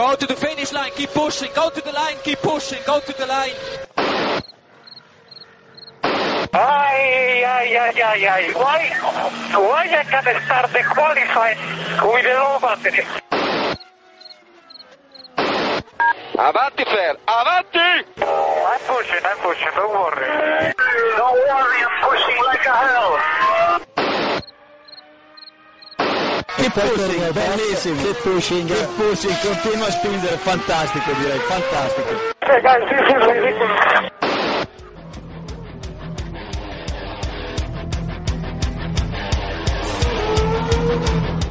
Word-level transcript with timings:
Go 0.00 0.16
to 0.16 0.26
the 0.26 0.34
finish 0.34 0.72
line, 0.72 0.92
keep 0.96 1.10
pushing, 1.10 1.50
go 1.54 1.68
to 1.68 1.80
the 1.82 1.92
line, 1.92 2.16
keep 2.24 2.38
pushing, 2.38 2.78
go 2.86 3.00
to 3.00 3.12
the 3.12 3.26
line. 3.26 3.52
Ay, 6.54 7.44
ay, 7.44 7.76
ay, 7.76 8.02
ay, 8.02 8.26
ay. 8.26 8.52
Why, 8.54 8.88
why 9.60 9.82
I 9.92 10.04
can 10.04 10.40
start 10.46 10.72
the 10.72 10.82
qualify 10.88 11.52
with 12.00 12.24
the 12.24 12.32
low 12.32 12.58
battery? 12.62 13.04
Avanti 16.48 16.84
Fer, 16.84 17.16
avanti! 17.28 17.90
I'm 18.24 18.80
pushing, 18.88 19.22
I'm 19.22 19.36
pushing, 19.44 19.68
don't 19.76 19.92
worry. 19.92 20.72
Don't 21.18 21.40
worry, 21.44 21.80
I'm 21.84 22.08
pushing 22.08 22.42
like 22.46 22.64
a 22.64 22.74
hell. 22.88 23.89
Keep 26.60 26.74
pushing, 26.74 27.32
bellissimo. 27.32 28.02
Keep 28.02 28.16
pushing. 28.22 28.66
Keep 28.66 28.88
pushing, 28.96 29.36
continua 29.42 29.86
a 29.86 29.90
spingere, 29.90 30.36
fantastico 30.36 31.10
direi, 31.18 31.38
fantastico. 31.48 32.10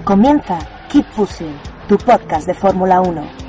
Comienza 0.03 0.57
Keep 0.89 1.05
Pushing, 1.15 1.59
tu 1.87 1.97
podcast 1.97 2.45
de 2.47 2.53
Fórmula 2.53 3.01
1. 3.01 3.48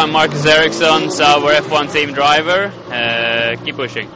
I'm 0.00 0.12
Marcus 0.12 0.46
Ericsson, 0.46 1.10
Sauber 1.10 1.62
F1 1.62 1.92
team 1.92 2.14
driver. 2.14 2.72
Uh, 2.88 3.62
keep 3.62 3.76
pushing. 3.76 4.08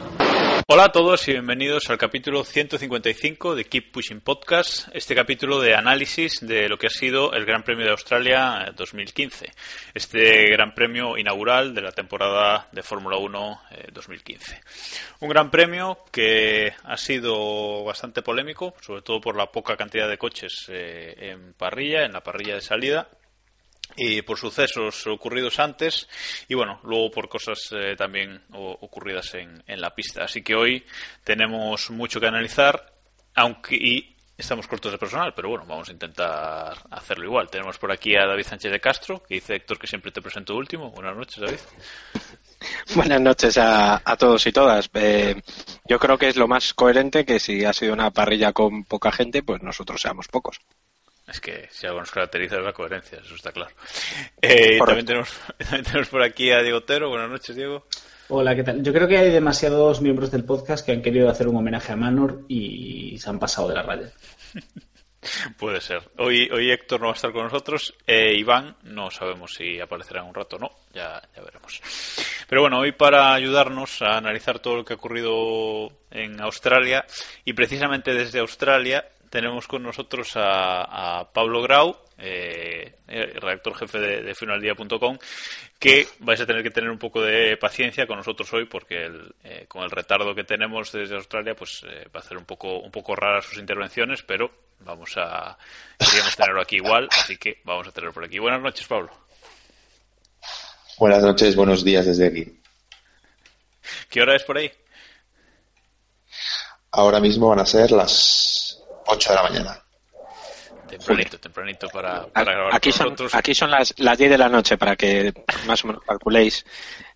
Hola 0.67 0.85
a 0.85 0.91
todos 0.91 1.27
y 1.27 1.33
bienvenidos 1.33 1.91
al 1.91 1.99
capítulo 1.99 2.43
155 2.43 3.53
de 3.53 3.65
Keep 3.65 3.91
Pushing 3.91 4.21
Podcast, 4.21 4.87
este 4.93 5.13
capítulo 5.13 5.61
de 5.61 5.75
análisis 5.75 6.39
de 6.41 6.67
lo 6.69 6.79
que 6.79 6.87
ha 6.87 6.89
sido 6.89 7.33
el 7.33 7.45
Gran 7.45 7.61
Premio 7.61 7.85
de 7.85 7.91
Australia 7.91 8.73
2015, 8.75 9.51
este 9.93 10.49
Gran 10.49 10.73
Premio 10.73 11.19
inaugural 11.19 11.75
de 11.75 11.81
la 11.81 11.91
temporada 11.91 12.67
de 12.71 12.81
Fórmula 12.81 13.17
1 13.17 13.61
eh, 13.69 13.87
2015. 13.93 14.61
Un 15.19 15.29
Gran 15.29 15.51
Premio 15.51 15.99
que 16.11 16.73
ha 16.83 16.97
sido 16.97 17.83
bastante 17.83 18.23
polémico, 18.23 18.73
sobre 18.81 19.03
todo 19.03 19.21
por 19.21 19.37
la 19.37 19.51
poca 19.51 19.77
cantidad 19.77 20.09
de 20.09 20.17
coches 20.17 20.65
eh, 20.69 21.29
en 21.31 21.53
parrilla, 21.53 22.05
en 22.05 22.13
la 22.13 22.23
parrilla 22.23 22.55
de 22.55 22.61
salida, 22.61 23.07
y 23.97 24.21
por 24.23 24.37
sucesos 24.37 25.07
ocurridos 25.07 25.59
antes 25.59 26.07
y 26.47 26.53
bueno, 26.55 26.79
luego 26.83 27.11
por 27.11 27.29
cosas 27.29 27.59
eh, 27.71 27.95
también 27.97 28.41
o- 28.53 28.77
ocurridas 28.81 29.33
en, 29.35 29.63
en 29.67 29.81
la 29.81 29.93
pista. 29.95 30.23
Así 30.25 30.41
que 30.41 30.55
hoy 30.55 30.85
tenemos 31.23 31.89
mucho 31.91 32.19
que 32.19 32.27
analizar, 32.27 32.93
aunque 33.35 33.75
y 33.75 34.15
estamos 34.37 34.67
cortos 34.67 34.91
de 34.91 34.97
personal, 34.97 35.33
pero 35.33 35.49
bueno, 35.49 35.65
vamos 35.65 35.87
a 35.87 35.93
intentar 35.93 36.73
hacerlo 36.91 37.25
igual. 37.25 37.49
Tenemos 37.49 37.77
por 37.77 37.91
aquí 37.91 38.15
a 38.17 38.25
David 38.25 38.43
Sánchez 38.45 38.71
de 38.71 38.79
Castro, 38.81 39.23
que 39.23 39.35
dice 39.35 39.55
Héctor 39.55 39.79
que 39.79 39.87
siempre 39.87 40.11
te 40.11 40.21
presento 40.21 40.55
último. 40.55 40.91
Buenas 40.91 41.15
noches, 41.15 41.39
David. 41.39 41.59
Buenas 42.95 43.21
noches 43.21 43.57
a, 43.57 44.01
a 44.03 44.17
todos 44.17 44.45
y 44.47 44.51
todas. 44.51 44.89
Eh, 44.93 45.41
yo 45.87 45.99
creo 45.99 46.17
que 46.17 46.27
es 46.27 46.35
lo 46.35 46.47
más 46.47 46.73
coherente 46.73 47.23
que 47.25 47.39
si 47.39 47.63
ha 47.63 47.73
sido 47.73 47.93
una 47.93 48.11
parrilla 48.11 48.51
con 48.53 48.83
poca 48.85 49.11
gente, 49.11 49.43
pues 49.43 49.61
nosotros 49.61 50.01
seamos 50.01 50.27
pocos. 50.27 50.59
Es 51.27 51.41
que 51.41 51.67
si 51.71 51.87
algo 51.87 51.99
nos 51.99 52.11
caracteriza 52.11 52.57
es 52.57 52.63
la 52.63 52.73
coherencia, 52.73 53.19
eso 53.19 53.35
está 53.35 53.51
claro. 53.51 53.73
Eh, 54.41 54.77
también, 54.85 55.05
tenemos, 55.05 55.29
también 55.57 55.83
tenemos 55.83 56.07
por 56.09 56.21
aquí 56.21 56.51
a 56.51 56.61
Diego 56.61 56.77
Otero. 56.77 57.09
Buenas 57.09 57.29
noches, 57.29 57.55
Diego. 57.55 57.85
Hola, 58.27 58.55
¿qué 58.55 58.63
tal? 58.63 58.83
Yo 58.83 58.93
creo 58.93 59.07
que 59.07 59.17
hay 59.17 59.31
demasiados 59.31 60.01
miembros 60.01 60.31
del 60.31 60.45
podcast 60.45 60.85
que 60.85 60.91
han 60.91 61.01
querido 61.01 61.29
hacer 61.29 61.47
un 61.47 61.57
homenaje 61.57 61.93
a 61.93 61.95
Manor 61.95 62.41
y 62.47 63.17
se 63.19 63.29
han 63.29 63.39
pasado 63.39 63.69
de 63.69 63.75
la 63.75 63.83
raya. 63.83 64.11
Puede 65.57 65.81
ser. 65.81 66.01
Hoy, 66.17 66.49
hoy 66.51 66.71
Héctor 66.71 66.99
no 66.99 67.07
va 67.07 67.13
a 67.13 67.15
estar 67.15 67.31
con 67.31 67.43
nosotros. 67.43 67.95
Eh, 68.05 68.35
Iván, 68.37 68.75
no 68.83 69.09
sabemos 69.09 69.53
si 69.55 69.79
aparecerá 69.79 70.21
en 70.21 70.27
un 70.27 70.35
rato 70.35 70.57
o 70.57 70.59
no. 70.59 70.71
Ya, 70.93 71.21
ya 71.35 71.41
veremos. 71.41 71.81
Pero 72.47 72.61
bueno, 72.61 72.79
hoy 72.79 72.91
para 72.91 73.33
ayudarnos 73.33 74.01
a 74.01 74.17
analizar 74.17 74.59
todo 74.59 74.77
lo 74.77 74.85
que 74.85 74.93
ha 74.93 74.97
ocurrido 74.97 75.91
en 76.11 76.39
Australia 76.41 77.05
y 77.43 77.53
precisamente 77.53 78.13
desde 78.13 78.39
Australia 78.39 79.05
tenemos 79.35 79.67
con 79.67 79.83
nosotros 79.83 80.31
a, 80.37 81.19
a 81.19 81.29
Pablo 81.33 81.61
Grau, 81.61 81.93
eh, 82.17 82.99
eh, 83.05 83.33
redactor 83.35 83.75
jefe 83.75 83.99
de, 83.99 84.21
de 84.21 84.33
finaldía.com, 84.33 85.17
que 85.77 86.07
vais 86.19 86.39
a 86.39 86.45
tener 86.45 86.63
que 86.63 86.69
tener 86.69 86.89
un 86.89 86.97
poco 86.97 87.21
de 87.21 87.57
paciencia 87.57 88.07
con 88.07 88.15
nosotros 88.15 88.53
hoy 88.53 88.63
porque 88.63 89.03
el, 89.03 89.35
eh, 89.43 89.65
con 89.67 89.83
el 89.83 89.91
retardo 89.91 90.33
que 90.33 90.45
tenemos 90.45 90.89
desde 90.93 91.15
Australia 91.15 91.53
pues 91.53 91.83
eh, 91.83 92.05
va 92.15 92.21
a 92.21 92.23
hacer 92.23 92.37
un 92.37 92.45
poco 92.45 92.79
un 92.79 92.91
poco 92.91 93.13
raras 93.13 93.43
sus 93.43 93.57
intervenciones 93.57 94.23
pero 94.23 94.49
vamos 94.79 95.17
a 95.17 95.57
queríamos 95.99 96.33
tenerlo 96.37 96.61
aquí 96.61 96.77
igual 96.77 97.09
así 97.11 97.35
que 97.35 97.59
vamos 97.65 97.89
a 97.89 97.91
tenerlo 97.91 98.13
por 98.13 98.23
aquí 98.23 98.39
buenas 98.39 98.61
noches 98.61 98.87
Pablo 98.87 99.11
Buenas 100.97 101.23
noches, 101.23 101.57
buenos 101.57 101.83
días 101.83 102.05
desde 102.05 102.27
aquí. 102.27 102.61
¿qué 104.09 104.21
hora 104.21 104.33
es 104.33 104.43
por 104.43 104.57
ahí? 104.57 104.71
Ahora 106.91 107.19
mismo 107.19 107.49
van 107.49 107.59
a 107.59 107.65
ser 107.65 107.91
las 107.91 108.64
8 109.05 109.29
de 109.29 109.35
la 109.35 109.43
mañana. 109.43 109.81
tempranito 110.87 111.39
tempranito 111.39 111.87
para, 111.89 112.27
para 112.27 112.51
grabar 112.53 112.75
Aquí 112.75 112.89
con 112.89 112.97
son, 112.97 113.05
nosotros 113.07 113.35
aquí 113.35 113.55
son 113.55 113.71
las, 113.71 113.93
las 113.97 114.17
10 114.17 114.31
de 114.31 114.37
la 114.37 114.49
noche 114.49 114.77
para 114.77 114.95
que 114.95 115.33
más 115.67 115.83
o 115.83 115.87
menos 115.87 116.03
calculéis 116.03 116.65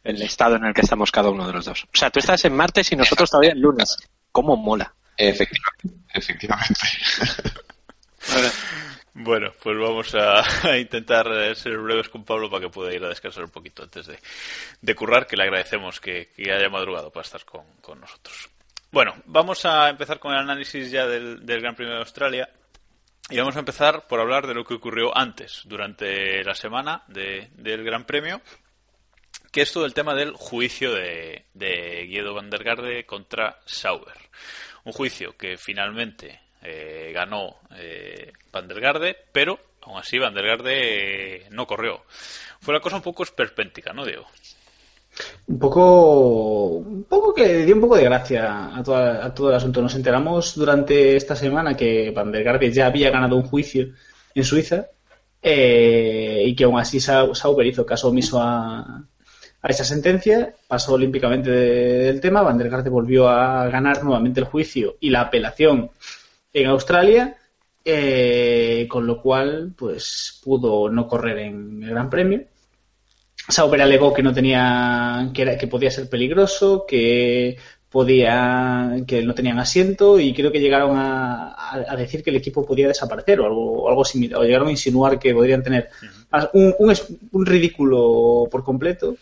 el 0.03 0.21
estado 0.21 0.55
en 0.55 0.65
el 0.65 0.73
que 0.73 0.81
estamos 0.81 1.11
cada 1.11 1.29
uno 1.29 1.45
de 1.45 1.53
los 1.53 1.65
dos. 1.65 1.83
O 1.83 1.97
sea, 1.97 2.09
tú 2.09 2.19
estás 2.19 2.43
en 2.45 2.55
martes 2.55 2.91
y 2.91 2.95
nosotros 2.95 3.29
todavía 3.29 3.51
en 3.51 3.61
lunes. 3.61 3.97
¿Cómo 4.31 4.55
mola? 4.55 4.93
Efectivamente. 5.17 6.05
Efectivamente. 6.13 6.79
Bueno, 9.13 9.51
pues 9.61 9.77
vamos 9.77 10.15
a, 10.15 10.43
a 10.69 10.77
intentar 10.77 11.27
eh, 11.27 11.53
ser 11.55 11.77
breves 11.77 12.07
con 12.09 12.23
Pablo 12.23 12.49
para 12.49 12.61
que 12.61 12.69
pueda 12.69 12.93
ir 12.93 13.03
a 13.03 13.09
descansar 13.09 13.43
un 13.43 13.49
poquito 13.49 13.83
antes 13.83 14.05
de, 14.05 14.17
de 14.81 14.95
currar, 14.95 15.27
que 15.27 15.35
le 15.35 15.43
agradecemos 15.43 15.99
que, 15.99 16.29
que 16.35 16.51
haya 16.53 16.69
madrugado 16.69 17.11
para 17.11 17.25
estar 17.25 17.43
con, 17.43 17.65
con 17.81 17.99
nosotros. 17.99 18.49
Bueno, 18.91 19.13
vamos 19.25 19.65
a 19.65 19.89
empezar 19.89 20.19
con 20.19 20.33
el 20.33 20.39
análisis 20.39 20.89
ya 20.89 21.05
del, 21.05 21.45
del 21.45 21.61
Gran 21.61 21.75
Premio 21.75 21.93
de 21.93 21.99
Australia. 21.99 22.49
Y 23.29 23.37
vamos 23.37 23.55
a 23.55 23.59
empezar 23.59 24.07
por 24.07 24.19
hablar 24.19 24.47
de 24.47 24.55
lo 24.55 24.63
que 24.65 24.73
ocurrió 24.73 25.15
antes, 25.15 25.61
durante 25.65 26.43
la 26.43 26.55
semana 26.55 27.03
de- 27.07 27.49
del 27.53 27.83
Gran 27.83 28.05
Premio, 28.05 28.41
que 29.51 29.61
es 29.61 29.71
todo 29.71 29.85
el 29.85 29.93
tema 29.93 30.15
del 30.15 30.33
juicio 30.33 30.91
de, 30.93 31.45
de 31.53 32.05
Guido 32.07 32.33
van 32.33 32.49
contra 33.05 33.59
Sauber. 33.65 34.15
Un 34.85 34.93
juicio 34.93 35.37
que 35.37 35.57
finalmente 35.57 36.39
eh, 36.63 37.11
ganó 37.13 37.59
eh, 37.75 38.33
Van 38.51 38.67
pero 39.31 39.59
aún 39.83 39.99
así 39.99 40.17
Van 40.17 40.33
eh, 40.65 41.47
no 41.51 41.67
corrió. 41.67 42.03
Fue 42.61 42.73
la 42.73 42.79
cosa 42.79 42.95
un 42.95 43.03
poco 43.03 43.21
esperpéntica, 43.21 43.93
¿no, 43.93 44.05
Diego? 44.05 44.27
Un 45.47 45.59
poco, 45.59 46.65
un 46.77 47.03
poco 47.05 47.33
que 47.33 47.65
dio 47.65 47.75
un 47.75 47.81
poco 47.81 47.97
de 47.97 48.03
gracia 48.03 48.75
a, 48.75 48.83
toda- 48.83 49.25
a 49.25 49.33
todo 49.33 49.49
el 49.49 49.55
asunto. 49.55 49.81
Nos 49.81 49.95
enteramos 49.95 50.55
durante 50.55 51.15
esta 51.15 51.35
semana 51.35 51.75
que 51.75 52.11
Van 52.11 52.31
der 52.31 52.43
Garde 52.43 52.71
ya 52.71 52.85
había 52.87 53.09
ganado 53.09 53.35
un 53.35 53.43
juicio 53.43 53.89
en 54.35 54.43
Suiza 54.43 54.87
eh, 55.41 56.43
y 56.45 56.55
que 56.55 56.63
aún 56.65 56.79
así 56.79 56.99
Sau- 56.99 57.33
Sauber 57.35 57.65
hizo 57.65 57.85
caso 57.85 58.09
omiso 58.09 58.41
a, 58.41 58.79
a 59.61 59.67
esa 59.67 59.83
sentencia, 59.83 60.53
pasó 60.67 60.93
olímpicamente 60.93 61.49
de- 61.49 62.03
del 62.05 62.21
tema, 62.21 62.41
Van 62.41 62.57
der 62.57 62.69
Garde 62.69 62.89
volvió 62.89 63.27
a 63.27 63.67
ganar 63.69 64.03
nuevamente 64.03 64.39
el 64.39 64.45
juicio 64.45 64.97
y 64.99 65.09
la 65.09 65.21
apelación 65.21 65.89
en 66.53 66.67
Australia, 66.67 67.35
eh, 67.83 68.87
con 68.89 69.07
lo 69.07 69.21
cual 69.21 69.73
pues 69.77 70.39
pudo 70.43 70.89
no 70.89 71.07
correr 71.07 71.39
en 71.39 71.83
el 71.83 71.89
Gran 71.89 72.09
Premio. 72.09 72.43
Sauber 73.49 73.81
alegó 73.81 74.13
que 74.13 74.23
no 74.23 74.33
tenía, 74.33 75.29
que, 75.33 75.41
era, 75.41 75.57
que 75.57 75.67
podía 75.67 75.91
ser 75.91 76.07
peligroso, 76.09 76.85
que 76.87 77.57
podía, 77.89 78.97
que 79.07 79.23
no 79.23 79.33
tenían 79.33 79.57
asiento 79.59 80.19
y 80.19 80.33
creo 80.33 80.51
que 80.51 80.59
llegaron 80.59 80.95
a, 80.95 81.53
a- 81.53 81.85
a 81.93 81.95
decir 81.95 82.23
que 82.23 82.29
el 82.29 82.35
equipo 82.35 82.63
podía 82.65 82.87
desaparecer 82.87 83.39
o 83.39 83.45
algo, 83.47 83.81
o 83.83 83.89
algo 83.89 84.05
similar, 84.05 84.39
o 84.39 84.43
llegaron 84.43 84.67
a 84.67 84.71
insinuar 84.71 85.17
que 85.17 85.33
podrían 85.33 85.63
tener 85.63 85.89
un, 86.53 86.75
un 86.77 86.93
un 87.31 87.45
ridículo 87.45 88.47
por 88.51 88.63
completo 88.63 89.15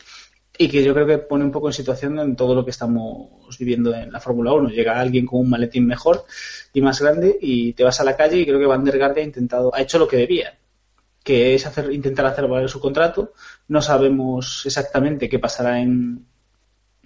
y 0.57 0.67
que 0.67 0.83
yo 0.83 0.93
creo 0.93 1.07
que 1.07 1.19
pone 1.19 1.45
un 1.45 1.51
poco 1.51 1.67
en 1.67 1.73
situación 1.73 2.19
en 2.19 2.35
todo 2.35 2.55
lo 2.55 2.65
que 2.65 2.71
estamos 2.71 3.29
viviendo 3.59 3.93
en 3.93 4.11
la 4.11 4.19
Fórmula 4.19 4.53
1. 4.53 4.69
Llega 4.69 4.99
alguien 4.99 5.25
con 5.25 5.39
un 5.41 5.49
maletín 5.51 5.85
mejor 5.87 6.25
y 6.73 6.81
más 6.81 6.99
grande 6.99 7.37
y 7.39 7.73
te 7.73 7.83
vas 7.83 7.99
a 8.01 8.03
la 8.03 8.17
calle 8.17 8.37
y 8.37 8.45
creo 8.45 8.59
que 8.59 8.65
Van 8.65 8.83
der 8.83 8.97
Garde 8.97 9.21
ha 9.21 9.23
intentado, 9.23 9.73
ha 9.73 9.81
hecho 9.81 9.99
lo 9.99 10.07
que 10.07 10.17
debía, 10.17 10.57
que 11.23 11.53
es 11.55 11.65
hacer, 11.65 11.91
intentar 11.93 12.25
hacer 12.25 12.47
valer 12.47 12.69
su 12.69 12.79
contrato. 12.79 13.33
No 13.67 13.81
sabemos 13.81 14.65
exactamente 14.65 15.29
qué 15.29 15.39
pasará 15.39 15.79
en, 15.81 16.25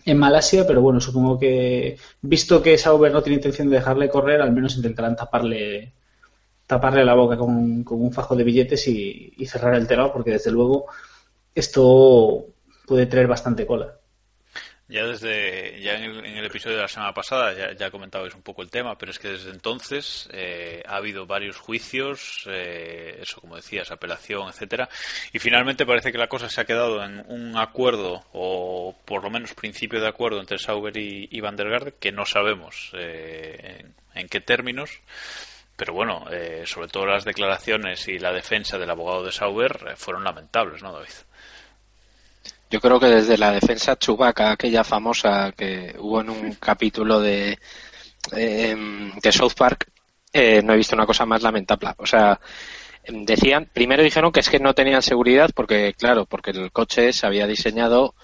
en 0.06 0.18
Malasia, 0.18 0.66
pero 0.68 0.82
bueno, 0.82 1.00
supongo 1.00 1.40
que, 1.40 1.98
visto 2.22 2.62
que 2.62 2.78
Sauber 2.78 3.12
no 3.12 3.24
tiene 3.24 3.38
intención 3.38 3.70
de 3.70 3.78
dejarle 3.78 4.10
correr, 4.10 4.42
al 4.42 4.52
menos 4.54 4.76
intentarán 4.78 5.16
taparle 5.16 5.94
taparle 6.68 7.06
la 7.06 7.16
boca 7.16 7.38
con, 7.38 7.84
con 7.84 8.02
un 8.02 8.14
fajo 8.14 8.36
de 8.36 8.46
billetes 8.46 8.88
y, 8.88 9.34
y 9.38 9.46
cerrar 9.46 9.76
el 9.76 9.88
tema, 9.88 10.12
porque 10.14 10.32
desde 10.32 10.52
luego 10.52 10.88
esto 11.56 12.48
puede 12.88 13.08
traer 13.08 13.28
bastante 13.28 13.66
cola. 13.68 14.01
Ya 14.92 15.06
desde 15.06 15.80
ya 15.82 15.96
en 15.96 16.04
el, 16.04 16.26
en 16.26 16.38
el 16.38 16.46
episodio 16.46 16.76
de 16.76 16.82
la 16.82 16.88
semana 16.90 17.14
pasada 17.14 17.54
ya, 17.54 17.74
ya, 17.74 17.90
comentabais 17.90 18.36
un 18.36 18.42
poco 18.42 18.62
el 18.62 18.70
tema, 18.70 18.98
pero 18.98 19.12
es 19.12 19.20
que 19.20 19.30
desde 19.30 19.52
entonces 19.52 20.30
eh, 20.34 20.84
ha 20.86 20.98
habido 20.98 21.26
varios 21.26 21.56
juicios, 21.56 22.44
eh, 22.48 23.18
eso 23.22 23.40
como 23.40 23.56
decías, 23.56 23.90
apelación, 23.90 24.50
etcétera, 24.50 24.90
y 25.32 25.40
finalmente 25.40 25.86
parece 25.86 26.12
que 26.12 26.18
la 26.18 26.28
cosa 26.28 26.50
se 26.50 26.60
ha 26.60 26.66
quedado 26.66 27.04
en 27.04 27.24
un 27.30 27.58
acuerdo 27.58 28.26
o 28.34 28.94
por 29.06 29.24
lo 29.24 29.30
menos 29.30 29.54
principio 29.54 30.02
de 30.02 30.10
acuerdo 30.10 30.42
entre 30.42 30.60
Sauber 30.60 30.98
y, 30.98 31.30
y 31.32 31.40
Van 31.40 31.56
der 31.56 31.70
Garde, 31.70 31.94
que 31.98 32.12
no 32.12 32.26
sabemos 32.26 32.92
eh, 32.94 33.78
en, 33.80 33.96
en, 34.14 34.28
qué 34.28 34.42
términos. 34.42 35.02
Pero 35.82 35.94
bueno, 35.94 36.26
eh, 36.30 36.62
sobre 36.68 36.90
todo 36.90 37.08
las 37.08 37.26
declaraciones 37.26 38.08
y 38.08 38.20
la 38.20 38.32
defensa 38.32 38.78
del 38.78 38.92
abogado 38.92 39.24
de 39.24 39.32
Sauber 39.32 39.88
eh, 39.90 39.96
fueron 39.96 40.24
lamentables, 40.24 40.84
¿no, 40.84 40.94
David? 40.94 41.10
Yo 42.72 42.80
creo 42.80 43.02
que 43.02 43.08
desde 43.08 43.38
la 43.38 43.52
defensa 43.52 44.00
Chubaca, 44.00 44.52
aquella 44.52 44.86
famosa 44.86 45.52
que 45.52 45.94
hubo 46.00 46.22
en 46.22 46.30
un 46.30 46.54
capítulo 46.54 47.20
de, 47.20 47.60
eh, 48.32 49.12
de 49.22 49.32
South 49.34 49.54
Park, 49.58 49.92
eh, 50.32 50.62
no 50.64 50.72
he 50.74 50.78
visto 50.78 50.96
una 50.96 51.06
cosa 51.06 51.26
más 51.26 51.42
lamentable. 51.42 51.90
O 51.98 52.06
sea, 52.06 52.40
decían, 53.10 53.70
primero 53.74 54.04
dijeron 54.04 54.32
que 54.32 54.40
es 54.40 54.50
que 54.50 54.60
no 54.60 54.74
tenían 54.74 55.02
seguridad 55.02 55.50
porque, 55.54 55.94
claro, 55.98 56.26
porque 56.26 56.52
el 56.52 56.72
coche 56.72 57.12
se 57.12 57.28
había 57.28 57.46
diseñado 57.46 58.16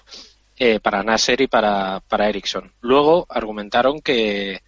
eh, 0.56 0.80
para 0.80 1.02
Nasser 1.02 1.42
y 1.42 1.46
para, 1.46 2.00
para 2.08 2.30
Ericsson. 2.30 2.72
Luego 2.80 3.26
argumentaron 3.28 4.00
que, 4.00 4.62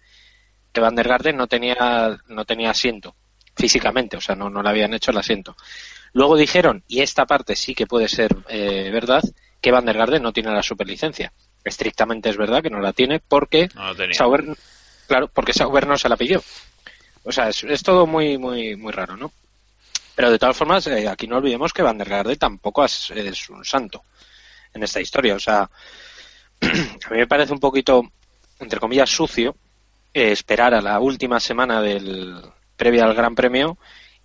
que 0.71 0.81
Van 0.81 0.95
der 0.95 1.07
Garden 1.07 1.37
no 1.37 1.47
tenía, 1.47 2.19
no 2.27 2.45
tenía 2.45 2.69
asiento 2.69 3.15
físicamente, 3.55 4.15
o 4.15 4.21
sea, 4.21 4.35
no, 4.35 4.47
no 4.47 4.61
le 4.61 4.69
habían 4.69 4.93
hecho 4.93 5.09
el 5.09 5.17
asiento. 5.17 5.55
Luego 6.13 6.37
dijeron, 6.37 6.83
y 6.87 7.01
esta 7.01 7.25
parte 7.25 7.55
sí 7.55 7.73
que 7.73 7.87
puede 7.87 8.07
ser 8.07 8.35
eh, 8.47 8.91
verdad, 8.91 9.23
que 9.61 9.71
Van 9.71 9.85
der 9.85 9.97
Garden 9.97 10.23
no 10.23 10.33
tiene 10.33 10.51
la 10.51 10.63
superlicencia. 10.63 11.31
Estrictamente 11.63 12.29
es 12.29 12.37
verdad 12.37 12.63
que 12.63 12.69
no 12.69 12.79
la 12.79 12.93
tiene 12.93 13.19
porque 13.19 13.69
no 13.75 13.93
Sauber, 14.13 14.43
claro, 15.07 15.27
porque 15.27 15.53
Sauber 15.53 15.87
no 15.87 15.97
se 15.97 16.09
la 16.09 16.17
pilló. 16.17 16.41
O 17.23 17.31
sea, 17.31 17.49
es, 17.49 17.63
es 17.63 17.83
todo 17.83 18.07
muy, 18.07 18.37
muy, 18.37 18.75
muy 18.75 18.91
raro, 18.91 19.15
¿no? 19.15 19.31
Pero 20.15 20.31
de 20.31 20.39
todas 20.39 20.57
formas, 20.57 20.85
eh, 20.87 21.07
aquí 21.07 21.27
no 21.27 21.37
olvidemos 21.37 21.71
que 21.71 21.83
Van 21.83 21.97
der 21.97 22.09
Garde 22.09 22.35
tampoco 22.35 22.83
es, 22.83 23.11
es, 23.11 23.49
un 23.49 23.63
santo 23.63 24.03
en 24.73 24.83
esta 24.83 24.99
historia. 24.99 25.35
O 25.35 25.39
sea, 25.39 25.61
a 26.61 27.09
mí 27.11 27.17
me 27.17 27.27
parece 27.27 27.53
un 27.53 27.59
poquito, 27.59 28.03
entre 28.59 28.79
comillas, 28.79 29.09
sucio 29.09 29.55
eh, 30.13 30.31
esperar 30.31 30.73
a 30.73 30.81
la 30.81 30.99
última 30.99 31.39
semana 31.39 31.81
del 31.81 32.41
previa 32.75 33.05
al 33.05 33.13
Gran 33.13 33.35
Premio 33.35 33.77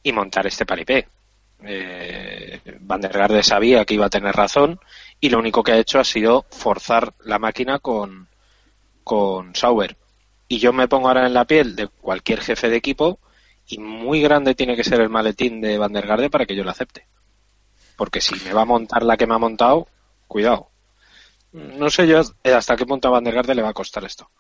y 0.03 0.13
montar 0.13 0.47
este 0.47 0.67
paripé. 0.67 1.07
Eh, 1.65 2.61
Van 2.81 3.01
der 3.01 3.13
Garde 3.13 3.43
sabía 3.43 3.85
que 3.85 3.95
iba 3.95 4.07
a 4.07 4.11
tener 4.11 4.35
razón 4.35 4.81
y 5.21 5.31
lo 5.31 5.39
único 5.39 5.63
que 5.63 5.73
ha 5.73 5.79
hecho 5.79 5.99
ha 5.99 6.05
sido 6.05 6.47
forzar 6.51 7.15
la 7.25 7.39
máquina 7.39 7.79
con, 7.79 8.29
con 9.05 9.55
Sauber. 9.55 9.97
Y 10.49 10.59
yo 10.59 10.73
me 10.73 10.89
pongo 10.89 11.09
ahora 11.09 11.27
en 11.27 11.35
la 11.35 11.45
piel 11.45 11.75
de 11.75 11.89
cualquier 11.89 12.41
jefe 12.41 12.69
de 12.69 12.77
equipo 12.77 13.19
y 13.67 13.79
muy 13.79 14.21
grande 14.21 14.55
tiene 14.55 14.77
que 14.77 14.85
ser 14.85 15.01
el 15.01 15.09
maletín 15.09 15.61
de 15.61 15.79
Van 15.79 15.93
der 15.93 16.07
Garde 16.07 16.31
para 16.31 16.47
que 16.47 16.55
yo 16.55 16.65
lo 16.65 16.71
acepte. 16.71 17.07
Porque 17.97 18.21
si 18.21 18.35
me 18.45 18.53
va 18.53 18.63
a 18.63 18.67
montar 18.67 19.03
la 19.03 19.17
que 19.17 19.27
me 19.27 19.35
ha 19.35 19.39
montado, 19.39 19.89
cuidado. 20.29 20.69
No 21.53 21.89
sé 21.89 22.07
yo 22.07 22.21
hasta 22.45 22.77
qué 22.77 22.85
punto 22.85 23.09
a 23.09 23.13
Van 23.13 23.25
der 23.25 23.35
Garde 23.35 23.55
le 23.55 23.63
va 23.63 23.71
a 23.71 23.75
costar 23.75 24.05
esto. 24.05 24.31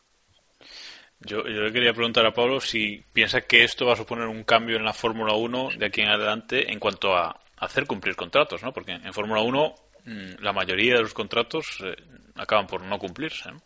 Yo, 1.20 1.38
yo, 1.44 1.62
le 1.62 1.72
quería 1.72 1.94
preguntar 1.94 2.26
a 2.26 2.34
Pablo 2.34 2.60
si 2.60 3.02
piensa 3.12 3.40
que 3.40 3.64
esto 3.64 3.86
va 3.86 3.94
a 3.94 3.96
suponer 3.96 4.26
un 4.26 4.44
cambio 4.44 4.76
en 4.76 4.84
la 4.84 4.92
Fórmula 4.92 5.34
1 5.34 5.70
de 5.78 5.86
aquí 5.86 6.02
en 6.02 6.08
adelante 6.08 6.70
en 6.70 6.78
cuanto 6.78 7.16
a 7.16 7.40
hacer 7.56 7.86
cumplir 7.86 8.14
contratos, 8.16 8.62
¿no? 8.62 8.72
Porque 8.72 8.92
en 8.92 9.14
Fórmula 9.14 9.40
1 9.40 9.74
la 10.06 10.52
mayoría 10.52 10.94
de 10.94 11.02
los 11.02 11.14
contratos 11.14 11.78
eh, 11.82 11.96
acaban 12.36 12.66
por 12.66 12.82
no 12.82 12.98
cumplirse. 12.98 13.50
¿no? 13.50 13.60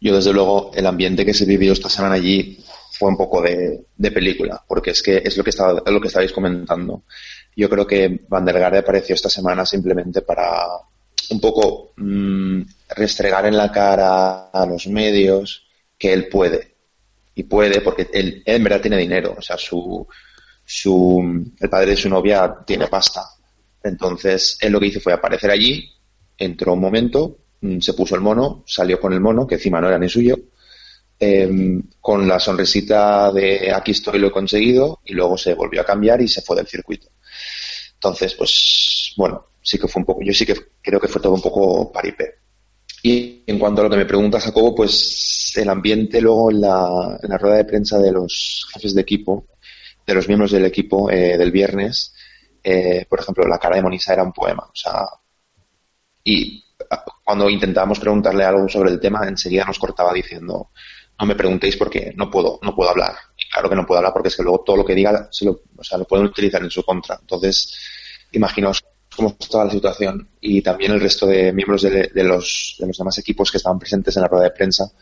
Yo, 0.00 0.14
desde 0.14 0.32
luego, 0.32 0.72
el 0.74 0.86
ambiente 0.86 1.24
que 1.24 1.34
se 1.34 1.44
vivió 1.44 1.72
esta 1.72 1.88
semana 1.88 2.16
allí 2.16 2.64
fue 2.92 3.08
un 3.08 3.16
poco 3.16 3.42
de, 3.42 3.86
película, 4.10 4.62
porque 4.66 4.90
es 4.90 5.02
que 5.02 5.18
es 5.24 5.36
lo 5.36 5.44
que, 5.44 5.50
estaba, 5.50 5.82
es 5.84 5.92
lo 5.92 6.00
que 6.00 6.08
estabais 6.08 6.32
comentando. 6.32 7.04
Yo 7.56 7.68
creo 7.68 7.86
que 7.86 8.20
Van 8.28 8.48
apareció 8.48 9.14
esta 9.14 9.28
semana 9.28 9.64
simplemente 9.64 10.22
para 10.22 10.66
un 11.30 11.40
poco 11.40 11.92
mmm, 11.96 12.62
restregar 12.88 13.46
en 13.46 13.56
la 13.56 13.70
cara 13.70 14.50
a 14.50 14.66
los 14.66 14.86
medios 14.88 15.66
que 15.96 16.12
él 16.12 16.28
puede. 16.28 16.74
Y 17.34 17.44
puede 17.44 17.80
porque 17.80 18.08
él, 18.12 18.42
él 18.44 18.56
en 18.56 18.64
verdad 18.64 18.80
tiene 18.80 18.96
dinero. 18.96 19.36
O 19.38 19.42
sea, 19.42 19.56
su, 19.56 20.06
su, 20.64 21.52
el 21.58 21.70
padre 21.70 21.90
de 21.90 21.96
su 21.96 22.08
novia 22.08 22.56
tiene 22.66 22.88
pasta. 22.88 23.22
Entonces, 23.88 24.58
él 24.60 24.72
lo 24.72 24.80
que 24.80 24.86
hizo 24.86 25.00
fue 25.00 25.12
aparecer 25.12 25.50
allí, 25.50 25.90
entró 26.36 26.74
un 26.74 26.80
momento, 26.80 27.38
se 27.80 27.94
puso 27.94 28.14
el 28.14 28.20
mono, 28.20 28.62
salió 28.66 29.00
con 29.00 29.12
el 29.12 29.20
mono, 29.20 29.46
que 29.46 29.56
encima 29.56 29.80
no 29.80 29.88
era 29.88 29.98
ni 29.98 30.08
suyo, 30.08 30.38
eh, 31.18 31.80
con 32.00 32.28
la 32.28 32.38
sonrisita 32.38 33.32
de 33.32 33.72
aquí 33.72 33.90
estoy, 33.90 34.18
lo 34.18 34.28
he 34.28 34.32
conseguido, 34.32 35.00
y 35.04 35.14
luego 35.14 35.36
se 35.36 35.54
volvió 35.54 35.80
a 35.80 35.84
cambiar 35.84 36.20
y 36.20 36.28
se 36.28 36.42
fue 36.42 36.56
del 36.56 36.66
circuito. 36.66 37.08
Entonces, 37.94 38.34
pues, 38.34 39.12
bueno, 39.16 39.46
sí 39.60 39.78
que 39.78 39.88
fue 39.88 40.00
un 40.00 40.06
poco, 40.06 40.22
yo 40.22 40.32
sí 40.32 40.46
que 40.46 40.54
creo 40.80 41.00
que 41.00 41.08
fue 41.08 41.20
todo 41.20 41.34
un 41.34 41.42
poco 41.42 41.90
paripé. 41.92 42.34
Y 43.02 43.42
en 43.46 43.58
cuanto 43.58 43.80
a 43.80 43.84
lo 43.84 43.90
que 43.90 43.96
me 43.96 44.06
pregunta 44.06 44.40
Jacobo, 44.40 44.74
pues 44.74 45.52
el 45.56 45.68
ambiente 45.68 46.20
luego 46.20 46.50
en 46.50 46.60
la, 46.60 47.18
en 47.22 47.30
la 47.30 47.38
rueda 47.38 47.56
de 47.56 47.64
prensa 47.64 47.98
de 47.98 48.12
los 48.12 48.66
jefes 48.72 48.94
de 48.94 49.00
equipo, 49.00 49.46
de 50.06 50.14
los 50.14 50.26
miembros 50.26 50.50
del 50.50 50.64
equipo 50.64 51.10
eh, 51.10 51.36
del 51.36 51.50
viernes, 51.52 52.14
eh, 52.70 53.06
por 53.08 53.20
ejemplo, 53.20 53.46
la 53.46 53.58
cara 53.58 53.76
de 53.76 53.82
Monisa 53.82 54.12
era 54.12 54.22
un 54.22 54.32
poema. 54.32 54.64
O 54.64 54.76
sea, 54.76 55.06
y 56.24 56.62
cuando 57.24 57.48
intentábamos 57.48 57.98
preguntarle 57.98 58.44
algo 58.44 58.68
sobre 58.68 58.90
el 58.90 59.00
tema, 59.00 59.26
enseguida 59.26 59.64
nos 59.64 59.78
cortaba 59.78 60.12
diciendo, 60.12 60.70
no 61.18 61.26
me 61.26 61.34
preguntéis 61.34 61.76
porque 61.76 62.12
no 62.14 62.30
puedo, 62.30 62.58
no 62.62 62.74
puedo 62.74 62.90
hablar. 62.90 63.14
Y 63.38 63.50
claro 63.50 63.70
que 63.70 63.76
no 63.76 63.86
puedo 63.86 63.98
hablar 63.98 64.12
porque 64.12 64.28
es 64.28 64.36
que 64.36 64.42
luego 64.42 64.60
todo 64.60 64.76
lo 64.76 64.84
que 64.84 64.94
diga 64.94 65.28
se 65.30 65.46
lo, 65.46 65.62
o 65.76 65.82
sea, 65.82 65.96
lo 65.96 66.04
pueden 66.04 66.26
utilizar 66.26 66.62
en 66.62 66.70
su 66.70 66.82
contra. 66.82 67.16
Entonces, 67.20 67.74
imaginaos 68.32 68.84
cómo 69.16 69.34
estaba 69.40 69.64
la 69.64 69.70
situación 69.70 70.28
y 70.40 70.60
también 70.60 70.92
el 70.92 71.00
resto 71.00 71.26
de 71.26 71.52
miembros 71.52 71.82
de, 71.82 72.10
de, 72.14 72.24
los, 72.24 72.76
de 72.78 72.86
los 72.86 72.98
demás 72.98 73.18
equipos 73.18 73.50
que 73.50 73.56
estaban 73.56 73.78
presentes 73.78 74.14
en 74.16 74.22
la 74.22 74.28
rueda 74.28 74.44
de 74.44 74.50
prensa 74.50 74.92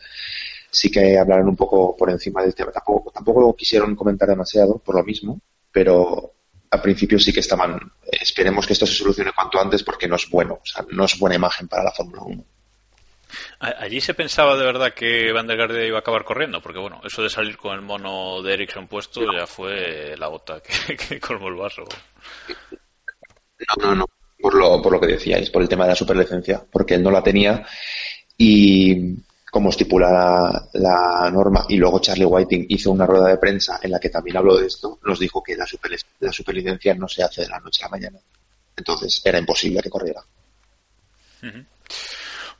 sí 0.71 0.91
que 0.91 1.17
hablaron 1.17 1.49
un 1.49 1.55
poco 1.55 1.95
por 1.95 2.09
encima 2.09 2.43
del 2.43 2.55
tema. 2.55 2.71
Tampoco, 2.71 3.11
tampoco 3.11 3.41
lo 3.41 3.55
quisieron 3.55 3.95
comentar 3.95 4.29
demasiado 4.29 4.77
por 4.79 4.95
lo 4.95 5.03
mismo, 5.03 5.39
pero 5.71 6.33
al 6.69 6.81
principio 6.81 7.19
sí 7.19 7.33
que 7.33 7.39
estaban, 7.39 7.79
esperemos 8.11 8.65
que 8.67 8.73
esto 8.73 8.85
se 8.85 8.93
solucione 8.93 9.31
cuanto 9.33 9.59
antes 9.59 9.83
porque 9.83 10.07
no 10.07 10.15
es 10.15 10.29
bueno, 10.29 10.55
o 10.55 10.65
sea, 10.65 10.85
no 10.89 11.05
es 11.05 11.17
buena 11.17 11.35
imagen 11.35 11.67
para 11.67 11.83
la 11.83 11.91
Fórmula 11.91 12.23
1. 12.23 12.45
Allí 13.59 13.99
se 13.99 14.13
pensaba 14.13 14.55
de 14.55 14.65
verdad 14.65 14.93
que 14.93 15.31
Van 15.31 15.47
der 15.47 15.57
Garde 15.57 15.87
iba 15.87 15.97
a 15.97 16.01
acabar 16.01 16.23
corriendo, 16.23 16.61
porque 16.61 16.79
bueno, 16.79 17.01
eso 17.03 17.21
de 17.23 17.29
salir 17.29 17.57
con 17.57 17.75
el 17.75 17.81
mono 17.81 18.41
de 18.41 18.53
Ericsson 18.53 18.87
puesto 18.87 19.21
ya 19.33 19.45
fue 19.45 20.15
la 20.17 20.27
gota 20.27 20.61
que, 20.61 20.95
que 21.09 21.19
colmó 21.19 21.49
el 21.49 21.55
vaso. 21.55 21.83
No, 23.59 23.85
no, 23.85 23.95
no, 23.95 24.05
por 24.39 24.53
lo, 24.53 24.81
por 24.81 24.93
lo 24.93 24.99
que 24.99 25.07
decíais, 25.07 25.49
por 25.49 25.61
el 25.61 25.69
tema 25.69 25.85
de 25.85 25.91
la 25.91 25.95
superlicencia, 25.95 26.63
porque 26.71 26.95
él 26.95 27.03
no 27.03 27.11
la 27.11 27.23
tenía 27.23 27.65
y 28.37 29.15
como 29.57 29.71
estipula 29.71 30.69
la, 30.73 31.31
norma, 31.31 31.65
y 31.67 31.77
luego 31.77 31.99
Charlie 31.99 32.25
Whiting 32.25 32.67
hizo 32.69 32.91
una 32.91 33.07
rueda 33.07 33.29
de 33.29 33.37
prensa 33.37 33.79
en 33.81 33.89
la 33.89 33.99
que 33.99 34.11
también 34.11 34.37
habló 34.37 34.55
de 34.55 34.67
esto, 34.67 34.99
nos 35.03 35.19
dijo 35.19 35.41
que 35.41 35.55
la, 35.55 35.65
super, 35.65 35.97
la 36.19 36.93
no 36.93 37.07
se 37.07 37.23
hace 37.23 37.41
de 37.41 37.47
la 37.47 37.59
noche 37.59 37.81
a 37.81 37.87
la 37.87 37.89
mañana. 37.89 38.19
Entonces 38.75 39.19
era 39.25 39.39
imposible 39.39 39.81
que 39.81 39.89
corriera. 39.89 40.21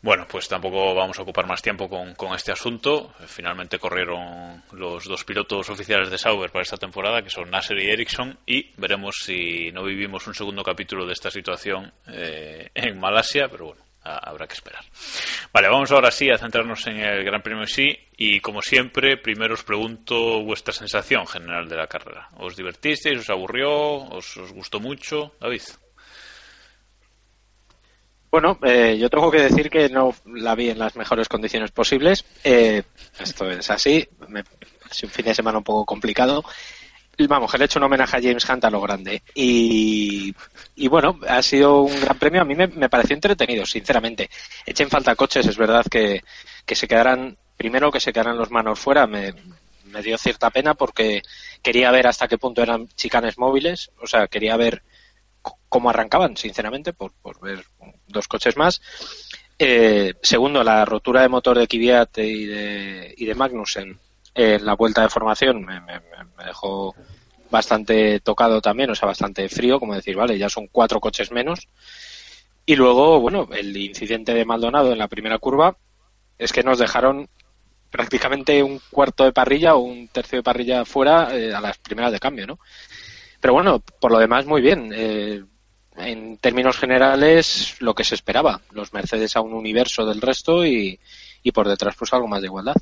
Bueno, 0.01 0.25
pues 0.27 0.47
tampoco 0.47 0.95
vamos 0.95 1.19
a 1.19 1.21
ocupar 1.21 1.45
más 1.45 1.61
tiempo 1.61 1.87
con, 1.87 2.15
con, 2.15 2.33
este 2.33 2.51
asunto. 2.51 3.13
Finalmente 3.27 3.77
corrieron 3.77 4.63
los 4.71 5.05
dos 5.05 5.23
pilotos 5.23 5.69
oficiales 5.69 6.09
de 6.09 6.17
Sauber 6.17 6.49
para 6.49 6.63
esta 6.63 6.77
temporada, 6.77 7.21
que 7.21 7.29
son 7.29 7.51
Nasser 7.51 7.77
y 7.77 7.91
Ericsson, 7.91 8.39
y 8.47 8.71
veremos 8.77 9.17
si 9.23 9.71
no 9.71 9.83
vivimos 9.83 10.25
un 10.25 10.33
segundo 10.33 10.63
capítulo 10.63 11.05
de 11.05 11.13
esta 11.13 11.29
situación 11.29 11.93
eh, 12.07 12.71
en 12.73 12.99
Malasia, 12.99 13.49
pero 13.51 13.67
bueno, 13.67 13.86
habrá 14.15 14.47
que 14.47 14.53
esperar. 14.53 14.83
Vale, 15.51 15.67
vamos 15.67 15.91
ahora 15.91 16.11
sí 16.11 16.29
a 16.29 16.37
centrarnos 16.37 16.85
en 16.87 16.97
el 16.99 17.23
Gran 17.23 17.41
Premio 17.41 17.65
sí 17.65 17.97
y 18.17 18.39
como 18.39 18.61
siempre, 18.61 19.17
primero 19.17 19.53
os 19.53 19.63
pregunto 19.63 20.43
vuestra 20.43 20.73
sensación 20.73 21.27
general 21.27 21.67
de 21.67 21.75
la 21.75 21.87
carrera. 21.87 22.29
¿Os 22.37 22.55
divertisteis? 22.55 23.19
¿Os 23.19 23.29
aburrió? 23.29 23.69
¿Os, 23.69 24.37
os 24.37 24.53
gustó 24.53 24.79
mucho? 24.79 25.33
David. 25.39 25.61
Bueno, 28.29 28.59
eh, 28.61 28.97
yo 28.99 29.09
tengo 29.09 29.31
que 29.31 29.41
decir 29.41 29.69
que 29.69 29.87
no 29.89 30.13
la 30.25 30.53
vi 30.53 30.69
en 30.69 30.79
las 30.79 30.95
mejores 30.95 31.29
condiciones 31.29 31.71
posibles. 31.71 32.25
Eh, 32.43 32.83
esto 33.19 33.49
es 33.49 33.69
así. 33.71 34.07
Me, 34.27 34.43
es 34.91 35.03
un 35.03 35.09
fin 35.09 35.25
de 35.25 35.35
semana 35.35 35.59
un 35.59 35.63
poco 35.63 35.85
complicado. 35.85 36.43
Vamos, 37.25 37.51
que 37.51 37.57
le 37.57 37.63
he 37.63 37.65
hecho 37.65 37.79
un 37.79 37.85
homenaje 37.85 38.17
a 38.17 38.21
James 38.21 38.47
Hunt 38.47 38.65
a 38.65 38.69
lo 38.69 38.79
grande. 38.79 39.23
Y, 39.33 40.33
y 40.75 40.87
bueno, 40.87 41.19
ha 41.27 41.41
sido 41.41 41.81
un 41.81 41.99
gran 41.99 42.19
premio. 42.19 42.41
A 42.41 42.45
mí 42.45 42.53
me, 42.53 42.67
me, 42.67 42.89
pareció 42.89 43.15
entretenido, 43.15 43.65
sinceramente. 43.65 44.29
Echen 44.65 44.89
falta 44.89 45.15
coches, 45.15 45.47
es 45.47 45.57
verdad 45.57 45.83
que, 45.89 46.23
que 46.63 46.75
se 46.75 46.87
quedaran, 46.87 47.35
primero 47.55 47.91
que 47.91 47.99
se 47.99 48.13
quedaran 48.13 48.37
los 48.37 48.51
manos 48.51 48.77
fuera, 48.77 49.07
me, 49.07 49.33
me 49.85 50.03
dio 50.03 50.15
cierta 50.19 50.51
pena 50.51 50.75
porque 50.75 51.23
quería 51.63 51.89
ver 51.89 52.05
hasta 52.05 52.27
qué 52.27 52.37
punto 52.37 52.61
eran 52.61 52.87
chicanes 52.89 53.39
móviles. 53.39 53.89
O 53.99 54.05
sea, 54.05 54.27
quería 54.27 54.55
ver 54.55 54.83
cómo 55.69 55.89
arrancaban, 55.89 56.37
sinceramente, 56.37 56.93
por, 56.93 57.13
por 57.13 57.41
ver 57.41 57.65
dos 58.07 58.27
coches 58.27 58.57
más. 58.57 58.79
Eh, 59.57 60.13
segundo, 60.21 60.63
la 60.63 60.85
rotura 60.85 61.23
de 61.23 61.29
motor 61.29 61.57
de 61.57 61.67
Kvyat 61.67 62.19
y 62.19 62.45
de, 62.45 63.15
y 63.17 63.25
de 63.25 63.33
Magnussen 63.33 63.99
en 64.37 64.65
la 64.65 64.75
vuelta 64.75 65.01
de 65.01 65.09
formación 65.09 65.65
me, 65.65 65.81
me- 65.81 65.99
me 66.37 66.45
dejó 66.45 66.95
bastante 67.49 68.19
tocado 68.21 68.61
también, 68.61 68.89
o 68.91 68.95
sea, 68.95 69.07
bastante 69.07 69.47
frío, 69.49 69.79
como 69.79 69.95
decir, 69.95 70.15
vale, 70.15 70.37
ya 70.37 70.49
son 70.49 70.67
cuatro 70.71 70.99
coches 70.99 71.31
menos. 71.31 71.67
Y 72.65 72.75
luego, 72.75 73.19
bueno, 73.21 73.47
el 73.53 73.75
incidente 73.77 74.33
de 74.33 74.45
Maldonado 74.45 74.91
en 74.91 74.97
la 74.99 75.07
primera 75.07 75.37
curva 75.39 75.77
es 76.37 76.51
que 76.51 76.63
nos 76.63 76.79
dejaron 76.79 77.29
prácticamente 77.91 78.61
un 78.63 78.81
cuarto 78.91 79.23
de 79.23 79.33
parrilla 79.33 79.75
o 79.75 79.79
un 79.79 80.09
tercio 80.09 80.39
de 80.39 80.43
parrilla 80.43 80.85
fuera 80.85 81.35
eh, 81.35 81.53
a 81.53 81.61
las 81.61 81.77
primeras 81.79 82.11
de 82.11 82.19
cambio, 82.19 82.47
¿no? 82.47 82.59
Pero 83.39 83.53
bueno, 83.53 83.79
por 83.99 84.11
lo 84.11 84.19
demás, 84.19 84.45
muy 84.45 84.61
bien. 84.61 84.91
Eh, 84.93 85.43
en 85.97 86.37
términos 86.37 86.77
generales, 86.77 87.75
lo 87.79 87.95
que 87.95 88.03
se 88.03 88.15
esperaba. 88.15 88.61
Los 88.71 88.93
Mercedes 88.93 89.35
a 89.35 89.41
un 89.41 89.53
universo 89.53 90.05
del 90.05 90.21
resto 90.21 90.65
y, 90.65 90.99
y 91.43 91.51
por 91.51 91.67
detrás, 91.67 91.95
pues 91.97 92.13
algo 92.13 92.27
más 92.27 92.41
de 92.41 92.47
igualdad. 92.47 92.75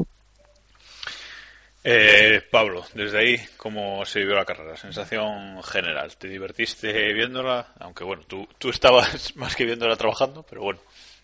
Eh, 1.87 2.41
Pablo, 2.49 2.83
desde 2.95 3.19
ahí, 3.19 3.39
¿cómo 3.57 4.03
se 4.07 4.17
vivió 4.17 4.33
la 4.33 4.43
carrera? 4.43 4.75
Sensación 4.75 5.61
general. 5.61 6.17
¿Te 6.17 6.27
divertiste 6.27 7.13
viéndola? 7.13 7.73
Aunque 7.79 8.03
bueno, 8.03 8.23
tú, 8.27 8.47
tú 8.57 8.69
estabas 8.69 9.35
más 9.35 9.55
que 9.55 9.65
viéndola 9.65 9.95
trabajando, 9.95 10.41
pero 10.41 10.63
bueno, 10.63 10.79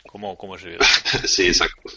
¿cómo, 0.05 0.37
cómo 0.37 0.59
se 0.59 0.65
vivió? 0.65 0.81
sí, 1.25 1.47
exacto. 1.47 1.89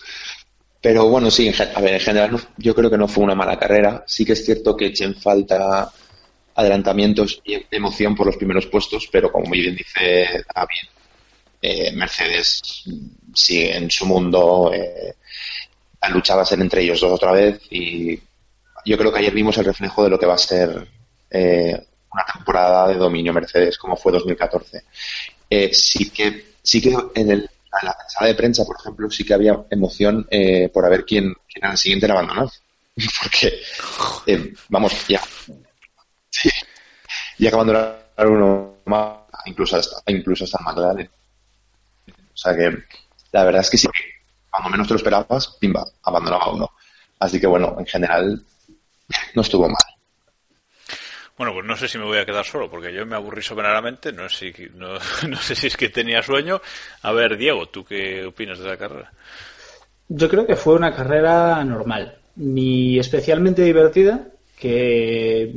Pero 0.80 1.06
bueno, 1.09 1.30
sí, 1.30 1.52
a 1.75 1.80
ver, 1.83 1.92
en 1.92 2.00
general 2.00 2.40
yo 2.56 2.75
creo 2.75 2.88
que 2.90 2.97
no 2.97 3.06
fue 3.06 3.25
una 3.25 3.35
mala 3.35 3.59
carrera. 3.59 4.02
Sí 4.06 4.25
que 4.25 4.33
es 4.33 4.42
cierto 4.42 4.75
que 4.75 4.87
eché 4.87 5.04
en 5.04 5.14
falta 5.14 5.92
adelantamientos 6.54 7.42
y 7.44 7.66
emoción 7.71 8.16
por 8.16 8.26
los 8.26 8.38
primeros 8.38 8.64
puestos, 8.68 9.11
pero 9.12 9.30
como 9.30 9.44
muy 9.44 9.61
bien 9.61 9.76
dice 9.76 10.42
David, 10.54 10.88
eh, 11.61 11.92
Mercedes 11.92 12.85
sigue 13.35 13.76
en 13.76 13.90
su 13.90 14.06
mundo, 14.06 14.71
eh, 14.73 15.16
la 16.00 16.09
lucha 16.09 16.35
va 16.35 16.42
a 16.42 16.47
ser 16.47 16.61
entre 16.61 16.80
ellos 16.80 17.00
dos 17.00 17.12
otra 17.12 17.33
vez 17.33 17.61
y 17.71 18.18
yo 18.85 18.99
creo 18.99 19.12
que 19.12 19.19
ayer 19.19 19.33
vimos 19.33 19.57
el 19.59 19.64
reflejo 19.64 20.05
de 20.05 20.11
lo 20.11 20.19
que 20.19 20.26
va 20.26 20.35
a 20.35 20.38
ser 20.38 20.88
eh, 21.31 21.87
una 22.12 22.25
temporada 22.33 22.88
de 22.88 22.95
dominio 22.95 23.33
Mercedes 23.33 23.79
como 23.79 23.97
fue 23.97 24.12
2014. 24.12 24.85
Eh, 25.50 25.75
sí 25.75 26.11
que 26.11 26.55
sí 26.62 26.81
que 26.81 26.97
en, 27.14 27.31
el, 27.31 27.50
la 27.83 27.97
sala 28.09 28.29
de 28.29 28.35
prensa, 28.35 28.64
por 28.64 28.76
ejemplo, 28.79 29.11
sí 29.11 29.25
que 29.25 29.35
había 29.35 29.64
emoción 29.71 30.26
eh, 30.31 30.69
por 30.69 30.88
ver 30.88 31.05
quién, 31.05 31.35
quién 31.49 31.64
era 31.64 31.73
el 31.73 31.79
siguiente 31.79 32.07
en 32.07 32.12
abandonar. 32.12 32.49
Porque, 33.23 33.61
eh, 34.26 34.55
vamos, 34.69 35.07
ya. 35.09 35.21
Sí, 36.31 36.50
ya 37.38 37.50
que 37.50 37.55
abandonar 37.55 38.07
uno 38.19 38.76
más, 38.87 39.19
incluso 39.47 39.76
hasta, 39.76 40.03
incluso 40.07 40.45
hasta 40.45 40.62
McLaren. 40.62 41.11
O 42.09 42.37
sea 42.37 42.57
que 42.57 42.71
la 43.33 43.45
verdad 43.45 43.62
es 43.62 43.71
que 43.71 43.79
sí, 43.79 43.88
cuando 44.50 44.71
menos 44.71 44.87
te 44.87 44.95
lo 44.95 44.99
esperabas, 44.99 45.49
pimba, 45.61 45.85
abandonaba 46.03 46.53
uno. 46.53 46.71
Así 47.19 47.41
que 47.41 47.47
bueno, 47.47 47.76
en 47.79 47.87
general 47.87 48.45
no 49.35 49.42
estuvo 49.42 49.68
mal. 49.68 49.94
Bueno, 51.37 51.52
pues 51.52 51.66
no 51.66 51.76
sé 51.76 51.88
si 51.88 51.99
me 51.99 52.04
voy 52.04 52.18
a 52.18 52.26
quedar 52.26 52.44
solo, 52.44 52.71
porque 52.71 52.94
yo 52.94 53.04
me 53.06 53.16
aburrí 53.16 53.42
soberanamente. 53.42 54.12
No 54.12 54.28
sé, 54.28 54.52
si, 54.52 54.68
no, 54.75 54.94
no 55.28 55.37
sé 55.37 55.54
si 55.54 55.66
es 55.66 55.76
que 55.76 55.88
tenía 55.88 56.23
sueño. 56.23 56.61
A 57.02 57.12
ver, 57.12 57.37
Diego, 57.37 57.66
¿tú 57.66 57.85
qué 57.85 58.25
opinas 58.25 58.59
de 58.59 58.68
la 58.68 58.76
carrera? 58.76 59.12
Yo 60.09 60.28
creo 60.28 60.47
que 60.47 60.56
fue 60.56 60.75
una 60.75 60.94
carrera 60.94 61.64
normal, 61.64 62.18
ni 62.37 62.99
especialmente 62.99 63.62
divertida, 63.62 64.28
que 64.56 65.52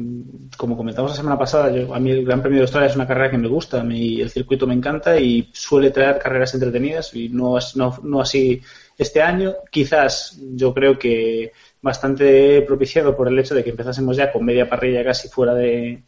como 0.55 0.75
comentamos 0.75 1.11
la 1.11 1.17
semana 1.17 1.37
pasada, 1.37 1.69
yo, 1.69 1.93
a 1.93 1.99
mí 1.99 2.11
el 2.11 2.25
Gran 2.25 2.41
Premio 2.41 2.59
de 2.59 2.63
Australia 2.63 2.89
es 2.89 2.95
una 2.95 3.07
carrera 3.07 3.29
que 3.29 3.37
me 3.37 3.49
gusta, 3.49 3.81
a 3.81 3.83
mí 3.83 4.21
el 4.21 4.31
circuito 4.31 4.65
me 4.65 4.73
encanta 4.73 5.19
y 5.19 5.49
suele 5.53 5.91
traer 5.91 6.17
carreras 6.17 6.53
entretenidas 6.53 7.13
y 7.13 7.29
no, 7.29 7.57
no, 7.75 7.99
no 8.03 8.21
así 8.21 8.61
este 8.97 9.21
año. 9.21 9.53
Quizás 9.69 10.39
yo 10.55 10.73
creo 10.73 10.97
que 10.97 11.51
bastante 11.81 12.61
propiciado 12.63 13.15
por 13.15 13.27
el 13.27 13.39
hecho 13.39 13.55
de 13.55 13.63
que 13.63 13.71
empezásemos 13.71 14.17
ya 14.17 14.31
con 14.31 14.45
media 14.45 14.69
parrilla 14.69 15.03
casi 15.03 15.27
fuera 15.29 15.53
de 15.53 16.03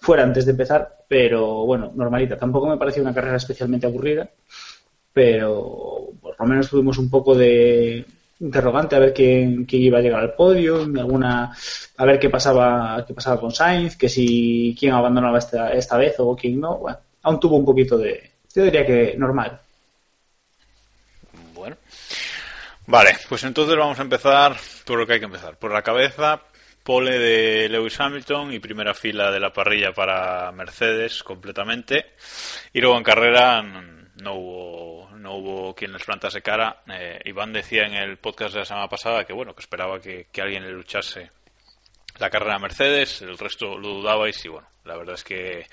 fuera 0.00 0.22
antes 0.22 0.44
de 0.44 0.52
empezar, 0.52 1.04
pero 1.08 1.64
bueno, 1.66 1.92
normalita. 1.94 2.36
Tampoco 2.36 2.66
me 2.66 2.76
pareció 2.76 3.02
una 3.02 3.14
carrera 3.14 3.36
especialmente 3.36 3.86
aburrida 3.86 4.30
pero 5.14 6.08
por 6.20 6.34
lo 6.38 6.46
menos 6.46 6.68
tuvimos 6.68 6.98
un 6.98 7.08
poco 7.08 7.34
de 7.36 8.04
interrogante 8.40 8.96
a 8.96 8.98
ver 8.98 9.14
quién, 9.14 9.64
quién 9.64 9.82
iba 9.82 9.98
a 9.98 10.02
llegar 10.02 10.20
al 10.20 10.34
podio, 10.34 10.82
alguna, 10.82 11.56
a 11.96 12.04
ver 12.04 12.18
qué 12.18 12.28
pasaba, 12.28 13.02
qué 13.06 13.14
pasaba 13.14 13.40
con 13.40 13.52
Sainz, 13.52 13.96
que 13.96 14.08
si 14.08 14.76
quién 14.78 14.92
abandonaba 14.92 15.38
esta, 15.38 15.72
esta 15.72 15.96
vez 15.96 16.16
o 16.18 16.34
quién 16.34 16.60
no. 16.60 16.78
Bueno, 16.78 16.98
aún 17.22 17.38
tuvo 17.38 17.56
un 17.56 17.64
poquito 17.64 17.96
de, 17.96 18.32
yo 18.52 18.64
diría 18.64 18.84
que 18.84 19.14
normal. 19.16 19.60
Bueno. 21.54 21.76
Vale, 22.86 23.16
pues 23.28 23.44
entonces 23.44 23.76
vamos 23.76 23.98
a 23.98 24.02
empezar 24.02 24.56
por 24.84 24.98
lo 24.98 25.06
que 25.06 25.14
hay 25.14 25.18
que 25.18 25.26
empezar. 25.26 25.58
Por 25.58 25.72
la 25.72 25.82
cabeza, 25.82 26.42
pole 26.82 27.18
de 27.18 27.68
Lewis 27.68 27.98
Hamilton 27.98 28.52
y 28.52 28.58
primera 28.58 28.92
fila 28.92 29.30
de 29.30 29.40
la 29.40 29.52
parrilla 29.52 29.92
para 29.92 30.52
Mercedes 30.52 31.22
completamente. 31.22 32.14
Y 32.72 32.80
luego 32.80 32.96
en 32.98 33.04
carrera 33.04 33.62
no 33.62 34.34
hubo, 34.34 35.10
no 35.16 35.34
hubo 35.36 35.74
quien 35.74 35.92
les 35.92 36.04
plantase 36.04 36.42
cara. 36.42 36.82
Eh, 36.88 37.20
Iván 37.24 37.52
decía 37.52 37.86
en 37.86 37.94
el 37.94 38.18
podcast 38.18 38.52
de 38.52 38.60
la 38.60 38.66
semana 38.66 38.88
pasada 38.88 39.24
que 39.24 39.32
bueno, 39.32 39.54
que 39.54 39.62
esperaba 39.62 40.00
que, 40.00 40.26
que 40.30 40.42
alguien 40.42 40.64
le 40.64 40.72
luchase 40.72 41.30
la 42.18 42.30
carrera 42.30 42.58
Mercedes, 42.58 43.22
el 43.22 43.36
resto 43.36 43.76
lo 43.78 43.88
dudabais 43.88 44.44
y 44.44 44.48
bueno, 44.48 44.68
la 44.84 44.96
verdad 44.96 45.14
es 45.14 45.24
que 45.24 45.66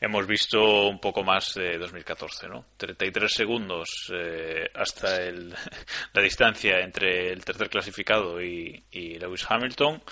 hemos 0.00 0.26
visto 0.26 0.88
un 0.88 1.00
poco 1.00 1.24
más 1.24 1.54
de 1.54 1.78
2014, 1.78 2.48
¿no? 2.48 2.66
33 2.76 3.32
segundos 3.32 4.12
eh, 4.14 4.70
hasta 4.74 5.22
el, 5.22 5.54
la 6.12 6.22
distancia 6.22 6.80
entre 6.80 7.32
el 7.32 7.44
tercer 7.44 7.68
clasificado 7.68 8.40
y, 8.42 8.84
y 8.90 9.18
Lewis 9.18 9.46
Hamilton, 9.48 10.02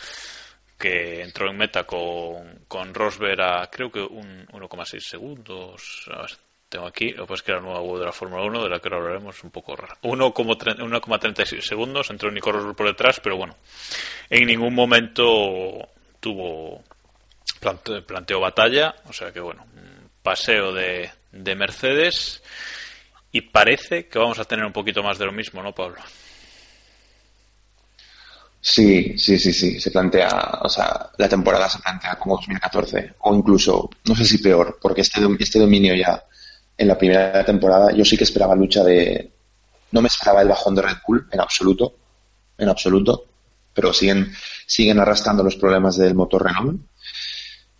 que 0.78 1.22
entró 1.22 1.50
en 1.50 1.56
meta 1.56 1.84
con, 1.84 2.64
con 2.68 2.92
Rosberg 2.92 3.40
a 3.40 3.70
creo 3.70 3.90
que 3.90 4.00
un 4.00 4.46
1,6 4.48 5.00
segundos. 5.00 6.10
Tengo 6.68 6.86
aquí, 6.86 7.10
lo 7.12 7.26
que 7.26 7.34
es 7.34 7.42
que 7.42 7.52
la 7.52 7.60
nueva 7.60 7.80
web 7.80 8.00
de 8.00 8.06
la 8.06 8.12
Fórmula 8.12 8.42
1, 8.44 8.62
de 8.64 8.68
la 8.68 8.80
que 8.80 8.88
ahora 8.88 8.98
hablaremos, 8.98 9.42
un 9.44 9.50
poco 9.50 9.76
rara. 9.76 9.96
1,tre- 10.02 10.76
1,36 10.78 11.60
segundos, 11.60 12.10
entró 12.10 12.30
Nico 12.30 12.50
Rosberg 12.52 12.74
por 12.76 12.86
detrás, 12.86 13.20
pero 13.22 13.36
bueno, 13.36 13.56
en 14.30 14.46
ningún 14.46 14.74
momento 14.74 15.22
tuvo 16.20 16.82
plante- 17.60 18.02
planteó 18.02 18.40
batalla, 18.40 18.94
o 19.08 19.12
sea 19.12 19.32
que 19.32 19.40
bueno, 19.40 19.64
paseo 20.22 20.72
de, 20.72 21.10
de 21.32 21.54
Mercedes 21.54 22.42
y 23.30 23.42
parece 23.42 24.08
que 24.08 24.18
vamos 24.18 24.38
a 24.40 24.44
tener 24.44 24.64
un 24.64 24.72
poquito 24.72 25.02
más 25.02 25.18
de 25.18 25.26
lo 25.26 25.32
mismo, 25.32 25.62
¿no, 25.62 25.72
Pablo? 25.72 26.00
Sí, 28.60 29.16
sí, 29.16 29.38
sí, 29.38 29.52
sí. 29.52 29.78
Se 29.80 29.90
plantea, 29.92 30.58
o 30.62 30.68
sea, 30.68 31.10
la 31.18 31.28
temporada 31.28 31.68
se 31.68 31.78
plantea 31.78 32.16
como 32.18 32.36
2014 32.36 33.14
o 33.20 33.34
incluso, 33.34 33.88
no 34.04 34.16
sé 34.16 34.24
si 34.24 34.38
peor, 34.38 34.78
porque 34.82 35.02
este, 35.02 35.20
este 35.38 35.60
dominio 35.60 35.94
ya 35.94 36.24
en 36.78 36.88
la 36.88 36.98
primera 36.98 37.44
temporada 37.44 37.92
yo 37.92 38.04
sí 38.04 38.16
que 38.16 38.24
esperaba 38.24 38.54
lucha 38.54 38.84
de... 38.84 39.32
No 39.92 40.02
me 40.02 40.08
esperaba 40.08 40.42
el 40.42 40.48
bajón 40.48 40.74
de 40.74 40.82
Red 40.82 40.96
Bull 41.06 41.28
en 41.30 41.40
absoluto, 41.40 41.96
en 42.58 42.68
absoluto, 42.68 43.24
pero 43.72 43.92
siguen, 43.92 44.32
siguen 44.66 44.98
arrastrando 44.98 45.42
los 45.42 45.56
problemas 45.56 45.96
del 45.96 46.14
motor 46.14 46.44
Renault. 46.44 46.80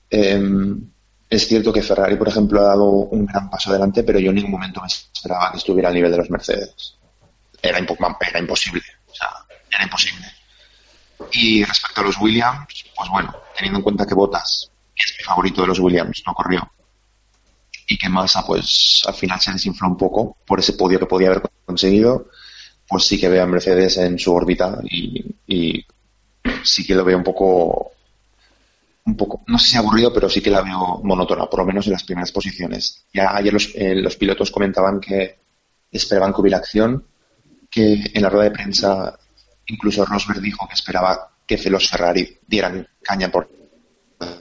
Em, 0.09 0.89
es 1.29 1.49
cierto 1.49 1.73
que 1.73 1.83
Ferrari, 1.83 2.17
por 2.17 2.29
ejemplo, 2.29 2.61
ha 2.61 2.69
dado 2.69 2.85
un 2.85 3.27
gran 3.27 3.51
paso 3.51 3.71
adelante, 3.71 4.05
pero 4.05 4.21
yo 4.21 4.31
en 4.31 4.37
ningún 4.37 4.53
momento 4.53 4.81
me 4.81 4.87
esperaba 4.87 5.51
que 5.51 5.59
estuviera 5.59 5.89
al 5.89 5.95
nivel 5.95 6.13
de 6.13 6.19
los 6.19 6.31
Mercedes. 6.31 6.95
Era, 7.61 7.79
era 7.79 8.39
imposible, 8.39 8.83
o 9.11 9.15
sea, 9.15 9.29
era 9.71 9.85
imposible. 9.85 10.27
Y 11.33 11.65
respecto 11.65 12.01
a 12.01 12.05
los 12.05 12.19
Williams, 12.19 12.85
pues 12.95 13.11
bueno, 13.11 13.35
teniendo 13.57 13.79
en 13.81 13.83
cuenta 13.83 14.07
que 14.07 14.15
Bottas, 14.15 14.71
que 14.95 15.03
es 15.05 15.15
mi 15.19 15.25
favorito 15.25 15.63
de 15.63 15.69
los 15.69 15.81
Williams, 15.81 16.23
no 16.27 16.35
corrió, 16.35 16.71
y 17.87 17.97
que 17.99 18.09
Massa, 18.09 18.45
pues 18.45 19.03
al 19.07 19.15
final 19.15 19.41
se 19.41 19.53
desinfló 19.53 19.89
un 19.89 19.97
poco 19.97 20.37
por 20.47 20.59
ese 20.59 20.73
podio 20.73 20.99
que 20.99 21.07
podía 21.07 21.29
haber 21.29 21.43
conseguido, 21.65 22.29
pues 22.89 23.05
sí 23.05 23.19
que 23.19 23.29
veo 23.29 23.43
a 23.43 23.47
Mercedes 23.47 23.97
en 23.99 24.19
su 24.19 24.35
órbita 24.35 24.81
y, 24.85 25.25
y 25.47 25.85
sí 26.63 26.87
que 26.87 26.95
lo 26.95 27.05
veo 27.05 27.17
un 27.17 27.25
poco, 27.25 27.93
un 29.05 29.17
poco, 29.17 29.43
no 29.47 29.59
sé 29.59 29.71
si 29.71 29.77
aburrido, 29.77 30.13
pero 30.13 30.29
sí 30.29 30.41
que 30.41 30.51
la 30.51 30.63
veo 30.63 31.01
monótona, 31.03 31.47
por 31.47 31.61
lo 31.61 31.67
menos 31.67 31.87
en 31.87 31.93
las 31.93 32.05
primeras 32.05 32.33
posiciones. 32.33 33.05
Ya 33.13 33.35
ayer 33.35 33.53
los, 33.53 33.71
eh, 33.75 33.95
los 33.95 34.17
pilotos 34.17 34.51
comentaban 34.51 35.01
que 35.01 35.39
esperaban 35.91 36.33
que 36.33 36.41
hubiera 36.41 36.59
acción, 36.59 37.05
que 37.71 38.11
en 38.13 38.23
la 38.23 38.29
rueda 38.29 38.45
de 38.45 38.51
prensa 38.51 39.19
incluso 39.67 40.05
Rosberg 40.05 40.41
dijo 40.41 40.67
que 40.69 40.75
esperaba 40.75 41.31
que 41.47 41.59
los 41.71 41.89
Ferrari 41.89 42.39
dieran 42.47 42.87
caña 43.03 43.31
por 43.31 43.49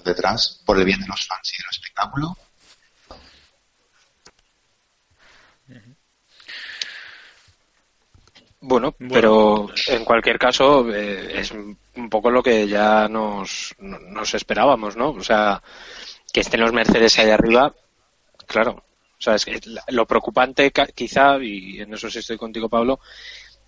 detrás 0.03 0.61
por 0.65 0.77
el 0.77 0.85
bien 0.85 0.99
de 1.01 1.07
los 1.07 1.27
fans 1.27 1.53
y 1.53 1.57
del 1.57 1.69
espectáculo. 1.69 2.37
Bueno, 8.67 8.95
pero 8.97 9.67
en 9.89 10.03
cualquier 10.03 10.39
caso 10.39 10.91
eh, 10.91 11.39
es 11.39 11.51
un 11.51 12.09
poco 12.09 12.31
lo 12.31 12.41
que 12.41 12.67
ya 12.67 13.07
nos, 13.07 13.75
nos 13.77 14.33
esperábamos, 14.33 14.97
¿no? 14.97 15.11
O 15.11 15.21
sea, 15.21 15.61
que 16.33 16.39
estén 16.39 16.61
los 16.61 16.73
Mercedes 16.73 17.19
ahí 17.19 17.29
arriba, 17.29 17.75
claro, 18.47 18.83
O 19.19 19.21
sea, 19.21 19.35
es 19.35 19.45
que 19.45 19.59
lo 19.89 20.07
preocupante 20.07 20.71
quizá, 20.95 21.37
y 21.37 21.79
en 21.79 21.93
eso 21.93 22.09
sí 22.09 22.17
estoy 22.17 22.37
contigo, 22.37 22.67
Pablo, 22.67 22.99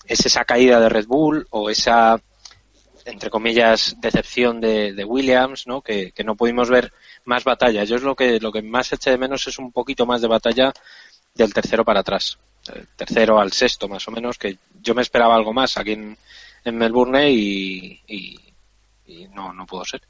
es 0.03 0.25
esa 0.25 0.45
caída 0.45 0.79
de 0.79 0.89
Red 0.89 1.05
Bull 1.05 1.45
o 1.51 1.69
esa, 1.69 2.19
entre 3.05 3.29
comillas, 3.29 3.97
decepción 3.99 4.59
de, 4.59 5.05
Williams, 5.05 5.67
¿no? 5.67 5.83
Que, 5.83 6.11
no 6.25 6.35
pudimos 6.35 6.71
ver 6.71 6.91
más 7.23 7.43
batalla. 7.43 7.83
Yo 7.83 7.97
es 7.97 8.01
lo 8.01 8.15
que, 8.15 8.39
lo 8.39 8.51
que 8.51 8.63
más 8.63 8.91
eché 8.93 9.11
de 9.11 9.19
menos 9.19 9.45
es 9.45 9.59
un 9.59 9.71
poquito 9.71 10.07
más 10.07 10.21
de 10.21 10.27
batalla 10.27 10.73
del 11.35 11.53
tercero 11.53 11.85
para 11.85 11.99
atrás. 11.99 12.39
Tercero 12.95 13.39
al 13.39 13.51
sexto, 13.51 13.87
más 13.87 14.07
o 14.07 14.11
menos, 14.11 14.37
que 14.37 14.57
yo 14.81 14.95
me 14.95 15.01
esperaba 15.01 15.35
algo 15.35 15.53
más 15.53 15.77
aquí 15.77 15.93
en, 15.93 16.17
Melbourne 16.65 17.31
y, 17.31 18.01
y 18.07 19.27
no, 19.33 19.53
no 19.53 19.65
pudo 19.65 19.85
ser. 19.85 20.01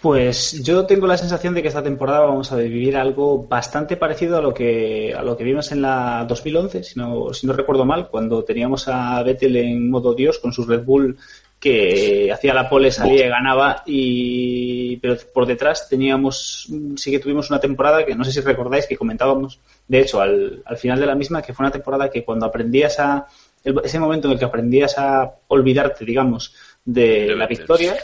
Pues 0.00 0.62
yo 0.62 0.86
tengo 0.86 1.08
la 1.08 1.16
sensación 1.16 1.54
de 1.54 1.62
que 1.62 1.68
esta 1.68 1.82
temporada 1.82 2.20
vamos 2.20 2.52
a 2.52 2.56
vivir 2.56 2.96
algo 2.96 3.48
bastante 3.48 3.96
parecido 3.96 4.38
a 4.38 4.40
lo 4.40 4.54
que 4.54 5.12
a 5.12 5.22
lo 5.24 5.36
que 5.36 5.42
vimos 5.42 5.72
en 5.72 5.82
la 5.82 6.24
2011, 6.28 6.84
si 6.84 6.98
no, 7.00 7.34
si 7.34 7.48
no 7.48 7.52
recuerdo 7.52 7.84
mal, 7.84 8.08
cuando 8.08 8.44
teníamos 8.44 8.86
a 8.86 9.20
Vettel 9.24 9.56
en 9.56 9.90
modo 9.90 10.14
Dios 10.14 10.38
con 10.38 10.52
su 10.52 10.64
Red 10.64 10.84
Bull 10.84 11.18
que 11.60 12.30
hacía 12.32 12.54
la 12.54 12.68
pole, 12.68 12.92
salía 12.92 13.26
y 13.26 13.28
ganaba, 13.28 13.82
y 13.84 14.96
pero 14.98 15.16
por 15.34 15.46
detrás 15.46 15.88
teníamos, 15.88 16.68
sí 16.96 17.10
que 17.10 17.18
tuvimos 17.18 17.50
una 17.50 17.58
temporada 17.58 18.06
que 18.06 18.14
no 18.14 18.24
sé 18.24 18.32
si 18.32 18.40
recordáis 18.40 18.86
que 18.86 18.96
comentábamos, 18.96 19.58
de 19.88 20.00
hecho, 20.00 20.20
al, 20.20 20.62
al 20.64 20.76
final 20.76 21.00
de 21.00 21.06
la 21.06 21.14
misma, 21.14 21.42
que 21.42 21.52
fue 21.52 21.64
una 21.64 21.72
temporada 21.72 22.10
que 22.10 22.24
cuando 22.24 22.46
aprendías 22.46 23.00
a, 23.00 23.26
ese 23.64 23.98
momento 23.98 24.28
en 24.28 24.32
el 24.32 24.38
que 24.38 24.44
aprendías 24.44 24.98
a 24.98 25.34
olvidarte, 25.48 26.04
digamos, 26.04 26.54
de 26.84 27.34
la 27.34 27.46
victoria, 27.46 27.96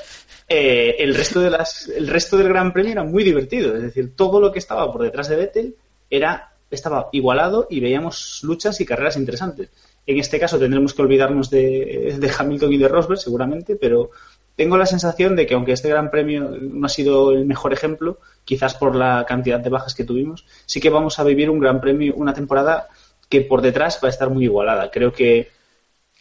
eh, 0.48 0.96
el, 0.98 1.14
resto 1.14 1.40
de 1.40 1.50
las, 1.50 1.88
el 1.88 2.06
resto 2.08 2.36
del 2.36 2.48
Gran 2.48 2.72
Premio 2.72 2.92
era 2.92 3.04
muy 3.04 3.24
divertido. 3.24 3.74
Es 3.76 3.82
decir, 3.82 4.14
todo 4.14 4.40
lo 4.40 4.52
que 4.52 4.58
estaba 4.58 4.92
por 4.92 5.02
detrás 5.02 5.28
de 5.28 5.36
Vettel 5.36 5.76
era, 6.10 6.52
estaba 6.70 7.08
igualado 7.12 7.66
y 7.70 7.80
veíamos 7.80 8.40
luchas 8.42 8.80
y 8.80 8.86
carreras 8.86 9.16
interesantes. 9.16 9.70
En 10.06 10.18
este 10.18 10.38
caso 10.38 10.58
tendremos 10.58 10.94
que 10.94 11.02
olvidarnos 11.02 11.50
de, 11.50 12.30
Hamilton 12.38 12.72
y 12.72 12.78
de 12.78 12.88
Rosberg, 12.88 13.18
seguramente, 13.18 13.76
pero 13.76 14.10
tengo 14.56 14.76
la 14.76 14.86
sensación 14.86 15.34
de 15.34 15.46
que 15.46 15.54
aunque 15.54 15.72
este 15.72 15.88
Gran 15.88 16.10
Premio 16.10 16.50
no 16.60 16.86
ha 16.86 16.90
sido 16.90 17.32
el 17.32 17.46
mejor 17.46 17.72
ejemplo, 17.72 18.18
quizás 18.44 18.74
por 18.74 18.94
la 18.94 19.24
cantidad 19.26 19.60
de 19.60 19.70
bajas 19.70 19.94
que 19.94 20.04
tuvimos, 20.04 20.46
sí 20.66 20.80
que 20.80 20.90
vamos 20.90 21.18
a 21.18 21.24
vivir 21.24 21.48
un 21.50 21.58
Gran 21.58 21.80
Premio, 21.80 22.14
una 22.16 22.34
temporada 22.34 22.88
que 23.28 23.40
por 23.40 23.62
detrás 23.62 23.98
va 24.02 24.08
a 24.08 24.10
estar 24.10 24.28
muy 24.30 24.44
igualada. 24.44 24.90
Creo 24.90 25.12
que 25.12 25.48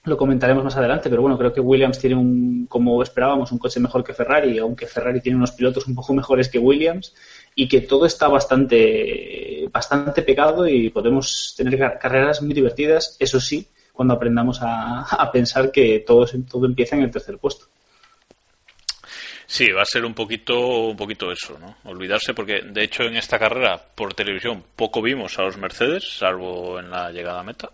lo 0.05 0.17
comentaremos 0.17 0.63
más 0.63 0.75
adelante, 0.75 1.09
pero 1.09 1.21
bueno, 1.21 1.37
creo 1.37 1.53
que 1.53 1.61
Williams 1.61 1.97
tiene 1.97 2.15
un, 2.15 2.65
como 2.67 3.01
esperábamos, 3.01 3.51
un 3.51 3.57
coche 3.57 3.79
mejor 3.79 4.03
que 4.03 4.13
Ferrari, 4.13 4.57
aunque 4.57 4.85
Ferrari 4.85 5.21
tiene 5.21 5.37
unos 5.37 5.51
pilotos 5.51 5.87
un 5.87 5.95
poco 5.95 6.13
mejores 6.13 6.49
que 6.49 6.59
Williams, 6.59 7.13
y 7.55 7.67
que 7.67 7.81
todo 7.81 8.05
está 8.05 8.27
bastante, 8.27 9.69
bastante 9.71 10.21
pegado 10.21 10.67
y 10.67 10.89
podemos 10.89 11.53
tener 11.55 11.97
carreras 11.99 12.41
muy 12.41 12.53
divertidas, 12.53 13.15
eso 13.19 13.39
sí, 13.39 13.67
cuando 13.93 14.15
aprendamos 14.15 14.59
a, 14.62 15.29
pensar 15.31 15.71
que 15.71 16.03
todo, 16.05 16.25
todo 16.50 16.65
empieza 16.65 16.97
en 16.97 17.03
el 17.03 17.12
tercer 17.12 17.38
puesto. 17.38 17.67
Sí, 19.45 19.71
va 19.71 19.83
a 19.83 19.85
ser 19.85 20.03
un 20.03 20.13
poquito, 20.13 20.88
un 20.88 20.97
poquito 20.97 21.31
eso, 21.31 21.57
¿no? 21.59 21.77
Olvidarse, 21.85 22.33
porque 22.33 22.62
de 22.62 22.83
hecho 22.83 23.03
en 23.03 23.15
esta 23.15 23.39
carrera 23.39 23.79
por 23.95 24.13
televisión 24.13 24.63
poco 24.75 25.01
vimos 25.01 25.38
a 25.39 25.43
los 25.43 25.57
Mercedes, 25.57 26.17
salvo 26.17 26.79
en 26.79 26.89
la 26.89 27.12
llegada 27.12 27.39
a 27.39 27.43
meta, 27.43 27.69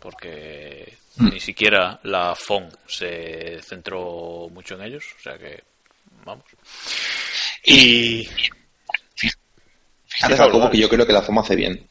porque 0.00 0.96
Mm. 1.18 1.30
Ni 1.30 1.40
siquiera 1.40 1.98
la 2.04 2.34
FON 2.34 2.68
se 2.86 3.60
centró 3.62 4.48
mucho 4.52 4.76
en 4.76 4.82
ellos, 4.82 5.04
o 5.18 5.22
sea 5.22 5.36
que 5.36 5.62
vamos. 6.24 6.44
Y 7.64 8.28
fíjate 10.06 10.36
Jacobo 10.36 10.70
que 10.70 10.78
yo 10.78 10.88
creo 10.88 11.06
que 11.06 11.12
la 11.12 11.22
FOM 11.22 11.40
hace 11.40 11.56
bien. 11.56 11.88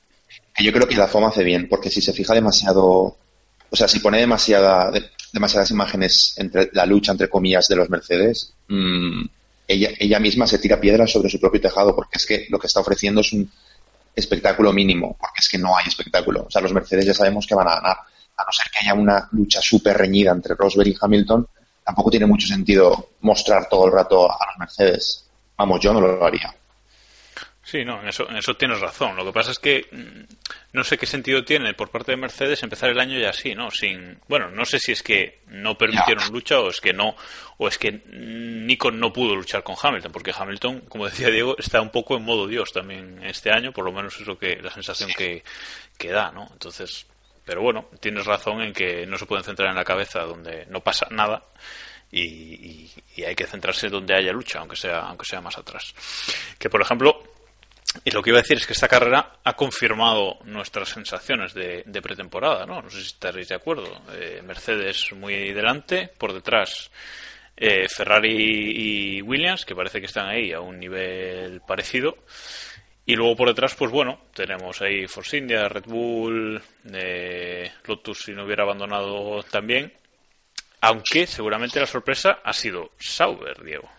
Que 0.56 0.64
yo 0.64 0.72
creo 0.72 0.88
que 0.88 0.96
la 0.96 1.08
FOM 1.08 1.26
hace 1.26 1.44
bien, 1.44 1.68
porque 1.68 1.90
si 1.90 2.02
se 2.02 2.14
fija 2.14 2.34
demasiado, 2.34 3.18
o 3.70 3.76
sea, 3.76 3.88
si 3.88 4.00
pone 4.00 4.20
demasiada, 4.20 4.92
demasiadas 5.34 5.72
imágenes 5.72 6.34
entre 6.38 6.70
la 6.74 6.86
lucha 6.86 7.12
entre 7.12 7.30
comillas 7.30 7.68
de 7.68 7.76
los 7.76 7.90
Mercedes, 7.90 8.54
mm, 8.68 9.26
ella, 9.68 9.90
ella 10.00 10.20
misma 10.20 10.48
se 10.48 10.60
tira 10.60 10.80
piedras 10.80 11.12
sobre 11.12 11.30
su 11.30 11.40
propio 11.40 11.62
tejado, 11.62 11.96
porque 11.96 12.18
es 12.18 12.26
que 12.26 12.48
lo 12.50 12.60
que 12.60 12.68
está 12.68 12.80
ofreciendo 12.80 13.22
es 13.22 13.34
un 13.34 13.52
espectáculo 14.16 14.72
mínimo, 14.74 15.16
porque 15.20 15.40
es 15.40 15.50
que 15.50 15.58
no 15.58 15.78
hay 15.78 15.86
espectáculo. 15.88 16.46
O 16.48 16.52
sea, 16.52 16.62
los 16.62 16.74
Mercedes 16.74 17.06
ya 17.06 17.14
sabemos 17.14 17.46
que 17.46 17.56
van 17.56 17.68
a 17.68 17.76
ganar 17.76 17.98
a 18.38 18.44
no 18.44 18.52
ser 18.52 18.72
que 18.72 18.80
haya 18.80 18.94
una 18.94 19.28
lucha 19.32 19.62
súper 19.62 19.98
reñida 19.98 20.32
entre 20.32 20.56
Rosberg 20.56 20.90
y 20.90 20.98
Hamilton, 21.00 21.48
tampoco 21.84 22.12
tiene 22.12 22.26
mucho 22.26 22.48
sentido 22.48 23.12
mostrar 23.22 23.68
todo 23.68 23.88
el 23.88 23.94
rato 23.94 24.32
a 24.32 24.46
los 24.48 24.60
Mercedes. 24.60 25.26
Vamos, 25.58 25.80
yo 25.82 25.94
no 25.94 26.02
lo 26.02 26.24
haría. 26.24 26.54
Sí, 27.68 27.84
no, 27.84 28.00
en 28.00 28.08
eso, 28.08 28.30
en 28.30 28.38
eso 28.38 28.56
tienes 28.56 28.80
razón. 28.80 29.18
Lo 29.18 29.26
que 29.26 29.34
pasa 29.34 29.52
es 29.52 29.60
que 29.60 29.90
mm, 29.92 30.36
no 30.72 30.86
sé 30.86 30.98
qué 30.98 31.06
sentido 31.06 31.44
tiene 31.44 31.74
por 31.74 31.90
parte 31.90 32.14
de 32.14 32.18
Mercedes 32.18 32.64
empezar 32.64 32.90
el 32.90 32.98
año 32.98 33.20
ya 33.20 33.32
así, 33.32 33.56
¿no? 33.56 33.72
Sin, 33.72 34.22
bueno, 34.30 34.50
no 34.50 34.64
sé 34.64 34.80
si 34.80 34.94
es 34.94 35.04
que 35.04 35.42
no 35.48 35.78
permitieron 35.78 36.32
lucha 36.32 36.62
o 36.62 36.70
es 36.70 36.80
que 36.80 36.94
no, 36.94 37.18
o 37.58 37.68
es 37.68 37.78
que 37.78 37.92
Nico 37.92 38.90
no 38.90 39.12
pudo 39.12 39.36
luchar 39.36 39.64
con 39.64 39.76
Hamilton, 39.84 40.14
porque 40.14 40.34
Hamilton, 40.34 40.80
como 40.88 41.10
decía 41.10 41.30
Diego, 41.30 41.58
está 41.58 41.82
un 41.82 41.90
poco 41.90 42.16
en 42.16 42.24
modo 42.24 42.48
Dios 42.48 42.72
también 42.72 43.22
este 43.26 43.52
año, 43.52 43.74
por 43.74 43.84
lo 43.84 43.92
menos 43.92 44.18
es 44.18 44.26
lo 44.26 44.40
que 44.40 44.62
la 44.62 44.72
sensación 44.72 45.10
que, 45.12 45.44
que 45.98 46.10
da, 46.10 46.32
¿no? 46.32 46.48
Entonces, 46.54 47.06
pero 47.44 47.62
bueno, 47.62 47.90
tienes 48.00 48.26
razón 48.26 48.62
en 48.62 48.72
que 48.72 49.06
no 49.06 49.18
se 49.18 49.26
pueden 49.26 49.44
centrar 49.44 49.68
en 49.68 49.76
la 49.76 49.84
cabeza 49.84 50.22
donde 50.22 50.66
no 50.68 50.80
pasa 50.80 51.08
nada 51.12 51.44
y, 52.14 52.90
hay 53.26 53.36
que 53.36 53.46
centrarse 53.46 53.90
donde 53.90 54.16
haya 54.16 54.32
lucha, 54.32 54.60
aunque 54.60 54.78
sea, 54.78 55.02
aunque 55.02 55.26
sea 55.26 55.42
más 55.42 55.58
atrás. 55.58 55.94
Que 56.58 56.70
por 56.70 56.82
ejemplo, 56.82 57.37
y 58.04 58.12
lo 58.12 58.22
que 58.22 58.30
iba 58.32 58.40
a 58.40 58.42
decir 58.42 58.58
es 58.58 58.68
que 58.68 58.74
esta 58.74 58.88
carrera 58.88 59.40
ha 59.44 59.54
confirmado 59.56 60.40
nuestras 60.46 60.90
sensaciones 60.90 61.54
de, 61.54 61.84
pretemporada, 62.02 62.66
¿no? 62.66 62.82
No 62.82 62.90
sé 62.90 63.00
si 63.00 63.08
estaréis 63.08 63.50
de 63.50 63.56
acuerdo. 63.56 64.02
Eh, 64.14 64.42
Mercedes 64.46 65.12
muy 65.14 65.54
delante, 65.54 66.10
por 66.18 66.34
detrás 66.34 66.92
eh, 67.56 67.88
Ferrari 67.90 69.18
y 69.18 69.22
Williams, 69.22 69.66
que 69.66 69.76
parece 69.76 70.00
que 70.00 70.06
están 70.06 70.28
ahí 70.28 70.52
a 70.52 70.60
un 70.60 70.80
nivel 70.80 71.62
parecido. 71.68 72.18
Y 73.06 73.16
luego 73.16 73.36
por 73.38 73.48
detrás, 73.48 73.74
pues 73.76 73.90
bueno, 73.90 74.22
tenemos 74.34 74.82
ahí 74.82 75.08
Force 75.08 75.38
India, 75.38 75.70
Red 75.70 75.86
Bull, 75.86 76.62
eh, 76.94 77.72
Lotus 77.86 78.24
si 78.24 78.34
no 78.34 78.44
hubiera 78.44 78.64
abandonado 78.64 79.44
también. 79.44 79.94
Aunque 80.82 81.26
seguramente 81.26 81.80
la 81.80 81.86
sorpresa 81.88 82.40
ha 82.44 82.54
sido 82.54 82.92
Sauber, 83.00 83.64
Diego. 83.64 83.90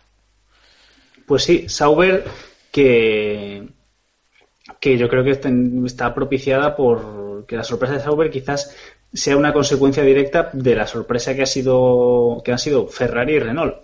Pues 1.27 1.45
sí, 1.45 1.69
Sauber 1.69 2.25
que, 2.71 3.67
que 4.81 4.97
yo 4.99 5.09
creo 5.09 5.25
que 5.25 5.31
está 5.31 6.15
propiciada 6.15 6.77
por 6.77 7.47
que 7.47 7.57
la 7.57 7.65
sorpresa 7.65 7.95
de 7.95 8.01
Sauber 8.01 8.31
quizás 8.31 8.77
sea 9.13 9.37
una 9.37 9.53
consecuencia 9.53 10.03
directa 10.03 10.51
de 10.53 10.75
la 10.75 10.87
sorpresa 10.87 11.35
que 11.35 11.43
ha 11.43 11.47
sido 11.47 12.43
que 12.45 12.53
han 12.53 12.59
sido 12.59 12.87
Ferrari 12.87 13.35
y 13.35 13.39
Renault. 13.39 13.77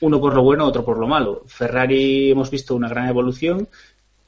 Uno 0.00 0.20
por 0.20 0.34
lo 0.34 0.42
bueno, 0.42 0.66
otro 0.66 0.84
por 0.84 0.98
lo 0.98 1.06
malo. 1.06 1.42
Ferrari 1.46 2.30
hemos 2.30 2.50
visto 2.50 2.74
una 2.74 2.88
gran 2.88 3.08
evolución 3.08 3.68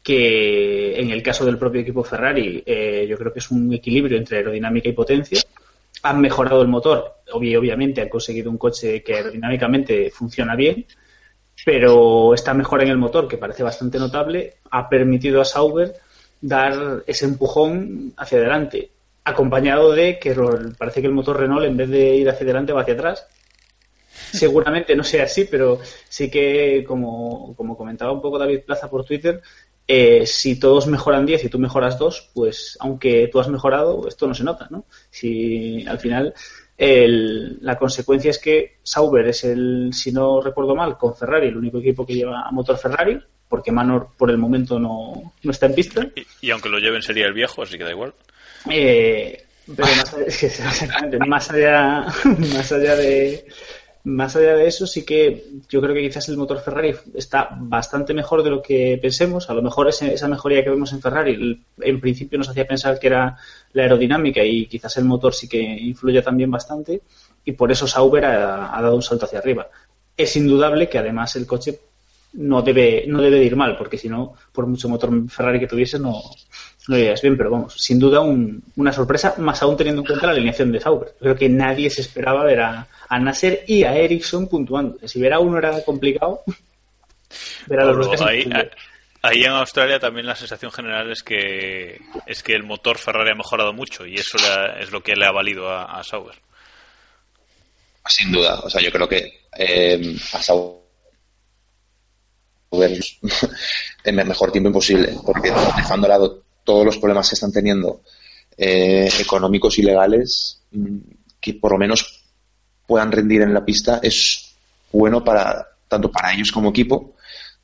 que 0.03 1.01
en 1.01 1.11
el 1.11 1.23
caso 1.23 1.45
del 1.45 1.57
propio 1.57 1.81
equipo 1.81 2.05
Ferrari 2.05 2.63
eh, 2.67 3.07
yo 3.09 3.17
creo 3.17 3.33
que 3.33 3.39
es 3.39 3.51
un 3.51 3.73
equilibrio 3.73 4.19
entre 4.19 4.39
aerodinámica 4.39 4.89
y 4.89 4.93
potencia. 4.93 5.41
Han 6.03 6.21
mejorado 6.21 6.61
el 6.61 6.69
motor, 6.69 7.15
obviamente 7.33 8.03
han 8.03 8.09
conseguido 8.09 8.51
un 8.51 8.59
coche 8.59 9.03
que 9.03 9.15
aerodinámicamente 9.15 10.11
funciona 10.11 10.55
bien, 10.55 10.85
pero 11.65 12.35
esta 12.35 12.55
mejora 12.55 12.85
en 12.85 12.91
el 12.91 12.99
motor, 12.99 13.27
que 13.27 13.39
parece 13.39 13.63
bastante 13.63 13.99
notable, 13.99 14.55
ha 14.71 14.89
permitido 14.89 15.41
a 15.41 15.45
Sauber 15.45 15.95
dar 16.41 17.03
ese 17.07 17.25
empujón 17.25 18.13
hacia 18.17 18.39
adelante, 18.39 18.91
acompañado 19.25 19.93
de 19.93 20.19
que 20.19 20.37
parece 20.79 21.01
que 21.01 21.07
el 21.07 21.15
motor 21.15 21.41
Renault 21.41 21.65
en 21.65 21.77
vez 21.77 21.89
de 21.89 22.17
ir 22.17 22.29
hacia 22.29 22.45
adelante 22.45 22.75
va 22.75 22.83
hacia 22.83 22.95
atrás. 22.95 23.27
Seguramente 24.33 24.95
no 24.95 25.03
sea 25.03 25.25
así, 25.25 25.47
pero 25.47 25.81
sí 26.09 26.31
que, 26.31 26.85
como, 26.87 27.55
como 27.57 27.77
comentaba 27.77 28.13
un 28.13 28.21
poco 28.21 28.39
David 28.39 28.61
Plaza 28.67 28.91
por 28.91 29.05
Twitter, 29.05 29.41
eh, 29.87 30.27
si 30.27 30.59
todos 30.59 30.87
mejoran 30.87 31.27
10 31.27 31.45
y 31.45 31.49
tú 31.49 31.59
mejoras 31.59 31.99
2, 31.99 32.31
pues 32.35 32.77
aunque 32.81 33.29
tú 33.31 33.41
has 33.41 33.49
mejorado, 33.49 34.07
esto 34.07 34.27
no 34.27 34.35
se 34.35 34.45
nota, 34.45 34.67
¿no? 34.71 34.85
Si 35.11 35.87
al 35.87 35.99
final 35.99 36.35
la 36.77 37.79
consecuencia 37.79 38.31
es 38.31 38.39
que 38.39 38.79
Sauber 38.83 39.27
es 39.29 39.45
el, 39.45 39.91
si 39.93 40.13
no 40.13 40.41
recuerdo 40.41 40.75
mal, 40.75 40.99
con 40.99 41.15
Ferrari, 41.15 41.49
el 41.49 41.57
único 41.57 41.79
equipo 41.79 42.05
que 42.05 42.15
lleva 42.15 42.51
motor 42.51 42.79
Ferrari, 42.79 43.21
porque 43.49 43.71
Manor 43.71 44.09
por 44.17 44.31
el 44.31 44.39
momento 44.39 44.79
no, 44.79 45.35
está 45.43 45.67
en 45.67 45.75
pista. 45.75 46.07
Y, 46.41 46.51
aunque 46.51 46.69
lo 46.69 46.79
lleven 46.79 47.03
sería 47.03 47.27
el 47.27 47.33
viejo, 47.33 47.63
así 47.63 47.79
que 47.79 47.85
da 47.85 47.91
igual. 47.91 48.15
Eh, 48.71 49.45
pero 49.77 49.89
más 51.27 51.51
allá, 51.51 52.07
más 52.53 52.73
allá 52.73 52.97
de, 52.97 53.47
más 54.05 54.37
allá 54.37 54.55
de 54.55 54.67
eso, 54.67 54.87
sí 54.87 55.03
que 55.05 55.47
yo 55.71 55.81
creo 55.81 55.95
que 55.95 56.03
quizás 56.03 56.29
el 56.29 56.37
motor 56.37 56.61
Ferrari 56.61 56.95
está 57.15 57.49
bastante 57.59 58.13
mejor 58.13 58.43
de 58.43 58.51
lo 58.51 58.61
que 58.61 58.99
pensemos. 59.01 59.49
A 59.49 59.55
lo 59.55 59.63
mejor 59.63 59.89
esa 59.89 60.29
mejoría 60.29 60.63
que 60.63 60.69
vemos 60.69 60.93
en 60.93 61.01
Ferrari 61.01 61.65
en 61.81 62.01
principio 62.01 62.39
nos 62.39 62.51
hacía 62.51 62.67
pensar 62.67 62.99
que 62.99 63.07
era 63.07 63.39
la 63.73 63.83
aerodinámica 63.83 64.45
y 64.45 64.67
quizás 64.67 64.99
el 64.99 65.07
motor 65.07 65.35
sí 65.35 65.49
que 65.49 65.59
influye 65.59 66.21
también 66.21 66.51
bastante 66.51 67.01
y 67.47 67.53
por 67.53 67.73
eso 67.73 67.87
Sauber 67.87 68.27
ha, 68.27 68.81
dado 68.83 68.95
un 68.95 69.03
salto 69.03 69.25
hacia 69.25 69.39
arriba. 69.39 69.69
Es 70.17 70.37
indudable 70.37 70.89
que 70.89 70.99
además 70.99 71.35
el 71.37 71.47
coche 71.47 71.81
no 72.35 72.61
debe, 72.61 73.05
no 73.07 73.23
debe 73.23 73.43
ir 73.43 73.57
mal, 73.57 73.77
porque 73.77 73.97
si 73.97 74.11
no, 74.11 74.35
por 74.53 74.67
mucho 74.67 74.89
motor 74.89 75.11
Ferrari 75.31 75.61
que 75.61 75.67
tuviese, 75.67 75.99
no, 75.99 76.21
No 76.87 76.97
dirías 76.97 77.23
bien, 77.23 77.37
pero 77.37 77.51
vamos, 77.51 77.75
sin 77.79 77.99
duda 77.99 78.21
un- 78.21 78.63
una 78.77 78.93
sorpresa, 78.93 79.35
más 79.39 79.63
aún 79.63 79.77
teniendo 79.77 80.03
en 80.03 80.07
cuenta 80.07 80.27
la 80.27 80.33
alineación 80.33 80.71
de 80.71 80.81
Sauber. 80.81 81.15
Creo 81.19 81.35
que 81.35 81.49
nadie 81.49 81.89
se 81.89 82.03
esperaba 82.03 82.45
ver 82.45 82.61
a, 82.61 82.87
a 83.09 83.19
Nasser 83.19 83.65
y 83.67 83.85
a 83.85 83.97
Ericsson 83.97 84.49
puntuando. 84.49 84.99
Si 85.09 85.19
ver 85.21 85.33
a 85.33 85.39
uno 85.39 85.57
era 85.59 85.83
complicado, 85.83 86.43
ver 87.67 87.81
a 87.81 87.85
los 87.87 88.07
dos 88.07 88.21
ahí, 88.21 88.47
en 89.45 89.53
Australia 89.53 89.99
también 89.99 90.27
la 90.27 90.37
sensación 90.37 90.71
general 90.71 91.11
es 91.11 91.23
que 91.23 91.99
es 92.27 92.43
que 92.43 92.53
el 92.53 92.63
motor 92.65 92.99
Ferrari 92.99 93.31
ha 93.31 93.35
mejorado 93.35 93.73
mucho 93.73 94.05
y 94.05 94.17
eso 94.17 94.37
le 94.37 94.47
ha- 94.47 94.79
es 94.81 94.91
lo 94.93 95.03
que 95.03 95.17
le 95.17 95.25
ha 95.25 95.33
valido 95.33 95.71
a, 95.71 95.99
a 95.99 96.05
Sauber. 96.05 96.35
Sin 98.07 98.31
duda. 98.31 98.61
O 98.61 98.69
sea, 98.69 98.83
yo 98.83 98.93
creo 98.93 99.09
que 99.09 99.47
eh, 99.57 100.17
a 100.35 100.43
Sauber 100.43 100.83
en 104.05 104.19
el 104.21 104.27
mejor 104.27 104.53
tiempo 104.53 104.69
imposible, 104.69 105.15
porque 105.25 105.51
dejando 105.77 106.07
a 106.07 106.11
lado 106.11 106.44
todos 106.65 106.85
los 106.85 106.99
problemas 106.99 107.29
que 107.29 107.35
están 107.35 107.53
teniendo 107.53 108.01
eh, 108.57 109.09
económicos 109.21 109.79
y 109.79 109.83
legales, 109.83 110.63
mm, 110.73 110.99
que 111.41 111.55
por 111.55 111.73
lo 111.73 111.79
menos 111.79 112.25
puedan 112.87 113.13
rendir 113.13 113.43
en 113.43 113.55
la 113.55 113.65
pista 113.65 114.01
es 114.03 114.55
bueno 114.93 115.25
para 115.25 115.67
tanto 115.89 116.11
para 116.11 116.33
ellos 116.33 116.51
como 116.51 116.71
equipo, 116.71 117.15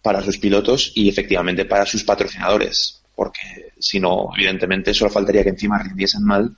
para 0.02 0.22
sus 0.22 0.38
pilotos 0.38 0.92
y 0.94 1.08
efectivamente 1.08 1.64
para 1.64 1.86
sus 1.86 2.04
patrocinadores, 2.04 3.02
porque 3.14 3.72
si 3.78 4.00
no, 4.00 4.30
evidentemente, 4.36 4.94
solo 4.94 5.10
faltaría 5.10 5.42
que 5.42 5.50
encima 5.50 5.82
rindiesen 5.82 6.24
mal 6.24 6.56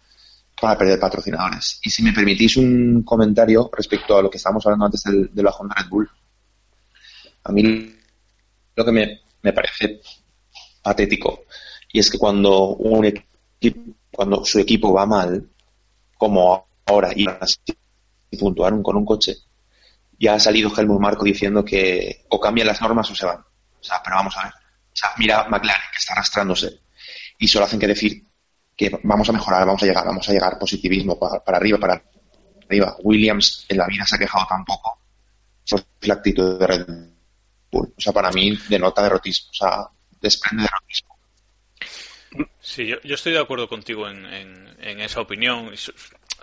para 0.61 0.79
perder 0.79 0.99
patrocinadores. 0.99 1.81
Y 1.83 1.91
si 1.91 2.03
me 2.03 2.13
permitís 2.13 2.57
un 2.57 3.03
comentario 3.03 3.71
respecto 3.77 4.17
a 4.17 4.23
lo 4.23 4.31
que 4.31 4.37
estábamos 4.37 4.65
hablando 4.67 4.87
antes 4.87 5.03
del, 5.03 5.35
del 5.35 5.45
bajón 5.45 5.69
de 5.69 5.75
Red 5.77 5.89
Bull, 5.89 6.11
a 7.45 7.53
mí 7.53 7.95
lo 8.77 8.85
que 8.85 8.93
me 8.93 9.53
parece 9.53 10.01
patético 10.83 11.45
y 11.93 11.99
es 11.99 12.11
que 12.11 12.19
cuando 12.19 12.69
un 12.69 13.05
equipo, 13.05 13.93
cuando 14.11 14.45
su 14.45 14.59
equipo 14.59 14.93
va 14.93 15.07
mal, 15.07 15.49
como 16.17 16.67
ahora 16.87 17.11
y 17.15 17.27
puntuaron 18.37 18.83
con 18.83 18.97
un 18.97 19.05
coche, 19.05 19.37
ya 20.19 20.35
ha 20.35 20.41
salido 20.41 20.73
Helmut 20.75 21.01
Marco 21.01 21.25
diciendo 21.25 21.65
que 21.65 22.25
o 22.29 22.41
cambian 22.41 22.67
las 22.67 22.81
normas 22.81 23.11
o 23.11 23.15
se 23.15 23.27
van. 23.27 23.41
O 23.41 23.85
sea, 23.85 24.01
pero 24.03 24.17
vamos 24.17 24.37
a 24.37 24.45
ver. 24.45 24.53
O 24.53 24.95
sea, 24.97 25.11
mira 25.19 25.45
McLaren 25.49 25.83
que 25.91 25.99
está 25.99 26.13
arrastrándose 26.15 26.81
y 27.39 27.49
solo 27.49 27.65
hacen 27.65 27.81
que 27.81 27.89
decir 27.89 28.25
que 28.77 29.01
vamos 29.03 29.29
a 29.29 29.33
mejorar, 29.33 29.67
vamos 29.67 29.83
a 29.83 29.87
llegar, 29.87 30.05
vamos 30.07 30.29
a 30.29 30.33
llegar, 30.33 30.59
positivismo 30.59 31.19
para, 31.19 31.43
para 31.43 31.59
arriba, 31.59 31.79
para 31.79 32.03
arriba. 32.65 32.97
Williams 33.03 33.67
en 33.69 33.79
la 33.79 33.87
vida 33.87 34.07
se 34.07 34.17
ha 34.17 34.19
quejado 34.19 34.47
tampoco. 34.49 34.99
Eso 35.65 35.77
es 35.77 36.09
la 36.09 36.15
actitud 36.15 36.59
de 36.59 36.67
Red 36.67 36.87
Bull. 37.71 37.95
O 37.97 38.01
sea, 38.01 38.13
para 38.13 38.31
mí 38.31 38.57
denota 38.69 39.03
derrotismo, 39.03 39.51
o 39.51 39.55
sea, 39.55 39.89
desprende 40.21 40.63
derrotismo. 40.63 41.12
Sí, 42.61 42.87
yo, 42.87 42.97
yo 43.03 43.15
estoy 43.15 43.33
de 43.33 43.41
acuerdo 43.41 43.69
contigo 43.69 44.09
en, 44.09 44.25
en- 44.27 45.01
esa 45.01 45.21
opinión, 45.21 45.71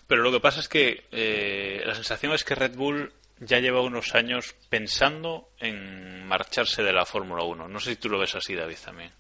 pero 0.08 0.22
lo 0.24 0.32
que 0.32 0.40
pasa 0.40 0.60
es 0.60 0.68
que 0.68 1.06
eh, 1.12 1.82
la 1.86 1.96
sensación 1.96 2.34
es 2.34 2.44
que 2.44 2.56
Red 2.56 2.76
Bull 2.76 3.12
ya 3.40 3.60
lleva 3.60 3.82
unos 3.82 4.16
años 4.16 4.54
pensando 4.70 5.50
en 5.60 6.26
marcharse 6.28 6.84
de 6.84 6.92
la 6.94 7.06
Fórmula 7.06 7.44
1. 7.44 7.68
No 7.68 7.80
sé 7.80 7.92
si 7.92 7.96
tú 7.98 8.10
lo 8.10 8.20
ves 8.20 8.36
así, 8.36 8.54
David, 8.56 8.78
también. 8.84 9.12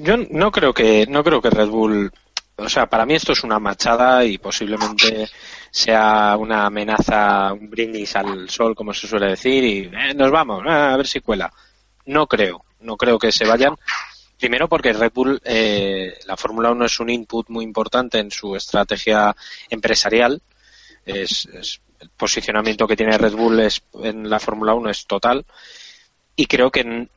Yo 0.00 0.16
no 0.30 0.50
creo 0.52 0.72
que 0.72 1.06
no 1.06 1.22
creo 1.24 1.40
que 1.42 1.50
Red 1.50 1.68
Bull, 1.68 2.12
o 2.56 2.68
sea, 2.68 2.86
para 2.86 3.04
mí 3.06 3.14
esto 3.14 3.32
es 3.32 3.42
una 3.42 3.58
machada 3.58 4.24
y 4.24 4.38
posiblemente 4.38 5.28
sea 5.70 6.36
una 6.38 6.66
amenaza, 6.66 7.52
un 7.52 7.68
brindis 7.70 8.14
al 8.16 8.48
sol, 8.48 8.74
como 8.74 8.92
se 8.94 9.06
suele 9.08 9.28
decir, 9.30 9.64
y 9.64 9.78
eh, 9.92 10.14
nos 10.14 10.30
vamos, 10.30 10.64
eh, 10.66 10.70
a 10.70 10.96
ver 10.96 11.06
si 11.06 11.20
cuela. 11.20 11.52
No 12.06 12.26
creo, 12.26 12.64
no 12.80 12.96
creo 12.96 13.18
que 13.18 13.32
se 13.32 13.44
vayan. 13.46 13.74
Primero 14.38 14.68
porque 14.68 14.92
Red 14.92 15.12
Bull, 15.14 15.40
eh, 15.44 16.18
la 16.26 16.36
Fórmula 16.36 16.70
1 16.70 16.84
es 16.84 17.00
un 17.00 17.08
input 17.10 17.48
muy 17.48 17.64
importante 17.64 18.18
en 18.18 18.30
su 18.30 18.54
estrategia 18.54 19.34
empresarial. 19.70 20.42
Es, 21.04 21.46
es- 21.46 21.80
el 21.98 22.10
posicionamiento 22.10 22.86
que 22.86 22.94
tiene 22.96 23.16
Red 23.16 23.32
Bull 23.32 23.58
es, 23.60 23.82
en 24.02 24.28
la 24.28 24.38
Fórmula 24.38 24.74
1 24.74 24.90
es 24.90 25.06
total. 25.06 25.46
Y 26.36 26.44
creo 26.46 26.70
que 26.70 26.80
en- 26.80 27.08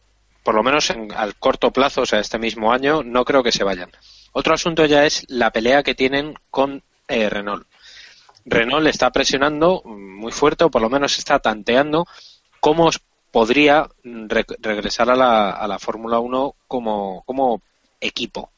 por 0.43 0.55
lo 0.55 0.63
menos 0.63 0.89
en, 0.89 1.11
al 1.11 1.35
corto 1.35 1.71
plazo, 1.71 2.01
o 2.03 2.05
sea, 2.05 2.19
este 2.21 2.39
mismo 2.39 2.71
año, 2.71 3.03
no 3.03 3.25
creo 3.25 3.43
que 3.43 3.51
se 3.51 3.65
vayan. 3.65 3.91
Otro 4.31 4.53
asunto 4.53 4.85
ya 4.85 5.05
es 5.05 5.25
la 5.27 5.51
pelea 5.51 5.83
que 5.83 5.95
tienen 5.95 6.35
con 6.49 6.81
eh, 7.09 7.29
Renault. 7.29 7.67
Renault 8.45 8.87
está 8.87 9.11
presionando 9.11 9.81
muy 9.83 10.31
fuerte, 10.31 10.63
o 10.63 10.71
por 10.71 10.81
lo 10.81 10.89
menos 10.89 11.17
está 11.17 11.39
tanteando 11.39 12.07
cómo 12.61 12.89
podría 13.31 13.87
re- 14.03 14.45
regresar 14.59 15.09
a 15.09 15.15
la, 15.15 15.51
a 15.51 15.67
la 15.67 15.79
Fórmula 15.79 16.19
1 16.19 16.55
como, 16.67 17.23
como 17.25 17.61
equipo. 17.99 18.51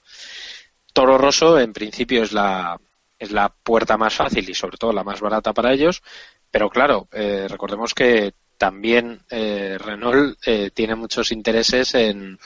Toro 0.93 1.17
Rosso, 1.17 1.59
en 1.59 1.73
principio, 1.73 2.23
es 2.23 2.33
la, 2.33 2.79
es 3.17 3.31
la 3.31 3.49
puerta 3.49 3.97
más 3.97 4.13
fácil 4.13 4.49
y 4.49 4.53
sobre 4.53 4.77
todo 4.77 4.91
la 4.93 5.03
más 5.03 5.21
barata 5.21 5.53
para 5.53 5.73
ellos, 5.73 6.01
pero 6.49 6.69
claro, 6.69 7.07
eh, 7.11 7.47
recordemos 7.49 7.93
que 7.93 8.33
también 8.57 9.21
eh, 9.29 9.77
Renault 9.79 10.37
eh, 10.45 10.69
tiene 10.73 10.95
muchos 10.95 11.31
intereses 11.31 11.95
en, 11.95 12.37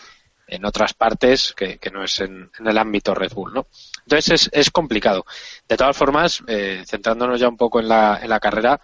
en 0.48 0.66
otras 0.66 0.94
partes 0.94 1.54
que, 1.58 1.78
que 1.80 1.90
no 1.90 2.04
es 2.04 2.20
en, 2.20 2.50
en 2.60 2.68
el 2.68 2.78
ámbito 2.78 3.16
Red 3.16 3.34
Bull, 3.34 3.54
¿no? 3.54 3.68
Entonces 4.04 4.44
es, 4.44 4.50
es 4.54 4.70
complicado. 4.72 5.26
De 5.68 5.76
todas 5.76 5.98
formas, 5.98 6.44
eh, 6.48 6.84
centrándonos 6.86 7.40
ya 7.40 7.50
un 7.50 7.58
poco 7.58 7.80
en 7.80 7.88
la, 7.90 8.20
en 8.22 8.30
la 8.30 8.40
carrera, 8.40 8.80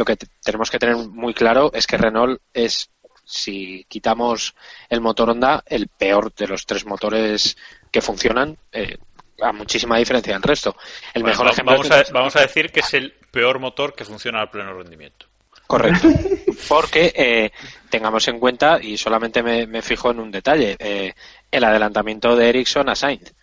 lo 0.00 0.04
que 0.06 0.16
te- 0.16 0.26
tenemos 0.42 0.70
que 0.70 0.78
tener 0.78 0.96
muy 0.96 1.34
claro 1.34 1.70
es 1.74 1.86
que 1.86 1.98
Renault 1.98 2.40
es, 2.54 2.88
si 3.22 3.84
quitamos 3.86 4.54
el 4.88 5.02
motor 5.02 5.28
Honda, 5.28 5.62
el 5.66 5.88
peor 5.88 6.32
de 6.34 6.48
los 6.48 6.64
tres 6.64 6.86
motores 6.86 7.56
que 7.92 8.00
funcionan, 8.00 8.56
eh, 8.72 8.96
a 9.42 9.52
muchísima 9.52 9.98
diferencia 9.98 10.32
del 10.32 10.42
resto. 10.42 10.74
El 11.12 11.22
Bueno, 11.22 11.32
mejor 11.34 11.46
va- 11.46 11.50
ejemplo 11.52 11.72
vamos, 11.74 11.88
que- 11.88 11.94
a, 11.94 12.04
vamos 12.12 12.36
a 12.36 12.40
decir 12.40 12.72
que 12.72 12.80
es 12.80 12.94
el 12.94 13.12
peor 13.30 13.58
motor 13.58 13.94
que 13.94 14.06
funciona 14.06 14.40
al 14.40 14.50
pleno 14.50 14.72
rendimiento. 14.72 15.26
Correcto. 15.66 16.08
Porque 16.68 17.12
eh, 17.14 17.52
tengamos 17.90 18.26
en 18.28 18.40
cuenta, 18.40 18.78
y 18.82 18.96
solamente 18.96 19.42
me, 19.42 19.66
me 19.66 19.82
fijo 19.82 20.10
en 20.10 20.18
un 20.20 20.30
detalle, 20.30 20.76
eh, 20.78 21.12
el 21.50 21.64
adelantamiento 21.64 22.34
de 22.36 22.48
Ericsson 22.48 22.88
a 22.88 22.94
Sainz. 22.96 23.34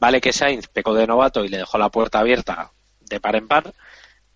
Vale 0.00 0.20
que 0.22 0.32
Sainz 0.32 0.68
pecó 0.68 0.94
de 0.94 1.06
novato 1.06 1.44
y 1.44 1.48
le 1.48 1.58
dejó 1.58 1.76
la 1.76 1.90
puerta 1.90 2.18
abierta 2.20 2.70
de 3.00 3.20
par 3.20 3.36
en 3.36 3.46
par, 3.48 3.72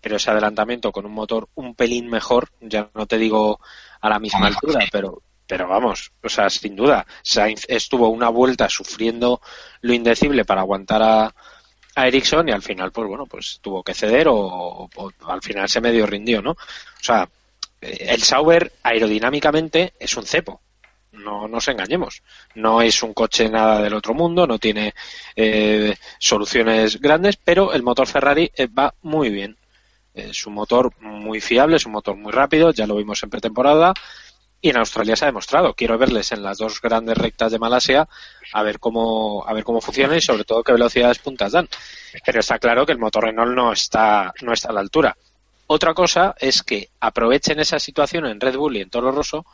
pero 0.03 0.17
ese 0.17 0.29
adelantamiento 0.31 0.91
con 0.91 1.07
un 1.07 1.13
motor 1.13 1.49
un 1.55 1.73
pelín 1.75 2.09
mejor, 2.11 2.49
ya 2.61 2.91
no 2.93 3.07
te 3.07 3.17
digo 3.17 3.59
a 4.01 4.09
la 4.09 4.19
misma 4.19 4.41
altura, 4.57 4.79
pero 4.91 5.23
pero 5.47 5.67
vamos, 5.67 6.11
o 6.23 6.29
sea, 6.29 6.49
sin 6.49 6.75
duda, 6.75 7.05
Sainz 7.23 7.65
estuvo 7.67 8.09
una 8.09 8.29
vuelta 8.29 8.69
sufriendo 8.69 9.41
lo 9.81 9.93
indecible 9.93 10.45
para 10.45 10.61
aguantar 10.61 11.01
a, 11.03 11.35
a 11.95 12.07
Ericsson 12.07 12.49
y 12.49 12.51
al 12.53 12.61
final, 12.63 12.91
pues 12.91 13.07
bueno, 13.07 13.25
pues 13.27 13.59
tuvo 13.61 13.83
que 13.83 13.93
ceder 13.93 14.27
o, 14.29 14.35
o- 14.37 14.89
o 14.95 15.11
al 15.31 15.41
final 15.41 15.67
se 15.69 15.81
medio 15.81 16.05
rindió, 16.05 16.41
¿no? 16.41 16.51
O 16.51 16.57
sea, 17.03 17.29
eh, 17.81 17.97
el 18.09 18.23
Sauber 18.23 18.71
aerodinámicamente 18.83 19.93
es 19.99 20.15
un 20.17 20.25
cepo. 20.25 20.61
No 21.11 21.47
nos 21.47 21.67
engañemos. 21.67 22.23
No 22.55 22.81
es 22.81 23.03
un 23.03 23.13
coche 23.13 23.47
nada 23.49 23.81
del 23.81 23.93
otro 23.93 24.13
mundo, 24.15 24.47
no 24.47 24.57
tiene 24.57 24.93
eh, 25.35 25.95
soluciones 26.17 26.99
grandes, 26.99 27.37
pero 27.37 27.73
el 27.73 27.83
motor 27.83 28.07
Ferrari 28.07 28.51
eh, 28.55 28.67
va 28.67 28.93
muy 29.03 29.29
bien. 29.29 29.55
Es 30.13 30.45
un 30.45 30.53
motor 30.53 30.91
muy 31.01 31.41
fiable, 31.41 31.77
es 31.77 31.85
un 31.85 31.93
motor 31.93 32.15
muy 32.15 32.31
rápido, 32.31 32.71
ya 32.71 32.85
lo 32.85 32.95
vimos 32.95 33.23
en 33.23 33.29
pretemporada 33.29 33.93
y 34.61 34.69
en 34.69 34.77
Australia 34.77 35.15
se 35.15 35.25
ha 35.25 35.27
demostrado. 35.27 35.73
Quiero 35.73 35.97
verles 35.97 36.31
en 36.31 36.41
las 36.41 36.57
dos 36.57 36.79
grandes 36.81 37.17
rectas 37.17 37.51
de 37.51 37.59
Malasia 37.59 38.07
a 38.53 38.63
ver 38.63 38.79
cómo 38.79 39.43
a 39.45 39.53
ver 39.53 39.63
cómo 39.63 39.81
funciona 39.81 40.15
y 40.15 40.21
sobre 40.21 40.45
todo 40.45 40.63
qué 40.63 40.71
velocidades 40.71 41.19
puntas 41.19 41.51
dan. 41.51 41.67
Pero 42.25 42.39
está 42.39 42.59
claro 42.59 42.85
que 42.85 42.93
el 42.93 42.97
motor 42.97 43.25
Renault 43.25 43.53
no 43.53 43.73
está 43.73 44.33
no 44.41 44.53
está 44.53 44.69
a 44.69 44.73
la 44.73 44.79
altura. 44.79 45.17
Otra 45.67 45.93
cosa 45.93 46.35
es 46.39 46.63
que 46.63 46.89
aprovechen 46.99 47.59
esa 47.59 47.79
situación 47.79 48.25
en 48.25 48.39
Red 48.39 48.55
Bull 48.55 48.77
y 48.77 48.81
en 48.81 48.89
Toro 48.89 49.11
Rosso 49.11 49.45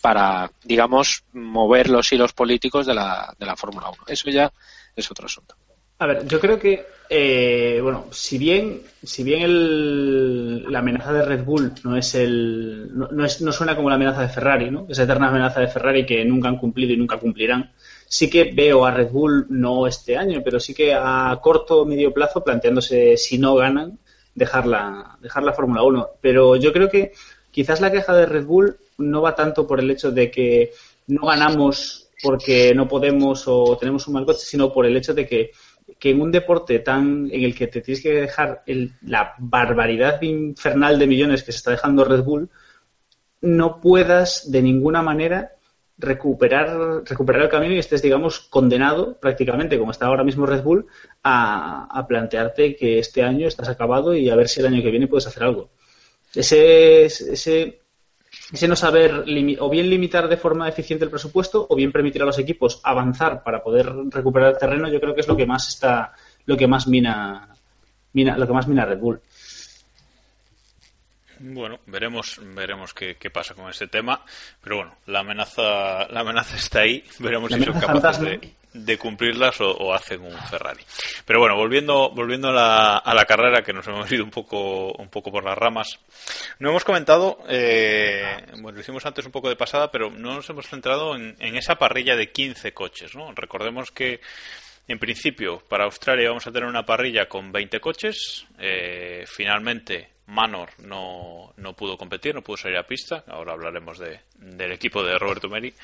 para, 0.00 0.50
digamos, 0.62 1.24
mover 1.32 1.90
los 1.90 2.10
hilos 2.12 2.32
políticos 2.32 2.86
de 2.86 2.94
la, 2.94 3.34
de 3.38 3.46
la 3.46 3.56
Fórmula 3.56 3.88
1. 3.90 4.04
Eso 4.06 4.30
ya 4.30 4.52
es 4.94 5.10
otro 5.10 5.26
asunto. 5.26 5.56
A 5.98 6.06
ver, 6.06 6.26
yo 6.26 6.40
creo 6.40 6.58
que, 6.58 6.84
eh, 7.08 7.80
bueno, 7.82 8.06
si 8.10 8.36
bien, 8.38 8.82
si 9.02 9.22
bien 9.24 9.42
el- 9.42 10.70
la 10.70 10.80
amenaza 10.80 11.12
de 11.12 11.24
Red 11.24 11.44
Bull 11.44 11.72
no 11.84 11.96
es 11.96 12.14
el, 12.14 12.90
no, 12.94 13.24
es, 13.24 13.40
no 13.40 13.52
suena 13.52 13.74
como 13.76 13.88
la 13.88 13.94
amenaza 13.96 14.20
de 14.22 14.28
Ferrari, 14.28 14.70
¿no? 14.70 14.86
Esa 14.88 15.04
eterna 15.04 15.28
amenaza 15.28 15.60
de 15.60 15.68
Ferrari 15.68 16.04
que 16.04 16.22
nunca 16.24 16.48
han 16.48 16.58
cumplido 16.58 16.92
y 16.92 16.96
nunca 16.98 17.18
cumplirán. 17.18 17.72
Sí 18.08 18.28
que 18.28 18.52
veo 18.52 18.84
a 18.84 18.90
Red 18.90 19.10
Bull, 19.10 19.46
no 19.48 19.86
este 19.86 20.16
año, 20.18 20.42
pero 20.44 20.60
sí 20.60 20.74
que 20.74 20.92
a 20.94 21.38
corto 21.42 21.80
o 21.82 21.86
medio 21.86 22.12
plazo 22.12 22.44
planteándose 22.44 23.16
si 23.16 23.38
no 23.38 23.54
ganan, 23.54 23.98
dejar 24.34 24.66
la, 24.66 25.16
dejar 25.22 25.42
la 25.44 25.52
Fórmula 25.54 25.82
1. 25.82 26.08
Pero 26.20 26.56
yo 26.56 26.72
creo 26.74 26.90
que 26.90 27.12
quizás 27.50 27.80
la 27.80 27.90
queja 27.90 28.14
de 28.14 28.26
Red 28.26 28.44
Bull 28.44 28.76
no 28.98 29.22
va 29.22 29.34
tanto 29.34 29.66
por 29.66 29.80
el 29.80 29.90
hecho 29.90 30.10
de 30.12 30.30
que 30.30 30.72
no 31.08 31.26
ganamos 31.26 32.02
porque 32.22 32.74
no 32.74 32.88
podemos 32.88 33.44
o 33.46 33.76
tenemos 33.78 34.06
un 34.08 34.14
mal 34.14 34.24
coche, 34.26 34.40
sino 34.44 34.72
por 34.72 34.86
el 34.86 34.96
hecho 34.96 35.12
de 35.14 35.26
que, 35.26 35.50
que 35.98 36.10
en 36.10 36.20
un 36.20 36.32
deporte 36.32 36.78
tan 36.80 37.28
en 37.30 37.44
el 37.44 37.54
que 37.54 37.68
te 37.68 37.80
tienes 37.80 38.02
que 38.02 38.12
dejar 38.12 38.64
la 39.02 39.34
barbaridad 39.38 40.20
infernal 40.22 40.98
de 40.98 41.06
millones 41.06 41.42
que 41.42 41.52
se 41.52 41.58
está 41.58 41.70
dejando 41.70 42.04
Red 42.04 42.22
Bull, 42.22 42.50
no 43.40 43.80
puedas 43.80 44.50
de 44.50 44.62
ninguna 44.62 45.02
manera 45.02 45.52
recuperar, 45.98 47.02
recuperar 47.04 47.42
el 47.42 47.48
camino 47.48 47.74
y 47.74 47.78
estés, 47.78 48.02
digamos, 48.02 48.40
condenado 48.40 49.18
prácticamente, 49.18 49.78
como 49.78 49.92
está 49.92 50.06
ahora 50.06 50.24
mismo 50.24 50.44
Red 50.44 50.62
Bull, 50.62 50.86
a, 51.22 51.86
a 51.90 52.06
plantearte 52.06 52.76
que 52.76 52.98
este 52.98 53.22
año 53.22 53.48
estás 53.48 53.68
acabado 53.68 54.14
y 54.14 54.28
a 54.28 54.36
ver 54.36 54.48
si 54.48 54.60
el 54.60 54.66
año 54.66 54.82
que 54.82 54.90
viene 54.90 55.06
puedes 55.06 55.26
hacer 55.26 55.44
algo. 55.44 55.70
Ese, 56.34 57.06
ese, 57.06 57.80
ese 58.52 58.68
no 58.68 58.76
saber 58.76 59.24
o 59.58 59.70
bien 59.70 59.90
limitar 59.90 60.28
de 60.28 60.36
forma 60.36 60.68
eficiente 60.68 61.04
el 61.04 61.10
presupuesto 61.10 61.66
o 61.68 61.74
bien 61.74 61.92
permitir 61.92 62.22
a 62.22 62.26
los 62.26 62.38
equipos 62.38 62.80
avanzar 62.84 63.42
para 63.42 63.62
poder 63.62 63.92
recuperar 64.10 64.52
el 64.52 64.58
terreno, 64.58 64.88
yo 64.88 65.00
creo 65.00 65.14
que 65.14 65.20
es 65.20 65.28
lo 65.28 65.36
que 65.36 65.46
más 65.46 65.68
está, 65.68 66.12
lo 66.44 66.56
que 66.56 66.66
más 66.66 66.86
mina, 66.86 67.48
mina 68.12 68.36
lo 68.36 68.46
que 68.46 68.52
más 68.52 68.68
mina 68.68 68.84
Red 68.84 68.98
Bull. 68.98 69.20
Bueno, 71.38 71.80
veremos, 71.86 72.40
veremos 72.54 72.94
qué, 72.94 73.16
pasa 73.30 73.54
con 73.54 73.68
este 73.68 73.88
tema, 73.88 74.24
pero 74.62 74.76
bueno, 74.76 74.96
la 75.06 75.20
amenaza, 75.20 76.08
la 76.08 76.20
amenaza 76.20 76.56
está 76.56 76.80
ahí, 76.80 77.04
veremos 77.18 77.52
si 77.52 77.62
son 77.62 77.78
capaces 77.78 78.22
de, 78.22 78.54
cumplirlas 78.98 79.60
o, 79.60 79.94
hacen 79.94 80.22
un 80.22 80.36
Ferrari. 80.48 80.82
Pero 81.24 81.40
bueno, 81.40 81.56
volviendo, 81.56 82.10
volviendo 82.10 82.48
a 82.48 82.52
la, 82.52 82.96
a 82.98 83.14
la 83.14 83.24
carrera 83.24 83.62
que 83.62 83.72
nos 83.72 83.86
hemos 83.88 84.10
ido 84.10 84.24
un 84.24 84.30
poco, 84.30 84.92
un 84.92 85.08
poco 85.08 85.30
por 85.30 85.44
las 85.44 85.56
ramas, 85.56 85.98
no 86.58 86.70
hemos 86.70 86.84
comentado, 86.84 87.38
eh, 87.48 88.44
bueno, 88.60 88.72
lo 88.72 88.80
hicimos 88.80 89.06
antes 89.06 89.26
un 89.26 89.32
poco 89.32 89.48
de 89.48 89.56
pasada, 89.56 89.90
pero 89.90 90.10
no 90.10 90.34
nos 90.34 90.48
hemos 90.50 90.66
centrado 90.66 91.14
en, 91.14 91.36
en 91.38 91.56
esa 91.56 91.76
parrilla 91.76 92.16
de 92.16 92.30
15 92.32 92.72
coches, 92.72 93.14
¿no? 93.14 93.32
Recordemos 93.32 93.90
que 93.90 94.20
en 94.88 94.98
principio, 95.00 95.58
para 95.68 95.84
Australia 95.84 96.28
vamos 96.28 96.46
a 96.46 96.52
tener 96.52 96.68
una 96.68 96.86
parrilla 96.86 97.26
con 97.26 97.50
20 97.50 97.80
coches. 97.80 98.46
Eh, 98.58 99.24
finalmente, 99.26 100.10
Manor 100.26 100.70
no, 100.78 101.52
no, 101.56 101.72
pudo 101.74 101.98
competir, 101.98 102.34
no 102.34 102.42
pudo 102.42 102.56
salir 102.56 102.78
a 102.78 102.86
pista. 102.86 103.24
Ahora 103.26 103.52
hablaremos 103.52 103.98
de, 103.98 104.20
del 104.36 104.72
equipo 104.72 105.02
de 105.02 105.18
Roberto 105.18 105.48
Meri. 105.48 105.74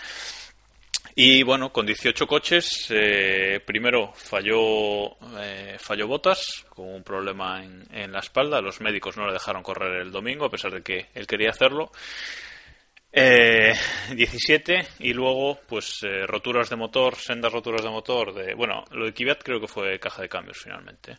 Y 1.15 1.43
bueno, 1.43 1.73
con 1.73 1.85
18 1.85 2.27
coches, 2.27 2.87
eh, 2.91 3.61
primero 3.65 4.12
falló, 4.15 5.17
eh, 5.38 5.77
falló 5.79 6.07
Botas 6.07 6.65
con 6.71 6.88
un 6.88 7.03
problema 7.03 7.62
en, 7.62 7.87
en, 7.93 8.12
la 8.12 8.21
espalda. 8.21 8.62
Los 8.62 8.81
médicos 8.81 9.17
no 9.17 9.27
le 9.27 9.35
dejaron 9.35 9.62
correr 9.62 10.01
el 10.01 10.11
domingo, 10.11 10.47
a 10.47 10.51
pesar 10.51 10.73
de 10.73 10.83
que 10.83 11.09
él 11.15 11.27
quería 11.27 11.51
hacerlo. 11.51 11.93
Eh, 13.15 13.75
17 14.15 14.87
y 15.01 15.12
luego 15.12 15.61
pues 15.69 16.03
eh, 16.03 16.27
roturas 16.27 16.71
de 16.71 16.77
motor, 16.77 17.15
sendas 17.17 17.53
roturas 17.53 17.83
de 17.83 17.91
motor 17.91 18.33
de 18.33 18.55
bueno, 18.55 18.85
lo 18.91 19.05
de 19.05 19.12
Kvyat 19.12 19.43
creo 19.43 19.61
que 19.61 19.69
fue 19.69 20.01
caja 20.01 20.23
de 20.23 20.31
cambios 20.31 20.59
finalmente. 20.62 21.19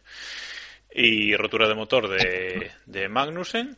Y 0.91 1.35
rotura 1.35 1.67
de 1.67 1.75
motor 1.75 2.09
de, 2.09 2.71
de 2.87 3.07
Magnussen 3.09 3.77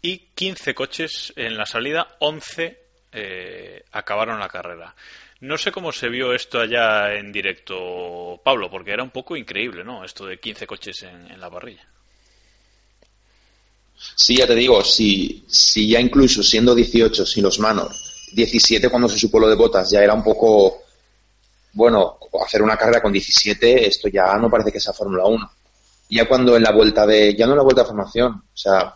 y 0.00 0.30
15 0.34 0.74
coches 0.74 1.32
en 1.36 1.56
la 1.56 1.66
salida, 1.66 2.16
11 2.20 2.89
eh, 3.12 3.84
acabaron 3.92 4.38
la 4.38 4.48
carrera. 4.48 4.94
No 5.40 5.56
sé 5.56 5.72
cómo 5.72 5.90
se 5.90 6.08
vio 6.08 6.34
esto 6.34 6.60
allá 6.60 7.14
en 7.14 7.32
directo, 7.32 8.40
Pablo, 8.44 8.70
porque 8.70 8.92
era 8.92 9.02
un 9.02 9.10
poco 9.10 9.36
increíble, 9.36 9.82
¿no? 9.82 10.04
Esto 10.04 10.26
de 10.26 10.38
15 10.38 10.66
coches 10.66 11.02
en, 11.02 11.40
la 11.40 11.50
parrilla. 11.50 11.86
Sí, 14.16 14.36
ya 14.36 14.46
te 14.46 14.54
digo, 14.54 14.84
si, 14.84 15.44
si 15.48 15.88
ya 15.88 16.00
incluso 16.00 16.42
siendo 16.42 16.74
18, 16.74 17.24
sin 17.24 17.42
los 17.42 17.58
manos, 17.58 18.28
17 18.32 18.90
cuando 18.90 19.08
se 19.08 19.18
supo 19.18 19.40
lo 19.40 19.48
de 19.48 19.56
botas, 19.56 19.90
ya 19.90 20.00
era 20.02 20.12
un 20.12 20.22
poco, 20.22 20.82
bueno, 21.72 22.18
hacer 22.44 22.60
una 22.60 22.76
carrera 22.76 23.00
con 23.00 23.12
17, 23.12 23.86
esto 23.86 24.08
ya 24.08 24.36
no 24.36 24.50
parece 24.50 24.72
que 24.72 24.80
sea 24.80 24.92
Fórmula 24.92 25.24
1. 25.24 25.52
Ya 26.10 26.28
cuando 26.28 26.56
en 26.56 26.62
la 26.62 26.72
vuelta 26.72 27.06
de, 27.06 27.34
ya 27.34 27.46
no 27.46 27.52
en 27.52 27.58
la 27.58 27.64
vuelta 27.64 27.82
de 27.82 27.88
formación, 27.88 28.32
o 28.32 28.56
sea, 28.56 28.94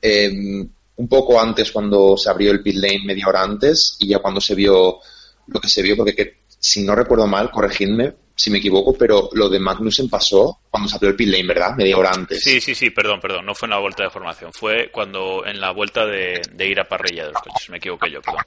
em, 0.00 0.68
un 0.96 1.08
poco 1.08 1.40
antes 1.40 1.72
cuando 1.72 2.16
se 2.16 2.30
abrió 2.30 2.50
el 2.52 2.62
pit 2.62 2.76
lane, 2.76 3.04
media 3.04 3.26
hora 3.26 3.42
antes, 3.42 3.96
y 3.98 4.08
ya 4.08 4.18
cuando 4.18 4.40
se 4.40 4.54
vio 4.54 5.00
lo 5.46 5.60
que 5.60 5.68
se 5.68 5.82
vio, 5.82 5.96
porque 5.96 6.14
que, 6.14 6.42
si 6.58 6.82
no 6.84 6.94
recuerdo 6.94 7.26
mal, 7.26 7.50
corregidme, 7.50 8.14
si 8.34 8.50
me 8.50 8.58
equivoco, 8.58 8.94
pero 8.94 9.28
lo 9.32 9.48
de 9.48 9.58
Magnussen 9.58 10.08
pasó 10.08 10.60
cuando 10.70 10.88
se 10.88 10.96
abrió 10.96 11.10
el 11.10 11.16
pit 11.16 11.28
lane, 11.28 11.46
¿verdad? 11.46 11.76
Media 11.76 11.96
hora 11.96 12.10
antes. 12.12 12.42
Sí, 12.42 12.60
sí, 12.60 12.74
sí, 12.74 12.90
perdón, 12.90 13.20
perdón. 13.20 13.44
No 13.46 13.54
fue 13.54 13.66
en 13.66 13.70
la 13.70 13.78
vuelta 13.78 14.04
de 14.04 14.10
formación. 14.10 14.52
Fue 14.52 14.90
cuando 14.90 15.44
en 15.44 15.60
la 15.60 15.70
vuelta 15.72 16.06
de, 16.06 16.40
ir 16.58 16.80
a 16.80 16.88
parrilla 16.88 17.26
de 17.26 17.32
los 17.32 17.42
coches. 17.42 17.70
Me 17.70 17.76
equivoqué 17.76 18.10
yo, 18.10 18.22
perdón. 18.22 18.42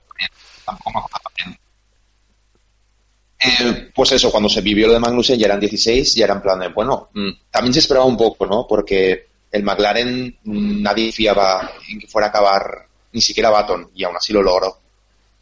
Eh, 3.37 3.91
pues 3.93 4.11
eso, 4.13 4.31
cuando 4.31 4.49
se 4.49 4.61
vivió 4.61 4.87
lo 4.87 4.93
de 4.93 4.99
Magnussen 4.99 5.37
ya 5.37 5.45
eran 5.45 5.59
16, 5.59 6.15
ya 6.15 6.25
eran 6.25 6.41
plan 6.41 6.59
de, 6.59 6.69
bueno, 6.69 7.09
mm, 7.13 7.29
también 7.51 7.73
se 7.73 7.79
esperaba 7.79 8.05
un 8.05 8.17
poco, 8.17 8.45
¿no? 8.45 8.65
Porque 8.67 9.27
el 9.55 9.63
McLaren 9.63 10.37
mm, 10.43 10.81
nadie 10.81 11.11
fiaba 11.11 11.71
en 11.89 11.99
que 11.99 12.07
fuera 12.07 12.27
a 12.27 12.29
acabar 12.29 12.87
ni 13.13 13.21
siquiera 13.21 13.49
Baton 13.49 13.89
y 13.95 14.03
aún 14.03 14.17
así 14.17 14.33
lo 14.33 14.43
logró. 14.43 14.77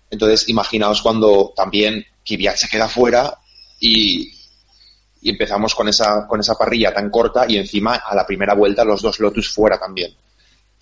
Entonces, 0.10 0.47
imaginaos 0.49 1.02
cuando 1.02 1.54
también 1.56 2.06
Kvyat 2.23 2.56
se 2.56 2.69
queda 2.69 2.88
fuera 2.88 3.39
y, 3.80 4.32
empezamos 5.23 5.73
con 5.73 5.88
esa, 5.88 6.28
con 6.28 6.39
esa 6.39 6.56
parrilla 6.56 6.93
tan 6.93 7.10
corta 7.10 7.45
y 7.47 7.58
encima 7.58 7.95
a 7.95 8.13
la 8.13 8.26
primera 8.26 8.54
vuelta 8.54 8.84
los 8.84 9.02
dos 9.02 9.19
Lotus 9.19 9.52
fuera 9.52 9.80
también. 9.80 10.13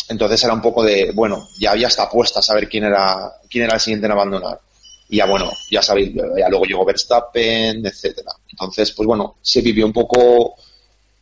Entonces 0.09 0.43
era 0.43 0.53
un 0.53 0.61
poco 0.61 0.83
de, 0.83 1.11
bueno, 1.13 1.47
ya 1.59 1.71
había 1.71 1.87
hasta 1.87 2.03
apuesta 2.03 2.39
a 2.39 2.43
saber 2.43 2.67
quién 2.67 2.83
era, 2.83 3.33
quién 3.49 3.65
era 3.65 3.75
el 3.75 3.79
siguiente 3.79 4.07
en 4.07 4.11
abandonar. 4.11 4.59
Y 5.07 5.17
ya 5.17 5.25
bueno, 5.25 5.51
ya 5.69 5.81
sabéis, 5.81 6.13
ya 6.13 6.49
luego 6.49 6.65
llegó 6.65 6.83
Verstappen, 6.83 7.85
etcétera. 7.85 8.31
Entonces, 8.49 8.91
pues 8.91 9.05
bueno, 9.05 9.37
se 9.41 9.61
vivió 9.61 9.85
un 9.85 9.93
poco, 9.93 10.55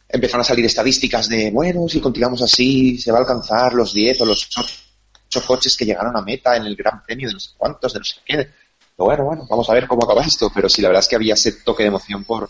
empezaron 0.10 0.42
a 0.42 0.44
salir 0.44 0.66
estadísticas 0.66 1.30
de, 1.30 1.52
bueno, 1.52 1.88
si 1.88 2.02
continuamos 2.02 2.42
así, 2.42 2.98
se 2.98 3.12
va 3.12 3.20
a 3.20 3.22
alcanzar 3.22 3.74
los 3.74 3.94
10 3.94 4.22
o 4.22 4.26
los 4.26 4.50
8 4.58 5.46
coches 5.46 5.78
que 5.78 5.86
llegaron 5.86 6.18
a 6.18 6.22
meta 6.22 6.58
en 6.58 6.66
el 6.66 6.76
Gran 6.76 7.04
Premio 7.04 7.28
de 7.28 7.36
no 7.36 7.40
sé 7.40 7.52
cuántos, 7.56 7.94
de 7.94 8.00
no 8.00 8.06
sé 8.06 8.16
qué. 8.26 8.36
Pero 8.36 9.06
bueno, 9.06 9.24
bueno, 9.26 9.48
vamos 9.50 9.70
a 9.70 9.74
ver 9.74 9.88
cómo 9.88 10.04
acaba 10.04 10.24
esto. 10.24 10.52
Pero 10.54 10.68
sí, 10.68 10.82
la 10.82 10.90
verdad 10.90 11.04
es 11.04 11.08
que 11.08 11.16
había 11.16 11.36
ese 11.36 11.52
toque 11.64 11.84
de 11.84 11.90
emoción 11.90 12.24
por, 12.24 12.50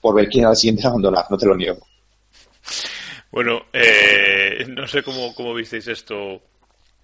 por 0.00 0.14
ver 0.14 0.28
quién 0.28 0.44
era 0.44 0.50
el 0.50 0.56
siguiente 0.56 0.86
a 0.86 0.90
no 1.30 1.38
te 1.38 1.46
lo 1.46 1.54
niego. 1.54 1.86
Bueno, 3.30 3.66
eh, 3.72 4.64
no 4.68 4.86
sé 4.86 5.02
cómo, 5.02 5.34
cómo 5.34 5.54
visteis 5.54 5.88
esto, 5.88 6.40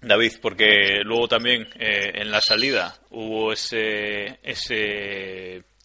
David, 0.01 0.33
porque 0.41 1.01
luego 1.03 1.27
también 1.27 1.67
eh, 1.79 2.11
en 2.15 2.31
la 2.31 2.41
salida 2.41 2.95
hubo 3.11 3.53
ese 3.53 4.39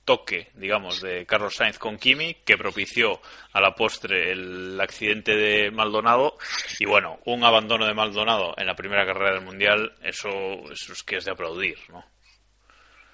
toque, 0.07 0.51
digamos, 0.55 1.03
de 1.03 1.27
Carlos 1.27 1.57
Sainz 1.57 1.79
con 1.79 1.99
Kimi 1.99 2.35
que 2.45 2.57
propició 2.57 3.21
a 3.53 3.61
la 3.61 3.75
postre 3.75 4.31
el 4.31 4.81
accidente 4.81 5.37
de 5.37 5.71
Maldonado 5.71 6.39
y 6.79 6.87
bueno, 6.87 7.19
un 7.27 7.45
abandono 7.45 7.85
de 7.87 7.93
Maldonado 7.93 8.55
en 8.57 8.67
la 8.67 8.77
primera 8.77 9.05
carrera 9.05 9.35
del 9.35 9.45
Mundial, 9.45 9.93
eso, 10.03 10.31
eso 10.73 10.93
es 10.93 11.03
que 11.03 11.17
es 11.17 11.25
de 11.25 11.33
aplaudir, 11.33 11.77
¿no? 11.91 12.05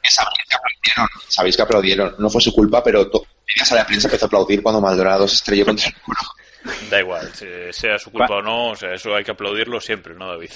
Sabéis 0.05 0.47
que 0.49 0.57
aplaudieron, 0.57 1.09
sabéis 1.29 1.57
que 1.57 1.63
aplaudieron, 1.63 2.15
no 2.19 2.29
fue 2.29 2.41
su 2.41 2.53
culpa, 2.53 2.83
pero 2.85 3.01
a 3.01 3.75
la 3.75 3.87
prensa 3.87 4.09
empezó 4.09 4.27
a 4.27 4.29
aplaudir 4.29 4.63
cuando 4.63 4.81
Maldonado 4.81 5.27
se 5.27 5.37
estrelló 5.37 5.65
contra 5.65 5.87
el 5.89 5.95
muro. 6.07 6.21
Da 6.91 7.01
igual, 7.01 7.33
sea 7.71 7.99
su 7.99 8.13
culpa 8.13 8.37
o 8.37 8.43
no, 8.43 8.71
o 8.71 8.77
sea, 8.77 8.95
eso 8.95 9.15
hay 9.15 9.25
que 9.25 9.33
aplaudirlo 9.33 9.81
siempre, 9.81 10.15
¿no, 10.15 10.29
David? 10.29 10.51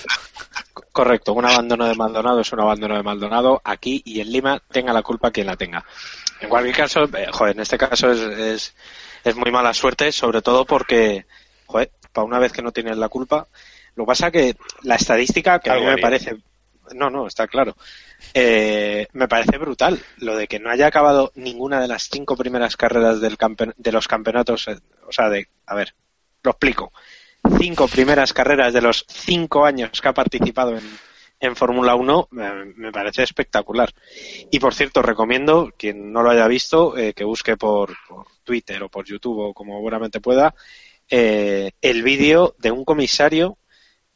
Correcto, 0.92 1.33
un 1.33 1.44
abandono 1.44 1.87
de 1.87 1.94
Maldonado 1.94 2.40
es 2.40 2.53
un 2.53 2.61
abandono 2.61 2.96
de 2.96 3.03
Maldonado 3.03 3.61
aquí 3.64 4.03
y 4.05 4.20
en 4.20 4.31
Lima, 4.31 4.62
tenga 4.70 4.92
la 4.92 5.03
culpa 5.03 5.31
quien 5.31 5.46
la 5.46 5.57
tenga. 5.57 5.85
En 6.40 6.49
cualquier 6.49 6.77
caso, 6.77 7.05
eh, 7.05 7.29
joder, 7.33 7.55
en 7.55 7.62
este 7.62 7.79
caso 7.79 8.11
es, 8.11 8.75
es, 9.25 9.37
muy 9.37 9.51
mala 9.51 9.72
suerte, 9.75 10.12
sobre 10.12 10.42
todo 10.42 10.64
porque, 10.64 11.27
joder, 11.66 11.90
para 12.12 12.25
una 12.25 12.38
vez 12.38 12.53
que 12.53 12.62
no 12.62 12.72
tienes 12.72 12.96
la 12.99 13.09
culpa, 13.09 13.49
lo 13.94 14.05
que 14.05 14.09
pasa 14.09 14.31
que 14.31 14.57
la 14.83 14.96
estadística, 14.96 15.59
que 15.59 15.70
a 15.70 15.77
mí 15.77 15.85
me 15.85 15.99
parece, 15.99 16.37
no, 16.94 17.11
no, 17.11 17.27
está 17.27 17.46
claro, 17.46 17.77
eh, 18.35 19.07
me 19.12 19.29
parece 19.29 19.59
brutal 19.59 20.01
lo 20.18 20.37
de 20.37 20.46
que 20.46 20.59
no 20.59 20.70
haya 20.70 20.87
acabado 20.87 21.33
ninguna 21.35 21.81
de 21.81 21.88
las 21.88 22.09
cinco 22.11 22.37
primeras 22.37 22.77
carreras 22.77 23.20
del 23.20 23.37
de 23.77 23.92
los 23.92 24.09
campeonatos. 24.09 24.68
Eh, 24.68 24.79
o 25.07 25.12
sea, 25.12 25.29
de, 25.29 25.49
a 25.66 25.75
ver, 25.75 25.94
lo 26.42 26.51
explico. 26.53 26.92
Cinco 27.59 27.88
primeras 27.88 28.33
carreras 28.33 28.72
de 28.72 28.83
los 28.83 29.05
cinco 29.09 29.64
años 29.64 30.01
que 30.01 30.09
ha 30.09 30.14
participado 30.14 30.77
en, 30.77 30.85
en 31.38 31.57
Fórmula 31.57 31.94
1 31.94 32.29
me, 32.31 32.92
parece 32.92 33.22
espectacular. 33.22 33.92
Y 34.51 34.59
por 34.59 34.75
cierto, 34.75 35.03
recomiendo, 35.03 35.72
quien 35.77 36.12
no 36.12 36.22
lo 36.22 36.31
haya 36.31 36.46
visto, 36.46 36.96
eh, 36.96 37.12
que 37.12 37.25
busque 37.25 37.57
por, 37.57 37.94
Twitter 38.44 38.83
o 38.83 38.88
por 38.88 39.05
YouTube 39.05 39.38
o 39.38 39.55
como 39.55 39.81
buenamente 39.81 40.20
pueda, 40.20 40.55
el 41.09 42.03
vídeo 42.03 42.55
de 42.59 42.70
un 42.72 42.85
comisario 42.85 43.59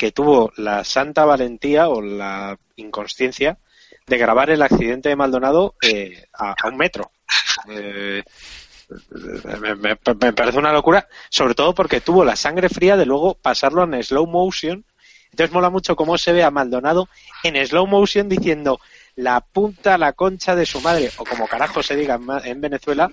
que 0.00 0.12
tuvo 0.12 0.50
la 0.56 0.82
santa 0.82 1.26
valentía 1.26 1.90
o 1.90 2.00
la 2.00 2.58
inconsciencia 2.76 3.58
de 4.06 4.16
grabar 4.16 4.48
el 4.48 4.62
accidente 4.62 5.10
de 5.10 5.16
Maldonado 5.16 5.74
eh, 5.82 6.24
a, 6.32 6.54
un 6.66 6.78
metro. 6.78 7.12
Eh, 7.68 8.22
me, 9.78 9.96
parece 10.32 10.58
una 10.58 10.72
locura, 10.72 11.06
sobre 11.28 11.54
todo 11.54 11.74
porque 11.74 12.00
tuvo 12.00 12.24
la 12.24 12.34
sangre 12.34 12.70
fría 12.70 12.96
de 12.96 13.04
luego 13.04 13.34
pasarlo 13.34 13.84
en 13.84 14.02
slow 14.02 14.26
motion. 14.26 14.86
Entonces 15.30 15.52
mola 15.52 15.70
mucho 15.70 15.96
cómo 15.96 16.18
se 16.18 16.32
ve 16.32 16.42
a 16.42 16.50
Maldonado 16.50 17.08
en 17.42 17.64
slow 17.66 17.86
motion 17.86 18.28
diciendo 18.28 18.80
la 19.16 19.40
punta, 19.40 19.98
la 19.98 20.12
concha 20.12 20.54
de 20.54 20.66
su 20.66 20.80
madre, 20.80 21.10
o 21.16 21.24
como 21.24 21.46
carajo 21.46 21.82
se 21.82 21.96
diga 21.96 22.18
en, 22.44 22.60
Venezuela, 22.60 23.10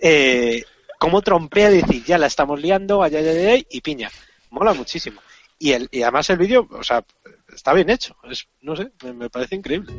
eh, 0.00 0.62
cómo 0.98 1.22
trompea 1.22 1.70
decir 1.70 2.04
ya 2.04 2.18
la 2.18 2.26
estamos 2.26 2.60
liando, 2.60 3.02
ay, 3.02 3.16
ay, 3.16 3.26
ay, 3.26 3.66
y 3.70 3.80
piña. 3.80 4.10
Mola 4.50 4.72
muchísimo. 4.72 5.20
Y, 5.58 5.72
el, 5.72 5.88
y 5.90 6.02
además 6.02 6.30
el 6.30 6.38
vídeo, 6.38 6.68
o 6.70 6.82
sea, 6.82 7.04
está 7.52 7.72
bien 7.74 7.90
hecho. 7.90 8.16
Es, 8.30 8.46
no 8.60 8.76
sé, 8.76 8.90
me, 9.02 9.12
me 9.12 9.30
parece 9.30 9.56
increíble. 9.56 9.92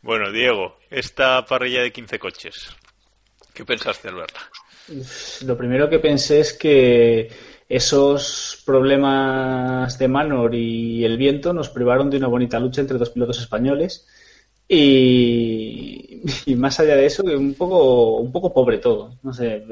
Bueno, 0.00 0.32
Diego, 0.32 0.78
esta 0.90 1.44
parrilla 1.46 1.82
de 1.82 1.92
15 1.92 2.18
coches, 2.18 2.68
¿qué 3.54 3.64
pensaste 3.64 4.08
al 4.08 4.16
verla? 4.16 4.40
Lo 5.46 5.56
primero 5.56 5.88
que 5.88 6.00
pensé 6.00 6.40
es 6.40 6.52
que 6.52 7.30
esos 7.72 8.62
problemas 8.66 9.98
de 9.98 10.06
Manor 10.06 10.54
y 10.54 11.06
el 11.06 11.16
viento 11.16 11.54
nos 11.54 11.70
privaron 11.70 12.10
de 12.10 12.18
una 12.18 12.26
bonita 12.26 12.60
lucha 12.60 12.82
entre 12.82 12.98
dos 12.98 13.08
pilotos 13.08 13.40
españoles 13.40 14.06
y, 14.68 16.20
más 16.56 16.78
allá 16.80 16.96
de 16.96 17.06
eso, 17.06 17.22
un 17.24 17.54
poco, 17.54 18.18
un 18.18 18.30
poco 18.30 18.52
pobre 18.52 18.76
todo. 18.76 19.16
No 19.22 19.32
sé, 19.32 19.64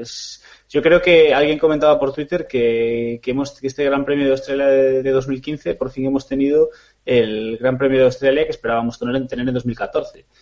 yo 0.67 0.81
creo 0.81 0.99
que 0.99 1.31
alguien 1.31 1.59
comentaba 1.59 1.99
por 1.99 2.11
Twitter 2.11 2.47
que, 2.47 3.19
que, 3.21 3.31
hemos, 3.31 3.59
que 3.59 3.67
este 3.67 3.85
Gran 3.85 4.03
Premio 4.03 4.25
de 4.25 4.31
Australia 4.31 4.65
de, 4.65 5.03
de 5.03 5.11
2015 5.11 5.75
por 5.75 5.91
fin 5.91 6.07
hemos 6.07 6.27
tenido 6.27 6.71
el 7.05 7.57
Gran 7.57 7.77
Premio 7.77 7.99
de 7.99 8.05
Australia 8.05 8.45
que 8.45 8.49
esperábamos 8.51 8.97
tener, 8.97 9.27
tener 9.27 9.47
en 9.47 9.53
2014. 9.53 10.25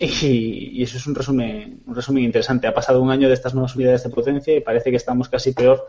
Y, 0.00 0.78
y 0.78 0.82
eso 0.84 0.96
es 0.96 1.08
un 1.08 1.14
resumen, 1.16 1.82
un 1.84 1.92
resumen 1.92 2.22
interesante. 2.22 2.68
Ha 2.68 2.72
pasado 2.72 3.02
un 3.02 3.10
año 3.10 3.26
de 3.26 3.34
estas 3.34 3.52
nuevas 3.52 3.74
unidades 3.74 4.04
de 4.04 4.10
potencia 4.10 4.54
y 4.54 4.60
parece 4.60 4.90
que 4.90 4.96
estamos 4.96 5.28
casi 5.28 5.52
peor 5.52 5.88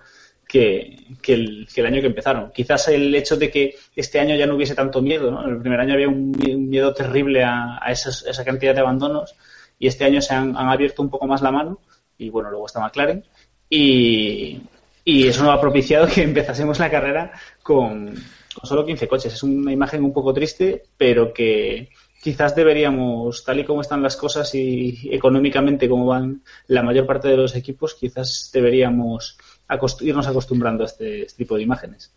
que, 0.49 0.97
el, 1.33 1.67
que 1.71 1.81
el 1.81 1.87
año 1.87 2.01
que 2.01 2.07
empezaron. 2.07 2.51
Quizás 2.51 2.87
el 2.87 3.13
hecho 3.13 3.37
de 3.37 3.51
que 3.51 3.75
este 3.95 4.19
año 4.19 4.35
ya 4.35 4.47
no 4.47 4.55
hubiese 4.55 4.73
tanto 4.75 4.99
miedo, 5.01 5.29
¿no? 5.29 5.47
El 5.47 5.59
primer 5.61 5.79
año 5.79 5.93
había 5.93 6.07
un, 6.09 6.33
mie- 6.33 6.55
un 6.55 6.67
miedo 6.69 6.91
terrible 6.93 7.43
a, 7.43 7.77
esos- 7.89 8.25
esa 8.25 8.43
cantidad 8.43 8.73
de 8.73 8.81
abandonos 8.81 9.35
y 9.77 9.87
este 9.87 10.05
año 10.05 10.21
se 10.21 10.33
han, 10.33 10.57
han 10.57 10.67
abierto 10.69 11.03
un 11.03 11.09
poco 11.11 11.27
más 11.27 11.41
la 11.43 11.51
mano 11.51 11.79
y 12.17 12.29
bueno, 12.31 12.49
luego 12.49 12.65
está 12.65 12.79
McLaren 12.79 13.23
y, 13.69 14.59
y 15.05 15.27
eso 15.27 15.43
nos 15.43 15.55
ha 15.55 15.61
propiciado 15.61 16.07
que 16.07 16.23
empezásemos 16.31 16.79
la 16.79 16.89
carrera 16.89 17.31
con, 17.61 18.07
con 18.55 18.65
solo 18.69 18.85
15 18.85 19.07
coches. 19.07 19.33
Es 19.33 19.43
una 19.43 19.71
imagen 19.71 20.03
un 20.03 20.13
poco 20.13 20.33
triste, 20.33 20.83
pero 20.97 21.31
que 21.31 21.89
quizás 22.21 22.55
deberíamos, 22.55 23.43
tal 23.45 23.59
y 23.59 23.63
como 23.65 23.81
están 23.81 24.01
las 24.01 24.17
cosas 24.17 24.53
y 24.55 25.09
económicamente 25.11 25.87
como 25.87 26.07
van 26.07 26.41
la 26.67 26.83
mayor 26.83 27.05
parte 27.05 27.27
de 27.29 27.37
los 27.37 27.55
equipos, 27.55 27.95
quizás 27.95 28.49
deberíamos 28.53 29.37
acost- 29.69 30.01
irnos 30.01 30.27
acostumbrando 30.27 30.83
a 30.83 30.87
este, 30.87 31.23
este 31.23 31.37
tipo 31.37 31.55
de 31.55 31.63
imágenes. 31.63 32.11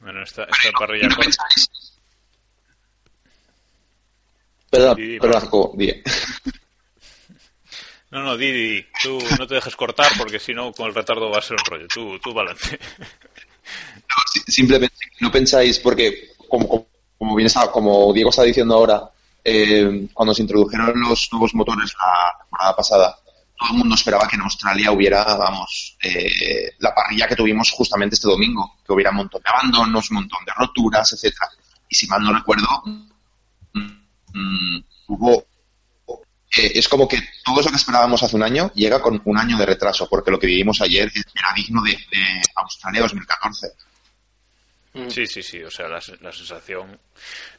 Bueno, 0.00 0.22
esta, 0.22 0.44
esta 0.44 0.70
parrilla 0.78 1.08
¿No 1.08 1.16
corta- 1.16 1.24
pensáis? 1.30 1.70
Perdón, 4.70 4.96
Sí, 4.96 5.18
perdón. 5.20 5.40
Jacobo. 5.40 5.74
No, 8.10 8.22
no, 8.22 8.36
Didi, 8.36 8.84
tú 9.02 9.18
no 9.38 9.46
te 9.46 9.54
dejes 9.54 9.74
cortar 9.76 10.10
porque 10.18 10.38
si 10.38 10.52
no 10.54 10.72
con 10.72 10.86
el 10.88 10.94
retardo 10.94 11.30
va 11.30 11.38
a 11.38 11.42
ser 11.42 11.56
un 11.58 11.64
rollo. 11.64 11.86
Tú, 11.92 12.18
tú 12.18 12.32
balance. 12.34 12.78
No, 12.78 14.16
si- 14.32 14.52
simplemente 14.52 14.94
no 15.20 15.30
pensáis, 15.30 15.78
porque 15.78 16.32
como, 16.48 16.68
como, 16.68 16.86
como 17.16 17.34
bien 17.36 17.46
está- 17.46 17.70
como 17.70 18.12
Diego 18.12 18.30
está 18.30 18.42
diciendo 18.42 18.74
ahora, 18.74 19.10
eh, 19.44 20.08
cuando 20.12 20.34
se 20.34 20.42
introdujeron 20.42 20.92
los 21.00 21.28
nuevos 21.32 21.54
motores 21.54 21.94
la 21.98 22.38
temporada 22.42 22.76
pasada, 22.76 23.18
todo 23.62 23.72
el 23.72 23.78
mundo 23.78 23.94
esperaba 23.94 24.26
que 24.28 24.36
en 24.36 24.42
Australia 24.42 24.92
hubiera, 24.92 25.22
vamos, 25.36 25.96
eh, 26.02 26.72
la 26.78 26.94
parrilla 26.94 27.26
que 27.28 27.36
tuvimos 27.36 27.70
justamente 27.70 28.14
este 28.14 28.28
domingo, 28.28 28.76
que 28.86 28.92
hubiera 28.92 29.10
un 29.10 29.16
montón 29.16 29.42
de 29.42 29.50
abandonos, 29.50 30.10
un 30.10 30.16
montón 30.16 30.44
de 30.44 30.52
roturas, 30.56 31.12
etcétera. 31.12 31.48
Y 31.88 31.94
si 31.94 32.06
mal 32.06 32.22
no 32.22 32.32
recuerdo, 32.32 32.66
mm, 33.74 34.78
hubo 35.08 35.46
eh, 36.56 36.72
es 36.74 36.86
como 36.88 37.08
que 37.08 37.18
todo 37.44 37.60
eso 37.60 37.70
que 37.70 37.76
esperábamos 37.76 38.22
hace 38.22 38.36
un 38.36 38.42
año 38.42 38.70
llega 38.74 39.00
con 39.00 39.20
un 39.24 39.38
año 39.38 39.56
de 39.56 39.64
retraso, 39.66 40.06
porque 40.08 40.30
lo 40.30 40.38
que 40.38 40.46
vivimos 40.46 40.80
ayer 40.82 41.10
era 41.34 41.54
digno 41.56 41.82
de, 41.82 41.92
de 41.92 42.42
Australia 42.56 43.00
2014. 43.02 43.68
Sí, 45.08 45.26
sí, 45.26 45.42
sí. 45.42 45.62
O 45.62 45.70
sea, 45.70 45.88
la, 45.88 46.02
la 46.20 46.32
sensación, 46.32 47.00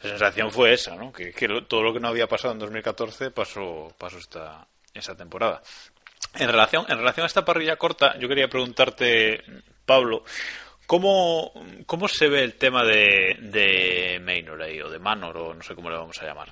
la 0.04 0.10
sensación 0.12 0.52
fue 0.52 0.74
esa, 0.76 0.96
¿no? 0.96 1.12
Que, 1.12 1.32
que 1.32 1.48
lo- 1.48 1.66
todo 1.66 1.82
lo 1.82 1.92
que 1.92 2.00
no 2.00 2.08
había 2.10 2.28
pasado 2.28 2.54
en 2.54 2.60
2014 2.60 3.32
pasó, 3.32 3.92
pasó 3.98 4.20
esta, 4.20 4.68
esta 4.94 5.16
temporada. 5.18 5.64
En 6.36 6.48
relación, 6.48 6.86
en 6.90 6.98
relación 6.98 7.24
a 7.26 7.28
esta 7.28 7.46
parrilla 7.46 7.76
corta, 7.76 8.18
yo 8.18 8.28
quería 8.28 8.48
preguntarte, 8.48 9.44
Pablo, 9.86 10.24
¿cómo, 10.88 11.54
cómo 11.86 12.08
se 12.08 12.28
ve 12.28 12.44
el 12.44 12.56
tema 12.56 12.84
de, 12.84 13.38
de 13.40 14.20
Maynor 14.20 14.64
ahí, 14.64 14.82
o 14.82 14.90
de 14.90 14.98
Manor, 14.98 15.38
o 15.38 15.54
no 15.54 15.62
sé 15.62 15.76
cómo 15.76 15.92
le 15.92 15.98
vamos 15.98 16.20
a 16.22 16.26
llamar? 16.26 16.52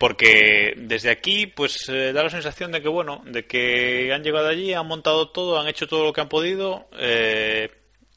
Porque 0.00 0.72
desde 0.76 1.10
aquí, 1.10 1.46
pues, 1.46 1.88
eh, 1.88 2.12
da 2.14 2.22
la 2.22 2.30
sensación 2.30 2.72
de 2.72 2.80
que, 2.80 2.88
bueno, 2.88 3.22
de 3.26 3.46
que 3.46 4.12
han 4.14 4.22
llegado 4.22 4.48
allí, 4.48 4.72
han 4.72 4.86
montado 4.86 5.28
todo, 5.28 5.60
han 5.60 5.68
hecho 5.68 5.86
todo 5.86 6.04
lo 6.04 6.12
que 6.14 6.22
han 6.22 6.28
podido, 6.30 6.88
eh, 6.98 7.70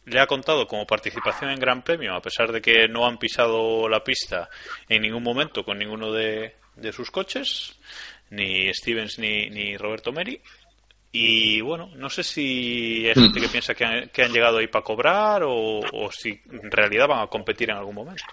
le 0.06 0.20
ha 0.20 0.28
contado 0.28 0.66
como 0.66 0.88
participación 0.88 1.52
en 1.52 1.60
Gran 1.60 1.84
Premio, 1.84 2.16
a 2.16 2.22
pesar 2.22 2.52
de 2.54 2.62
que 2.62 2.88
no 2.88 3.06
han 3.06 3.18
pisado 3.18 3.88
la 3.90 4.04
pista 4.04 4.50
en 4.88 5.02
ningún 5.02 5.24
momento 5.24 5.64
con 5.64 5.78
ninguno 5.78 6.12
de, 6.12 6.56
de 6.76 6.92
sus 6.94 7.12
coches, 7.12 7.78
ni 8.30 8.74
Stevens 8.74 9.20
ni, 9.20 9.50
ni 9.50 9.78
Roberto 9.78 10.12
Meri. 10.12 10.42
Y 11.14 11.60
bueno, 11.62 11.90
no 11.96 12.10
sé 12.10 12.24
si 12.24 13.06
hay 13.08 13.14
gente 13.14 13.42
que 13.42 13.50
piensa 13.50 13.76
que 13.76 13.84
han, 13.84 14.10
que 14.10 14.24
han 14.24 14.32
llegado 14.32 14.60
ahí 14.60 14.68
para 14.68 14.84
cobrar 14.84 15.44
o, 15.44 15.80
o 15.80 16.12
si 16.12 16.30
en 16.30 16.72
realidad 16.72 17.08
van 17.08 17.24
a 17.24 17.28
competir 17.28 17.70
en 17.70 17.78
algún 17.78 17.96
momento. 17.96 18.24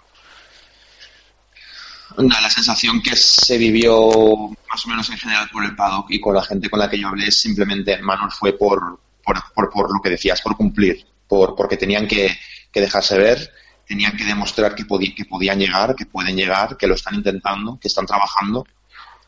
Nada, 2.17 2.41
la 2.41 2.49
sensación 2.49 3.01
que 3.01 3.15
se 3.15 3.57
vivió 3.57 4.49
más 4.69 4.85
o 4.85 4.89
menos 4.89 5.09
en 5.09 5.17
general 5.17 5.49
por 5.51 5.63
el 5.63 5.75
paddock 5.75 6.09
y 6.09 6.19
con 6.19 6.33
la 6.33 6.43
gente 6.43 6.69
con 6.69 6.79
la 6.79 6.89
que 6.89 6.97
yo 6.97 7.07
hablé 7.07 7.29
simplemente 7.31 8.01
Manor 8.01 8.31
fue 8.31 8.53
por, 8.53 8.99
por, 9.23 9.37
por, 9.53 9.69
por 9.69 9.93
lo 9.93 10.01
que 10.01 10.09
decías, 10.09 10.41
por 10.41 10.55
cumplir, 10.55 11.05
por, 11.27 11.55
porque 11.55 11.77
tenían 11.77 12.07
que, 12.07 12.35
que 12.71 12.81
dejarse 12.81 13.17
ver, 13.17 13.51
tenían 13.85 14.17
que 14.17 14.25
demostrar 14.25 14.73
que, 14.73 14.85
que 15.15 15.25
podían 15.25 15.59
llegar, 15.59 15.95
que 15.95 16.05
pueden 16.05 16.35
llegar, 16.35 16.77
que 16.77 16.87
lo 16.87 16.95
están 16.95 17.15
intentando, 17.15 17.77
que 17.79 17.87
están 17.89 18.05
trabajando 18.05 18.65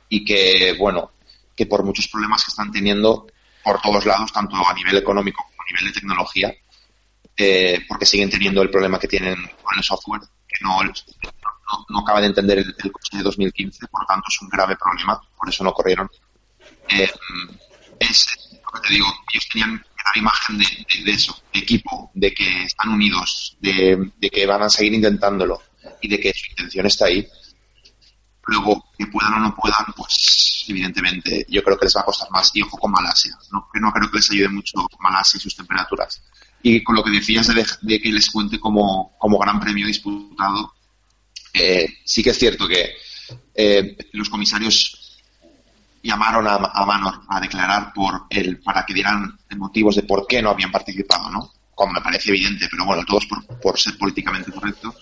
y 0.09 0.25
que, 0.25 0.75
bueno, 0.79 1.11
que 1.55 1.65
por 1.67 1.83
muchos 1.83 2.07
problemas 2.07 2.43
que 2.43 2.49
están 2.49 2.71
teniendo 2.71 3.27
por 3.63 3.81
todos 3.81 4.05
lados, 4.05 4.31
tanto 4.31 4.55
a 4.55 4.73
nivel 4.73 4.97
económico 4.97 5.43
como 5.43 5.61
a 5.61 5.65
nivel 5.71 5.93
de 5.93 5.99
tecnología, 5.99 6.53
eh, 7.37 7.85
porque 7.87 8.05
siguen 8.05 8.29
teniendo 8.29 8.61
el 8.61 8.69
problema 8.69 8.99
que 8.99 9.07
tienen 9.07 9.35
con 9.35 9.77
el 9.77 9.83
software, 9.83 10.21
que 10.47 10.63
no, 10.63 10.83
no, 10.83 11.85
no 11.89 11.99
acaba 11.99 12.21
de 12.21 12.27
entender 12.27 12.59
el, 12.59 12.75
el 12.77 12.91
coche 12.91 13.17
de 13.17 13.23
2015, 13.23 13.87
por 13.87 14.01
lo 14.01 14.07
tanto 14.07 14.25
es 14.27 14.41
un 14.41 14.49
grave 14.49 14.75
problema, 14.75 15.19
por 15.37 15.49
eso 15.49 15.63
no 15.63 15.73
corrieron. 15.73 16.09
Eh, 16.89 17.09
es 17.99 18.59
lo 18.63 18.71
que 18.71 18.87
te 18.87 18.93
digo, 18.93 19.07
ellos 19.31 19.47
tenían 19.51 19.83
dar 20.03 20.17
imagen 20.17 20.57
de, 20.57 21.11
eso, 21.11 21.35
de 21.53 21.59
equipo, 21.59 22.11
de 22.13 22.33
que 22.33 22.63
están 22.63 22.89
unidos, 22.89 23.57
de 23.59 24.11
que 24.31 24.45
van 24.45 24.63
a 24.63 24.69
seguir 24.69 24.93
intentándolo 24.93 25.61
y 26.01 26.07
de 26.07 26.19
que 26.19 26.33
su 26.33 26.47
intención 26.49 26.85
está 26.85 27.05
ahí. 27.05 27.27
Luego, 28.47 28.91
que 28.97 29.07
puedan 29.07 29.33
o 29.33 29.39
no 29.39 29.55
puedan, 29.55 29.85
pues 29.95 30.65
evidentemente 30.67 31.45
yo 31.47 31.63
creo 31.63 31.77
que 31.77 31.85
les 31.85 31.95
va 31.95 32.01
a 32.01 32.05
costar 32.05 32.29
más. 32.31 32.51
Y 32.53 32.61
ojo 32.61 32.77
con 32.77 32.91
Malasia, 32.91 33.37
¿no? 33.51 33.67
que 33.71 33.79
no 33.79 33.91
creo 33.91 34.09
que 34.09 34.17
les 34.17 34.31
ayude 34.31 34.49
mucho 34.49 34.87
Malasia 34.99 35.37
y 35.37 35.41
sus 35.41 35.55
temperaturas. 35.55 36.21
Y 36.63 36.83
con 36.83 36.95
lo 36.95 37.03
que 37.03 37.11
decías 37.11 37.47
de, 37.47 38.01
que 38.01 38.11
les 38.11 38.29
cuente 38.29 38.59
como, 38.59 39.15
como 39.17 39.39
gran 39.39 39.59
premio 39.59 39.87
disputado, 39.87 40.73
eh, 41.53 41.87
sí 42.05 42.23
que 42.23 42.31
es 42.31 42.37
cierto 42.37 42.67
que 42.67 42.91
eh, 43.53 43.97
los 44.13 44.29
comisarios 44.29 45.19
llamaron 46.03 46.47
a, 46.47 46.55
a 46.55 46.85
Manor 46.85 47.21
a 47.29 47.39
declarar 47.39 47.93
por 47.93 48.25
el 48.29 48.59
para 48.59 48.85
que 48.85 48.93
dieran 48.93 49.37
motivos 49.55 49.95
de 49.95 50.03
por 50.03 50.25
qué 50.27 50.41
no 50.41 50.49
habían 50.49 50.71
participado, 50.71 51.29
¿no? 51.29 51.51
Como 51.75 51.93
me 51.93 52.01
parece 52.01 52.29
evidente, 52.29 52.67
pero 52.69 52.85
bueno, 52.85 53.03
todos 53.05 53.25
por, 53.25 53.45
por 53.59 53.79
ser 53.79 53.97
políticamente 53.97 54.51
correctos. 54.51 54.95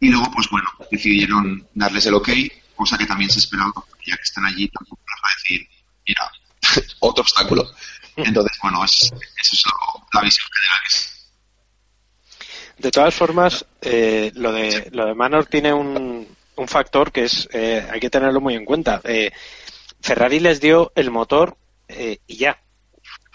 Y 0.00 0.08
luego, 0.08 0.30
pues 0.32 0.48
bueno, 0.50 0.68
decidieron 0.90 1.66
darles 1.74 2.06
el 2.06 2.14
ok, 2.14 2.28
cosa 2.76 2.96
que 2.98 3.06
también 3.06 3.30
se 3.30 3.38
esperaba, 3.38 3.72
ya 4.06 4.16
que 4.16 4.22
están 4.22 4.44
allí 4.46 4.68
tampoco 4.68 5.02
les 5.06 5.22
va 5.22 5.28
a 5.28 5.36
decir, 5.36 5.68
mira, 6.06 6.32
otro 7.00 7.22
obstáculo. 7.22 7.64
Entonces, 8.16 8.56
bueno, 8.62 8.84
es, 8.84 9.02
eso 9.02 9.12
es 9.56 9.62
lo- 9.66 10.06
la 10.12 10.20
visión 10.22 10.46
general. 10.52 10.78
que 10.82 10.88
es- 10.96 11.28
De 12.78 12.90
todas 12.90 13.14
formas, 13.14 13.64
eh, 13.80 14.32
lo 14.34 14.52
de 14.52 14.88
lo 14.92 15.06
de 15.06 15.14
Manor 15.14 15.46
tiene 15.46 15.72
un, 15.72 16.26
un 16.56 16.68
factor 16.68 17.12
que 17.12 17.24
es 17.24 17.48
eh, 17.52 17.86
hay 17.90 18.00
que 18.00 18.10
tenerlo 18.10 18.40
muy 18.40 18.54
en 18.54 18.64
cuenta. 18.64 19.00
Eh, 19.04 19.30
Ferrari 20.00 20.40
les 20.40 20.60
dio 20.60 20.92
el 20.94 21.10
motor 21.10 21.56
eh, 21.88 22.18
y 22.26 22.36
ya. 22.36 22.58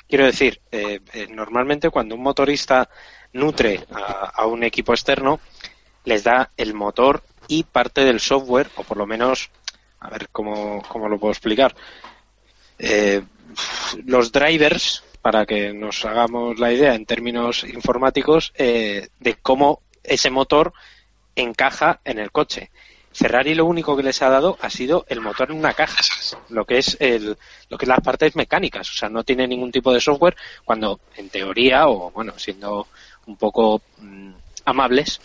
Quiero 0.09 0.25
decir, 0.25 0.61
eh, 0.71 0.99
eh, 1.13 1.27
normalmente 1.29 1.89
cuando 1.89 2.15
un 2.15 2.23
motorista 2.23 2.89
nutre 3.33 3.85
a, 3.93 4.31
a 4.35 4.45
un 4.45 4.63
equipo 4.63 4.93
externo, 4.93 5.39
les 6.05 6.23
da 6.23 6.51
el 6.57 6.73
motor 6.73 7.23
y 7.47 7.63
parte 7.63 8.03
del 8.03 8.19
software, 8.19 8.69
o 8.75 8.83
por 8.83 8.97
lo 8.97 9.05
menos, 9.05 9.49
a 9.99 10.09
ver 10.09 10.29
cómo, 10.31 10.81
cómo 10.87 11.07
lo 11.07 11.19
puedo 11.19 11.31
explicar. 11.31 11.75
Eh, 12.79 13.23
los 14.05 14.31
drivers, 14.31 15.03
para 15.21 15.45
que 15.45 15.73
nos 15.73 16.05
hagamos 16.05 16.59
la 16.59 16.71
idea 16.71 16.95
en 16.95 17.05
términos 17.05 17.63
informáticos, 17.63 18.53
eh, 18.57 19.09
de 19.19 19.35
cómo 19.35 19.81
ese 20.03 20.29
motor 20.29 20.73
encaja 21.35 21.99
en 22.03 22.19
el 22.19 22.31
coche. 22.31 22.69
Ferrari 23.11 23.55
lo 23.55 23.65
único 23.65 23.97
que 23.97 24.03
les 24.03 24.21
ha 24.21 24.29
dado 24.29 24.57
ha 24.61 24.69
sido 24.69 25.05
el 25.09 25.21
motor 25.21 25.49
en 25.49 25.57
una 25.57 25.73
caja, 25.73 26.03
lo 26.49 26.65
que 26.65 26.77
es 26.77 26.97
el, 26.99 27.35
lo 27.67 27.77
que 27.77 27.87
las 27.87 27.99
partes 28.01 28.35
mecánicas, 28.35 28.91
o 28.91 28.93
sea, 28.93 29.09
no 29.09 29.23
tiene 29.23 29.47
ningún 29.47 29.71
tipo 29.71 29.91
de 29.91 29.99
software 29.99 30.35
cuando 30.63 30.99
en 31.15 31.29
teoría 31.29 31.87
o 31.87 32.11
bueno, 32.11 32.37
siendo 32.37 32.87
un 33.25 33.35
poco 33.35 33.81
mm, 33.97 34.31
amables, 34.65 35.19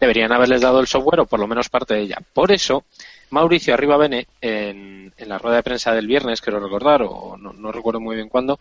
deberían 0.00 0.32
haberles 0.32 0.60
dado 0.60 0.80
el 0.80 0.86
software 0.86 1.20
o 1.20 1.26
por 1.26 1.40
lo 1.40 1.46
menos 1.46 1.68
parte 1.68 1.94
de 1.94 2.00
ella. 2.00 2.18
Por 2.32 2.52
eso, 2.52 2.84
Mauricio 3.30 3.74
Arriba 3.74 3.96
Bene, 3.96 4.26
en, 4.40 5.12
la 5.18 5.38
rueda 5.38 5.56
de 5.56 5.62
prensa 5.62 5.92
del 5.92 6.06
viernes, 6.06 6.40
quiero 6.40 6.60
recordar, 6.60 7.02
o 7.02 7.36
no, 7.36 7.72
recuerdo 7.72 8.00
muy 8.00 8.16
bien 8.16 8.28
cuándo, 8.28 8.60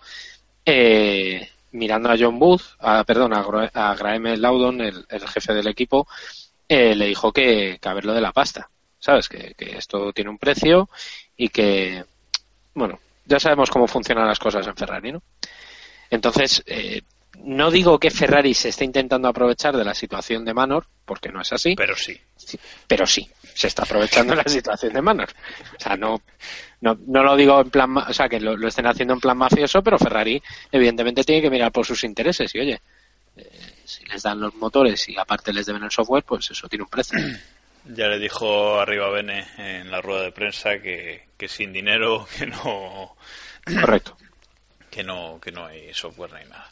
eh, 0.66 1.50
mirando 1.72 2.10
a 2.10 2.16
John 2.18 2.40
Booth, 2.40 2.62
a, 2.80 3.04
perdón, 3.04 3.34
a, 3.34 3.40
a 3.74 3.96
Graham 3.96 4.36
Loudon, 4.38 4.82
el, 4.82 5.28
jefe 5.28 5.54
del 5.54 5.68
equipo, 5.68 6.08
eh, 6.68 6.96
le 6.96 7.08
dijo 7.08 7.32
que, 7.32 7.80
que 7.82 7.90
a 7.90 7.94
de 7.94 8.22
la 8.22 8.32
pasta, 8.32 8.70
¿sabes? 9.00 9.28
Que, 9.28 9.54
que 9.56 9.78
esto 9.78 10.14
tiene 10.14 10.30
un 10.30 10.38
precio 10.38 10.90
y 11.36 11.50
que, 11.50 12.06
bueno, 12.74 13.00
ya 13.26 13.40
sabemos 13.40 13.70
cómo 13.70 13.88
funcionan 13.88 14.28
las 14.28 14.40
cosas 14.40 14.66
en 14.68 14.76
Ferrari, 14.76 15.12
¿no? 15.12 15.22
Entonces, 16.10 16.64
eh, 16.66 17.02
no 17.40 17.72
digo 17.72 18.00
que 18.00 18.12
Ferrari 18.12 18.54
se 18.54 18.70
esté 18.70 18.86
intentando 18.86 19.28
aprovechar 19.28 19.76
de 19.76 19.84
la 19.84 19.94
situación 19.94 20.46
de 20.46 20.54
Manor, 20.54 20.86
porque 21.06 21.30
no 21.30 21.42
es 21.42 21.52
así. 21.52 21.76
Pero 21.76 21.96
sí. 21.96 22.20
Pero 22.88 23.06
sí, 23.06 23.30
se 23.54 23.68
está 23.68 23.84
aprovechando 23.84 24.36
de 24.36 24.44
la 24.44 24.50
situación 24.50 24.94
de 24.94 25.02
Manor. 25.02 25.30
O 25.78 25.80
sea, 25.80 25.96
no, 25.98 26.22
no, 26.82 26.98
no 27.08 27.24
lo 27.24 27.36
digo 27.36 27.62
en 27.62 27.70
plan, 27.70 27.98
o 27.98 28.14
sea, 28.14 28.30
que 28.30 28.40
lo, 28.40 28.56
lo 28.56 28.68
estén 28.68 28.88
haciendo 28.88 29.14
en 29.14 29.20
plan 29.20 29.38
mafioso, 29.38 29.82
pero 29.82 29.98
Ferrari 29.98 30.42
evidentemente 30.72 31.24
tiene 31.24 31.42
que 31.42 31.50
mirar 31.50 31.72
por 31.72 31.86
sus 31.86 32.04
intereses 32.04 32.54
y 32.56 32.60
oye, 32.60 32.82
eh, 33.36 33.50
si 33.84 34.06
les 34.06 34.22
dan 34.22 34.40
los 34.40 34.54
motores 34.56 35.10
y 35.10 35.18
aparte 35.18 35.52
les 35.52 35.66
deben 35.66 35.84
el 35.84 35.92
software, 35.92 36.24
pues 36.24 36.52
eso 36.52 36.68
tiene 36.68 36.84
un 36.84 36.90
precio. 36.90 37.20
Ya 37.86 38.08
le 38.08 38.18
dijo 38.18 38.80
arriba 38.80 39.10
Bene 39.10 39.46
en 39.58 39.92
la 39.92 40.00
rueda 40.00 40.22
de 40.24 40.32
prensa 40.32 40.80
que, 40.80 41.28
que 41.36 41.50
sin 41.50 41.74
dinero 41.74 42.26
que 42.38 42.46
no 42.46 43.18
Correcto. 43.66 44.16
Que 44.94 45.04
no 45.04 45.40
que 45.42 45.52
no 45.52 45.66
hay 45.66 45.94
software 45.94 46.34
ni 46.34 46.50
nada. 46.50 46.72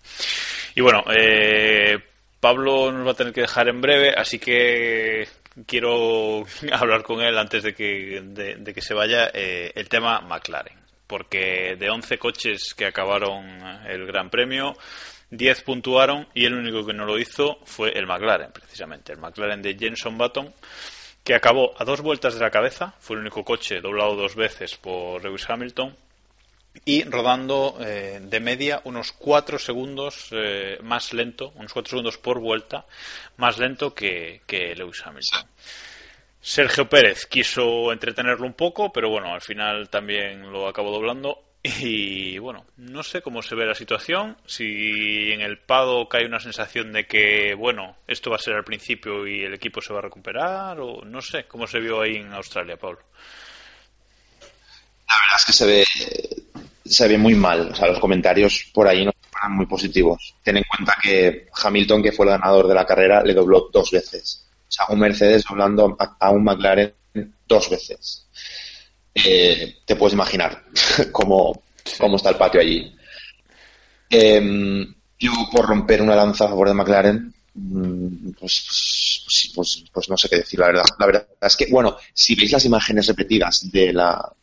Y 0.75 0.81
bueno, 0.81 1.03
eh, 1.09 1.97
Pablo 2.39 2.91
nos 2.91 3.07
va 3.07 3.11
a 3.11 3.15
tener 3.15 3.33
que 3.33 3.41
dejar 3.41 3.67
en 3.67 3.81
breve, 3.81 4.13
así 4.15 4.39
que 4.39 5.27
quiero 5.65 6.43
hablar 6.71 7.03
con 7.03 7.21
él 7.21 7.37
antes 7.37 7.63
de 7.63 7.73
que 7.73 8.21
de, 8.23 8.73
que 8.73 8.81
se 8.81 8.93
vaya 8.93 9.31
eh, 9.33 9.71
el 9.75 9.89
tema 9.89 10.21
McLaren, 10.21 10.77
porque 11.07 11.75
de 11.77 11.89
11 11.89 12.17
coches 12.19 12.73
que 12.75 12.85
acabaron 12.85 13.45
el 13.87 14.05
Gran 14.05 14.29
Premio 14.29 14.77
10 15.31 15.63
puntuaron 15.63 16.27
y 16.33 16.45
el 16.45 16.53
único 16.53 16.85
que 16.85 16.93
no 16.93 17.05
lo 17.05 17.17
hizo 17.17 17.59
fue 17.63 17.91
el 17.97 18.05
McLaren, 18.05 18.51
precisamente. 18.51 19.13
El 19.13 19.19
McLaren 19.19 19.61
de 19.61 19.77
Jenson 19.77 20.17
Button, 20.17 20.53
que 21.23 21.33
acabó 21.33 21.73
a 21.77 21.85
dos 21.85 22.01
vueltas 22.01 22.33
de 22.33 22.41
la 22.41 22.51
cabeza, 22.51 22.93
fue 22.99 23.15
el 23.15 23.21
único 23.21 23.43
coche 23.43 23.79
doblado 23.79 24.15
dos 24.15 24.35
veces 24.35 24.75
por 24.75 25.23
Lewis 25.23 25.49
Hamilton 25.49 25.95
y 26.85 27.03
rodando 27.03 27.77
eh, 27.81 28.19
de 28.21 28.39
media 28.39 28.81
unos 28.85 29.11
4 29.11 29.59
segundos 29.59 30.29
eh, 30.31 30.79
más 30.81 31.13
lento, 31.13 31.51
unos 31.55 31.73
4 31.73 31.89
segundos 31.89 32.17
por 32.17 32.39
vuelta 32.39 32.85
más 33.37 33.57
lento 33.57 33.93
que, 33.93 34.41
que 34.47 34.75
Lewis 34.75 35.01
Hamilton. 35.05 35.47
Sergio 36.41 36.89
Pérez 36.89 37.27
quiso 37.27 37.91
entretenerlo 37.91 38.47
un 38.47 38.53
poco, 38.53 38.91
pero 38.91 39.09
bueno, 39.09 39.33
al 39.33 39.41
final 39.41 39.89
también 39.89 40.51
lo 40.51 40.67
acabó 40.67 40.91
doblando. 40.91 41.43
Y 41.63 42.39
bueno, 42.39 42.65
no 42.77 43.03
sé 43.03 43.21
cómo 43.21 43.43
se 43.43 43.53
ve 43.53 43.67
la 43.67 43.75
situación, 43.75 44.35
si 44.47 45.31
en 45.31 45.41
el 45.41 45.59
paddock 45.59 46.15
hay 46.15 46.25
una 46.25 46.39
sensación 46.39 46.91
de 46.91 47.05
que, 47.05 47.53
bueno, 47.53 47.97
esto 48.07 48.31
va 48.31 48.37
a 48.37 48.39
ser 48.39 48.55
al 48.55 48.63
principio 48.63 49.27
y 49.27 49.43
el 49.43 49.53
equipo 49.53 49.79
se 49.79 49.93
va 49.93 49.99
a 49.99 50.03
recuperar, 50.03 50.79
o 50.79 51.05
no 51.05 51.21
sé 51.21 51.45
cómo 51.45 51.67
se 51.67 51.79
vio 51.79 52.01
ahí 52.01 52.15
en 52.15 52.33
Australia, 52.33 52.77
Pablo. 52.77 53.01
La 55.07 55.15
verdad 55.21 55.37
es 55.37 55.45
que 55.45 55.53
se 55.53 55.65
ve, 55.67 55.85
se 56.91 57.07
ve 57.07 57.17
muy 57.17 57.35
mal. 57.35 57.69
O 57.71 57.75
sea, 57.75 57.87
los 57.87 57.99
comentarios 57.99 58.69
por 58.73 58.87
ahí 58.87 59.05
no 59.05 59.11
eran 59.39 59.55
muy 59.55 59.65
positivos. 59.65 60.35
Ten 60.43 60.57
en 60.57 60.63
cuenta 60.63 60.95
que 61.01 61.47
Hamilton, 61.63 62.03
que 62.03 62.11
fue 62.11 62.25
el 62.25 62.31
ganador 62.33 62.67
de 62.67 62.75
la 62.75 62.85
carrera, 62.85 63.23
le 63.23 63.33
dobló 63.33 63.69
dos 63.71 63.91
veces. 63.91 64.45
O 64.67 64.71
sea, 64.71 64.85
un 64.89 64.99
Mercedes 64.99 65.43
doblando 65.47 65.97
a 66.19 66.29
un 66.31 66.43
McLaren 66.43 66.93
dos 67.47 67.69
veces. 67.69 68.27
Eh, 69.13 69.77
te 69.85 69.95
puedes 69.95 70.13
imaginar 70.13 70.63
cómo, 71.11 71.63
cómo 71.97 72.15
está 72.15 72.29
el 72.29 72.37
patio 72.37 72.61
allí. 72.61 72.95
Eh, 74.09 74.85
yo, 75.19 75.31
por 75.51 75.65
romper 75.67 76.01
una 76.01 76.15
lanza 76.15 76.45
a 76.45 76.49
favor 76.49 76.67
de 76.67 76.73
McLaren, 76.73 77.33
mm, 77.53 78.31
pues, 78.39 79.23
pues, 79.25 79.51
pues- 79.55 79.83
pues 79.91 80.09
no 80.09 80.17
sé 80.17 80.29
qué 80.29 80.37
decir, 80.37 80.59
la 80.59 80.67
verdad. 80.67 80.85
La 80.99 81.05
verdad 81.05 81.27
es 81.41 81.55
que, 81.55 81.67
bueno, 81.71 81.97
si 82.13 82.35
veis 82.35 82.51
las 82.51 82.65
imágenes 82.65 83.07
repetidas 83.07 83.69
de 83.71 83.93
la, 83.93 84.33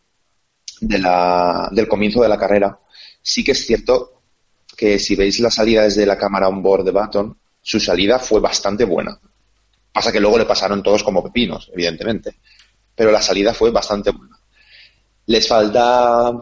de 0.81 0.99
la, 0.99 1.69
del 1.73 1.89
comienzo 1.89 2.23
de 2.23 2.29
la 2.29 2.39
carrera, 2.39 2.79
sí 3.23 3.43
que 3.45 3.53
es 3.53 3.67
cierto 3.67 4.23
que 4.77 4.99
si 4.99 5.17
veis 5.17 5.41
la 5.41 5.51
salida 5.51 5.83
desde 5.83 6.07
la 6.07 6.17
cámara 6.17 6.49
on 6.49 6.63
board 6.63 6.85
de 6.85 6.93
Baton, 6.93 7.37
su 7.61 7.81
salida 7.81 8.19
fue 8.19 8.41
bastante 8.41 8.85
buena. 8.85 9.19
Pasa 9.93 10.13
que 10.13 10.21
luego 10.21 10.39
le 10.39 10.45
pasaron 10.45 10.83
todos 10.83 11.03
como 11.03 11.23
pepinos, 11.25 11.71
evidentemente. 11.73 12.37
Pero 12.95 13.11
la 13.11 13.21
salida 13.21 13.53
fue 13.53 13.71
bastante 13.71 14.11
buena. 14.11 14.39
Les 15.27 15.47
falta 15.47 16.33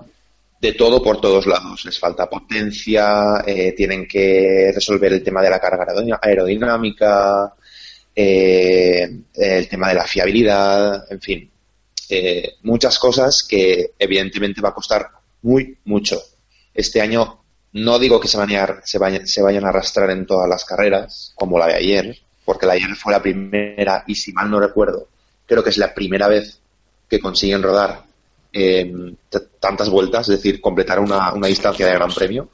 de 0.61 0.73
todo 0.75 1.03
por 1.03 1.21
todos 1.21 1.47
lados. 1.47 1.85
Les 1.85 1.99
falta 1.99 2.29
potencia, 2.29 3.43
eh, 3.47 3.73
tienen 3.73 4.07
que 4.07 4.71
resolver 4.75 5.13
el 5.13 5.23
tema 5.23 5.43
de 5.43 5.51
la 5.51 5.59
carga 5.59 5.87
aerodin- 5.87 6.19
aerodinámica, 6.21 7.55
eh, 8.15 9.21
el 9.35 9.69
tema 9.69 9.89
de 9.89 9.95
la 9.95 10.05
fiabilidad, 10.07 11.11
en 11.11 11.21
fin. 11.21 11.51
Eh, 12.09 12.57
muchas 12.63 12.99
cosas 12.99 13.43
que 13.43 13.93
evidentemente 13.99 14.61
va 14.61 14.71
a 14.71 14.75
costar 14.75 15.11
muy 15.43 15.79
mucho. 15.85 16.21
Este 16.73 17.01
año 17.01 17.41
no 17.73 17.99
digo 17.99 18.21
que 18.21 18.29
se, 18.29 18.39
vayan 18.39 18.71
a, 18.71 18.81
se, 18.85 18.99
vayan, 18.99 19.27
se 19.27 19.43
vayan 19.43 19.65
a 19.65 19.69
arrastrar 19.69 20.11
en 20.11 20.27
todas 20.27 20.49
las 20.49 20.65
carreras, 20.65 21.33
como 21.35 21.59
la 21.59 21.67
de 21.67 21.75
ayer, 21.75 22.19
porque 22.45 22.67
la 22.67 22.73
de 22.75 22.85
ayer 22.85 22.97
fue 22.97 23.13
la 23.13 23.23
primera 23.23 24.05
y 24.07 24.15
si 24.15 24.33
mal 24.33 24.51
no 24.51 24.61
recuerdo, 24.61 25.09
creo 25.47 25.63
que 25.63 25.71
es 25.71 25.79
la 25.79 25.95
primera 25.95 26.29
vez 26.29 26.59
que 27.09 27.21
consiguen 27.21 27.63
rodar 27.63 28.05
eh, 28.53 29.15
tantas 29.61 29.89
vueltas, 29.91 30.29
es 30.29 30.37
decir, 30.37 30.61
completar 30.61 31.01
una, 31.01 31.33
una 31.33 31.49
distancia 31.49 31.87
de 31.87 31.95
gran 31.95 32.13
premio. 32.13 32.49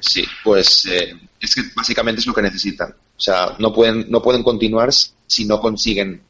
Sí, 0.00 0.24
pues 0.44 0.86
eh, 0.86 1.14
es 1.40 1.54
que 1.54 1.62
básicamente 1.74 2.20
es 2.20 2.26
lo 2.26 2.34
que 2.34 2.42
necesitan. 2.42 2.90
O 2.90 3.20
sea, 3.20 3.56
no 3.58 3.72
pueden, 3.72 4.06
no 4.08 4.22
pueden 4.22 4.42
continuar 4.42 4.90
si 4.92 5.44
no 5.44 5.60
consiguen 5.60 6.22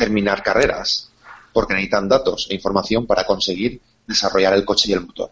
terminar 0.00 0.42
carreras, 0.42 1.10
porque 1.52 1.74
necesitan 1.74 2.08
datos 2.08 2.46
e 2.50 2.54
información 2.54 3.06
para 3.06 3.24
conseguir 3.24 3.80
desarrollar 4.06 4.54
el 4.54 4.64
coche 4.64 4.88
y 4.90 4.92
el 4.94 5.06
motor. 5.06 5.30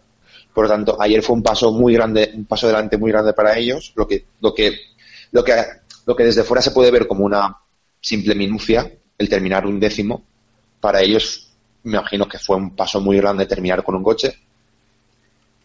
Por 0.53 0.65
lo 0.65 0.69
tanto, 0.69 1.01
ayer 1.01 1.21
fue 1.21 1.35
un 1.35 1.43
paso 1.43 1.71
muy 1.71 1.93
grande, 1.93 2.31
un 2.35 2.45
paso 2.45 2.67
adelante 2.67 2.97
muy 2.97 3.11
grande 3.11 3.33
para 3.33 3.57
ellos, 3.57 3.91
lo 3.95 4.07
que, 4.07 4.25
lo 4.41 4.53
que, 4.53 4.77
lo 5.31 5.43
que, 5.43 5.53
lo 6.05 6.15
que 6.15 6.23
desde 6.23 6.43
fuera 6.43 6.61
se 6.61 6.71
puede 6.71 6.91
ver 6.91 7.07
como 7.07 7.25
una 7.25 7.57
simple 8.01 8.35
minucia, 8.35 8.91
el 9.17 9.27
terminar 9.29 9.65
un 9.65 9.79
décimo, 9.79 10.23
para 10.79 11.01
ellos 11.01 11.47
me 11.83 11.97
imagino 11.97 12.27
que 12.27 12.39
fue 12.39 12.55
un 12.57 12.75
paso 12.75 13.01
muy 13.01 13.17
grande 13.17 13.45
terminar 13.45 13.83
con 13.83 13.95
un 13.95 14.03
coche. 14.03 14.33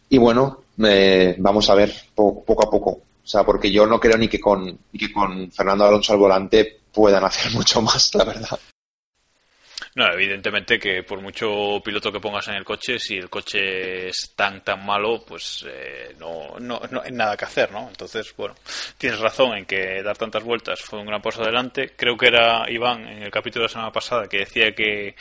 Y 0.08 0.18
bueno, 0.18 0.64
eh, 0.84 1.34
vamos 1.38 1.68
a 1.70 1.74
ver 1.74 1.92
po- 2.14 2.44
poco 2.44 2.66
a 2.66 2.70
poco. 2.70 2.90
O 2.90 3.26
sea, 3.26 3.44
porque 3.44 3.70
yo 3.72 3.86
no 3.86 3.98
creo 3.98 4.18
ni 4.18 4.28
que 4.28 4.38
con, 4.40 4.64
ni 4.64 4.98
que 4.98 5.12
con 5.12 5.50
Fernando 5.50 5.84
Alonso 5.86 6.12
al 6.12 6.18
volante 6.18 6.80
puedan 6.92 7.24
hacer 7.24 7.52
mucho 7.58 7.80
más, 7.82 8.14
la 8.14 8.24
verdad. 8.24 8.58
No, 9.96 10.12
evidentemente 10.12 10.76
que 10.76 11.04
por 11.04 11.20
mucho 11.20 11.80
piloto 11.84 12.10
que 12.10 12.18
pongas 12.18 12.48
en 12.48 12.54
el 12.54 12.64
coche, 12.64 12.98
si 12.98 13.16
el 13.16 13.30
coche 13.30 14.08
es 14.08 14.32
tan 14.34 14.64
tan 14.64 14.84
malo, 14.84 15.24
pues 15.24 15.64
eh, 15.68 16.16
no, 16.18 16.58
no, 16.58 16.80
no 16.90 17.00
hay 17.00 17.12
nada 17.12 17.36
que 17.36 17.44
hacer, 17.44 17.70
¿no? 17.70 17.88
Entonces, 17.88 18.34
bueno, 18.36 18.56
tienes 18.98 19.20
razón 19.20 19.56
en 19.56 19.66
que 19.66 20.02
dar 20.02 20.18
tantas 20.18 20.42
vueltas 20.42 20.80
fue 20.80 20.98
un 20.98 21.06
gran 21.06 21.22
paso 21.22 21.42
adelante. 21.42 21.92
Creo 21.96 22.16
que 22.16 22.26
era 22.26 22.68
Iván 22.68 23.06
en 23.06 23.22
el 23.22 23.30
capítulo 23.30 23.62
de 23.62 23.68
la 23.68 23.72
semana 23.72 23.92
pasada 23.92 24.26
que 24.26 24.38
decía 24.38 24.74
que, 24.74 25.14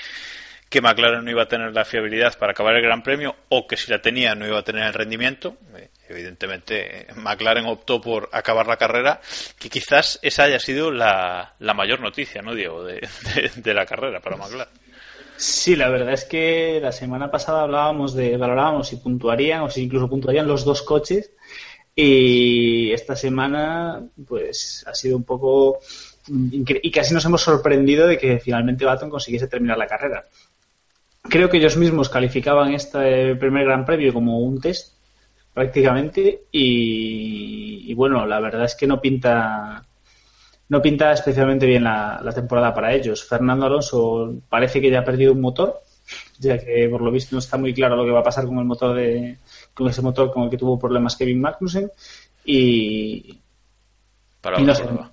que 0.73 0.81
McLaren 0.81 1.23
no 1.23 1.29
iba 1.29 1.43
a 1.43 1.47
tener 1.47 1.71
la 1.71 1.85
fiabilidad 1.85 2.35
para 2.39 2.53
acabar 2.53 2.75
el 2.75 2.81
Gran 2.81 3.03
Premio 3.03 3.35
o 3.49 3.67
que 3.67 3.77
si 3.77 3.91
la 3.91 4.01
tenía 4.01 4.33
no 4.33 4.47
iba 4.47 4.57
a 4.57 4.63
tener 4.63 4.83
el 4.87 4.93
rendimiento. 4.93 5.55
Eh, 5.77 5.89
Evidentemente, 6.09 7.01
eh, 7.01 7.07
McLaren 7.15 7.67
optó 7.67 8.01
por 8.01 8.27
acabar 8.31 8.65
la 8.65 8.77
carrera, 8.77 9.21
que 9.59 9.69
quizás 9.69 10.17
esa 10.23 10.43
haya 10.45 10.59
sido 10.59 10.89
la, 10.91 11.53
la 11.59 11.73
mayor 11.75 11.99
noticia, 11.99 12.41
¿no, 12.41 12.55
Diego? 12.55 12.83
De, 12.83 12.95
de- 13.35 13.51
de 13.55 13.73
la 13.75 13.85
carrera 13.85 14.19
para 14.19 14.35
McLaren. 14.35 14.73
Sí, 15.37 15.75
la 15.75 15.89
verdad 15.89 16.13
es 16.13 16.25
que 16.25 16.79
la 16.81 16.91
semana 16.91 17.29
pasada 17.29 17.61
hablábamos 17.61 18.15
de, 18.15 18.35
valorábamos 18.35 18.87
si 18.87 18.95
puntuarían 18.95 19.61
o 19.61 19.69
si 19.69 19.83
incluso 19.83 20.09
puntuarían 20.09 20.47
los 20.47 20.65
dos 20.65 20.81
coches 20.81 21.31
y 21.95 22.91
esta 22.91 23.15
semana 23.15 24.01
pues 24.27 24.83
ha 24.87 24.95
sido 24.95 25.17
un 25.17 25.23
poco 25.23 25.79
y 26.27 26.89
casi 26.91 27.13
nos 27.13 27.25
hemos 27.25 27.41
sorprendido 27.41 28.07
de 28.07 28.17
que 28.17 28.39
finalmente 28.39 28.85
Baton 28.85 29.09
consiguiese 29.09 29.47
terminar 29.47 29.77
la 29.77 29.87
carrera. 29.87 30.25
Creo 31.23 31.49
que 31.49 31.57
ellos 31.57 31.77
mismos 31.77 32.09
calificaban 32.09 32.73
este 32.73 33.35
primer 33.35 33.65
Gran 33.65 33.85
Premio 33.85 34.13
como 34.13 34.39
un 34.39 34.59
test 34.59 34.93
prácticamente 35.53 36.43
y, 36.51 37.85
y 37.89 37.93
bueno, 37.93 38.25
la 38.25 38.39
verdad 38.39 38.65
es 38.65 38.75
que 38.75 38.87
no 38.87 38.99
pinta 38.99 39.85
no 40.69 40.81
pinta 40.81 41.11
especialmente 41.11 41.65
bien 41.65 41.83
la, 41.83 42.19
la 42.23 42.31
temporada 42.31 42.73
para 42.73 42.93
ellos. 42.93 43.23
Fernando 43.27 43.65
Alonso 43.65 44.33
parece 44.49 44.81
que 44.81 44.89
ya 44.89 44.99
ha 44.99 45.05
perdido 45.05 45.33
un 45.33 45.41
motor, 45.41 45.81
ya 46.39 46.57
que 46.57 46.89
por 46.89 47.01
lo 47.01 47.11
visto 47.11 47.35
no 47.35 47.39
está 47.39 47.57
muy 47.57 47.73
claro 47.73 47.95
lo 47.95 48.05
que 48.05 48.11
va 48.11 48.21
a 48.21 48.23
pasar 48.23 48.45
con 48.45 48.57
el 48.57 48.65
motor 48.65 48.95
de 48.95 49.37
con 49.73 49.87
ese 49.87 50.01
motor 50.01 50.31
con 50.31 50.43
el 50.43 50.49
que 50.49 50.57
tuvo 50.57 50.79
problemas 50.79 51.15
Kevin 51.15 51.41
Magnussen 51.41 51.91
y, 52.45 53.39
Para 54.41 54.59
y 54.59 54.63
no 54.63 54.75
sé, 54.75 54.83
prueba. 54.83 55.12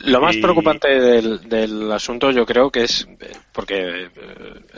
Lo 0.00 0.20
más 0.20 0.36
Y- 0.36 0.40
preocupante 0.40 0.88
del, 0.88 1.48
del 1.48 1.90
asunto 1.90 2.30
yo 2.30 2.46
creo 2.46 2.70
que 2.70 2.84
es, 2.84 3.06
porque 3.52 4.04
eh, 4.06 4.10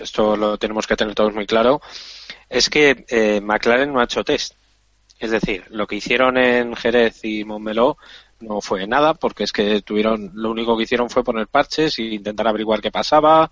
esto 0.00 0.36
lo 0.36 0.56
tenemos 0.58 0.86
que 0.86 0.96
tener 0.96 1.14
todos 1.14 1.34
muy 1.34 1.46
claro, 1.46 1.80
es 2.48 2.70
que 2.70 3.04
eh, 3.08 3.40
McLaren 3.42 3.92
no 3.92 4.00
ha 4.00 4.04
hecho 4.04 4.24
test. 4.24 4.54
Es 5.18 5.30
decir, 5.30 5.64
lo 5.70 5.86
que 5.86 5.96
hicieron 5.96 6.36
en 6.38 6.74
Jerez 6.74 7.24
y 7.24 7.44
Montmeló 7.44 7.96
no 8.40 8.60
fue 8.60 8.86
nada, 8.86 9.14
porque 9.14 9.44
es 9.44 9.52
que 9.52 9.80
tuvieron, 9.82 10.30
lo 10.34 10.50
único 10.50 10.76
que 10.76 10.82
hicieron 10.84 11.08
fue 11.08 11.22
poner 11.24 11.46
parches 11.48 11.98
e 11.98 12.02
intentar 12.02 12.48
averiguar 12.48 12.80
qué 12.80 12.90
pasaba, 12.90 13.50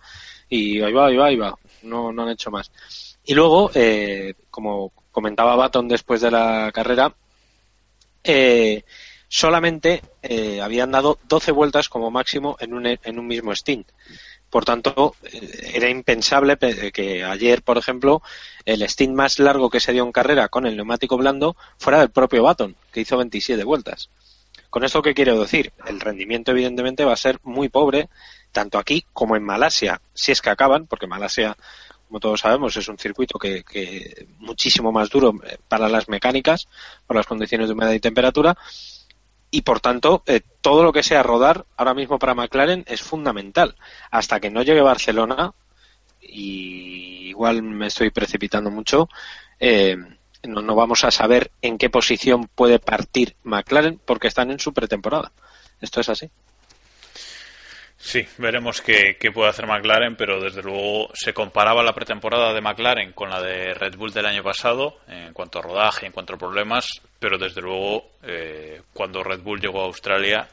y 0.48 0.80
ahí 0.82 0.92
va, 0.92 1.06
ahí 1.06 1.16
va, 1.16 1.26
ahí 1.26 1.36
va. 1.36 1.54
No, 1.82 2.12
no 2.12 2.22
han 2.24 2.30
hecho 2.30 2.50
más. 2.50 2.70
Y 3.24 3.34
luego, 3.34 3.70
eh, 3.74 4.34
como 4.50 4.92
comentaba 5.10 5.54
Baton 5.56 5.86
después 5.88 6.20
de 6.20 6.30
la 6.30 6.70
carrera, 6.74 7.14
eh, 8.24 8.84
solamente 9.32 10.02
eh, 10.22 10.60
habían 10.60 10.90
dado 10.90 11.18
12 11.26 11.52
vueltas 11.52 11.88
como 11.88 12.10
máximo 12.10 12.58
en 12.60 12.74
un, 12.74 12.86
en 12.86 13.18
un 13.18 13.26
mismo 13.26 13.54
stint. 13.56 13.88
Por 14.50 14.66
tanto, 14.66 15.16
eh, 15.22 15.70
era 15.72 15.88
impensable 15.88 16.58
pe- 16.58 16.92
que 16.92 17.24
ayer, 17.24 17.62
por 17.62 17.78
ejemplo, 17.78 18.20
el 18.66 18.82
stint 18.86 19.14
más 19.14 19.38
largo 19.38 19.70
que 19.70 19.80
se 19.80 19.92
dio 19.94 20.04
en 20.04 20.12
carrera 20.12 20.48
con 20.50 20.66
el 20.66 20.76
neumático 20.76 21.16
blando 21.16 21.56
fuera 21.78 22.00
del 22.00 22.10
propio 22.10 22.42
Baton, 22.42 22.76
que 22.92 23.00
hizo 23.00 23.16
27 23.16 23.64
vueltas. 23.64 24.10
Con 24.68 24.84
esto, 24.84 25.00
¿qué 25.00 25.14
quiero 25.14 25.40
decir? 25.40 25.72
El 25.86 25.98
rendimiento, 25.98 26.50
evidentemente, 26.50 27.06
va 27.06 27.14
a 27.14 27.16
ser 27.16 27.38
muy 27.42 27.70
pobre, 27.70 28.10
tanto 28.52 28.76
aquí 28.78 29.06
como 29.14 29.34
en 29.34 29.44
Malasia, 29.44 30.02
si 30.12 30.30
es 30.32 30.42
que 30.42 30.50
acaban, 30.50 30.86
porque 30.86 31.06
Malasia, 31.06 31.56
como 32.06 32.20
todos 32.20 32.40
sabemos, 32.40 32.76
es 32.76 32.86
un 32.88 32.98
circuito 32.98 33.38
que, 33.38 33.64
que 33.64 34.26
muchísimo 34.40 34.92
más 34.92 35.08
duro 35.08 35.32
eh, 35.46 35.56
para 35.68 35.88
las 35.88 36.10
mecánicas, 36.10 36.68
por 37.06 37.16
las 37.16 37.26
condiciones 37.26 37.68
de 37.68 37.72
humedad 37.72 37.92
y 37.92 38.00
temperatura, 38.00 38.58
y 39.54 39.60
por 39.62 39.80
tanto, 39.80 40.22
eh, 40.26 40.40
todo 40.62 40.82
lo 40.82 40.94
que 40.94 41.02
sea 41.02 41.22
rodar 41.22 41.66
ahora 41.76 41.92
mismo 41.92 42.18
para 42.18 42.34
McLaren 42.34 42.84
es 42.88 43.02
fundamental. 43.02 43.76
Hasta 44.10 44.40
que 44.40 44.50
no 44.50 44.62
llegue 44.62 44.80
Barcelona, 44.80 45.52
y 46.20 47.28
igual 47.28 47.62
me 47.62 47.88
estoy 47.88 48.10
precipitando 48.10 48.70
mucho, 48.70 49.10
eh, 49.60 49.96
no, 50.44 50.62
no 50.62 50.74
vamos 50.74 51.04
a 51.04 51.10
saber 51.10 51.52
en 51.60 51.76
qué 51.76 51.90
posición 51.90 52.48
puede 52.54 52.78
partir 52.78 53.36
McLaren 53.42 54.00
porque 54.02 54.28
están 54.28 54.50
en 54.50 54.58
su 54.58 54.72
pretemporada. 54.72 55.32
Esto 55.82 56.00
es 56.00 56.08
así. 56.08 56.30
Sí, 58.04 58.26
veremos 58.36 58.82
qué, 58.82 59.16
qué 59.18 59.30
puede 59.30 59.50
hacer 59.50 59.68
McLaren, 59.68 60.16
pero 60.16 60.40
desde 60.40 60.60
luego 60.60 61.08
se 61.14 61.32
comparaba 61.32 61.84
la 61.84 61.94
pretemporada 61.94 62.52
de 62.52 62.60
McLaren 62.60 63.12
con 63.12 63.30
la 63.30 63.40
de 63.40 63.74
Red 63.74 63.94
Bull 63.94 64.12
del 64.12 64.26
año 64.26 64.42
pasado 64.42 64.98
en 65.06 65.32
cuanto 65.32 65.60
a 65.60 65.62
rodaje, 65.62 66.06
en 66.06 66.12
cuanto 66.12 66.34
a 66.34 66.36
problemas, 66.36 66.84
pero 67.20 67.38
desde 67.38 67.62
luego 67.62 68.10
eh, 68.24 68.82
cuando 68.92 69.22
Red 69.22 69.42
Bull 69.42 69.60
llegó 69.60 69.82
a 69.82 69.86
Australia 69.86 70.48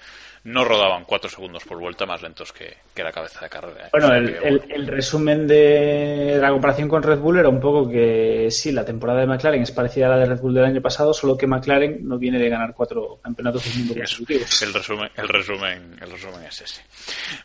no 0.45 0.63
rodaban 0.65 1.03
cuatro 1.05 1.29
segundos 1.29 1.63
por 1.65 1.79
vuelta 1.79 2.05
más 2.05 2.21
lentos 2.21 2.51
que, 2.53 2.77
que 2.93 3.03
la 3.03 3.11
cabeza 3.11 3.41
de 3.41 3.49
carrera. 3.49 3.85
¿eh? 3.85 3.87
O 3.87 3.91
Bueno, 3.91 4.07
sea 4.07 4.17
el, 4.17 4.39
que, 4.39 4.47
el- 4.47 4.63
el 4.71 4.87
resumen 4.87 5.47
de 5.47 6.37
la 6.41 6.49
comparación 6.49 6.87
con 6.87 7.03
Red 7.03 7.19
Bull 7.19 7.39
era 7.39 7.49
un 7.49 7.59
poco 7.59 7.89
que 7.89 8.47
sí, 8.49 8.71
la 8.71 8.85
temporada 8.85 9.19
de 9.21 9.27
McLaren 9.27 9.61
es 9.61 9.71
parecida 9.71 10.07
a 10.07 10.09
la 10.09 10.17
de 10.17 10.25
Red 10.25 10.39
Bull 10.39 10.53
del 10.53 10.65
año 10.65 10.81
pasado, 10.81 11.13
solo 11.13 11.37
que 11.37 11.47
McLaren 11.47 12.07
no 12.07 12.17
viene 12.17 12.39
de 12.39 12.49
ganar 12.49 12.73
cuatro 12.75 13.19
campeonatos 13.21 13.65
del 13.65 13.77
mundo 13.79 13.93
consecutivos. 13.95 14.61
el 14.61 14.73
resumen, 14.73 15.09
el 15.15 15.27
resumen, 15.27 15.97
el 16.01 16.11
resumen 16.11 16.43
es 16.43 16.61
ese. 16.61 16.81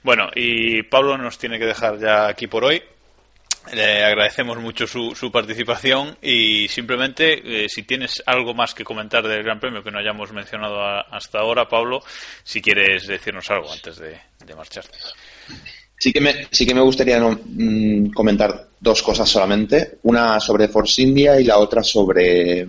Bueno, 0.03 0.28
y 0.34 0.82
Pablo 0.84 1.18
nos 1.18 1.38
tiene 1.38 1.59
que 1.59 1.66
dejar 1.66 1.99
ya 1.99 2.26
aquí 2.28 2.47
por 2.47 2.64
hoy. 2.64 2.82
Le 3.72 4.04
agradecemos 4.04 4.58
mucho 4.58 4.86
su, 4.86 5.14
su 5.16 5.32
participación 5.32 6.16
y 6.20 6.68
simplemente 6.68 7.64
eh, 7.64 7.68
si 7.68 7.82
tienes 7.84 8.22
algo 8.26 8.52
más 8.54 8.74
que 8.74 8.84
comentar 8.84 9.26
del 9.26 9.42
Gran 9.42 9.58
Premio 9.58 9.82
que 9.82 9.90
no 9.90 9.98
hayamos 9.98 10.32
mencionado 10.32 10.80
a- 10.82 11.00
hasta 11.00 11.38
ahora, 11.38 11.66
Pablo, 11.68 12.02
si 12.44 12.60
quieres 12.60 13.06
decirnos 13.06 13.50
algo 13.50 13.72
antes 13.72 13.96
de, 13.96 14.20
de 14.44 14.54
marcharte. 14.54 14.96
Sí 15.98 16.12
que 16.12 16.20
me, 16.20 16.46
sí 16.50 16.66
que 16.66 16.74
me 16.74 16.82
gustaría 16.82 17.18
no, 17.18 17.38
mm, 17.42 18.10
comentar 18.10 18.68
dos 18.78 19.02
cosas 19.02 19.28
solamente. 19.28 19.98
Una 20.02 20.38
sobre 20.40 20.68
Force 20.68 21.00
India 21.00 21.40
y 21.40 21.44
la 21.44 21.56
otra 21.58 21.82
sobre 21.82 22.66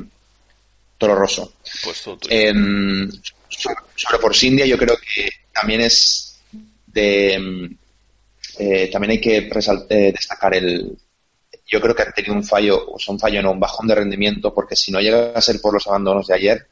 Toro 0.97 1.15
Rosso. 1.15 1.55
Pues 1.83 2.01
todo 2.03 2.17
tuyo. 2.17 2.33
Em, 2.33 3.11
sobre, 3.49 3.75
sobre 3.95 4.17
Force 4.19 4.47
India 4.47 4.65
yo 4.65 4.77
creo 4.77 4.95
que 4.97 5.29
también 5.53 5.81
es 5.81 6.39
de... 6.87 7.69
eh, 8.59 8.89
también 8.91 9.11
hay 9.11 9.21
que 9.21 9.37
eh, 9.37 10.11
destacar 10.11 10.55
el... 10.55 10.97
Yo 11.67 11.81
creo 11.81 11.95
que 11.95 12.03
han 12.03 12.13
tenido 12.13 12.33
un 12.33 12.43
fallo, 12.43 12.85
o 12.85 12.97
un 13.07 13.19
fallo, 13.19 13.41
no, 13.41 13.51
un 13.51 13.59
bajón 13.59 13.87
de 13.87 13.95
rendimiento, 13.95 14.53
porque 14.53 14.75
si 14.75 14.91
no 14.91 14.99
llega 15.01 15.31
a 15.31 15.41
ser 15.41 15.59
por 15.59 15.73
los 15.73 15.87
abandonos 15.87 16.27
de 16.27 16.35
ayer, 16.35 16.67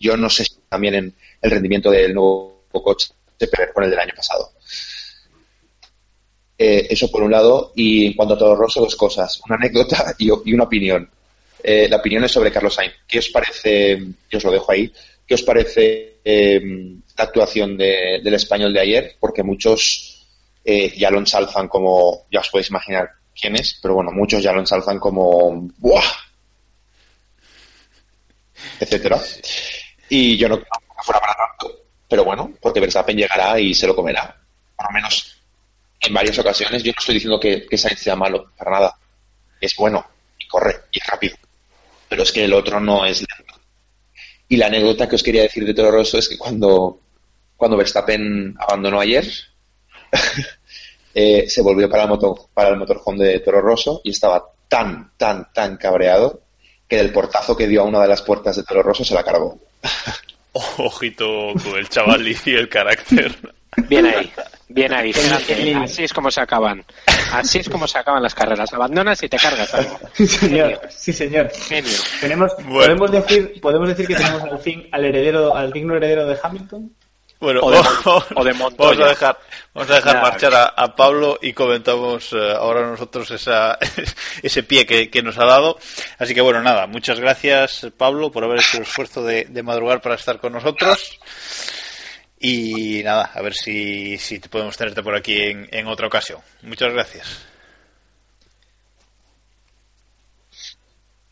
yo 0.00 0.16
no 0.16 0.28
sé 0.28 0.44
si 0.44 0.56
también 0.68 0.94
en 0.94 1.14
el 1.40 1.50
rendimiento 1.50 1.90
del 1.90 2.12
nuevo 2.12 2.64
coche 2.72 3.08
se 3.38 3.46
puede 3.46 3.72
con 3.72 3.84
el 3.84 3.90
del 3.90 4.00
año 4.00 4.14
pasado. 4.16 4.52
Eh, 6.58 6.86
eso 6.90 7.10
por 7.10 7.22
un 7.22 7.30
lado. 7.32 7.72
Y 7.74 8.06
en 8.06 8.12
cuanto 8.14 8.34
a 8.34 8.38
Toro 8.38 8.56
Rosso, 8.56 8.80
dos 8.80 8.96
cosas. 8.96 9.40
Una 9.46 9.56
anécdota 9.56 10.14
y, 10.18 10.30
una 10.30 10.64
opinión. 10.64 11.10
Eh, 11.62 11.88
la 11.88 11.96
opinión 11.96 12.24
es 12.24 12.32
sobre 12.32 12.52
Carlos 12.52 12.74
Sainz. 12.74 12.94
¿Qué 13.06 13.18
os 13.18 13.28
parece, 13.30 14.00
que 14.28 14.36
os 14.36 14.44
lo 14.44 14.52
dejo 14.52 14.70
ahí, 14.70 14.92
qué 15.26 15.34
os 15.34 15.42
parece 15.42 16.20
la 16.24 17.24
actuación 17.24 17.76
de- 17.76 18.20
del 18.22 18.34
español 18.34 18.72
de 18.72 18.80
ayer? 18.80 19.16
Porque 19.20 19.42
muchos 19.42 20.26
eh, 20.64 20.92
ya 20.96 21.10
lo 21.10 21.18
ensalzan 21.18 21.68
como, 21.68 22.26
ya 22.30 22.40
os 22.40 22.48
podéis 22.48 22.70
imaginar 22.70 23.10
quién 23.38 23.56
es, 23.56 23.78
pero 23.82 23.94
bueno, 23.94 24.10
muchos 24.12 24.42
ya 24.42 24.52
lo 24.52 24.60
ensalzan 24.60 24.98
como, 24.98 25.68
¡buah! 25.78 26.04
etcétera. 28.80 29.20
Y 30.08 30.36
yo 30.36 30.48
no 30.48 30.56
creo 30.56 30.68
que 30.96 31.02
fuera 31.04 31.20
para 31.20 31.34
tanto. 31.34 31.80
Pero 32.08 32.24
bueno, 32.24 32.52
porque 32.60 32.80
Verstappen 32.80 33.16
llegará 33.16 33.58
y 33.58 33.74
se 33.74 33.86
lo 33.86 33.96
comerá. 33.96 34.36
Por 34.76 34.86
lo 34.86 34.92
menos 34.92 35.36
en 36.00 36.14
varias 36.14 36.38
ocasiones. 36.38 36.82
Yo 36.82 36.92
no 36.92 36.98
estoy 36.98 37.14
diciendo 37.14 37.40
que, 37.40 37.66
que 37.66 37.78
Sainz 37.78 38.00
sea 38.00 38.16
malo, 38.16 38.52
para 38.56 38.72
nada. 38.72 38.96
Es 39.60 39.74
bueno 39.76 40.04
y 40.38 40.46
corre 40.48 40.76
y 40.92 41.00
es 41.00 41.06
rápido. 41.06 41.36
Pero 42.08 42.24
es 42.24 42.32
que 42.32 42.44
el 42.44 42.52
otro 42.54 42.80
no 42.80 43.06
es 43.06 43.20
lento. 43.20 43.54
Y 44.52 44.58
la 44.58 44.66
anécdota 44.66 45.08
que 45.08 45.16
os 45.16 45.22
quería 45.22 45.44
decir 45.44 45.64
de 45.64 45.72
Toro 45.72 45.90
Rosso 45.90 46.18
es 46.18 46.28
que 46.28 46.36
cuando, 46.36 47.00
cuando 47.56 47.74
Verstappen 47.74 48.54
abandonó 48.58 49.00
ayer, 49.00 49.26
eh, 51.14 51.48
se 51.48 51.62
volvió 51.62 51.88
para 51.88 52.02
el, 52.02 52.10
motor, 52.10 52.38
para 52.52 52.68
el 52.68 53.18
de 53.18 53.40
Toro 53.40 53.62
Rosso 53.62 54.02
y 54.04 54.10
estaba 54.10 54.44
tan, 54.68 55.12
tan, 55.16 55.50
tan 55.54 55.78
cabreado 55.78 56.42
que 56.86 56.98
del 56.98 57.14
portazo 57.14 57.56
que 57.56 57.66
dio 57.66 57.80
a 57.80 57.84
una 57.84 58.02
de 58.02 58.08
las 58.08 58.20
puertas 58.20 58.54
de 58.54 58.64
Toro 58.64 58.82
Rosso 58.82 59.06
se 59.06 59.14
la 59.14 59.24
cargó. 59.24 59.58
Ojito 60.52 61.54
con 61.64 61.78
el 61.78 61.88
chaval 61.88 62.28
y 62.28 62.50
el 62.50 62.68
carácter. 62.68 63.34
Bien 63.88 64.04
ahí, 64.06 64.30
bien 64.68 64.92
ahí. 64.92 65.12
Fíjate, 65.12 65.74
así 65.76 66.04
es 66.04 66.12
como 66.12 66.30
se 66.30 66.40
acaban. 66.42 66.84
Así 67.32 67.58
es 67.60 67.68
como 67.68 67.88
se 67.88 67.98
acaban 67.98 68.22
las 68.22 68.34
carreras. 68.34 68.72
Abandonas 68.72 69.22
y 69.22 69.28
te 69.28 69.38
cargas 69.38 69.72
algo. 69.74 69.98
Sí, 70.12 70.26
señor. 70.26 70.80
Sí, 70.90 71.12
señor. 71.12 71.50
Genio. 71.50 71.92
Tenemos, 72.20 72.52
Bueno. 72.64 72.96
podemos, 72.98 73.10
decir, 73.10 73.60
podemos 73.60 73.88
decir 73.88 74.06
que 74.06 74.14
tenemos 74.16 74.42
al 74.42 74.58
fin 74.58 74.88
al 74.92 75.04
heredero, 75.04 75.56
al 75.56 75.72
digno 75.72 75.96
heredero 75.96 76.26
de 76.26 76.38
Hamilton. 76.42 76.92
Bueno, 77.40 77.58
O 77.62 77.72
de 77.72 77.78
o 78.36 78.44
de 78.44 78.52
vamos 78.52 79.00
a 79.00 79.08
dejar, 79.08 79.36
vamos 79.74 79.90
a 79.90 79.94
dejar 79.94 80.22
marchar 80.22 80.54
a, 80.54 80.64
a 80.66 80.94
Pablo 80.94 81.40
y 81.42 81.52
comentamos 81.52 82.32
eh, 82.34 82.52
ahora 82.56 82.86
nosotros 82.86 83.28
esa, 83.32 83.78
ese 84.44 84.62
pie 84.62 84.86
que, 84.86 85.10
que 85.10 85.22
nos 85.24 85.36
ha 85.38 85.44
dado. 85.46 85.76
Así 86.18 86.34
que 86.34 86.40
bueno, 86.40 86.62
nada, 86.62 86.86
muchas 86.86 87.18
gracias 87.18 87.88
Pablo 87.96 88.30
por 88.30 88.44
haber 88.44 88.60
hecho 88.60 88.76
el 88.76 88.84
esfuerzo 88.84 89.24
de, 89.24 89.46
de 89.46 89.62
madrugar 89.64 90.00
para 90.00 90.14
estar 90.14 90.38
con 90.38 90.52
nosotros. 90.52 91.18
Y 92.44 93.02
nada, 93.04 93.30
a 93.32 93.40
ver 93.40 93.54
si, 93.54 94.18
si 94.18 94.40
te 94.40 94.48
podemos 94.48 94.76
tenerte 94.76 95.00
por 95.00 95.14
aquí 95.14 95.40
en, 95.40 95.68
en 95.70 95.86
otra 95.86 96.08
ocasión. 96.08 96.40
Muchas 96.62 96.92
gracias. 96.92 97.46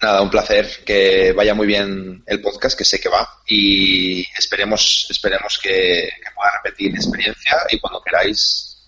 Nada, 0.00 0.22
un 0.22 0.30
placer, 0.30 0.68
que 0.86 1.32
vaya 1.32 1.52
muy 1.52 1.66
bien 1.66 2.22
el 2.26 2.40
podcast, 2.40 2.78
que 2.78 2.84
sé 2.84 3.00
que 3.00 3.08
va, 3.08 3.28
y 3.46 4.20
esperemos, 4.38 5.08
esperemos 5.11 5.58
que, 5.58 6.08
que 6.16 6.30
pueda 6.34 6.52
repetir 6.62 6.92
mi 6.92 6.96
experiencia 6.96 7.58
y 7.70 7.80
cuando 7.80 8.00
queráis, 8.00 8.82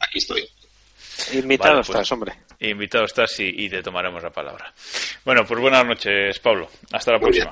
aquí 0.00 0.18
estoy. 0.18 0.48
Invitado 1.34 1.74
Vale, 1.74 1.84
pues. 1.84 1.90
estás, 1.90 2.12
hombre. 2.12 2.32
Invitado 2.58 3.04
estás 3.04 3.38
y, 3.38 3.64
y 3.64 3.68
te 3.68 3.82
tomaremos 3.82 4.22
la 4.22 4.30
palabra. 4.30 4.72
Bueno, 5.26 5.44
pues 5.46 5.60
buenas 5.60 5.84
noches, 5.84 6.38
Pablo. 6.40 6.70
Hasta 6.90 7.12
la 7.12 7.18
Muy 7.18 7.32
bien. 7.32 7.48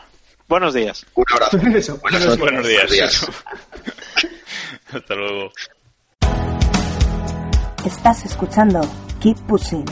Buenos 0.48 0.74
días. 0.74 1.06
Un 1.14 1.24
abrazo. 1.32 1.58
Eso. 1.74 1.98
Buenos 2.38 2.66
días. 2.66 2.90
días. 2.90 3.26
Hasta 4.92 5.14
luego. 5.14 5.52
Estás 7.84 8.24
escuchando 8.24 8.80
Keep 9.20 9.38
Pushing, 9.46 9.84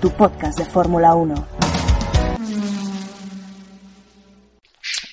tu 0.00 0.10
podcast 0.16 0.58
de 0.58 0.64
Fórmula 0.66 1.14
1. 1.14 1.48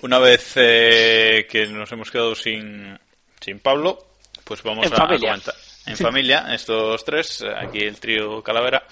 Una 0.02 0.20
vez 0.20 0.52
eh, 0.56 1.48
que 1.50 1.68
nos 1.68 1.92
hemos 1.92 2.12
quedado 2.12 2.36
sin, 2.36 2.98
sin 3.42 3.60
Pablo, 3.60 3.98
pues 4.44 4.62
vamos 4.64 4.86
En 4.86 4.94
a 4.94 4.98
familia. 4.98 5.30
comentar. 5.30 5.56
En 5.88 5.96
familia, 5.96 6.46
estos 6.54 7.04
tres, 7.06 7.44
aquí 7.62 7.80
el 7.80 7.98
trío 7.98 8.44
Calavera, 8.44 8.84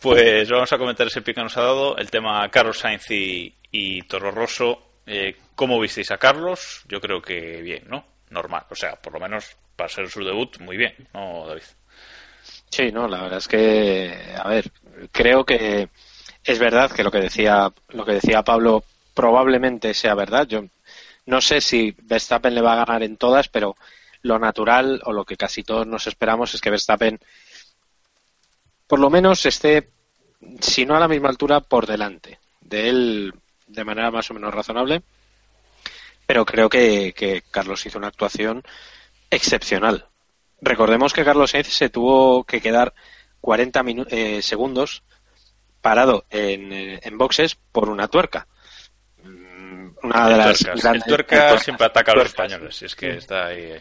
pues 0.00 0.48
vamos 0.50 0.72
a 0.72 0.78
comentar 0.78 1.06
ese 1.06 1.22
pie 1.22 1.32
que 1.32 1.42
nos 1.42 1.56
ha 1.56 1.60
dado, 1.62 1.96
el 1.96 2.10
tema 2.10 2.48
Carlos 2.50 2.76
Sainz 2.78 3.08
y, 3.10 3.54
y 3.70 4.02
Toro 4.02 4.30
Rosso, 4.32 4.86
Eh, 5.06 5.34
¿Cómo 5.60 5.78
visteis 5.78 6.10
a 6.10 6.16
Carlos? 6.16 6.80
Yo 6.88 7.02
creo 7.02 7.20
que 7.20 7.60
bien, 7.60 7.84
¿no? 7.86 8.02
Normal. 8.30 8.64
O 8.70 8.74
sea, 8.74 8.96
por 8.96 9.12
lo 9.12 9.20
menos 9.20 9.58
para 9.76 9.90
ser 9.90 10.08
su 10.08 10.24
debut, 10.24 10.58
muy 10.58 10.78
bien, 10.78 10.94
¿no, 11.12 11.46
David? 11.46 11.64
Sí, 12.70 12.90
no, 12.90 13.06
la 13.06 13.20
verdad 13.20 13.36
es 13.36 13.46
que, 13.46 14.34
a 14.42 14.48
ver, 14.48 14.72
creo 15.12 15.44
que 15.44 15.90
es 16.42 16.58
verdad 16.58 16.90
que 16.90 17.04
lo 17.04 17.10
que 17.10 17.20
decía, 17.20 17.70
lo 17.90 18.06
que 18.06 18.12
decía 18.12 18.42
Pablo 18.42 18.84
probablemente 19.12 19.92
sea 19.92 20.14
verdad. 20.14 20.46
Yo 20.46 20.64
no 21.26 21.42
sé 21.42 21.60
si 21.60 21.94
Verstappen 22.04 22.54
le 22.54 22.62
va 22.62 22.72
a 22.72 22.86
ganar 22.86 23.02
en 23.02 23.18
todas, 23.18 23.48
pero 23.48 23.76
lo 24.22 24.38
natural 24.38 25.02
o 25.04 25.12
lo 25.12 25.26
que 25.26 25.36
casi 25.36 25.62
todos 25.62 25.86
nos 25.86 26.06
esperamos 26.06 26.54
es 26.54 26.62
que 26.62 26.70
Verstappen 26.70 27.20
por 28.86 28.98
lo 28.98 29.10
menos 29.10 29.44
esté, 29.44 29.90
si 30.62 30.86
no 30.86 30.96
a 30.96 31.00
la 31.00 31.08
misma 31.08 31.28
altura, 31.28 31.60
por 31.60 31.86
delante 31.86 32.38
de 32.62 32.88
él 32.88 33.34
de 33.66 33.84
manera 33.84 34.10
más 34.10 34.30
o 34.30 34.32
menos 34.32 34.54
razonable. 34.54 35.02
Pero 36.30 36.46
creo 36.46 36.68
que, 36.68 37.12
que 37.12 37.42
Carlos 37.50 37.84
hizo 37.86 37.98
una 37.98 38.06
actuación 38.06 38.62
excepcional. 39.30 40.06
Recordemos 40.60 41.12
que 41.12 41.24
Carlos 41.24 41.50
Sainz 41.50 41.66
se 41.66 41.88
tuvo 41.90 42.44
que 42.44 42.60
quedar 42.60 42.94
40 43.40 43.84
eh, 44.10 44.40
segundos 44.40 45.02
parado 45.80 46.26
en, 46.30 46.72
eh, 46.72 47.00
en, 47.02 47.18
boxes 47.18 47.56
por 47.56 47.88
una 47.88 48.06
tuerca. 48.06 48.46
Mm, 49.24 49.88
una 50.04 50.28
de 50.28 50.36
las 50.36 50.60
el 50.62 51.02
tuerca 51.02 51.58
siempre 51.58 51.86
ataca 51.86 52.12
a 52.12 52.14
los 52.14 52.26
españoles, 52.26 52.80
es 52.80 52.94
que 52.94 53.16
está 53.16 53.46
ahí. 53.46 53.74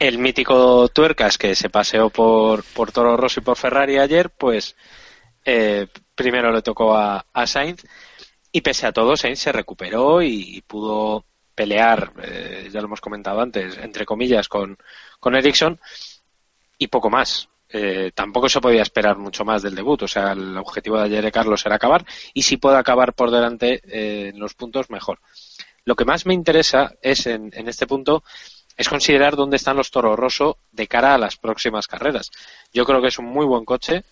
El 0.00 0.18
mítico 0.18 0.88
tuercas 0.88 1.38
que 1.38 1.54
se 1.54 1.70
paseó 1.70 2.10
por, 2.10 2.64
por 2.64 2.90
Toro 2.90 3.16
Rosso 3.16 3.38
y 3.38 3.44
por 3.44 3.56
Ferrari 3.56 3.98
ayer, 3.98 4.28
pues 4.28 4.74
eh, 5.44 5.86
primero 6.16 6.50
le 6.50 6.62
tocó 6.62 6.96
a, 6.96 7.24
a, 7.32 7.46
Sainz 7.46 7.84
y 8.50 8.60
pese 8.60 8.88
a 8.88 8.92
todo 8.92 9.16
Sainz 9.16 9.38
se 9.38 9.52
recuperó 9.52 10.20
y, 10.20 10.64
pudo 10.66 11.26
pelear, 11.54 12.12
eh, 12.22 12.68
ya 12.72 12.80
lo 12.80 12.86
hemos 12.86 13.00
comentado 13.00 13.40
antes, 13.40 13.78
entre 13.78 14.04
comillas, 14.04 14.48
con, 14.48 14.76
con 15.20 15.34
Ericsson 15.34 15.78
y 16.78 16.88
poco 16.88 17.10
más. 17.10 17.48
Eh, 17.68 18.12
tampoco 18.14 18.50
se 18.50 18.60
podía 18.60 18.82
esperar 18.82 19.16
mucho 19.16 19.44
más 19.44 19.62
del 19.62 19.74
debut. 19.74 20.02
O 20.02 20.08
sea, 20.08 20.32
el 20.32 20.56
objetivo 20.58 20.98
de 20.98 21.04
ayer 21.04 21.24
de 21.24 21.32
Carlos 21.32 21.64
era 21.64 21.76
acabar 21.76 22.04
y 22.34 22.42
si 22.42 22.56
puede 22.56 22.76
acabar 22.76 23.14
por 23.14 23.30
delante 23.30 23.80
eh, 23.86 24.30
en 24.32 24.38
los 24.38 24.54
puntos, 24.54 24.90
mejor. 24.90 25.20
Lo 25.84 25.96
que 25.96 26.04
más 26.04 26.26
me 26.26 26.34
interesa 26.34 26.92
es 27.00 27.26
en, 27.26 27.50
en, 27.54 27.68
este 27.68 27.86
punto 27.86 28.22
es 28.76 28.88
considerar 28.88 29.36
dónde 29.36 29.56
están 29.56 29.76
los 29.76 29.90
Toro 29.90 30.16
Rosso 30.16 30.58
de 30.70 30.86
cara 30.86 31.14
a 31.14 31.18
las 31.18 31.36
próximas 31.36 31.86
carreras. 31.88 32.30
Yo 32.72 32.84
creo 32.84 33.00
que 33.00 33.08
es 33.08 33.18
un 33.18 33.26
muy 33.26 33.46
buen 33.46 33.64
coche. 33.64 34.04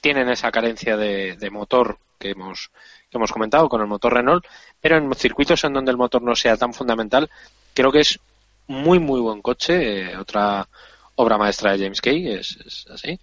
Tienen 0.00 0.28
esa 0.28 0.52
carencia 0.52 0.96
de 0.96 1.50
motor 1.50 1.98
que 2.18 2.30
hemos, 2.30 2.70
que 3.10 3.16
hemos 3.16 3.32
comentado 3.32 3.68
con 3.68 3.80
el 3.80 3.86
motor 3.86 4.14
Renault, 4.14 4.44
pero 4.80 4.98
en 4.98 5.14
circuitos 5.14 5.64
en 5.64 5.72
donde 5.72 5.90
el 5.90 5.96
motor 5.96 6.22
no 6.22 6.34
sea 6.34 6.56
tan 6.56 6.74
fundamental, 6.74 7.30
creo 7.74 7.90
que 7.90 8.00
es 8.00 8.18
muy, 8.66 8.98
muy 8.98 9.20
buen 9.20 9.40
coche. 9.40 10.10
Eh, 10.10 10.16
otra 10.16 10.68
obra 11.16 11.38
maestra 11.38 11.72
de 11.72 11.84
James 11.84 12.00
Kay, 12.00 12.32
es, 12.32 12.86
así. 12.90 13.18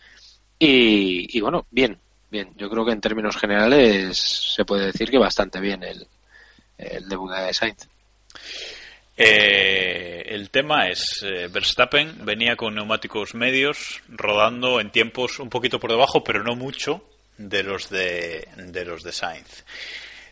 Y, 0.57 1.39
bueno, 1.41 1.67
bien, 1.69 1.99
bien. 2.31 2.51
Yo 2.55 2.69
creo 2.69 2.85
que 2.85 2.91
en 2.91 3.01
términos 3.01 3.37
generales 3.37 4.17
se 4.55 4.65
puede 4.65 4.87
decir 4.87 5.11
que 5.11 5.17
bastante 5.17 5.59
bien 5.59 5.83
el, 5.83 6.07
el 6.77 7.07
debut 7.07 7.31
de 7.31 7.53
Sainz. 7.53 7.87
Eh, 9.17 10.23
el 10.27 10.49
tema 10.49 10.89
es 10.89 11.23
eh, 11.23 11.47
Verstappen 11.47 12.25
venía 12.25 12.57
con 12.57 12.75
neumáticos 12.75 13.33
medios 13.33 14.01
rodando 14.09 14.81
en 14.81 14.91
tiempos 14.91 15.39
un 15.39 15.49
poquito 15.49 15.79
por 15.79 15.91
debajo, 15.91 16.21
pero 16.21 16.43
no 16.43 16.55
mucho 16.55 17.01
de 17.37 17.63
los 17.63 17.89
de, 17.89 18.47
de 18.57 18.85
los 18.85 19.03
de 19.03 19.11
Sainz 19.11 19.63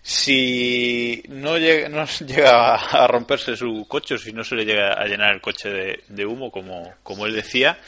si 0.06 1.24
no 1.30 1.58
llega, 1.58 1.88
no 1.88 2.06
llega 2.28 2.76
a 2.76 3.08
romperse 3.08 3.56
su 3.56 3.86
coche 3.88 4.16
o 4.16 4.18
si 4.18 4.34
no 4.34 4.43
se 4.43 4.56
le 4.56 4.66
llega 4.66 4.93
a 4.93 5.06
llenar 5.06 5.34
el 5.34 5.41
coche 5.41 5.97
de, 6.08 6.26
humo, 6.26 6.51
como, 6.51 6.93
como 7.01 7.26
él 7.26 7.34
decía, 7.34 7.80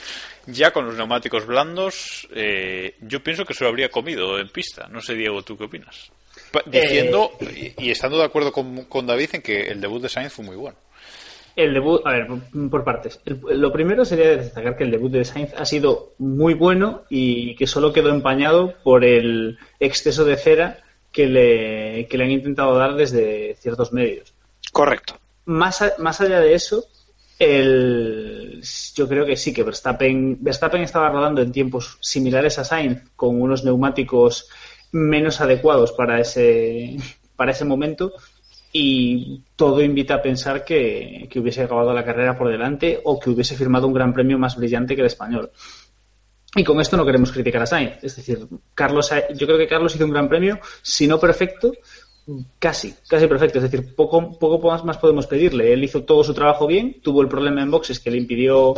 ya 0.47 0.72
con 0.72 0.86
los 0.86 0.95
neumáticos 0.95 1.45
blandos, 1.45 2.28
eh, 2.34 2.95
yo 3.01 3.22
pienso 3.22 3.45
que 3.45 3.53
se 3.53 3.66
lo 3.66 3.70
habría 3.70 3.89
comido 3.89 4.39
en 4.39 4.47
pista. 4.47 4.88
No 4.88 5.01
sé, 5.01 5.13
Diego, 5.13 5.43
¿tú 5.43 5.57
qué 5.57 5.66
opinas? 5.66 6.09
Diciendo 6.66 7.38
y, 7.78 7.91
estando 7.91 8.18
de 8.18 8.24
acuerdo 8.24 8.53
con, 8.53 8.86
con, 8.86 9.05
David 9.05 9.32
en 9.34 9.41
que 9.41 9.68
el 9.68 9.82
debut 9.82 10.01
de 10.01 10.09
Sainz 10.09 10.32
fue 10.32 10.45
muy 10.45 10.55
bueno. 10.55 10.78
El 11.56 11.74
debut, 11.74 12.01
a 12.06 12.12
ver, 12.12 12.28
por 12.70 12.84
partes. 12.84 13.22
lo 13.26 13.72
primero 13.72 14.03
sería 14.03 14.36
destacar 14.36 14.76
que 14.76 14.84
el 14.84 14.91
debut 14.91 15.12
de 15.12 15.24
Sainz 15.24 15.53
ha 15.58 15.66
sido 15.66 16.14
muy 16.18 16.53
bueno 16.53 17.03
y 17.10 17.56
que 17.56 17.66
solo 17.66 17.93
quedó 17.93 18.10
empañado 18.10 18.74
por 18.84 19.06
el 19.06 19.58
exceso 19.80 20.26
de 20.26 20.36
cera 20.36 20.80
que 21.14 21.28
le, 21.28 22.08
que 22.08 22.18
le 22.18 22.26
han 22.26 22.32
intentado 22.32 22.78
dar 22.78 22.95
desde 22.95 23.56
ciertos 23.56 23.93
medios. 23.93 24.34
Correcto. 24.74 25.18
Más, 25.45 25.82
más 25.97 26.20
allá 26.20 26.41
de 26.41 26.56
eso, 26.56 26.84
el, 27.39 28.62
yo 28.93 29.08
creo 29.08 29.26
que 29.26 29.38
sí, 29.38 29.53
que 29.53 29.64
Verstappen, 29.64 30.38
Verstappen 30.41 30.82
estaba 30.82 31.10
rodando 31.10 31.41
en 31.41 31.53
tiempos 31.53 31.97
similares 32.01 32.60
a 32.60 32.66
Sainz, 32.66 33.01
con 33.16 33.41
unos 33.41 33.64
neumáticos 33.64 34.49
menos 34.91 35.39
adecuados 35.39 35.93
para 35.93 36.20
ese, 36.20 36.97
para 37.36 37.51
ese 37.51 37.64
momento, 37.64 38.14
y 38.78 39.41
todo 39.55 39.82
invita 39.82 40.15
a 40.15 40.21
pensar 40.21 40.65
que, 40.65 41.30
que 41.30 41.39
hubiese 41.39 41.63
acabado 41.63 41.93
la 41.93 42.03
carrera 42.03 42.38
por 42.38 42.49
delante 42.49 42.99
o 43.05 43.17
que 43.17 43.30
hubiese 43.30 43.55
firmado 43.55 43.88
un 43.88 43.93
gran 43.93 44.13
premio 44.13 44.38
más 44.38 44.57
brillante 44.57 44.95
que 44.95 45.01
el 45.01 45.07
español. 45.07 45.49
Y 46.53 46.65
con 46.65 46.82
esto 46.82 46.97
no 46.97 47.05
queremos 47.05 47.32
criticar 47.32 47.61
a 47.61 47.65
Sainz. 47.65 48.03
Es 48.03 48.17
decir, 48.17 48.45
Carlos, 48.73 49.09
yo 49.34 49.47
creo 49.47 49.57
que 49.57 49.69
Carlos 49.69 49.95
hizo 49.95 50.03
un 50.03 50.11
gran 50.11 50.28
premio, 50.28 50.59
si 50.82 51.07
no 51.07 51.17
perfecto, 51.21 51.71
casi, 52.59 52.93
casi 53.07 53.28
perfecto. 53.28 53.59
Es 53.59 53.71
decir, 53.71 53.95
poco, 53.95 54.38
poco 54.38 54.69
más, 54.84 54.97
podemos 54.97 55.26
pedirle. 55.26 55.71
Él 55.71 55.86
hizo 55.86 56.03
todo 56.03 56.26
su 56.26 56.34
trabajo 56.34 56.67
bien, 56.67 56.99
tuvo 57.01 57.21
el 57.21 57.30
problema 57.30 57.63
en 57.63 57.71
boxes 57.71 58.01
que 58.01 58.11
le 58.11 58.17
impidió 58.17 58.73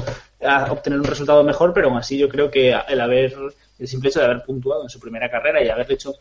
obtener 0.70 1.00
un 1.00 1.06
resultado 1.06 1.44
mejor, 1.44 1.74
pero 1.74 1.88
aún 1.88 1.98
así 1.98 2.20
yo 2.20 2.30
creo 2.30 2.52
que 2.52 2.72
el 2.88 3.02
haber, 3.02 3.34
el 3.80 3.88
simple 3.88 4.10
hecho 4.10 4.20
de 4.20 4.26
haber 4.26 4.44
puntuado 4.44 4.84
en 4.84 4.90
su 4.90 5.00
primera 5.00 5.28
carrera 5.28 5.64
y 5.64 5.70
haber 5.70 5.92
hecho 5.92 6.14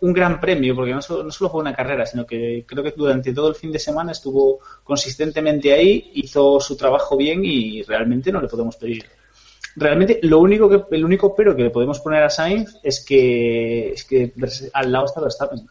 un 0.00 0.12
gran 0.12 0.40
premio, 0.40 0.74
porque 0.74 0.94
no 0.94 1.02
solo, 1.02 1.24
no 1.24 1.30
solo 1.30 1.50
fue 1.50 1.60
una 1.60 1.74
carrera, 1.74 2.06
sino 2.06 2.24
que 2.26 2.64
creo 2.66 2.82
que 2.84 2.92
durante 2.96 3.32
todo 3.32 3.48
el 3.48 3.54
fin 3.54 3.72
de 3.72 3.78
semana 3.78 4.12
estuvo 4.12 4.60
consistentemente 4.84 5.72
ahí, 5.72 6.12
hizo 6.14 6.60
su 6.60 6.76
trabajo 6.76 7.16
bien 7.16 7.44
y 7.44 7.82
realmente 7.82 8.30
no 8.30 8.40
le 8.40 8.48
podemos 8.48 8.76
pedir 8.76 9.04
realmente 9.78 10.18
lo 10.22 10.40
único 10.40 10.68
que 10.68 10.96
el 10.96 11.04
único 11.04 11.34
pero 11.34 11.54
que 11.54 11.62
le 11.62 11.70
podemos 11.70 12.00
poner 12.00 12.22
a 12.22 12.30
Sainz 12.30 12.76
es 12.82 13.04
que 13.04 13.92
es 13.92 14.04
que 14.04 14.32
al 14.72 14.92
lado 14.92 15.06
está 15.06 15.20
Verstappen. 15.20 15.68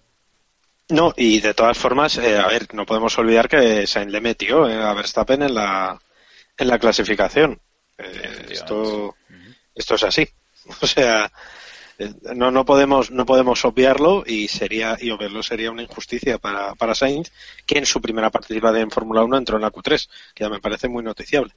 No, 0.90 1.14
y 1.18 1.42
de 1.42 1.54
todas 1.54 1.78
formas, 1.78 2.18
eh, 2.18 2.38
a 2.38 2.48
ver, 2.48 2.74
no 2.74 2.86
podemos 2.86 3.18
olvidar 3.18 3.50
que 3.50 3.86
Sainz 3.86 4.12
le 4.12 4.22
metió 4.22 4.70
eh, 4.70 4.82
a 4.82 4.94
Verstappen 4.94 5.42
en 5.44 5.54
la 5.54 6.00
en 6.58 6.68
la 6.68 6.80
clasificación. 6.80 7.60
Eh, 7.98 8.48
esto 8.52 9.16
esto 9.76 9.96
es 9.96 10.04
así. 10.04 10.28
O 10.82 10.86
sea, 10.86 11.32
no 12.36 12.52
no 12.52 12.66
podemos 12.66 13.12
no 13.12 13.26
podemos 13.26 13.66
obviarlo 13.66 14.24
y 14.26 14.48
sería 14.48 14.98
y 15.00 15.10
obviarlo 15.10 15.42
sería 15.42 15.72
una 15.72 15.82
injusticia 15.82 16.38
para 16.38 16.76
para 16.76 16.94
Sainz 16.94 17.32
que 17.66 17.80
en 17.80 17.86
su 17.86 18.02
primera 18.02 18.30
participación 18.30 18.84
en 18.84 18.92
Fórmula 18.92 19.24
1 19.24 19.38
entró 19.38 19.56
en 19.58 19.64
la 19.64 19.72
Q3, 19.72 20.10
que 20.34 20.44
ya 20.44 20.50
me 20.50 20.60
parece 20.60 20.88
muy 20.88 21.04
noticiable. 21.04 21.54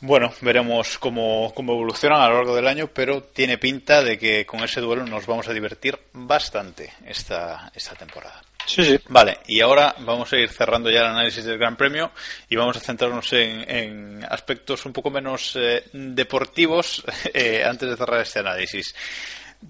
Bueno, 0.00 0.32
veremos 0.42 0.98
cómo, 0.98 1.52
cómo 1.54 1.72
evolucionan 1.72 2.20
a 2.20 2.28
lo 2.28 2.34
largo 2.34 2.54
del 2.54 2.68
año, 2.68 2.88
pero 2.92 3.22
tiene 3.22 3.56
pinta 3.56 4.02
de 4.02 4.18
que 4.18 4.44
con 4.44 4.62
ese 4.62 4.80
duelo 4.80 5.06
nos 5.06 5.26
vamos 5.26 5.48
a 5.48 5.54
divertir 5.54 5.98
bastante 6.12 6.92
esta, 7.06 7.72
esta 7.74 7.94
temporada. 7.94 8.42
Sí, 8.66 8.84
sí. 8.84 8.98
Vale, 9.08 9.38
y 9.46 9.60
ahora 9.60 9.94
vamos 10.00 10.32
a 10.32 10.38
ir 10.38 10.48
cerrando 10.50 10.90
ya 10.90 11.00
el 11.00 11.06
análisis 11.06 11.44
del 11.44 11.58
Gran 11.58 11.76
Premio 11.76 12.10
y 12.48 12.56
vamos 12.56 12.76
a 12.76 12.80
centrarnos 12.80 13.32
en, 13.32 14.24
aspectos 14.28 14.84
un 14.86 14.92
poco 14.92 15.10
menos 15.10 15.56
eh, 15.56 15.84
deportivos 15.92 17.04
eh, 17.34 17.64
antes 17.64 17.88
de 17.88 17.96
cerrar 17.96 18.20
este 18.20 18.40
análisis. 18.40 18.94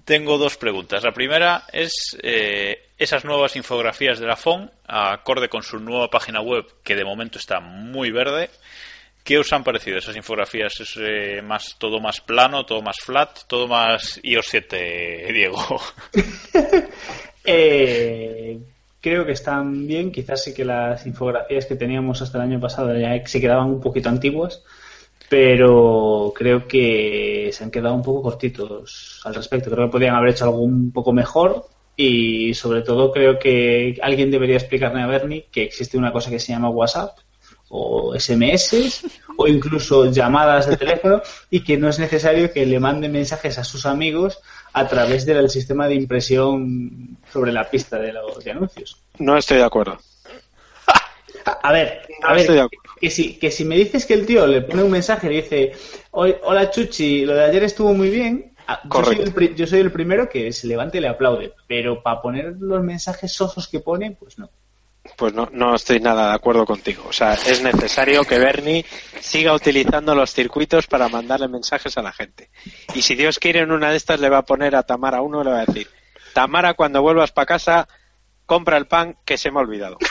Tengo 0.03 0.37
dos 0.37 0.57
preguntas. 0.57 1.03
La 1.03 1.11
primera 1.11 1.65
es 1.71 2.17
eh, 2.21 2.89
esas 2.97 3.23
nuevas 3.23 3.55
infografías 3.55 4.19
de 4.19 4.27
la 4.27 4.35
FON, 4.35 4.71
acorde 4.85 5.49
con 5.49 5.63
su 5.63 5.79
nueva 5.79 6.09
página 6.09 6.41
web, 6.41 6.65
que 6.83 6.95
de 6.95 7.05
momento 7.05 7.37
está 7.39 7.59
muy 7.59 8.11
verde. 8.11 8.49
¿Qué 9.23 9.37
os 9.37 9.51
han 9.51 9.63
parecido 9.63 9.97
esas 9.97 10.15
infografías? 10.15 10.79
¿Es 10.79 10.97
eh, 10.97 11.41
más, 11.41 11.75
todo 11.77 11.99
más 11.99 12.21
plano, 12.21 12.65
todo 12.65 12.81
más 12.81 12.97
flat, 12.97 13.39
todo 13.47 13.67
más 13.67 14.19
iOS 14.23 14.45
7, 14.49 15.33
Diego? 15.33 15.81
Eh, 17.49 18.59
creo 19.01 19.25
que 19.25 19.33
están 19.33 19.87
bien. 19.87 20.11
Quizás 20.11 20.43
sí 20.43 20.53
que 20.53 20.65
las 20.65 21.05
infografías 21.05 21.65
que 21.65 21.75
teníamos 21.75 22.21
hasta 22.21 22.37
el 22.37 22.43
año 22.45 22.59
pasado 22.59 22.97
ya 22.97 23.25
se 23.25 23.41
quedaban 23.41 23.67
un 23.67 23.81
poquito 23.81 24.09
antiguas, 24.09 24.63
pero 25.29 26.33
creo 26.35 26.67
que 26.67 27.49
se 27.53 27.63
han 27.63 27.71
quedado 27.71 27.95
un 27.95 28.03
poco 28.03 28.23
cortitos 28.23 29.21
al 29.25 29.35
respecto. 29.35 29.69
Creo 29.71 29.87
que 29.87 29.91
podrían 29.91 30.15
haber 30.15 30.31
hecho 30.31 30.45
algo 30.45 30.59
un 30.59 30.91
poco 30.91 31.13
mejor 31.13 31.67
y 31.95 32.53
sobre 32.53 32.83
todo 32.83 33.11
creo 33.11 33.39
que 33.39 33.97
alguien 34.01 34.29
debería 34.29 34.57
explicarme 34.57 35.01
a 35.01 35.07
Bernie 35.07 35.47
que 35.51 35.63
existe 35.63 35.97
una 35.97 36.11
cosa 36.13 36.29
que 36.29 36.39
se 36.39 36.53
llama 36.53 36.69
WhatsApp 36.69 37.17
o 37.69 38.13
SMS 38.17 39.03
o 39.37 39.47
incluso 39.47 40.09
llamadas 40.11 40.67
de 40.67 40.77
teléfono 40.77 41.21
y 41.49 41.61
que 41.61 41.77
no 41.77 41.89
es 41.89 41.99
necesario 41.99 42.53
que 42.53 42.65
le 42.65 42.79
manden 42.79 43.11
mensajes 43.11 43.57
a 43.57 43.63
sus 43.63 43.85
amigos 43.85 44.39
a 44.79 44.87
través 44.87 45.25
del 45.25 45.49
sistema 45.49 45.87
de 45.87 45.95
impresión 45.95 47.17
sobre 47.31 47.51
la 47.51 47.69
pista 47.69 47.97
de 47.99 48.13
los 48.13 48.43
de 48.43 48.51
anuncios. 48.51 49.01
No 49.19 49.37
estoy 49.37 49.57
de 49.57 49.63
acuerdo. 49.63 49.97
A, 51.63 51.71
ver, 51.71 52.01
a 52.23 52.27
No 52.27 52.33
ver, 52.33 52.39
estoy 52.41 52.55
de 52.55 52.61
acuerdo. 52.61 52.83
que 52.99 53.09
si, 53.09 53.37
que 53.39 53.51
si 53.51 53.63
me 53.63 53.75
dices 53.77 54.05
que 54.05 54.13
el 54.13 54.25
tío 54.25 54.45
le 54.47 54.61
pone 54.61 54.83
un 54.83 54.91
mensaje 54.91 55.31
y 55.31 55.37
dice, 55.37 55.71
"Hoy- 56.11 56.35
hola 56.43 56.69
Chuchi, 56.69 57.25
lo 57.25 57.33
de 57.35 57.45
ayer 57.45 57.63
estuvo 57.63 57.93
muy 57.93 58.09
bien, 58.09 58.53
ah, 58.67 58.81
yo 58.83 59.03
soy, 59.05 59.19
el, 59.21 59.55
yo 59.55 59.65
soy 59.67 59.79
el 59.79 59.91
primero 59.91 60.27
que 60.29 60.51
se 60.51 60.67
levante 60.67 60.97
y 60.97 61.01
le 61.01 61.07
aplaude, 61.07 61.53
pero 61.67 62.03
para 62.03 62.21
poner 62.21 62.55
los 62.59 62.83
mensajes 62.83 63.31
sosos 63.31 63.67
que 63.69 63.79
pone, 63.79 64.11
pues 64.11 64.37
no. 64.37 64.49
Pues 65.15 65.33
no, 65.33 65.49
no 65.51 65.75
estoy 65.75 65.99
nada 65.99 66.29
de 66.29 66.35
acuerdo 66.35 66.65
contigo. 66.65 67.05
O 67.09 67.13
sea, 67.13 67.33
es 67.33 67.61
necesario 67.61 68.23
que 68.23 68.37
Bernie 68.37 68.85
siga 69.19 69.53
utilizando 69.53 70.13
los 70.13 70.31
circuitos 70.31 70.85
para 70.87 71.09
mandarle 71.09 71.47
mensajes 71.47 71.97
a 71.97 72.01
la 72.01 72.11
gente. 72.11 72.49
Y 72.93 73.01
si 73.01 73.15
Dios 73.15 73.39
quiere, 73.39 73.61
en 73.61 73.71
una 73.71 73.89
de 73.89 73.97
estas 73.97 74.19
le 74.19 74.29
va 74.29 74.39
a 74.39 74.45
poner 74.45 74.75
a 74.75 74.83
Tamara 74.83 75.21
uno 75.21 75.41
y 75.41 75.45
le 75.45 75.51
va 75.51 75.61
a 75.61 75.65
decir, 75.65 75.87
Tamara, 76.33 76.75
cuando 76.75 77.01
vuelvas 77.01 77.31
para 77.31 77.45
casa, 77.47 77.87
compra 78.45 78.77
el 78.77 78.85
pan 78.85 79.17
que 79.25 79.37
se 79.37 79.49
me 79.49 79.57
ha 79.59 79.63
olvidado. 79.63 79.97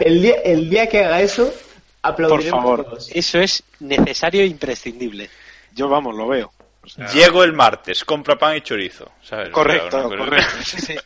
El 0.00 0.20
día, 0.20 0.34
el 0.44 0.68
día 0.68 0.86
que 0.88 1.04
haga 1.04 1.22
eso, 1.22 1.46
Por 1.46 2.10
aplaudiremos 2.10 2.60
favor, 2.60 2.84
todos. 2.84 3.10
eso 3.14 3.38
es 3.40 3.62
necesario 3.80 4.42
e 4.42 4.46
imprescindible. 4.46 5.30
Yo, 5.74 5.88
vamos, 5.88 6.14
lo 6.14 6.26
veo. 6.28 6.52
O 6.82 6.88
sea, 6.88 7.06
Llego 7.08 7.42
el 7.42 7.52
martes, 7.52 8.04
compra 8.04 8.36
pan 8.36 8.56
y 8.56 8.60
chorizo. 8.60 9.10
¿sabes? 9.22 9.50
correcto, 9.50 10.02
correcto. 10.02 10.56
Sí, 10.64 10.80
sí, 10.80 10.96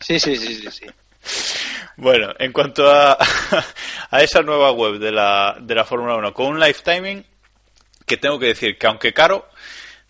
sí. 0.00 0.18
sí, 0.18 0.36
sí, 0.36 0.36
sí, 0.36 0.70
sí. 0.70 0.86
Bueno, 1.96 2.32
en 2.38 2.52
cuanto 2.52 2.90
a, 2.90 3.16
a 4.10 4.22
esa 4.22 4.42
nueva 4.42 4.70
web 4.72 4.98
de 4.98 5.12
la, 5.12 5.56
de 5.60 5.74
la 5.74 5.84
Fórmula 5.84 6.16
1 6.16 6.34
con 6.34 6.46
un 6.46 6.60
live 6.60 6.76
timing, 6.84 7.24
que 8.04 8.16
tengo 8.16 8.38
que 8.38 8.46
decir 8.46 8.76
que 8.78 8.86
aunque 8.86 9.12
caro, 9.12 9.48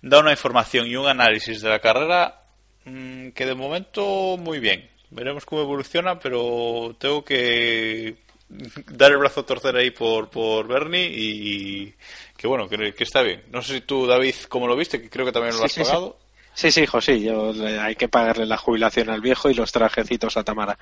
da 0.03 0.19
una 0.21 0.33
información 0.33 0.87
y 0.87 0.97
un 0.97 1.07
análisis 1.07 1.63
de 1.63 1.69
la 1.71 1.79
carrera 1.81 2.43
mm, 2.85 3.29
que 3.31 3.47
de 3.47 3.55
momento 3.55 4.37
muy 4.39 4.59
bien. 4.59 4.91
Veremos 5.11 5.45
cómo 5.47 5.63
evoluciona, 5.63 6.19
pero 6.19 6.97
tengo 6.99 7.25
que 7.25 8.17
dar 8.49 9.13
el 9.13 9.19
brazo 9.19 9.41
a 9.41 9.47
torcer 9.47 9.77
ahí 9.77 9.91
por, 9.91 10.29
por 10.31 10.67
Bernie 10.67 11.09
y 11.13 11.95
que 12.37 12.47
bueno, 12.49 12.69
que, 12.69 12.93
que 12.93 13.05
está 13.05 13.23
bien. 13.23 13.45
No 13.51 13.63
sé 13.63 13.75
si 13.75 13.81
tú, 13.83 14.07
David, 14.07 14.35
cómo 14.49 14.67
lo 14.67 14.77
viste, 14.77 15.01
que 15.01 15.09
creo 15.09 15.25
que 15.25 15.33
también 15.33 15.55
lo 15.55 15.61
Sí, 15.61 15.65
has 15.67 15.73
sí. 15.73 15.81
pagado. 15.85 16.19
Sí, 16.21 16.26
sí, 16.71 16.81
hijo, 16.83 17.01
sí. 17.01 17.21
Yo, 17.23 17.53
le- 17.53 17.79
hay 17.79 17.95
que 17.97 18.09
pagarle 18.09 18.47
la 18.47 18.57
jubilación 18.57 19.11
al 19.11 19.21
viejo 19.21 19.51
y 19.51 19.55
los 19.55 19.71
trajecitos 19.73 20.37
a 20.37 20.45
Tamara. 20.45 20.79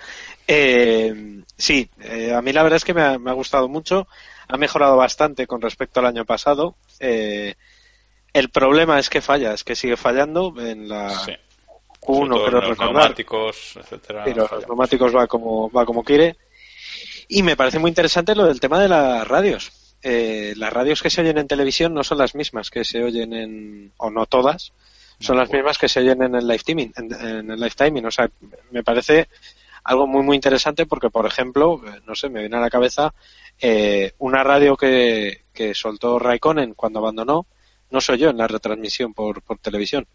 Eh, 0.46 1.42
sí, 1.56 1.88
eh, 2.00 2.32
a 2.34 2.40
mí 2.42 2.52
la 2.52 2.62
verdad 2.62 2.76
es 2.76 2.84
que 2.84 2.94
me 2.94 3.02
ha, 3.02 3.18
me 3.18 3.30
ha 3.30 3.34
gustado 3.34 3.68
mucho. 3.68 4.06
Ha 4.48 4.56
mejorado 4.56 4.96
bastante 4.96 5.46
con 5.46 5.60
respecto 5.60 6.00
al 6.00 6.06
año 6.06 6.24
pasado. 6.24 6.76
Eh, 7.00 7.54
el 8.32 8.50
problema 8.50 8.98
es 8.98 9.08
que 9.10 9.20
falla, 9.20 9.52
es 9.54 9.64
que 9.64 9.76
sigue 9.76 9.96
fallando 9.96 10.54
en 10.58 10.88
la 10.88 11.10
Sí. 11.10 11.32
Q1, 12.00 12.16
Sobre 12.16 12.28
todo 12.28 12.46
creo 12.46 12.60
los 12.60 12.68
recordar. 12.70 12.92
neumáticos, 12.94 13.76
etcétera. 13.76 14.24
Sí, 14.26 14.34
los 14.34 14.50
neumáticos 14.66 15.16
va 15.16 15.26
como, 15.26 15.70
va 15.70 15.86
como 15.86 16.04
quiere. 16.04 16.36
Y 17.28 17.42
me 17.42 17.56
parece 17.56 17.78
muy 17.78 17.88
interesante 17.88 18.34
lo 18.34 18.44
del 18.46 18.60
tema 18.60 18.78
de 18.80 18.88
las 18.88 19.26
radios. 19.26 19.72
Eh, 20.02 20.52
las 20.58 20.70
radios 20.70 21.00
que 21.02 21.08
se 21.08 21.22
oyen 21.22 21.38
en 21.38 21.48
televisión 21.48 21.94
no 21.94 22.04
son 22.04 22.18
las 22.18 22.34
mismas 22.34 22.68
que 22.68 22.84
se 22.84 23.02
oyen 23.02 23.32
en, 23.32 23.92
o 23.96 24.10
no 24.10 24.26
todas, 24.26 24.72
son 25.24 25.38
las 25.38 25.50
mismas 25.50 25.78
que 25.78 25.88
se 25.88 26.00
oyen 26.00 26.22
en 26.22 26.34
el 26.34 26.46
live 26.46 26.62
timing, 26.64 26.92
en, 26.96 27.50
el 27.50 27.58
live 27.58 27.74
timing. 27.74 28.04
O 28.06 28.10
sea, 28.10 28.30
me 28.70 28.84
parece 28.84 29.28
algo 29.84 30.06
muy 30.06 30.22
muy 30.22 30.36
interesante 30.36 30.86
porque, 30.86 31.10
por 31.10 31.26
ejemplo, 31.26 31.80
eh, 31.86 32.00
no 32.06 32.14
sé, 32.14 32.28
me 32.28 32.40
viene 32.40 32.56
a 32.56 32.60
la 32.60 32.70
cabeza 32.70 33.14
eh, 33.58 34.12
una 34.18 34.44
radio 34.44 34.76
que, 34.76 35.44
que 35.52 35.74
soltó 35.74 36.18
Raikkonen 36.18 36.74
cuando 36.74 36.98
abandonó, 36.98 37.46
no 37.90 38.00
se 38.00 38.12
oyó 38.12 38.30
en 38.30 38.36
la 38.36 38.48
retransmisión 38.48 39.14
por, 39.14 39.42
por 39.42 39.58
televisión. 39.58 40.06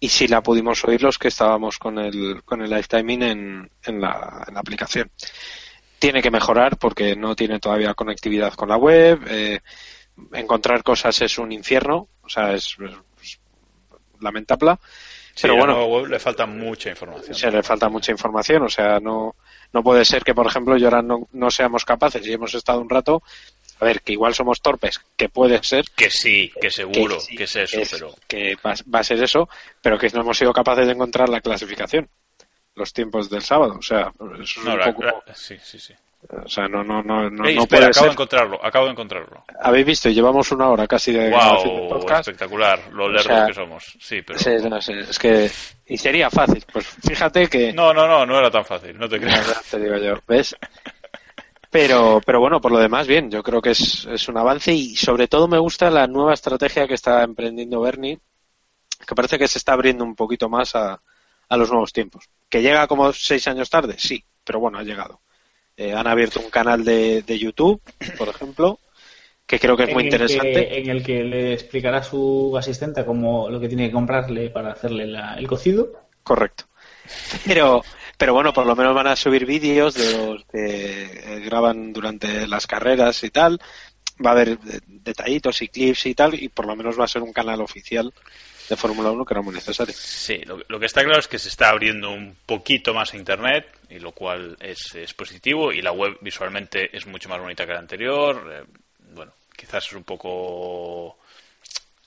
Y 0.00 0.08
sí 0.08 0.28
la 0.28 0.42
pudimos 0.42 0.84
oír 0.84 1.02
los 1.02 1.18
que 1.18 1.28
estábamos 1.28 1.78
con 1.78 1.98
el, 1.98 2.42
con 2.44 2.62
el 2.62 2.70
live 2.70 2.84
timing 2.84 3.22
en, 3.22 3.70
en, 3.84 4.00
la, 4.00 4.46
aplicación. 4.54 5.10
Tiene 5.98 6.22
que 6.22 6.30
mejorar 6.30 6.76
porque 6.76 7.16
no 7.16 7.34
tiene 7.34 7.58
todavía 7.58 7.94
conectividad 7.94 8.54
con 8.54 8.68
la 8.68 8.76
web. 8.76 9.20
eh, 9.28 9.60
encontrar 10.32 10.82
cosas 10.82 11.20
es 11.22 11.38
un 11.38 11.52
infierno, 11.52 12.08
o 12.22 12.28
sea, 12.28 12.52
es 12.54 12.76
lamentable. 14.20 14.76
Sí, 15.34 15.42
pero 15.42 15.56
bueno, 15.56 15.84
web 15.86 16.06
le 16.08 16.18
falta 16.18 16.46
mucha 16.46 16.90
información. 16.90 17.34
se 17.34 17.50
le 17.50 17.62
falta 17.62 17.88
mucha 17.88 18.10
información, 18.10 18.62
o 18.64 18.68
sea, 18.68 18.98
no, 18.98 19.36
no 19.72 19.82
puede 19.84 20.04
ser 20.04 20.24
que, 20.24 20.34
por 20.34 20.46
ejemplo, 20.46 20.76
yo 20.76 20.86
ahora 20.88 21.00
no, 21.02 21.28
no 21.32 21.50
seamos 21.50 21.84
capaces 21.84 22.26
y 22.26 22.32
hemos 22.32 22.54
estado 22.54 22.80
un 22.80 22.88
rato, 22.90 23.22
a 23.80 23.84
ver, 23.84 24.00
que 24.02 24.12
igual 24.14 24.34
somos 24.34 24.60
torpes, 24.60 25.00
que 25.16 25.28
puede 25.28 25.62
ser, 25.62 25.84
Que 25.94 26.10
sí, 26.10 26.52
que 26.60 26.70
seguro, 26.72 27.20
sí, 27.20 27.36
que 27.36 27.44
es 27.44 27.54
eso, 27.54 27.78
es- 27.80 27.90
pero 27.92 28.12
que 28.26 28.56
va, 28.56 28.74
va 28.92 28.98
a 28.98 29.04
ser 29.04 29.22
eso, 29.22 29.48
pero 29.80 29.96
que 29.96 30.08
no 30.10 30.22
hemos 30.22 30.36
sido 30.36 30.52
capaces 30.52 30.86
de 30.86 30.92
encontrar 30.94 31.28
la 31.28 31.40
clasificación, 31.40 32.08
los 32.74 32.92
tiempos 32.92 33.30
del 33.30 33.42
sábado, 33.42 33.76
o 33.78 33.82
sea, 33.82 34.12
eso 34.40 34.60
es 34.60 34.64
no, 34.64 34.72
un 34.72 34.78
la- 34.80 34.84
poco, 34.86 35.04
la- 35.04 35.34
sí, 35.36 35.56
sí, 35.62 35.78
sí. 35.78 35.94
O 36.44 36.48
sea, 36.48 36.68
no, 36.68 36.82
no, 36.82 37.02
no, 37.02 37.30
no, 37.30 37.46
Ey, 37.46 37.54
no 37.56 37.62
espera, 37.62 37.86
puede 37.86 37.90
acabo 37.90 38.06
de 38.06 38.12
encontrarlo, 38.12 38.64
acabo 38.64 38.84
de 38.86 38.92
encontrarlo. 38.92 39.44
Habéis 39.60 39.86
visto, 39.86 40.08
llevamos 40.10 40.50
una 40.52 40.68
hora 40.68 40.86
casi 40.86 41.12
de 41.12 41.30
Wow, 41.30 41.88
podcast. 41.88 42.28
espectacular, 42.28 42.80
lo 42.92 43.08
lerdos 43.08 43.26
sea, 43.26 43.46
que 43.46 43.54
somos. 43.54 43.96
Sí, 44.00 44.22
pero 44.22 44.38
Sí, 44.38 44.50
no 44.68 44.76
es 44.78 45.18
que 45.18 45.50
y 45.86 45.96
sería 45.96 46.28
fácil, 46.28 46.64
pues 46.72 46.86
fíjate 46.86 47.46
que 47.48 47.72
no, 47.72 47.94
no, 47.94 48.06
no, 48.06 48.26
no 48.26 48.38
era 48.38 48.50
tan 48.50 48.64
fácil, 48.64 48.98
no 48.98 49.08
te 49.08 49.18
creas. 49.20 49.46
ya 49.46 49.78
te 49.78 49.82
digo 49.82 49.96
yo, 49.96 50.14
¿ves? 50.26 50.56
Pero, 51.70 52.20
pero 52.24 52.40
bueno, 52.40 52.60
por 52.60 52.72
lo 52.72 52.78
demás, 52.78 53.06
bien, 53.06 53.30
yo 53.30 53.42
creo 53.42 53.60
que 53.60 53.70
es, 53.70 54.06
es 54.06 54.28
un 54.28 54.38
avance 54.38 54.72
y 54.72 54.96
sobre 54.96 55.28
todo 55.28 55.48
me 55.48 55.58
gusta 55.58 55.90
la 55.90 56.06
nueva 56.06 56.32
estrategia 56.34 56.88
que 56.88 56.94
está 56.94 57.22
emprendiendo 57.22 57.80
Bernie, 57.80 58.18
que 59.06 59.14
parece 59.14 59.38
que 59.38 59.48
se 59.48 59.58
está 59.58 59.74
abriendo 59.74 60.02
un 60.04 60.14
poquito 60.16 60.48
más 60.48 60.74
a, 60.74 61.00
a 61.48 61.56
los 61.56 61.70
nuevos 61.70 61.92
tiempos. 61.92 62.24
¿Que 62.48 62.62
llega 62.62 62.86
como 62.86 63.12
seis 63.12 63.46
años 63.48 63.68
tarde? 63.68 63.96
Sí, 63.98 64.24
pero 64.44 64.60
bueno, 64.60 64.78
ha 64.78 64.82
llegado. 64.82 65.20
Eh, 65.80 65.94
han 65.94 66.08
abierto 66.08 66.40
un 66.40 66.50
canal 66.50 66.84
de, 66.84 67.22
de 67.22 67.38
YouTube, 67.38 67.80
por 68.18 68.28
ejemplo, 68.28 68.80
que 69.46 69.60
creo 69.60 69.76
que 69.76 69.84
es 69.84 69.94
muy 69.94 70.04
interesante. 70.04 70.68
Que, 70.68 70.78
en 70.80 70.90
el 70.90 71.04
que 71.04 71.22
le 71.22 71.52
explicará 71.52 71.98
a 71.98 72.02
su 72.02 72.54
asistente 72.58 73.04
cómo 73.04 73.48
lo 73.48 73.60
que 73.60 73.68
tiene 73.68 73.86
que 73.86 73.92
comprarle 73.92 74.50
para 74.50 74.72
hacerle 74.72 75.06
la- 75.06 75.34
el 75.34 75.46
cocido. 75.46 75.92
Correcto. 76.24 76.64
Pero, 77.46 77.82
pero 78.18 78.34
bueno, 78.34 78.52
por 78.52 78.66
lo 78.66 78.74
menos 78.74 78.92
van 78.94 79.06
a 79.06 79.16
subir 79.16 79.46
vídeos 79.46 79.94
de 79.94 80.12
los 80.26 80.44
que 80.46 81.04
eh, 81.04 81.40
graban 81.44 81.92
durante 81.92 82.46
las 82.48 82.66
carreras 82.66 83.22
y 83.22 83.30
tal. 83.30 83.58
Va 84.24 84.30
a 84.30 84.32
haber 84.32 84.48
eh, 84.48 84.80
detallitos 84.86 85.62
y 85.62 85.68
clips 85.68 86.06
y 86.06 86.14
tal, 86.14 86.34
y 86.34 86.48
por 86.48 86.66
lo 86.66 86.74
menos 86.74 86.98
va 86.98 87.04
a 87.04 87.08
ser 87.08 87.22
un 87.22 87.32
canal 87.32 87.60
oficial 87.60 88.12
de 88.68 88.76
Fórmula 88.76 89.10
1 89.10 89.24
que 89.24 89.34
era 89.34 89.42
muy 89.42 89.54
necesario. 89.54 89.94
Sí, 89.96 90.38
lo, 90.44 90.58
lo 90.68 90.78
que 90.78 90.86
está 90.86 91.02
claro 91.02 91.20
es 91.20 91.28
que 91.28 91.38
se 91.38 91.48
está 91.48 91.70
abriendo 91.70 92.10
un 92.10 92.36
poquito 92.44 92.92
más 92.92 93.14
Internet, 93.14 93.66
y 93.90 93.98
lo 93.98 94.12
cual 94.12 94.56
es, 94.60 94.94
es 94.94 95.14
positivo, 95.14 95.72
y 95.72 95.80
la 95.80 95.92
web 95.92 96.18
visualmente 96.20 96.94
es 96.96 97.06
mucho 97.06 97.28
más 97.28 97.40
bonita 97.40 97.66
que 97.66 97.72
la 97.72 97.78
anterior. 97.78 98.52
eh, 98.52 98.64
bueno, 99.14 99.32
quizás 99.56 99.86
es 99.86 99.92
un 99.94 100.04
poco 100.04 101.18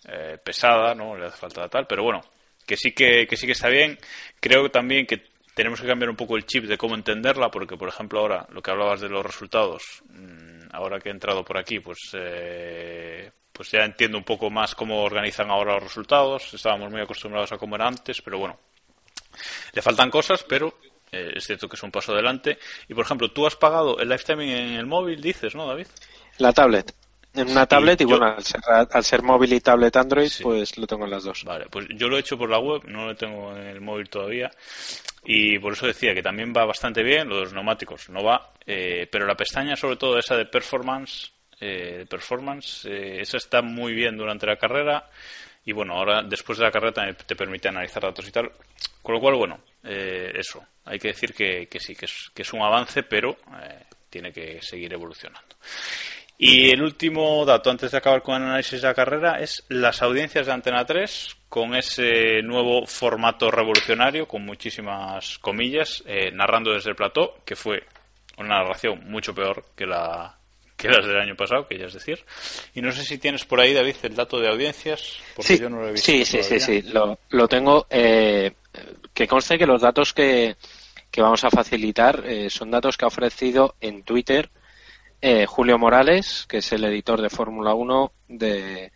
eh, 0.08 0.38
pesada, 0.44 0.94
¿no? 0.96 1.18
Le 1.18 1.26
hace 1.26 1.38
falta 1.38 1.68
tal, 1.68 1.88
pero 1.88 2.04
bueno, 2.04 2.22
que 2.66 2.78
sí 2.78 2.92
que, 2.92 3.26
que 3.28 3.38
sí 3.38 3.46
que 3.46 3.54
está 3.54 3.70
bien. 3.70 3.98
Creo 4.40 4.70
también 4.70 5.06
que 5.06 5.32
tenemos 5.54 5.82
que 5.82 5.88
cambiar 5.88 6.10
un 6.10 6.16
poco 6.16 6.38
el 6.38 6.46
chip 6.46 6.66
de 6.66 6.78
cómo 6.78 6.96
entenderla, 6.96 7.50
porque 7.52 7.78
por 7.78 7.90
ejemplo 7.90 8.20
ahora 8.20 8.48
lo 8.52 8.62
que 8.62 8.72
hablabas 8.72 9.02
de 9.02 9.10
los 9.10 9.26
resultados, 9.26 9.84
mm, 10.10 10.70
ahora 10.72 11.00
que 11.00 11.10
he 11.10 11.12
entrado 11.12 11.44
por 11.44 11.58
aquí, 11.58 11.80
pues 11.80 12.00
eh, 12.14 13.32
pues 13.54 13.72
ya 13.72 13.84
entiendo 13.84 14.18
un 14.18 14.24
poco 14.24 14.50
más 14.50 14.76
cómo 14.76 15.04
organizan 15.04 15.50
ahora 15.50 15.74
los 15.76 15.84
resultados. 15.84 16.54
Estábamos 16.54 16.92
muy 16.92 17.02
acostumbrados 17.02 17.52
a 17.52 17.58
cómo 17.58 17.76
era 17.76 17.88
antes, 17.88 18.22
pero 18.22 18.38
bueno, 18.40 18.60
le 19.74 19.82
faltan 19.82 20.10
cosas, 20.10 20.44
pero 20.48 20.78
eh, 21.12 21.34
es 21.36 21.46
cierto 21.46 21.68
que 21.68 21.76
es 21.76 21.84
un 21.84 21.92
paso 21.92 22.14
adelante. 22.14 22.58
Y 22.88 22.94
por 22.94 23.06
ejemplo, 23.06 23.30
tú 23.32 23.46
has 23.46 23.56
pagado 23.56 24.00
el 24.00 24.10
lifetime 24.10 24.44
en 24.74 24.74
el 24.74 24.86
móvil, 24.86 25.22
dices, 25.22 25.56
¿no, 25.56 25.68
David? 25.68 25.88
La 26.38 26.54
tablet. 26.54 26.94
En 27.34 27.50
una 27.50 27.62
Sí, 27.62 27.68
tablet, 27.70 28.02
y 28.02 28.04
yo- 28.04 28.10
bueno, 28.18 28.26
al 28.36 28.44
ser, 28.44 28.60
al 28.92 29.04
ser 29.06 29.22
móvil 29.24 29.54
y 29.54 29.62
tablet 29.62 29.96
Android, 29.96 30.28
Sí. 30.28 30.44
pues 30.44 30.78
lo 30.78 30.86
tengo 30.86 31.06
en 31.06 31.12
las 31.12 31.24
dos. 31.24 31.46
Vale, 31.46 31.68
pues 31.72 31.88
yo 31.96 32.10
lo 32.10 32.18
he 32.18 32.20
hecho 32.20 32.38
por 32.38 32.50
la 32.50 32.60
web, 32.60 32.84
no 32.88 33.06
lo 33.06 33.16
tengo 33.16 33.56
en 33.56 33.68
el 33.68 33.80
móvil 33.80 34.10
todavía. 34.10 34.52
Y 35.24 35.58
por 35.60 35.72
eso 35.74 35.88
decía 35.88 36.14
que 36.14 36.22
también 36.24 36.52
va 36.56 36.66
bastante 36.66 37.04
bien, 37.04 37.30
lo 37.30 37.36
de 37.38 37.42
los 37.44 37.54
neumáticos 37.54 38.10
no 38.10 38.22
va, 38.24 38.52
eh, 38.66 39.08
pero 39.10 39.26
la 39.26 39.36
pestaña, 39.36 39.78
sobre 39.78 39.96
todo 39.96 40.18
esa 40.20 40.36
de 40.36 40.46
performance, 40.46 41.32
eh, 41.62 42.06
performance, 42.10 42.86
eh, 42.86 43.22
está 43.22 43.62
muy 43.62 43.94
bien 43.94 44.18
durante 44.18 44.46
la 44.46 44.58
carrera. 44.58 45.08
Y 45.64 45.74
bueno, 45.74 45.94
ahora 45.94 46.24
después 46.24 46.58
de 46.58 46.66
la 46.66 46.72
carrera 46.72 46.92
también 46.92 47.18
te 47.26 47.36
permite 47.36 47.70
analizar 47.70 48.02
datos 48.02 48.28
y 48.28 48.32
tal. 48.32 48.52
Con 49.02 49.16
lo 49.16 49.22
cual, 49.22 49.36
bueno, 49.36 49.60
eh, 49.84 50.32
eso. 50.36 50.64
Hay 50.86 51.00
que 51.00 51.10
decir 51.10 51.34
que, 51.34 51.68
que 51.68 51.80
sí, 51.80 51.96
que 51.96 52.06
es, 52.06 52.32
que 52.34 52.42
es 52.42 52.54
un 52.54 52.62
avance, 52.62 53.04
pero 53.04 53.38
eh, 53.62 53.84
tiene 54.10 54.32
que 54.32 54.62
seguir 54.62 54.92
evolucionando. 54.94 55.56
Y 56.38 56.72
el 56.72 56.82
último 56.82 57.46
dato, 57.46 57.70
antes 57.70 57.92
de 57.92 57.98
acabar 57.98 58.24
con 58.24 58.42
el 58.42 58.48
análisis 58.48 58.82
de 58.82 58.88
la 58.88 58.96
carrera, 58.96 59.40
es 59.40 59.64
las 59.70 60.02
audiencias 60.02 60.48
de 60.48 60.52
Antena 60.52 60.86
3 60.86 61.38
con 61.50 61.76
ese 61.76 62.42
nuevo 62.42 62.88
formato 62.88 63.52
revolucionario, 63.52 64.28
con 64.28 64.44
muchísimas 64.44 65.38
comillas, 65.38 66.04
eh, 66.08 66.32
narrando 66.32 66.74
desde 66.74 66.90
el 66.90 66.96
plató, 66.96 67.36
que 67.46 67.56
fue 67.56 67.84
una 68.38 68.60
narración 68.60 69.02
mucho 69.06 69.36
peor 69.36 69.66
que 69.76 69.86
la, 69.86 70.36
que 70.82 70.90
las 70.90 71.06
del 71.06 71.20
año 71.20 71.36
pasado, 71.36 71.68
que 71.68 71.78
ya 71.78 71.86
es 71.86 71.94
decir. 71.94 72.20
Y 72.74 72.82
no 72.82 72.92
sé 72.92 73.04
si 73.04 73.18
tienes 73.18 73.46
por 73.46 73.60
ahí, 73.60 73.74
David, 73.74 73.96
el 74.04 74.16
dato 74.16 74.40
de 74.40 74.50
audiencias, 74.50 75.18
porque 75.36 75.56
sí, 75.58 75.62
yo 75.62 75.70
no 75.70 75.82
lo 75.82 75.90
he 75.90 75.92
visto. 75.94 76.06
Sí, 76.12 76.26
sí, 76.26 76.42
sí, 76.44 76.60
sí, 76.60 76.82
lo, 76.84 77.20
lo 77.30 77.48
tengo. 77.48 77.86
Eh, 77.90 78.52
que 79.14 79.28
conste 79.28 79.58
que 79.58 79.66
los 79.66 79.82
datos 79.82 80.14
que, 80.14 80.56
que 81.12 81.22
vamos 81.22 81.44
a 81.44 81.50
facilitar 81.52 82.24
eh, 82.26 82.50
son 82.50 82.72
datos 82.72 82.98
que 82.98 83.06
ha 83.06 83.10
ofrecido 83.10 83.76
en 83.82 84.04
Twitter 84.04 84.50
eh, 85.22 85.46
Julio 85.46 85.78
Morales, 85.78 86.46
que 86.48 86.58
es 86.58 86.72
el 86.72 86.84
editor 86.86 87.22
de 87.22 87.30
Fórmula 87.30 87.74
1 87.76 88.12
de, 88.30 88.92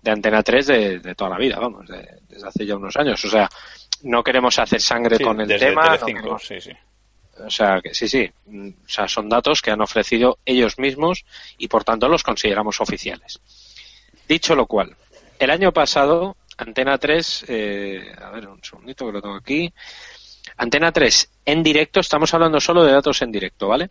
de 0.00 0.10
Antena 0.10 0.42
3 0.42 0.66
de, 0.66 0.98
de 1.00 1.14
toda 1.14 1.30
la 1.30 1.38
vida, 1.38 1.58
vamos, 1.58 1.86
de- 1.88 2.08
desde 2.28 2.48
hace 2.48 2.64
ya 2.64 2.76
unos 2.76 2.96
años. 2.96 3.22
O 3.24 3.28
sea, 3.28 3.48
no 4.02 4.22
queremos 4.22 4.58
hacer 4.58 4.80
sangre 4.80 5.16
Sí, 5.18 5.24
con 5.24 5.40
el 5.40 5.48
desde 5.48 5.66
tema. 5.68 5.82
no 5.84 5.90
Telecinco, 5.98 6.22
queremos- 6.22 6.46
sí, 6.46 6.60
sí. 6.60 6.70
O 7.44 7.50
sea, 7.50 7.80
que 7.82 7.94
sí, 7.94 8.08
sí. 8.08 8.30
Mm, 8.46 8.68
O 8.68 8.88
sea, 8.88 9.08
son 9.08 9.28
datos 9.28 9.60
que 9.62 9.70
han 9.70 9.80
ofrecido 9.80 10.38
ellos 10.44 10.78
mismos 10.78 11.24
y 11.58 11.68
por 11.68 11.84
tanto 11.84 12.08
los 12.08 12.22
consideramos 12.22 12.80
oficiales. 12.80 13.40
Dicho 14.28 14.54
lo 14.54 14.66
cual, 14.66 14.96
el 15.38 15.50
año 15.50 15.72
pasado, 15.72 16.36
Antena 16.56 16.98
3, 16.98 17.44
eh, 17.48 18.12
a 18.20 18.30
ver, 18.30 18.48
un 18.48 18.62
segundito 18.62 19.06
que 19.06 19.12
lo 19.12 19.22
tengo 19.22 19.36
aquí. 19.36 19.72
Antena 20.56 20.92
3 20.92 21.30
en 21.44 21.62
directo, 21.62 22.00
estamos 22.00 22.32
hablando 22.34 22.60
solo 22.60 22.82
de 22.84 22.92
datos 22.92 23.22
en 23.22 23.30
directo, 23.30 23.68
¿vale? 23.68 23.90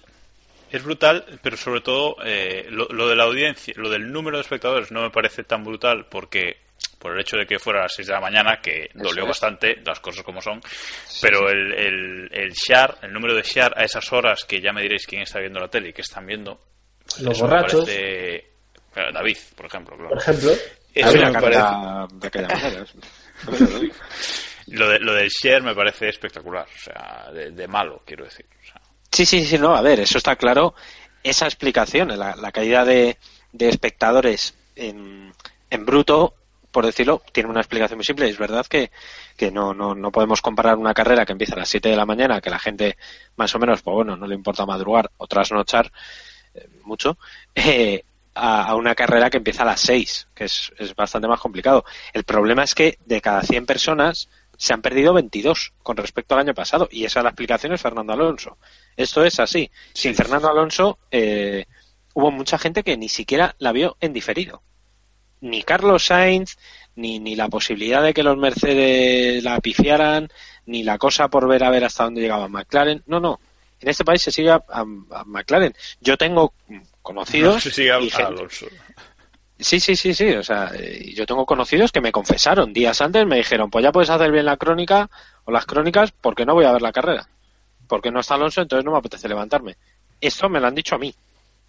es 0.72 0.78
bru- 0.78 0.78
es 0.78 0.82
brutal, 0.84 1.38
pero 1.42 1.56
sobre 1.56 1.80
todo 1.80 2.16
eh, 2.24 2.66
lo, 2.70 2.86
lo 2.88 3.08
de 3.08 3.16
la 3.16 3.24
audiencia, 3.24 3.74
lo 3.76 3.90
del 3.90 4.10
número 4.10 4.36
de 4.38 4.42
espectadores 4.42 4.90
no 4.90 5.02
me 5.02 5.10
parece 5.10 5.44
tan 5.44 5.62
brutal 5.64 6.06
porque 6.10 6.62
por 6.98 7.12
el 7.14 7.20
hecho 7.20 7.36
de 7.36 7.46
que 7.46 7.58
fuera 7.58 7.80
a 7.80 7.82
las 7.84 7.94
6 7.94 8.06
de 8.08 8.14
la 8.14 8.20
mañana, 8.20 8.60
que 8.62 8.90
dolió 8.94 9.22
es. 9.24 9.28
bastante, 9.30 9.76
las 9.84 9.98
cosas 10.00 10.24
como 10.24 10.40
son, 10.40 10.60
pero 11.20 11.48
el, 11.50 11.72
el, 11.72 12.28
el 12.32 12.52
share, 12.52 12.94
el 13.02 13.12
número 13.12 13.34
de 13.34 13.42
share 13.42 13.72
a 13.76 13.82
esas 13.84 14.12
horas, 14.12 14.44
que 14.44 14.60
ya 14.60 14.72
me 14.72 14.82
diréis 14.82 15.06
quién 15.06 15.22
está 15.22 15.40
viendo 15.40 15.58
la 15.58 15.68
tele 15.68 15.88
y 15.88 15.92
qué 15.92 16.02
están 16.02 16.24
viendo, 16.26 16.60
pues 17.04 17.20
Los 17.20 17.36
eso 17.36 17.44
me 17.46 17.50
borrachos. 17.54 17.84
parece- 17.84 18.44
David, 19.12 19.36
por 19.56 19.66
ejemplo. 19.66 19.96
claro. 19.96 20.10
Por 20.10 20.18
ejemplo. 20.18 20.52
Eso 20.94 21.12
me 21.12 21.30
una 21.30 21.40
parece- 21.40 21.60
de 22.14 22.82
eso 22.82 22.98
lo 24.68 24.88
de, 24.88 24.98
lo 25.00 25.12
del 25.14 25.28
share 25.28 25.62
me 25.62 25.74
parece 25.74 26.08
espectacular, 26.08 26.66
o 26.72 26.78
sea, 26.78 27.30
de, 27.32 27.50
de 27.50 27.66
malo, 27.66 28.02
quiero 28.06 28.24
decir. 28.24 28.46
O 28.62 28.64
sea, 28.64 28.71
Sí, 29.12 29.26
sí, 29.26 29.44
sí, 29.44 29.58
no, 29.58 29.74
a 29.76 29.82
ver, 29.82 30.00
eso 30.00 30.18
está 30.18 30.36
claro. 30.36 30.74
Esa 31.22 31.44
explicación, 31.46 32.08
la, 32.18 32.34
la 32.34 32.52
caída 32.52 32.84
de, 32.84 33.18
de 33.52 33.68
espectadores 33.68 34.54
en, 34.74 35.32
en 35.70 35.84
bruto, 35.86 36.34
por 36.70 36.86
decirlo, 36.86 37.22
tiene 37.32 37.50
una 37.50 37.60
explicación 37.60 37.98
muy 37.98 38.04
simple. 38.04 38.28
Es 38.28 38.38
verdad 38.38 38.66
que, 38.66 38.90
que 39.36 39.50
no, 39.50 39.74
no, 39.74 39.94
no 39.94 40.10
podemos 40.10 40.40
comparar 40.40 40.76
una 40.78 40.94
carrera 40.94 41.26
que 41.26 41.32
empieza 41.32 41.54
a 41.54 41.58
las 41.58 41.68
7 41.68 41.90
de 41.90 41.96
la 41.96 42.06
mañana, 42.06 42.40
que 42.40 42.50
la 42.50 42.58
gente 42.58 42.96
más 43.36 43.54
o 43.54 43.58
menos, 43.58 43.82
pues 43.82 43.94
bueno, 43.94 44.16
no 44.16 44.26
le 44.26 44.34
importa 44.34 44.64
madrugar 44.64 45.10
o 45.18 45.26
trasnochar 45.26 45.92
eh, 46.54 46.68
mucho, 46.84 47.18
eh, 47.54 48.04
a, 48.34 48.74
una 48.74 48.94
carrera 48.94 49.28
que 49.28 49.36
empieza 49.36 49.62
a 49.62 49.66
las 49.66 49.80
6, 49.80 50.28
que 50.34 50.44
es, 50.44 50.72
es 50.78 50.94
bastante 50.94 51.28
más 51.28 51.40
complicado. 51.40 51.84
El 52.14 52.24
problema 52.24 52.64
es 52.64 52.74
que 52.74 52.98
de 53.04 53.20
cada 53.20 53.42
100 53.42 53.66
personas 53.66 54.30
se 54.62 54.72
han 54.72 54.80
perdido 54.80 55.12
22 55.12 55.72
con 55.82 55.96
respecto 55.96 56.34
al 56.36 56.40
año 56.42 56.54
pasado 56.54 56.88
y 56.88 57.04
esa 57.04 57.20
la 57.20 57.30
explicación 57.30 57.72
es 57.72 57.80
Fernando 57.82 58.12
Alonso. 58.12 58.58
Esto 58.96 59.24
es 59.24 59.40
así. 59.40 59.68
Sin 59.92 60.14
Fernando 60.14 60.48
Alonso 60.48 61.00
eh, 61.10 61.64
hubo 62.14 62.30
mucha 62.30 62.58
gente 62.58 62.84
que 62.84 62.96
ni 62.96 63.08
siquiera 63.08 63.56
la 63.58 63.72
vio 63.72 63.96
en 64.00 64.12
diferido. 64.12 64.62
Ni 65.40 65.64
Carlos 65.64 66.04
Sainz, 66.06 66.58
ni, 66.94 67.18
ni 67.18 67.34
la 67.34 67.48
posibilidad 67.48 68.04
de 68.04 68.14
que 68.14 68.22
los 68.22 68.36
Mercedes 68.36 69.42
la 69.42 69.58
pifiaran, 69.60 70.28
ni 70.66 70.84
la 70.84 70.96
cosa 70.96 71.26
por 71.26 71.48
ver 71.48 71.64
a 71.64 71.70
ver 71.70 71.84
hasta 71.84 72.04
dónde 72.04 72.20
llegaba 72.20 72.46
McLaren. 72.46 73.02
No, 73.06 73.18
no. 73.18 73.40
En 73.80 73.88
este 73.88 74.04
país 74.04 74.22
se 74.22 74.30
sigue 74.30 74.50
a, 74.52 74.62
a- 74.68 74.82
a 75.10 75.24
McLaren. 75.24 75.74
Yo 76.00 76.16
tengo 76.16 76.54
conocidos. 77.02 77.54
no 77.56 77.60
sé 77.60 77.72
si 77.72 77.88
a- 77.88 77.98
y 77.98 78.06
a 78.06 78.10
gente- 78.10 78.22
Alonso. 78.22 78.66
Sí, 79.62 79.80
sí, 79.80 79.96
sí, 79.96 80.12
sí. 80.14 80.30
O 80.34 80.42
sea, 80.42 80.70
eh, 80.74 81.12
yo 81.14 81.24
tengo 81.26 81.46
conocidos 81.46 81.90
que 81.92 82.00
me 82.00 82.12
confesaron 82.12 82.72
días 82.72 83.00
antes, 83.00 83.26
me 83.26 83.36
dijeron, 83.36 83.70
pues 83.70 83.82
ya 83.82 83.92
puedes 83.92 84.10
hacer 84.10 84.30
bien 84.30 84.44
la 84.46 84.56
crónica 84.56 85.08
o 85.44 85.52
las 85.52 85.66
crónicas 85.66 86.12
porque 86.12 86.44
no 86.44 86.54
voy 86.54 86.64
a 86.64 86.72
ver 86.72 86.82
la 86.82 86.92
carrera. 86.92 87.28
Porque 87.88 88.10
no 88.10 88.20
está 88.20 88.34
Alonso, 88.34 88.62
entonces 88.62 88.84
no 88.84 88.92
me 88.92 88.98
apetece 88.98 89.28
levantarme. 89.28 89.76
Esto 90.20 90.48
me 90.48 90.60
lo 90.60 90.66
han 90.66 90.74
dicho 90.74 90.94
a 90.94 90.98
mí. 90.98 91.14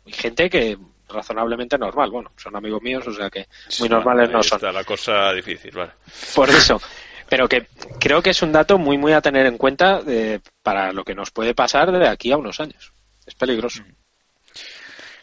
Y 0.06 0.12
gente 0.12 0.50
que 0.50 0.78
razonablemente 1.10 1.78
normal. 1.78 2.10
Bueno, 2.12 2.32
son 2.38 2.56
amigos 2.56 2.82
míos, 2.82 3.06
o 3.08 3.14
sea 3.14 3.30
que 3.30 3.48
muy 3.80 3.90
normales 3.90 4.30
no 4.32 4.42
son. 4.44 4.58
está 4.58 4.72
la 4.72 4.84
cosa 4.84 5.32
difícil, 5.34 5.72
vale. 5.72 5.92
Por 6.36 6.50
eso. 6.50 6.82
Pero 7.30 7.48
que 7.48 7.68
creo 8.00 8.22
que 8.22 8.30
es 8.32 8.42
un 8.42 8.52
dato 8.52 8.78
muy, 8.78 8.98
muy 8.98 9.14
a 9.14 9.22
tener 9.22 9.46
en 9.46 9.58
cuenta 9.58 10.02
de- 10.02 10.42
para 10.62 10.92
lo 10.92 11.04
que 11.04 11.16
nos 11.16 11.32
puede 11.32 11.54
pasar 11.56 11.92
de 11.92 12.08
aquí 12.08 12.32
a 12.32 12.38
unos 12.38 12.60
años. 12.60 12.92
Es 13.26 13.34
peligroso. 13.36 13.82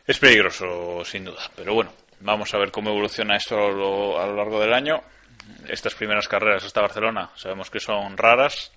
Es 0.06 0.18
peligroso, 0.18 1.04
sin 1.04 1.24
duda. 1.24 1.50
Pero 1.54 1.74
bueno, 1.74 1.92
vamos 2.20 2.52
a 2.54 2.58
ver 2.58 2.70
cómo 2.70 2.90
evoluciona 2.90 3.36
esto 3.36 3.56
a 3.56 3.70
lo, 3.70 4.20
a 4.20 4.26
lo 4.26 4.36
largo 4.36 4.60
del 4.60 4.72
año. 4.72 5.02
Estas 5.68 5.94
primeras 5.94 6.28
carreras 6.28 6.64
hasta 6.64 6.80
Barcelona 6.80 7.30
sabemos 7.34 7.70
que 7.70 7.80
son 7.80 8.16
raras, 8.16 8.72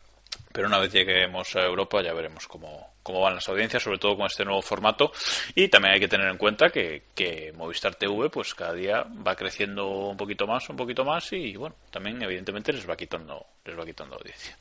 pero 0.52 0.68
una 0.68 0.80
vez 0.80 0.92
lleguemos 0.92 1.56
a 1.56 1.62
Europa 1.66 2.02
ya 2.02 2.14
veremos 2.14 2.48
cómo, 2.48 2.94
cómo 3.02 3.22
van 3.22 3.36
las 3.36 3.48
audiencias, 3.50 3.84
sobre 3.84 3.98
todo 3.98 4.16
con 4.16 4.26
este 4.26 4.46
nuevo 4.46 4.62
formato. 4.62 5.12
Y 5.56 5.68
también 5.68 5.96
hay 5.96 6.00
que 6.00 6.08
tener 6.08 6.28
en 6.28 6.38
cuenta 6.38 6.70
que, 6.70 7.04
que 7.16 7.52
Movistar 7.56 7.96
TV 7.96 8.30
pues 8.30 8.54
cada 8.54 8.74
día 8.74 9.04
va 9.26 9.36
creciendo 9.36 9.88
un 9.88 10.18
poquito 10.18 10.48
más, 10.48 10.68
un 10.70 10.76
poquito 10.76 11.04
más 11.04 11.32
y 11.34 11.56
bueno, 11.56 11.76
también 11.92 12.22
evidentemente 12.22 12.74
les 12.74 12.90
va 12.90 12.96
quitando, 12.96 13.46
les 13.66 13.78
va 13.78 13.86
quitando 13.86 14.16
audiencia. 14.16 14.58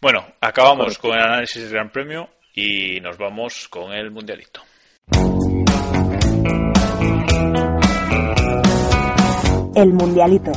Bueno, 0.00 0.34
acabamos 0.40 0.98
con 0.98 1.12
el 1.12 1.22
análisis 1.22 1.62
del 1.62 1.72
Gran 1.72 1.90
Premio 1.90 2.28
y 2.54 3.00
nos 3.00 3.16
vamos 3.16 3.68
con 3.68 3.92
el 3.92 4.10
Mundialito. 4.10 4.62
El 9.74 9.92
Mundialito. 9.92 10.52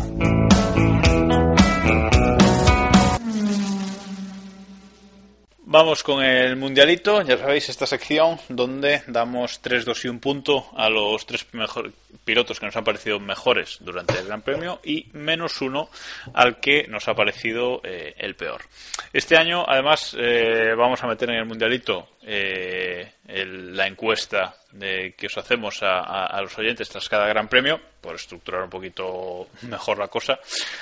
Vamos 5.69 6.01
con 6.01 6.23
el 6.23 6.55
mundialito, 6.55 7.21
ya 7.23 7.37
sabéis, 7.37 7.67
esta 7.67 7.85
sección 7.85 8.39
donde 8.47 9.03
damos 9.07 9.61
3, 9.61 9.83
2 9.83 10.05
y 10.05 10.07
un 10.07 10.21
punto 10.21 10.69
a 10.77 10.89
los 10.89 11.25
tres 11.25 11.45
mejor, 11.51 11.91
pilotos 12.23 12.57
que 12.57 12.67
nos 12.67 12.77
han 12.77 12.85
parecido 12.85 13.19
mejores 13.19 13.77
durante 13.81 14.17
el 14.17 14.27
Gran 14.27 14.43
Premio 14.43 14.79
y 14.81 15.07
menos 15.11 15.59
uno 15.59 15.89
al 16.33 16.61
que 16.61 16.87
nos 16.87 17.09
ha 17.09 17.15
parecido 17.15 17.81
eh, 17.83 18.13
el 18.17 18.35
peor. 18.35 18.61
Este 19.11 19.35
año, 19.35 19.65
además, 19.67 20.15
eh, 20.17 20.73
vamos 20.73 21.03
a 21.03 21.07
meter 21.07 21.31
en 21.31 21.39
el 21.39 21.45
mundialito 21.45 22.11
eh, 22.23 23.11
la 23.25 23.87
encuesta 23.87 24.55
que 24.79 25.25
os 25.25 25.37
hacemos 25.37 25.79
a 25.81 26.39
los 26.41 26.57
oyentes 26.57 26.87
tras 26.87 27.09
cada 27.09 27.27
Gran 27.27 27.49
Premio, 27.49 27.81
por 27.99 28.15
estructurar 28.15 28.63
un 28.63 28.69
poquito 28.69 29.47
mejor 29.63 29.97
la 29.97 30.07
cosa. 30.07 30.39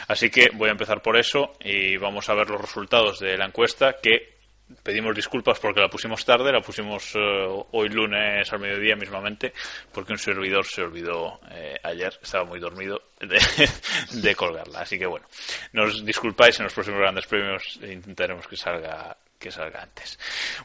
Así 0.08 0.30
que 0.30 0.50
voy 0.54 0.70
a 0.70 0.74
empezar 0.74 1.02
por 1.02 1.18
eso 1.18 1.54
y 1.60 1.98
vamos 1.98 2.30
a 2.30 2.36
ver 2.36 2.50
los 2.50 2.62
resultados 2.62 3.20
de 3.20 3.38
la 3.38 3.46
encuesta 3.46 3.96
que 4.02 4.35
pedimos 4.84 5.16
disculpas 5.16 5.60
porque 5.60 5.80
la 5.80 5.90
pusimos 5.90 6.26
tarde, 6.26 6.52
la 6.52 6.62
pusimos 6.62 7.16
eh, 7.16 7.64
hoy 7.72 7.90
lunes 7.90 8.52
al 8.52 8.60
mediodía 8.60 8.96
mismamente, 8.96 9.54
porque 9.92 10.14
un 10.14 10.20
servidor 10.20 10.66
se 10.66 10.82
olvidó 10.82 11.40
eh, 11.52 11.78
ayer, 11.84 12.18
estaba 12.22 12.46
muy 12.46 12.60
dormido, 12.60 13.02
de, 13.20 13.40
de 14.22 14.36
colgarla. 14.36 14.82
Así 14.82 14.98
que 14.98 15.06
bueno, 15.06 15.28
nos 15.74 16.06
disculpáis 16.06 16.60
en 16.60 16.66
los 16.66 16.74
próximos 16.74 17.00
grandes 17.00 17.28
premios, 17.28 17.80
e 17.82 17.94
intentaremos 17.94 18.48
que 18.48 18.58
salga 18.58 19.18
que 19.38 19.52
salga 19.52 19.84
antes. 19.84 20.18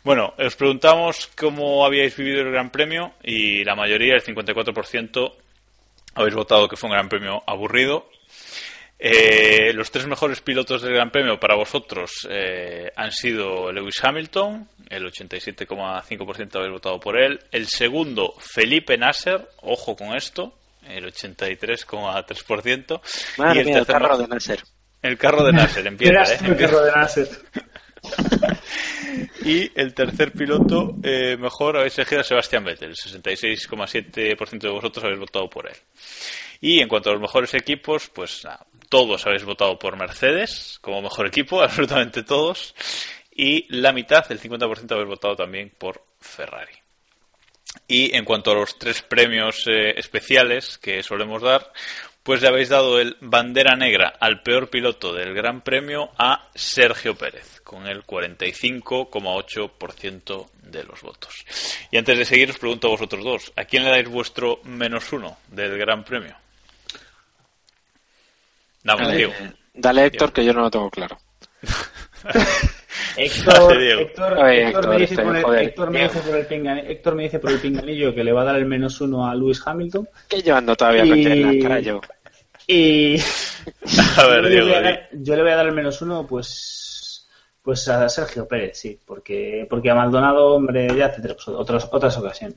Bueno, 0.04 0.32
os 0.38 0.56
preguntamos 0.56 1.26
cómo 1.36 1.84
habíais 1.84 2.16
vivido 2.16 2.40
el 2.40 2.52
Gran 2.52 2.70
Premio 2.70 3.12
y 3.22 3.64
la 3.64 3.74
mayoría, 3.74 4.14
el 4.14 4.22
54%, 4.22 5.34
habéis 6.14 6.34
votado 6.34 6.68
que 6.68 6.76
fue 6.76 6.88
un 6.88 6.94
Gran 6.94 7.08
Premio 7.08 7.42
aburrido 7.46 8.08
eh, 9.02 9.72
los 9.72 9.90
tres 9.90 10.06
mejores 10.06 10.42
pilotos 10.42 10.82
del 10.82 10.92
Gran 10.92 11.10
Premio 11.10 11.40
para 11.40 11.54
vosotros 11.56 12.28
eh, 12.28 12.92
han 12.94 13.10
sido 13.12 13.72
Lewis 13.72 13.94
Hamilton, 14.02 14.68
el 14.90 15.06
87,5% 15.06 16.56
habéis 16.56 16.72
votado 16.72 17.00
por 17.00 17.18
él. 17.18 17.40
El 17.50 17.66
segundo, 17.66 18.34
Felipe 18.38 18.98
Nasser, 18.98 19.48
ojo 19.62 19.96
con 19.96 20.14
esto, 20.14 20.54
el 20.86 21.06
83,3%. 21.06 23.00
Madre 23.38 23.56
y 23.56 23.58
el 23.60 23.66
mía, 23.66 23.78
el 23.78 23.86
tercer 23.86 24.02
carro 24.02 24.18
de 24.18 24.28
Nasser. 24.28 24.62
El 25.00 25.16
carro 25.16 25.44
de 25.44 25.52
Nasser, 25.52 25.86
empieza, 25.88 26.34
¿eh? 26.34 26.38
el 26.46 26.56
carro 26.58 26.82
de 26.82 26.92
Nasser. 26.92 27.28
Y 29.42 29.70
el 29.78 29.94
tercer 29.94 30.32
piloto 30.32 30.96
eh, 31.02 31.36
mejor 31.38 31.76
habéis 31.76 31.98
elegido 31.98 32.20
a 32.20 32.24
Sebastián 32.24 32.64
Vettel. 32.64 32.90
El 32.90 32.96
66,7% 32.96 34.60
de 34.60 34.70
vosotros 34.70 35.04
habéis 35.04 35.20
votado 35.20 35.48
por 35.48 35.66
él. 35.66 35.76
Y 36.60 36.80
en 36.80 36.88
cuanto 36.88 37.10
a 37.10 37.12
los 37.14 37.22
mejores 37.22 37.54
equipos, 37.54 38.08
pues 38.10 38.44
nada, 38.44 38.66
todos 38.90 39.26
habéis 39.26 39.44
votado 39.44 39.78
por 39.78 39.96
Mercedes 39.96 40.78
como 40.82 41.00
mejor 41.00 41.26
equipo, 41.26 41.62
absolutamente 41.62 42.22
todos. 42.22 42.74
Y 43.34 43.64
la 43.74 43.94
mitad, 43.94 44.30
el 44.30 44.38
50%, 44.38 44.92
habéis 44.92 45.08
votado 45.08 45.36
también 45.36 45.72
por 45.78 46.04
Ferrari. 46.20 46.74
Y 47.86 48.14
en 48.14 48.24
cuanto 48.24 48.50
a 48.50 48.56
los 48.56 48.78
tres 48.78 49.00
premios 49.00 49.64
eh, 49.68 49.94
especiales 49.96 50.76
que 50.76 51.04
solemos 51.04 51.40
dar, 51.40 51.72
pues 52.22 52.42
le 52.42 52.48
habéis 52.48 52.68
dado 52.68 53.00
el 53.00 53.16
bandera 53.20 53.76
negra 53.76 54.12
al 54.20 54.42
peor 54.42 54.68
piloto 54.68 55.14
del 55.14 55.32
Gran 55.34 55.62
Premio 55.62 56.10
a 56.18 56.50
Sergio 56.54 57.16
Pérez, 57.16 57.62
con 57.62 57.86
el 57.86 58.04
45,8% 58.04 60.50
de 60.62 60.84
los 60.84 61.00
votos. 61.00 61.46
Y 61.90 61.96
antes 61.96 62.18
de 62.18 62.24
seguir, 62.24 62.50
os 62.50 62.58
pregunto 62.58 62.88
a 62.88 62.90
vosotros 62.90 63.24
dos, 63.24 63.52
¿a 63.56 63.64
quién 63.64 63.84
le 63.84 63.90
dais 63.90 64.08
vuestro 64.08 64.60
menos 64.64 65.12
uno 65.12 65.38
del 65.48 65.78
Gran 65.78 66.04
Premio? 66.04 66.36
Dame, 68.82 69.02
Dale, 69.04 69.16
Diego. 69.16 69.32
dale, 69.74 70.04
Héctor, 70.06 70.32
que 70.32 70.44
yo 70.44 70.52
no 70.52 70.60
lo 70.62 70.70
tengo 70.70 70.90
claro. 70.90 71.18
Héctor, 73.16 73.54
Dale, 73.68 73.80
Diego. 73.84 74.00
Héctor, 74.02 74.32
Oye, 74.38 74.62
Héctor 74.68 74.84
Héctor, 74.84 74.88
me 74.88 74.98
dice 75.00 75.22
por 75.22 75.36
el, 75.36 75.42
joder. 75.42 75.62
Héctor 75.62 75.90
me 75.90 75.98
Diego. 75.98 76.12
dice 76.14 76.26
por 76.28 76.36
el 76.38 76.48
pingan- 76.48 76.84
Héctor 76.86 77.14
me 77.14 77.22
dice 77.24 77.38
por 77.38 77.50
el 77.50 77.58
pinganillo 77.58 78.14
que 78.14 78.24
le 78.24 78.32
va 78.32 78.42
a 78.42 78.44
dar 78.44 78.56
el 78.56 78.66
menos 78.66 79.00
uno 79.00 79.26
a 79.28 79.34
Lewis 79.34 79.62
Hamilton. 79.64 80.08
Que 80.28 80.42
llevando 80.42 80.76
todavía 80.76 81.04
Y- 81.04 81.08
con 81.08 81.18
en 81.18 81.58
la 81.60 81.62
cara 81.68 81.80
yo. 81.80 82.00
Y 82.66 83.16
A 84.16 84.26
ver, 84.26 84.42
yo, 84.44 84.48
le 84.48 84.62
voy 84.62 84.72
a 84.74 84.80
dar, 84.82 85.08
yo 85.12 85.36
le 85.36 85.42
voy 85.42 85.50
a 85.50 85.56
dar 85.56 85.66
el 85.66 85.72
menos 85.72 86.00
uno, 86.02 86.26
pues 86.26 87.26
pues 87.62 87.86
a 87.88 88.08
Sergio 88.08 88.48
Pérez, 88.48 88.78
sí, 88.78 88.98
porque 89.04 89.66
porque 89.68 89.90
a 89.90 89.94
Maldonado, 89.94 90.54
hombre, 90.54 90.88
ya 90.96 91.12
tendremos 91.12 91.46
otras 91.48 91.88
otras 91.92 92.16
ocasiones. 92.16 92.56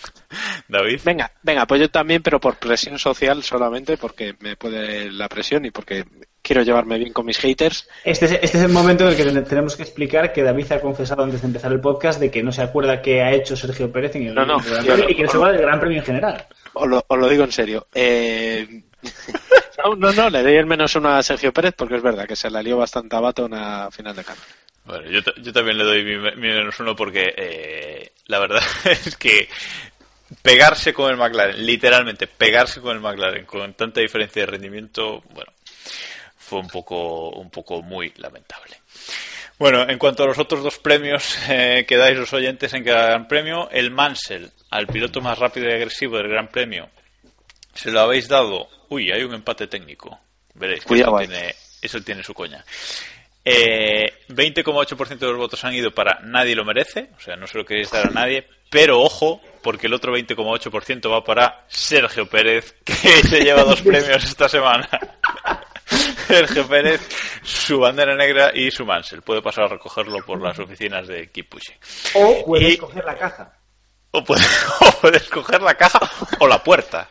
David. 0.68 1.00
Venga, 1.04 1.30
venga, 1.42 1.66
pues 1.66 1.80
yo 1.80 1.90
también, 1.90 2.22
pero 2.22 2.40
por 2.40 2.56
presión 2.56 2.98
social 2.98 3.42
solamente, 3.42 3.96
porque 3.96 4.34
me 4.40 4.56
puede 4.56 5.10
la 5.10 5.28
presión 5.28 5.64
y 5.64 5.70
porque 5.70 6.04
quiero 6.42 6.62
llevarme 6.62 6.98
bien 6.98 7.12
con 7.12 7.26
mis 7.26 7.38
haters. 7.38 7.88
Este 8.04 8.26
es, 8.26 8.32
este 8.32 8.58
es 8.58 8.64
el 8.64 8.68
momento 8.72 9.04
en 9.04 9.10
el 9.10 9.16
que 9.16 9.24
ten- 9.24 9.44
tenemos 9.44 9.76
que 9.76 9.82
explicar 9.82 10.32
que 10.32 10.42
David 10.42 10.72
ha 10.72 10.80
confesado 10.80 11.22
antes 11.24 11.40
de 11.40 11.46
empezar 11.48 11.72
el 11.72 11.80
podcast 11.80 12.20
de 12.20 12.30
que 12.30 12.42
no 12.42 12.52
se 12.52 12.62
acuerda 12.62 13.00
qué 13.02 13.22
ha 13.22 13.32
hecho 13.32 13.56
Sergio 13.56 13.90
Pérez 13.90 14.14
en 14.16 14.28
el, 14.28 14.34
No, 14.34 14.44
Gran 14.58 14.84
Premio 14.84 15.10
y 15.10 15.16
que 15.16 15.22
no 15.24 15.30
se 15.30 15.38
va 15.38 15.52
del 15.52 15.62
Gran 15.62 15.80
Premio 15.80 15.98
en 15.98 16.04
general. 16.04 16.46
Os 16.74 16.86
lo, 16.88 17.04
os 17.06 17.18
lo 17.18 17.28
digo 17.28 17.44
en 17.44 17.52
serio. 17.52 17.86
Eh, 17.94 18.82
no, 19.84 19.94
no, 19.96 20.12
no, 20.12 20.30
le 20.30 20.42
doy 20.42 20.54
el 20.56 20.66
menos 20.66 20.94
uno 20.96 21.10
a 21.10 21.22
Sergio 21.22 21.52
Pérez 21.52 21.74
porque 21.76 21.96
es 21.96 22.02
verdad 22.02 22.26
que 22.26 22.36
se 22.36 22.50
la 22.50 22.62
lió 22.62 22.76
bastante 22.76 23.16
a 23.16 23.20
Baton 23.20 23.54
a 23.54 23.90
final 23.90 24.14
de 24.14 24.24
carrera. 24.24 24.46
Bueno, 24.86 25.10
yo, 25.10 25.20
yo 25.42 25.52
también 25.52 25.78
le 25.78 25.84
doy 25.84 26.04
mi, 26.04 26.16
mi 26.16 26.48
menos 26.48 26.78
uno 26.80 26.94
porque 26.94 27.34
eh, 27.36 28.12
la 28.26 28.38
verdad 28.38 28.62
es 28.84 29.16
que 29.16 29.48
pegarse 30.42 30.92
con 30.92 31.10
el 31.10 31.16
McLaren, 31.16 31.64
literalmente 31.64 32.26
pegarse 32.26 32.80
con 32.80 32.96
el 32.96 33.02
McLaren 33.02 33.44
con 33.44 33.74
tanta 33.74 34.00
diferencia 34.00 34.42
de 34.42 34.46
rendimiento, 34.46 35.22
bueno, 35.30 35.52
fue 36.36 36.60
un 36.60 36.68
poco, 36.68 37.30
un 37.30 37.50
poco 37.50 37.82
muy 37.82 38.12
lamentable. 38.16 38.80
Bueno, 39.58 39.88
en 39.88 39.98
cuanto 39.98 40.22
a 40.22 40.26
los 40.26 40.38
otros 40.38 40.62
dos 40.62 40.78
premios 40.78 41.36
eh, 41.48 41.84
que 41.88 41.96
dais 41.96 42.16
los 42.16 42.32
oyentes 42.32 42.72
en 42.74 42.84
cada 42.84 43.06
gran 43.06 43.26
premio, 43.26 43.68
el 43.70 43.90
Mansell 43.90 44.52
al 44.70 44.86
piloto 44.86 45.20
más 45.20 45.38
rápido 45.38 45.68
y 45.68 45.72
agresivo 45.72 46.18
del 46.18 46.28
gran 46.28 46.48
premio 46.48 46.90
se 47.76 47.90
lo 47.90 48.00
habéis 48.00 48.28
dado. 48.28 48.68
Uy, 48.88 49.10
hay 49.10 49.22
un 49.22 49.34
empate 49.34 49.66
técnico. 49.66 50.18
Veréis 50.54 50.84
que 50.84 50.94
tiene, 50.94 51.54
eso 51.82 52.00
tiene 52.00 52.22
su 52.22 52.32
coña. 52.34 52.64
Eh, 53.48 54.12
20,8% 54.28 55.18
de 55.18 55.26
los 55.28 55.36
votos 55.36 55.64
han 55.64 55.72
ido 55.72 55.92
para 55.94 56.18
nadie 56.24 56.56
lo 56.56 56.64
merece, 56.64 57.10
o 57.16 57.20
sea, 57.20 57.36
no 57.36 57.46
se 57.46 57.56
lo 57.56 57.64
queréis 57.64 57.92
dar 57.92 58.08
a 58.08 58.10
nadie, 58.10 58.44
pero 58.68 59.00
ojo, 59.00 59.40
porque 59.62 59.86
el 59.86 59.94
otro 59.94 60.12
20,8% 60.12 61.08
va 61.08 61.22
para 61.22 61.64
Sergio 61.68 62.28
Pérez, 62.28 62.74
que 62.84 62.94
se 62.94 63.40
lleva 63.44 63.62
dos 63.62 63.82
premios 63.82 64.24
esta 64.24 64.48
semana. 64.48 64.88
Sergio 66.26 66.66
Pérez, 66.66 67.00
su 67.44 67.78
bandera 67.78 68.16
negra 68.16 68.50
y 68.52 68.72
su 68.72 68.84
Mansell. 68.84 69.22
Puede 69.22 69.40
pasar 69.42 69.64
a 69.64 69.68
recogerlo 69.68 70.24
por 70.26 70.42
las 70.42 70.58
oficinas 70.58 71.06
de 71.06 71.30
Keep 71.30 71.48
Pushing. 71.48 71.76
O 72.14 72.44
puedes 72.44 72.74
Y- 72.74 72.76
coger 72.78 73.04
la 73.04 73.16
caja. 73.16 73.52
O 74.10 74.24
puedes, 74.24 74.66
o 74.80 74.90
puedes 75.00 75.22
coger 75.28 75.62
la 75.62 75.74
caja 75.74 76.00
o 76.40 76.48
la 76.48 76.62
puerta. 76.64 77.08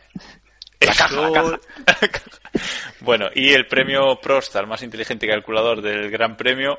La 0.80 0.94
caja, 0.94 1.16
la 1.32 1.60
Bueno, 3.00 3.28
y 3.34 3.52
el 3.52 3.66
premio 3.66 4.18
Prost 4.20 4.56
al 4.56 4.66
más 4.66 4.82
inteligente 4.82 5.26
calculador 5.26 5.80
del 5.82 6.10
Gran 6.10 6.36
Premio, 6.36 6.78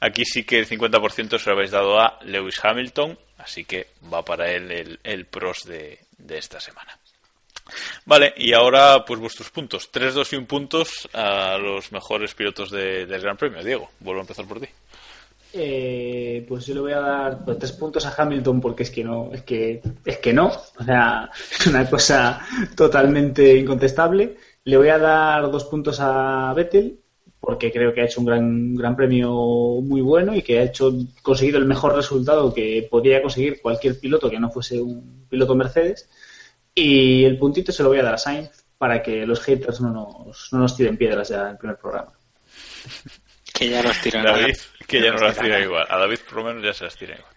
aquí 0.00 0.24
sí 0.24 0.44
que 0.44 0.58
el 0.58 0.68
50% 0.68 1.38
se 1.38 1.50
lo 1.50 1.56
habéis 1.56 1.70
dado 1.70 1.98
a 2.00 2.18
Lewis 2.22 2.60
Hamilton, 2.62 3.18
así 3.38 3.64
que 3.64 3.88
va 4.12 4.24
para 4.24 4.50
él 4.50 4.70
el, 4.70 5.00
el 5.02 5.26
Prost 5.26 5.66
de, 5.66 5.98
de 6.18 6.38
esta 6.38 6.60
semana. 6.60 6.96
Vale, 8.04 8.34
y 8.36 8.52
ahora 8.52 9.04
pues 9.04 9.20
vuestros 9.20 9.50
puntos. 9.50 9.90
3, 9.90 10.14
2 10.14 10.32
y 10.32 10.36
1 10.36 10.46
puntos 10.46 11.08
a 11.14 11.56
los 11.58 11.90
mejores 11.92 12.34
pilotos 12.34 12.70
de- 12.70 13.06
del 13.06 13.20
Gran 13.22 13.36
Premio. 13.36 13.62
Diego, 13.62 13.90
vuelvo 14.00 14.20
a 14.20 14.24
empezar 14.24 14.46
por 14.46 14.60
ti. 14.60 14.68
Eh, 15.54 16.46
pues 16.48 16.64
yo 16.66 16.74
le 16.74 16.80
voy 16.80 16.92
a 16.92 17.00
dar 17.00 17.44
pues, 17.44 17.58
tres 17.58 17.72
puntos 17.72 18.06
a 18.06 18.14
Hamilton 18.16 18.60
porque 18.60 18.84
es 18.84 18.90
que 18.90 19.04
no, 19.04 19.30
es 19.32 19.42
que, 19.42 19.82
es 20.04 20.18
que 20.18 20.32
no, 20.32 20.46
o 20.46 20.84
sea, 20.84 21.30
es 21.60 21.66
una 21.66 21.88
cosa 21.88 22.40
totalmente 22.74 23.56
incontestable. 23.58 24.36
Le 24.64 24.76
voy 24.76 24.88
a 24.88 24.98
dar 24.98 25.50
dos 25.50 25.64
puntos 25.64 25.98
a 26.00 26.52
Vettel 26.54 26.98
porque 27.38 27.72
creo 27.72 27.92
que 27.92 28.00
ha 28.00 28.04
hecho 28.04 28.20
un 28.20 28.26
gran, 28.26 28.74
gran 28.76 28.94
premio 28.94 29.30
muy 29.82 30.00
bueno 30.00 30.34
y 30.34 30.42
que 30.42 30.60
ha 30.60 30.62
hecho 30.62 30.92
conseguido 31.22 31.58
el 31.58 31.66
mejor 31.66 31.94
resultado 31.96 32.54
que 32.54 32.86
podría 32.88 33.20
conseguir 33.20 33.60
cualquier 33.60 33.98
piloto 33.98 34.30
que 34.30 34.38
no 34.38 34.50
fuese 34.50 34.80
un 34.80 35.26
piloto 35.28 35.54
Mercedes. 35.54 36.08
Y 36.74 37.24
el 37.24 37.38
puntito 37.38 37.72
se 37.72 37.82
lo 37.82 37.90
voy 37.90 37.98
a 37.98 38.04
dar 38.04 38.14
a 38.14 38.18
Sainz 38.18 38.64
para 38.78 39.02
que 39.02 39.26
los 39.26 39.40
haters 39.40 39.80
no 39.80 39.90
nos, 39.90 40.48
no 40.52 40.60
nos 40.60 40.76
tiren 40.76 40.96
piedras 40.96 41.28
ya 41.28 41.42
en 41.42 41.48
el 41.48 41.58
primer 41.58 41.76
programa. 41.78 42.12
Que 43.52 43.68
ya 43.68 43.82
nos 43.82 44.00
tiran. 44.00 44.24
David, 44.24 44.56
que 44.86 45.00
ya 45.00 45.08
no 45.08 45.12
nos 45.14 45.22
las 45.22 45.38
tira 45.38 45.60
igual. 45.64 45.86
A 45.88 45.98
David 45.98 46.18
por 46.28 46.38
lo 46.38 46.44
menos 46.44 46.64
ya 46.64 46.72
se 46.72 46.84
las 46.84 46.96
tira 46.96 47.14
igual. 47.14 47.32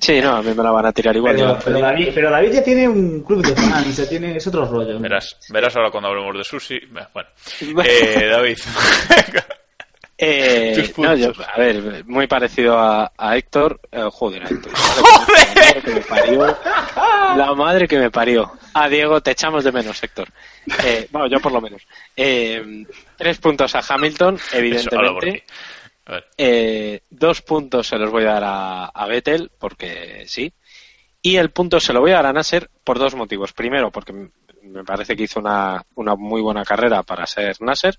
Sí, 0.00 0.20
no, 0.20 0.36
a 0.36 0.42
mí 0.42 0.52
me 0.54 0.62
la 0.62 0.70
van 0.70 0.86
a 0.86 0.92
tirar 0.92 1.16
igual. 1.16 1.58
Pero 1.64 1.78
David, 1.80 2.08
pero 2.14 2.30
David 2.30 2.52
ya 2.52 2.62
tiene 2.62 2.88
un 2.88 3.22
club 3.22 3.44
de 3.44 3.54
fans, 3.54 3.96
ya 3.96 4.08
tiene, 4.08 4.36
es 4.36 4.46
otro 4.46 4.66
rollo. 4.66 4.98
Verás, 4.98 5.38
verás 5.50 5.74
ahora 5.76 5.90
cuando 5.90 6.08
hablemos 6.10 6.36
de 6.36 6.44
sushi. 6.44 6.80
Bueno, 6.90 7.28
eh, 7.84 8.28
David. 8.30 8.58
Eh, 10.16 10.92
no, 10.98 11.16
yo, 11.16 11.32
a 11.54 11.58
ver, 11.58 12.04
muy 12.06 12.26
parecido 12.28 12.78
a, 12.78 13.12
a 13.16 13.36
Héctor. 13.36 13.80
eh, 13.90 14.08
joder, 14.12 14.44
a 14.44 14.48
Héctor. 14.48 14.72
La 14.96 15.44
madre 15.74 15.82
que 15.82 15.90
me 15.94 16.00
parió. 16.00 16.56
La 17.36 17.54
madre 17.54 17.88
que 17.88 17.98
me 17.98 18.10
parió. 18.10 18.52
A 18.74 18.88
Diego 18.88 19.20
te 19.20 19.32
echamos 19.32 19.64
de 19.64 19.72
menos, 19.72 20.02
Héctor. 20.02 20.28
Eh, 20.84 21.08
bueno, 21.10 21.26
yo 21.28 21.40
por 21.40 21.52
lo 21.52 21.60
menos. 21.60 21.82
Eh, 22.16 22.84
tres 23.16 23.38
puntos 23.38 23.74
a 23.74 23.82
Hamilton, 23.88 24.38
evidentemente. 24.52 25.32
ti. 25.32 25.42
A 26.06 26.12
ver, 26.12 26.26
Eh, 26.36 27.00
dos 27.10 27.42
puntos 27.42 27.86
se 27.88 27.96
los 27.96 28.10
voy 28.10 28.22
a 28.24 28.32
dar 28.34 28.44
a, 28.44 28.84
a 28.86 29.06
Vettel, 29.06 29.50
porque 29.58 30.24
sí. 30.26 30.52
Y 31.22 31.36
el 31.36 31.50
punto 31.50 31.80
se 31.80 31.92
lo 31.92 32.00
voy 32.00 32.10
a 32.12 32.16
dar 32.16 32.26
a 32.26 32.32
Nasser 32.32 32.70
por 32.84 32.98
dos 32.98 33.14
motivos. 33.14 33.52
Primero, 33.52 33.90
porque 33.90 34.12
me 34.12 34.84
parece 34.84 35.16
que 35.16 35.22
hizo 35.24 35.40
una, 35.40 35.82
una 35.94 36.14
muy 36.14 36.40
buena 36.42 36.64
carrera 36.64 37.02
para 37.02 37.26
ser 37.26 37.56
Nasser. 37.60 37.98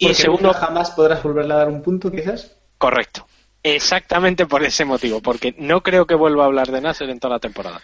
Y 0.00 0.06
Porque 0.06 0.22
segundo, 0.22 0.48
nunca 0.48 0.58
jamás 0.60 0.90
podrás 0.92 1.22
volverle 1.22 1.52
a 1.52 1.58
dar 1.58 1.68
un 1.68 1.82
punto, 1.82 2.10
quizás. 2.10 2.56
correcto. 2.78 3.26
Exactamente 3.62 4.46
por 4.46 4.64
ese 4.64 4.86
motivo, 4.86 5.20
porque 5.20 5.54
no 5.58 5.82
creo 5.82 6.06
que 6.06 6.14
vuelva 6.14 6.44
a 6.44 6.46
hablar 6.46 6.68
de 6.68 6.80
Nasser 6.80 7.10
en 7.10 7.20
toda 7.20 7.34
la 7.34 7.38
temporada. 7.40 7.78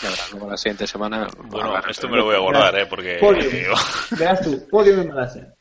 Ya 0.00 0.10
verás, 0.10 0.30
luego 0.30 0.48
la 0.50 0.56
siguiente 0.56 0.86
semana. 0.86 1.26
bueno, 1.46 1.76
esto 1.88 2.08
me 2.08 2.16
lo 2.18 2.26
voy 2.26 2.36
a 2.36 2.38
guardar, 2.38 2.78
¿eh? 2.78 2.86
Porque. 2.86 3.16
Podium. 3.20 3.74
Verás 4.16 4.40
tú, 4.42 4.68
podio 4.70 5.00
en 5.00 5.08
Malasia. 5.08 5.52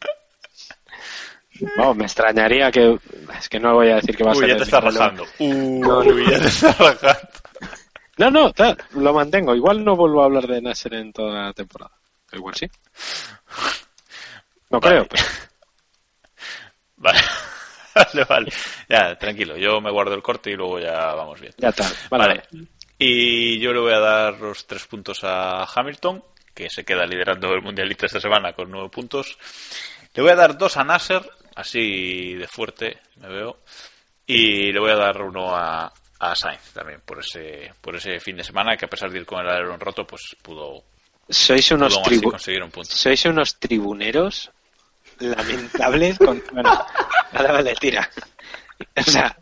Vamos, 1.75 1.97
me 1.97 2.03
extrañaría 2.05 2.71
que. 2.71 2.99
Es 3.35 3.49
que 3.49 3.59
no 3.59 3.73
voy 3.73 3.89
a 3.89 3.95
decir 3.95 4.15
que 4.15 4.23
va 4.23 4.31
a 4.31 4.35
Uy, 4.35 4.41
ser. 4.41 4.49
ya 4.49 4.57
te. 4.57 5.47
No, 5.47 5.99
Uy, 5.99 6.25
ya 6.29 6.39
te 6.39 6.47
está 6.47 6.71
rajando. 6.73 7.29
No, 8.17 8.29
no, 8.29 8.53
tal, 8.53 8.77
lo 8.91 9.11
mantengo. 9.13 9.55
Igual 9.55 9.83
no 9.83 9.95
vuelvo 9.95 10.21
a 10.21 10.25
hablar 10.25 10.45
de 10.45 10.61
Nasser 10.61 10.93
en 10.93 11.11
toda 11.11 11.45
la 11.45 11.53
temporada. 11.53 11.91
Igual 12.31 12.53
sí. 12.53 12.67
No 14.69 14.79
Vale. 14.79 14.95
creo, 14.95 15.07
pero. 15.09 15.23
Vale. 17.01 17.19
vale, 17.95 18.23
vale. 18.29 18.51
Ya, 18.87 19.15
tranquilo. 19.17 19.57
Yo 19.57 19.81
me 19.81 19.91
guardo 19.91 20.13
el 20.13 20.21
corte 20.21 20.51
y 20.51 20.55
luego 20.55 20.79
ya 20.79 21.13
vamos 21.13 21.39
bien. 21.41 21.53
Ya 21.57 21.69
está. 21.69 21.89
Vale. 22.09 22.27
Vale. 22.27 22.43
Y 22.97 23.59
yo 23.59 23.73
le 23.73 23.79
voy 23.79 23.93
a 23.93 23.99
dar 23.99 24.39
los 24.39 24.65
tres 24.67 24.85
puntos 24.85 25.19
a 25.23 25.63
Hamilton, 25.65 26.23
que 26.53 26.69
se 26.69 26.83
queda 26.85 27.05
liderando 27.05 27.51
el 27.53 27.61
mundialito 27.61 28.05
esta 28.05 28.19
semana 28.19 28.53
con 28.53 28.69
nueve 28.69 28.89
puntos. 28.89 29.37
Le 30.13 30.21
voy 30.21 30.31
a 30.31 30.35
dar 30.35 30.57
dos 30.57 30.77
a 30.77 30.83
Nasser, 30.83 31.27
así 31.55 32.35
de 32.35 32.47
fuerte 32.47 32.99
me 33.17 33.29
veo. 33.29 33.59
Y 34.27 34.71
le 34.71 34.79
voy 34.79 34.91
a 34.91 34.95
dar 34.97 35.19
uno 35.21 35.55
a, 35.55 35.91
a 36.19 36.35
Sainz 36.35 36.71
también 36.73 37.01
por 37.03 37.19
ese 37.19 37.73
por 37.81 37.95
ese 37.95 38.19
fin 38.19 38.37
de 38.37 38.43
semana 38.43 38.77
que 38.77 38.85
a 38.85 38.89
pesar 38.89 39.09
de 39.09 39.17
ir 39.19 39.25
con 39.25 39.39
el 39.43 39.49
alerón 39.49 39.79
roto 39.79 40.05
pues 40.05 40.21
pudo, 40.41 40.83
Sois 41.27 41.71
unos, 41.71 41.93
pudo 41.93 42.03
aún 42.03 42.05
así 42.13 42.19
tribu- 42.21 42.31
conseguir 42.31 42.63
un 42.63 42.69
punto. 42.71 42.91
sois 42.91 43.25
unos 43.25 43.57
tribuneros 43.59 44.51
lamentables 45.21 46.17
con... 46.17 46.41
Bueno, 46.53 46.85
vale, 47.33 47.51
vale, 47.51 47.75
tira. 47.79 48.09
O 48.97 49.01
sea, 49.03 49.35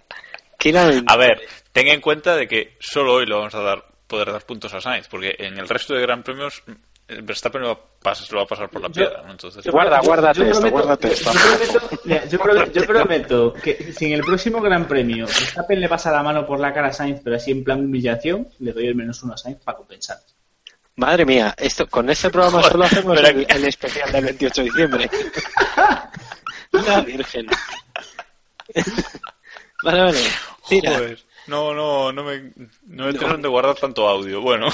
qué 0.58 0.72
lamen- 0.74 1.06
A 1.08 1.16
ver, 1.18 1.42
ten 1.72 1.88
en 1.88 2.02
cuenta 2.02 2.36
de 2.36 2.48
que 2.48 2.76
solo 2.80 3.14
hoy 3.16 3.26
le 3.26 3.36
vamos 3.36 3.56
a 3.56 3.62
dar 3.62 3.86
poder 4.08 4.32
dar 4.32 4.42
puntos 4.44 4.74
a 4.74 4.82
Sainz, 4.82 5.08
porque 5.08 5.36
en 5.38 5.58
el 5.60 5.70
resto 5.70 5.94
de 5.94 6.02
Gran 6.02 6.24
Premios 6.24 6.64
eh, 7.08 7.20
Verstappen 7.22 7.62
lo 7.62 7.68
va, 7.68 7.74
a 7.74 8.04
pas- 8.16 8.30
lo 8.32 8.38
va 8.40 8.44
a 8.44 8.48
pasar 8.48 8.68
por 8.70 8.82
la 8.82 8.90
piedra, 8.90 9.22
¿no? 9.24 9.32
Entonces, 9.32 9.64
Guarda, 9.68 10.00
guárdate 10.02 10.50
esto, 10.50 10.62
prometo- 10.62 10.72
guárdate 10.72 11.08
esto. 11.14 11.32
Yo 11.32 11.40
prometo, 11.40 12.00
mira, 12.06 12.26
yo 12.26 12.40
prometo- 12.40 12.72
yo 12.72 12.86
prometo 12.88 13.54
que 13.54 13.94
si 13.94 14.06
en 14.08 14.14
el 14.14 14.22
próximo 14.22 14.62
Gran 14.62 14.88
Premio 14.88 15.26
Verstappen 15.28 15.80
le 15.80 15.88
pasa 15.88 16.12
la 16.12 16.24
mano 16.24 16.44
por 16.46 16.60
la 16.60 16.74
cara 16.74 16.88
a 16.88 16.94
Sainz, 16.94 17.22
pero 17.24 17.36
así 17.36 17.52
en 17.52 17.64
plan 17.64 17.82
humillación, 17.86 18.48
le 18.60 18.74
doy 18.74 18.88
el 18.88 18.96
menos 18.96 19.22
uno 19.24 19.34
a 19.34 19.38
Sainz 19.38 19.60
para 19.64 19.78
compensar. 19.78 20.18
Madre 21.00 21.26
mía, 21.26 21.56
esto 21.58 21.88
con 21.88 22.10
este 22.10 22.30
programa 22.30 22.58
Joder, 22.58 22.72
solo 22.74 22.84
hacemos 22.84 23.18
el, 23.18 23.46
el 23.50 23.66
especial 23.66 24.12
del 24.12 24.26
28 24.26 24.62
de 24.62 24.66
diciembre. 24.66 25.10
La 26.72 27.00
virgen. 27.00 27.48
Vale, 29.82 30.02
vale. 30.02 30.20
Tira. 30.68 30.96
Joder, 30.96 31.20
no, 31.48 31.74
no, 31.74 32.12
no 32.12 32.24
me, 32.26 32.52
no 32.88 33.06
me 33.06 33.12
enteraron 33.12 33.42
de 33.42 33.48
guardar 33.48 33.76
tanto 33.76 34.10
audio. 34.10 34.42
Bueno, 34.42 34.68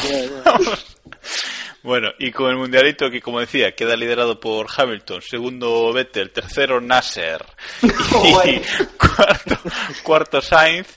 bueno, 1.83 2.09
y 2.17 2.31
con 2.31 2.49
el 2.49 2.57
mundialito 2.57 3.11
que, 3.11 3.21
como 3.21 3.39
decía, 3.39 3.75
queda 3.75 3.95
liderado 3.95 4.39
por 4.39 4.65
Hamilton, 4.75 5.21
segundo 5.21 5.93
Vettel, 5.93 6.31
tercero 6.31 6.81
Nasser, 6.81 7.45
y 7.83 8.61
cuarto, 8.97 9.57
cuarto 10.01 10.41
Sainz, 10.41 10.87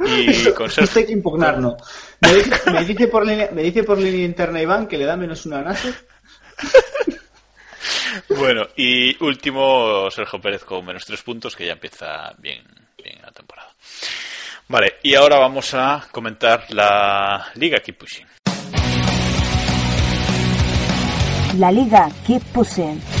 y 0.00 0.50
con 0.52 0.70
Esto 0.70 0.98
hay 0.98 1.04
que 1.04 1.12
impugnarlo. 1.12 1.76
Me 2.20 2.34
dice, 2.34 2.70
me 2.70 2.84
dice 2.84 3.08
por 3.08 3.26
línea, 3.26 3.48
me 3.52 3.62
dice 3.62 3.84
por 3.84 3.98
línea 3.98 4.24
interna 4.24 4.60
Iván 4.60 4.88
que 4.88 4.98
le 4.98 5.04
da 5.04 5.16
menos 5.16 5.46
una 5.46 5.58
a 5.58 5.62
Nasser. 5.62 5.94
bueno, 8.30 8.66
y 8.76 9.22
último 9.22 10.10
Sergio 10.10 10.40
Pérez 10.40 10.64
con 10.64 10.84
menos 10.84 11.04
tres 11.04 11.22
puntos, 11.22 11.54
que 11.54 11.66
ya 11.66 11.74
empieza 11.74 12.32
bien, 12.38 12.64
bien 13.02 13.20
la 13.22 13.30
temporada. 13.30 13.70
Vale, 14.66 14.96
y 15.02 15.14
ahora 15.14 15.38
vamos 15.38 15.72
a 15.74 16.08
comentar 16.10 16.66
la 16.70 17.52
Liga 17.54 17.78
Keep 17.78 17.98
Pushing. 17.98 18.26
La 21.58 21.72
liga 21.72 22.08
Keep 22.26 22.42
Pushing. 22.52 23.17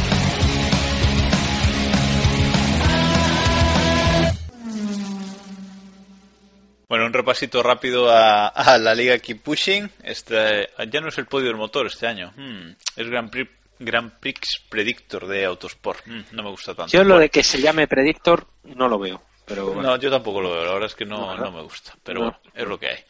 Bueno, 6.88 7.04
un 7.06 7.12
repasito 7.12 7.62
rápido 7.62 8.10
a, 8.10 8.48
a 8.48 8.78
la 8.78 8.94
Liga 8.94 9.18
Keep 9.18 9.42
Pushing. 9.42 9.90
Este, 10.02 10.70
ya 10.90 11.00
no 11.00 11.08
es 11.08 11.18
el 11.18 11.26
podio 11.26 11.48
del 11.48 11.56
motor 11.56 11.86
este 11.86 12.06
año. 12.06 12.32
Hmm, 12.36 12.70
es 12.96 13.08
Grand 13.10 13.30
Prix, 13.30 13.50
Grand 13.78 14.10
Prix 14.18 14.40
Predictor 14.70 15.26
de 15.26 15.44
Autosport. 15.44 16.06
Hmm, 16.06 16.22
no 16.32 16.42
me 16.42 16.50
gusta 16.50 16.74
tanto. 16.74 16.90
Yo 16.92 17.00
lo 17.00 17.08
Bueno, 17.10 17.20
de 17.20 17.28
que 17.28 17.42
se 17.42 17.60
llame 17.60 17.86
Predictor 17.86 18.46
no 18.64 18.88
lo 18.88 18.98
veo. 18.98 19.22
Pero 19.44 19.66
bueno. 19.66 19.82
No, 19.82 19.96
yo 19.96 20.10
tampoco 20.10 20.40
lo 20.40 20.50
veo. 20.52 20.64
La 20.64 20.72
verdad 20.72 20.86
es 20.88 20.94
que 20.94 21.04
no, 21.06 21.34
No, 21.36 21.50
me 21.52 21.62
gusta. 21.62 21.92
Pero 22.02 22.20
No. 22.20 22.24
bueno, 22.26 22.40
es 22.54 22.66
lo 22.66 22.78
que 22.78 22.88
hay. 22.88 23.04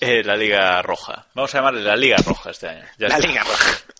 Eh, 0.00 0.22
la 0.24 0.36
Liga 0.36 0.80
Roja. 0.82 1.26
Vamos 1.34 1.54
a 1.54 1.58
llamarle 1.58 1.82
la 1.82 1.96
Liga 1.96 2.16
Roja 2.24 2.50
este 2.50 2.68
año. 2.68 2.84
Ya 2.98 3.08
la 3.08 3.16
está. 3.16 3.26
Liga 3.28 3.42
Roja. 3.42 3.78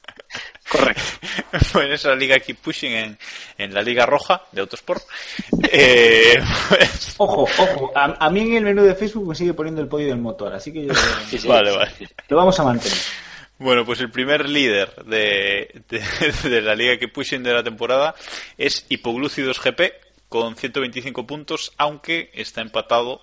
Correcto. 0.70 1.02
Bueno, 1.72 1.94
esa 1.94 2.14
liga 2.14 2.38
Keep 2.38 2.58
Pushing 2.58 2.92
en, 2.92 3.18
en 3.58 3.74
la 3.74 3.82
Liga 3.82 4.06
Roja 4.06 4.42
de 4.52 4.60
Autosport. 4.60 5.02
Eh, 5.72 6.40
pues- 6.68 7.14
Ojo, 7.18 7.42
ojo. 7.58 7.92
A, 7.94 8.16
a 8.26 8.30
mí 8.30 8.40
en 8.40 8.54
el 8.56 8.64
menú 8.64 8.82
de 8.82 8.94
Facebook 8.94 9.28
me 9.28 9.34
sigue 9.34 9.52
poniendo 9.54 9.80
el 9.80 9.88
podio 9.88 10.08
del 10.08 10.18
motor, 10.18 10.52
así 10.54 10.72
que 10.72 10.86
yo 10.86 10.94
Sí, 11.28 11.38
sí. 11.38 11.46
vale, 11.48 11.70
vale. 11.76 11.90
lo 12.28 12.36
vamos 12.36 12.58
a 12.58 12.64
mantener. 12.64 12.98
Bueno, 13.58 13.84
pues 13.84 14.00
el 14.00 14.10
primer 14.10 14.48
líder 14.48 14.94
de, 15.04 15.82
de- 15.88 16.48
de 16.50 16.60
la 16.62 16.74
liga 16.74 16.96
que 16.98 17.08
pushing 17.08 17.42
de 17.42 17.52
la 17.52 17.62
temporada 17.62 18.14
es 18.56 18.86
Hipoglúcidos 18.88 19.60
GP 19.60 19.80
con 20.28 20.56
125 20.56 21.26
puntos, 21.26 21.72
aunque 21.76 22.30
está 22.32 22.62
empatado 22.62 23.20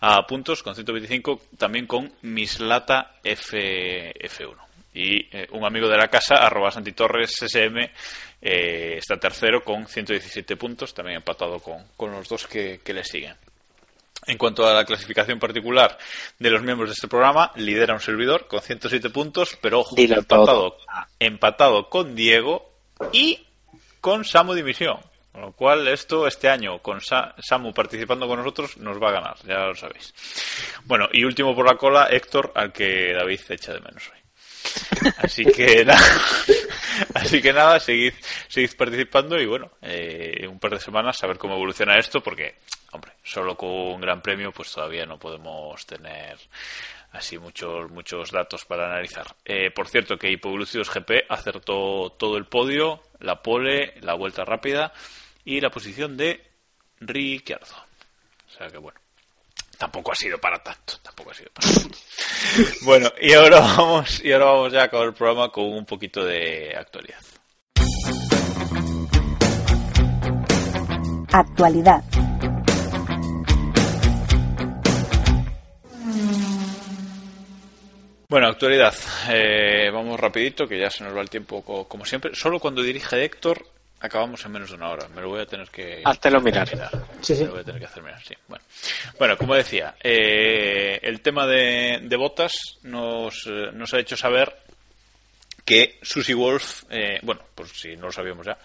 a 0.00 0.26
puntos 0.26 0.62
con 0.62 0.74
125 0.74 1.40
también 1.56 1.86
con 1.86 2.12
Mislata 2.22 3.14
F, 3.24 4.12
F1. 4.28 4.56
Y 5.00 5.28
eh, 5.36 5.46
un 5.52 5.64
amigo 5.64 5.86
de 5.88 5.96
la 5.96 6.08
casa, 6.08 6.36
arroba 6.36 6.70
Santitorres 6.72 7.40
SM, 7.42 7.92
eh, 8.42 8.94
está 8.98 9.16
tercero 9.16 9.62
con 9.62 9.86
117 9.86 10.56
puntos, 10.56 10.92
también 10.94 11.18
empatado 11.18 11.60
con, 11.60 11.86
con 11.96 12.10
los 12.10 12.28
dos 12.28 12.46
que, 12.46 12.80
que 12.82 12.92
le 12.92 13.04
siguen. 13.04 13.34
En 14.26 14.36
cuanto 14.36 14.66
a 14.66 14.74
la 14.74 14.84
clasificación 14.84 15.38
particular 15.38 15.96
de 16.38 16.50
los 16.50 16.62
miembros 16.62 16.90
de 16.90 16.94
este 16.94 17.06
programa, 17.08 17.52
lidera 17.56 17.94
un 17.94 18.00
servidor 18.00 18.46
con 18.48 18.60
107 18.60 19.10
puntos, 19.10 19.56
pero 19.62 19.80
ojo, 19.80 19.94
empatado, 20.18 20.76
empatado 21.20 21.88
con 21.88 22.14
Diego 22.14 22.70
y 23.12 23.46
con 24.00 24.24
Samu 24.24 24.54
Dimisión. 24.54 24.98
Con 25.32 25.42
lo 25.42 25.52
cual, 25.52 25.86
esto 25.86 26.26
este 26.26 26.48
año, 26.48 26.80
con 26.80 27.00
Sa- 27.00 27.34
Samu 27.38 27.72
participando 27.72 28.26
con 28.26 28.38
nosotros, 28.38 28.76
nos 28.78 29.00
va 29.00 29.10
a 29.10 29.12
ganar, 29.12 29.36
ya 29.46 29.58
lo 29.66 29.74
sabéis. 29.76 30.12
Bueno, 30.84 31.08
y 31.12 31.22
último 31.24 31.54
por 31.54 31.66
la 31.66 31.76
cola, 31.76 32.08
Héctor, 32.10 32.52
al 32.56 32.72
que 32.72 33.12
David 33.14 33.40
echa 33.50 33.72
de 33.72 33.80
menos 33.80 34.08
hoy. 34.10 34.18
Así 35.18 35.44
que 35.44 35.84
nada, 35.84 36.00
así 37.14 37.40
que 37.40 37.52
nada, 37.52 37.78
seguid, 37.80 38.14
seguid 38.48 38.76
participando 38.76 39.40
y 39.40 39.46
bueno, 39.46 39.70
eh, 39.82 40.46
un 40.48 40.58
par 40.58 40.72
de 40.72 40.80
semanas 40.80 41.22
a 41.22 41.26
ver 41.26 41.38
cómo 41.38 41.54
evoluciona 41.54 41.96
esto, 41.96 42.20
porque, 42.20 42.56
hombre, 42.92 43.12
solo 43.22 43.56
con 43.56 43.70
un 43.70 44.00
gran 44.00 44.20
premio, 44.20 44.52
pues 44.52 44.72
todavía 44.72 45.06
no 45.06 45.18
podemos 45.18 45.84
tener 45.86 46.38
así 47.12 47.38
muchos 47.38 47.90
muchos 47.90 48.30
datos 48.30 48.64
para 48.64 48.86
analizar. 48.86 49.26
Eh, 49.44 49.70
por 49.70 49.88
cierto, 49.88 50.16
que 50.16 50.30
Hipoglúcidos 50.30 50.90
GP 50.90 51.26
acertó 51.28 52.10
todo 52.18 52.36
el 52.36 52.46
podio, 52.46 53.02
la 53.20 53.42
pole, 53.42 53.94
la 54.00 54.14
vuelta 54.14 54.44
rápida 54.44 54.92
y 55.44 55.60
la 55.60 55.70
posición 55.70 56.16
de 56.16 56.44
Ricciardo. 57.00 57.76
O 58.46 58.50
sea 58.50 58.68
que 58.68 58.78
bueno, 58.78 59.00
tampoco 59.78 60.12
ha 60.12 60.14
sido 60.14 60.38
para 60.38 60.62
tanto, 60.62 60.94
tampoco 61.02 61.30
ha 61.30 61.34
sido 61.34 61.50
para 61.52 61.68
tanto. 61.72 61.98
Bueno, 62.82 63.10
y 63.20 63.32
ahora 63.34 63.60
vamos, 63.60 64.22
y 64.24 64.32
ahora 64.32 64.46
vamos 64.46 64.72
ya 64.72 64.80
a 64.82 64.84
acabar 64.84 65.06
el 65.06 65.14
programa 65.14 65.50
con 65.50 65.64
un 65.64 65.84
poquito 65.86 66.24
de 66.24 66.74
actualidad. 66.76 67.18
Actualidad. 71.32 72.02
Bueno, 78.28 78.48
actualidad. 78.48 78.94
Eh, 79.30 79.90
vamos 79.92 80.20
rapidito, 80.20 80.68
que 80.68 80.78
ya 80.78 80.90
se 80.90 81.02
nos 81.02 81.16
va 81.16 81.22
el 81.22 81.30
tiempo 81.30 81.62
co- 81.62 81.88
como 81.88 82.04
siempre. 82.04 82.34
Solo 82.34 82.60
cuando 82.60 82.82
dirige 82.82 83.24
Héctor 83.24 83.64
acabamos 84.00 84.44
en 84.44 84.52
menos 84.52 84.70
de 84.70 84.76
una 84.76 84.90
hora. 84.90 85.08
Me 85.08 85.22
lo 85.22 85.30
voy 85.30 85.40
a 85.40 85.46
tener 85.46 85.68
que... 85.68 86.02
Háztelo 86.04 86.40
mirar. 86.40 86.68
Sí, 87.20 87.34
sí. 87.34 87.42
Me 87.42 87.46
lo 87.46 87.52
voy 87.52 87.60
a 87.60 87.64
tener 87.64 87.80
que 87.80 87.86
hacer 87.86 88.02
mirar, 88.02 88.22
sí. 88.22 88.34
Bueno, 88.46 88.64
bueno 89.18 89.36
como 89.36 89.54
decía, 89.54 89.94
eh, 90.02 90.98
el 91.02 91.20
tema 91.20 91.46
de, 91.46 92.00
de 92.02 92.16
botas 92.16 92.52
nos, 92.82 93.46
eh, 93.46 93.70
nos 93.72 93.92
ha 93.94 94.00
hecho 94.00 94.16
saber 94.16 94.67
que 95.68 95.98
Susie 96.00 96.32
Wolf, 96.34 96.84
eh, 96.88 97.18
bueno, 97.22 97.42
pues 97.54 97.72
si 97.78 97.94
no 97.94 98.06
lo 98.06 98.12
sabíamos 98.12 98.46
ya, 98.46 98.56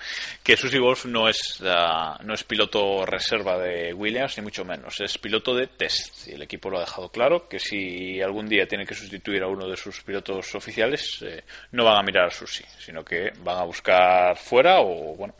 que 0.41 0.55
Susie 0.55 0.79
Wolf 0.79 1.03
no 1.05 1.27
es 1.27 1.59
la- 1.59 2.17
no 2.23 2.33
es 2.33 2.45
piloto 2.45 3.05
reserva 3.05 3.57
de 3.57 3.93
Williams, 3.93 4.37
ni 4.37 4.43
mucho 4.43 4.63
menos, 4.63 5.01
es 5.01 5.17
piloto 5.17 5.53
de 5.53 5.67
test. 5.67 6.29
Y 6.29 6.31
el 6.31 6.41
equipo 6.43 6.69
lo 6.69 6.77
ha 6.77 6.85
dejado 6.85 7.09
claro, 7.09 7.49
que 7.49 7.59
si 7.59 8.21
algún 8.21 8.47
día 8.47 8.65
tiene 8.69 8.85
que 8.85 8.95
sustituir 8.95 9.43
a 9.43 9.47
uno 9.47 9.67
de 9.67 9.75
sus 9.75 10.01
pilotos 10.01 10.55
oficiales, 10.55 11.21
eh, 11.23 11.43
no 11.73 11.83
van 11.83 11.97
a 11.97 12.03
mirar 12.03 12.27
a 12.27 12.31
Susie, 12.31 12.65
sino 12.79 13.03
que 13.03 13.33
van 13.39 13.57
a 13.57 13.63
buscar 13.65 14.37
fuera 14.37 14.79
o, 14.79 15.13
bueno, 15.17 15.35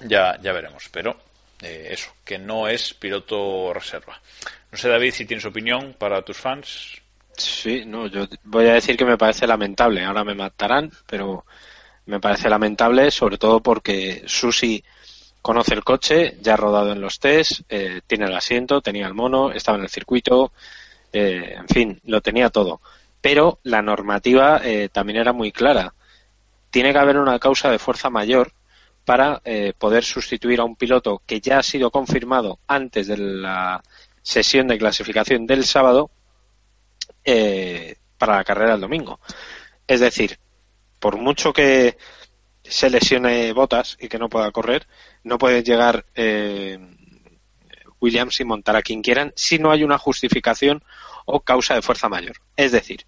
ya, 0.00 0.38
ya 0.42 0.52
veremos. 0.52 0.86
Pero 0.92 1.18
eh, 1.62 1.88
eso, 1.92 2.12
que 2.26 2.38
no 2.38 2.68
es 2.68 2.92
piloto 2.92 3.72
reserva. 3.72 4.20
No 4.70 4.76
sé, 4.76 4.90
David, 4.90 5.12
si 5.12 5.24
tienes 5.24 5.46
opinión 5.46 5.94
para 5.98 6.20
tus 6.20 6.36
fans. 6.36 7.00
Sí, 7.38 7.84
no, 7.86 8.08
yo 8.08 8.26
voy 8.44 8.66
a 8.66 8.74
decir 8.74 8.96
que 8.96 9.04
me 9.04 9.16
parece 9.16 9.46
lamentable. 9.46 10.04
Ahora 10.04 10.24
me 10.24 10.34
matarán, 10.34 10.90
pero 11.06 11.44
me 12.06 12.20
parece 12.20 12.48
lamentable, 12.48 13.10
sobre 13.12 13.38
todo 13.38 13.62
porque 13.62 14.24
Susi 14.26 14.82
conoce 15.40 15.74
el 15.74 15.84
coche, 15.84 16.36
ya 16.40 16.54
ha 16.54 16.56
rodado 16.56 16.92
en 16.92 17.00
los 17.00 17.20
test, 17.20 17.60
eh, 17.68 18.00
tiene 18.06 18.26
el 18.26 18.34
asiento, 18.34 18.80
tenía 18.80 19.06
el 19.06 19.14
mono, 19.14 19.52
estaba 19.52 19.78
en 19.78 19.84
el 19.84 19.90
circuito, 19.90 20.52
eh, 21.12 21.54
en 21.58 21.68
fin, 21.68 22.00
lo 22.04 22.20
tenía 22.20 22.50
todo. 22.50 22.80
Pero 23.20 23.60
la 23.62 23.82
normativa 23.82 24.60
eh, 24.64 24.88
también 24.92 25.20
era 25.20 25.32
muy 25.32 25.52
clara. 25.52 25.94
Tiene 26.70 26.92
que 26.92 26.98
haber 26.98 27.18
una 27.18 27.38
causa 27.38 27.70
de 27.70 27.78
fuerza 27.78 28.10
mayor 28.10 28.52
para 29.04 29.40
poder 29.78 30.04
sustituir 30.04 30.60
a 30.60 30.64
un 30.64 30.76
piloto 30.76 31.22
que 31.24 31.40
ya 31.40 31.58
ha 31.58 31.62
sido 31.62 31.90
confirmado 31.90 32.58
antes 32.66 33.06
de 33.06 33.16
la 33.16 33.82
sesión 34.20 34.68
de 34.68 34.76
clasificación 34.76 35.46
del 35.46 35.64
sábado 35.64 36.10
para 38.18 38.36
la 38.36 38.44
carrera 38.44 38.72
del 38.72 38.80
domingo. 38.80 39.20
Es 39.86 40.00
decir, 40.00 40.38
por 40.98 41.16
mucho 41.16 41.52
que 41.52 41.96
se 42.62 42.90
lesione 42.90 43.52
Botas 43.52 43.96
y 44.00 44.08
que 44.08 44.18
no 44.18 44.28
pueda 44.28 44.50
correr, 44.50 44.86
no 45.24 45.38
puede 45.38 45.62
llegar 45.62 46.04
eh, 46.14 46.78
Williams 48.00 48.40
y 48.40 48.44
montar 48.44 48.76
a 48.76 48.82
quien 48.82 49.02
quieran 49.02 49.32
si 49.36 49.58
no 49.58 49.70
hay 49.70 49.84
una 49.84 49.98
justificación 49.98 50.82
o 51.24 51.40
causa 51.40 51.74
de 51.74 51.82
fuerza 51.82 52.08
mayor. 52.08 52.36
Es 52.56 52.72
decir, 52.72 53.06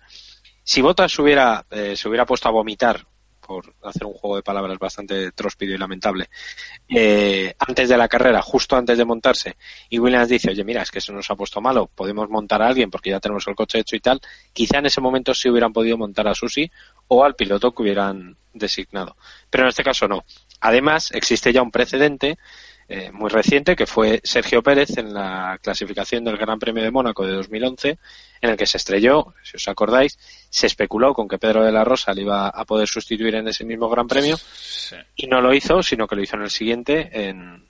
si 0.63 0.81
Botas 0.83 1.19
hubiera, 1.19 1.67
eh, 1.71 1.97
se 1.97 2.09
hubiera 2.09 2.27
puesto 2.27 2.49
a 2.49 2.53
vomitar 2.53 3.07
por 3.51 3.75
hacer 3.83 4.07
un 4.07 4.13
juego 4.13 4.37
de 4.37 4.45
palabras 4.45 4.79
bastante 4.79 5.33
tróspido 5.33 5.75
y 5.75 5.77
lamentable, 5.77 6.29
eh, 6.89 7.53
antes 7.59 7.89
de 7.89 7.97
la 7.97 8.07
carrera, 8.07 8.41
justo 8.43 8.77
antes 8.77 8.97
de 8.97 9.05
montarse, 9.05 9.57
y 9.89 9.99
Williams 9.99 10.29
dice, 10.29 10.51
oye, 10.51 10.63
mira, 10.63 10.83
es 10.83 10.91
que 10.93 11.01
eso 11.01 11.13
nos 11.13 11.29
ha 11.33 11.35
puesto 11.35 11.61
malo, 11.61 11.91
podemos 11.93 12.31
montar 12.31 12.63
a 12.63 12.69
alguien 12.69 12.93
porque 12.93 13.11
ya 13.11 13.19
tenemos 13.19 13.45
el 13.49 13.57
coche 13.57 13.81
hecho 13.81 13.97
y 13.97 14.01
tal, 14.01 14.21
quizá 14.53 14.79
en 14.79 14.87
ese 14.87 15.01
momento 15.01 15.35
sí 15.35 15.51
hubieran 15.51 15.73
podido 15.73 15.99
montar 15.99 16.29
a 16.29 16.35
Susi 16.35 16.71
o 17.09 17.25
al 17.25 17.35
piloto 17.35 17.73
que 17.73 17.83
hubieran 17.83 18.37
designado. 18.55 19.17
Pero 19.51 19.65
en 19.65 19.71
este 19.71 19.83
caso 19.83 20.07
no. 20.07 20.25
Además, 20.61 21.11
existe 21.11 21.53
ya 21.53 21.61
un 21.61 21.73
precedente 21.73 22.39
eh, 22.93 23.13
muy 23.13 23.31
reciente 23.31 23.77
que 23.77 23.87
fue 23.87 24.21
Sergio 24.25 24.65
Pérez 24.65 24.99
en 24.99 25.15
la 25.15 25.61
clasificación 25.63 26.25
del 26.25 26.37
Gran 26.37 26.59
Premio 26.59 26.83
de 26.83 26.91
Mónaco 26.91 27.25
de 27.25 27.35
2011, 27.35 27.99
en 28.41 28.51
el 28.51 28.57
que 28.57 28.67
se 28.67 28.79
estrelló, 28.79 29.33
si 29.45 29.59
os 29.59 29.69
acordáis, 29.69 30.19
se 30.51 30.67
especuló 30.67 31.15
con 31.15 31.29
que 31.29 31.39
Pedro 31.39 31.63
de 31.63 31.71
la 31.71 31.85
Rosa 31.85 32.13
le 32.13 32.23
iba 32.23 32.49
a 32.49 32.65
poder 32.65 32.89
sustituir 32.89 33.37
en 33.37 33.47
ese 33.47 33.65
mismo 33.65 33.89
Gran 33.89 34.09
Premio 34.09 34.37
y 35.15 35.29
no 35.29 35.41
lo 35.41 35.55
hizo, 35.55 35.85
sino 35.85 36.09
que 36.09 36.17
lo 36.17 36.23
hizo 36.25 36.35
en 36.35 36.43
el 36.43 36.51
siguiente 36.51 37.11
en, 37.13 37.69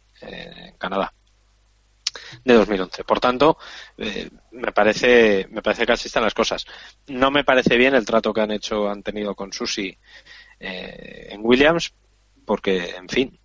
Canadá 0.78 1.12
de 2.42 2.54
2011. 2.54 3.04
Por 3.04 3.20
tanto, 3.20 3.58
eh, 3.98 4.30
me 4.52 4.72
parece 4.72 5.46
me 5.50 5.60
parece 5.60 5.84
que 5.84 5.92
así 5.92 6.08
están 6.08 6.22
las 6.22 6.32
cosas. 6.32 6.64
No 7.08 7.30
me 7.30 7.44
parece 7.44 7.76
bien 7.76 7.94
el 7.94 8.06
trato 8.06 8.32
que 8.32 8.40
han 8.40 8.52
hecho 8.52 8.88
han 8.88 9.02
tenido 9.02 9.34
con 9.34 9.52
Susi 9.52 9.94
eh, 10.58 11.28
en 11.30 11.40
Williams, 11.44 11.92
porque, 12.46 12.94
en 12.96 13.08
fin, 13.08 13.40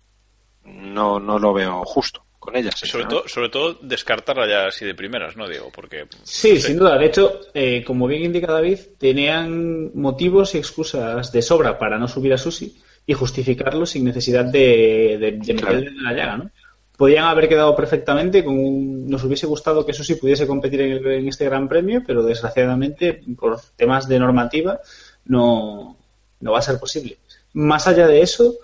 no, 0.66 1.20
no 1.20 1.38
lo 1.38 1.52
veo 1.52 1.84
justo 1.84 2.26
con 2.46 2.56
ellas. 2.56 2.74
Sobre 2.78 3.06
todo, 3.06 3.24
sobre 3.26 3.48
todo 3.48 3.74
descartarla 3.82 4.48
ya 4.48 4.66
así 4.68 4.84
de 4.84 4.94
primeras, 4.94 5.36
¿no, 5.36 5.48
Diego? 5.48 5.70
Porque, 5.74 6.06
sí, 6.22 6.60
sin 6.60 6.78
duda. 6.78 6.96
De 6.96 7.06
hecho, 7.06 7.40
eh, 7.52 7.82
como 7.84 8.06
bien 8.06 8.24
indica 8.24 8.52
David, 8.52 8.78
tenían 8.98 9.90
motivos 9.94 10.54
y 10.54 10.58
excusas 10.58 11.32
de 11.32 11.42
sobra 11.42 11.78
para 11.78 11.98
no 11.98 12.08
subir 12.08 12.32
a 12.32 12.38
Susi 12.38 12.80
y 13.04 13.14
justificarlo 13.14 13.84
sin 13.84 14.04
necesidad 14.04 14.44
de, 14.44 15.18
de, 15.20 15.54
meterle 15.54 15.88
en 15.88 16.04
la 16.04 16.12
llaga, 16.12 16.36
¿no? 16.38 16.50
Podían 16.96 17.24
haber 17.24 17.46
quedado 17.46 17.76
perfectamente 17.76 18.42
con 18.42 19.06
Nos 19.06 19.22
hubiese 19.22 19.46
gustado 19.46 19.84
que 19.84 19.92
Susi 19.92 20.14
pudiese 20.14 20.46
competir 20.46 20.80
en, 20.80 21.06
en 21.06 21.28
este 21.28 21.44
Gran 21.44 21.68
Premio, 21.68 22.02
pero 22.06 22.22
desgraciadamente, 22.22 23.22
por 23.38 23.60
temas 23.76 24.08
de 24.08 24.18
normativa, 24.18 24.80
no, 25.26 25.96
no 26.40 26.52
va 26.52 26.58
a 26.58 26.62
ser 26.62 26.78
posible. 26.78 27.18
Más 27.52 27.86
allá 27.86 28.06
de 28.06 28.22
eso, 28.22 28.54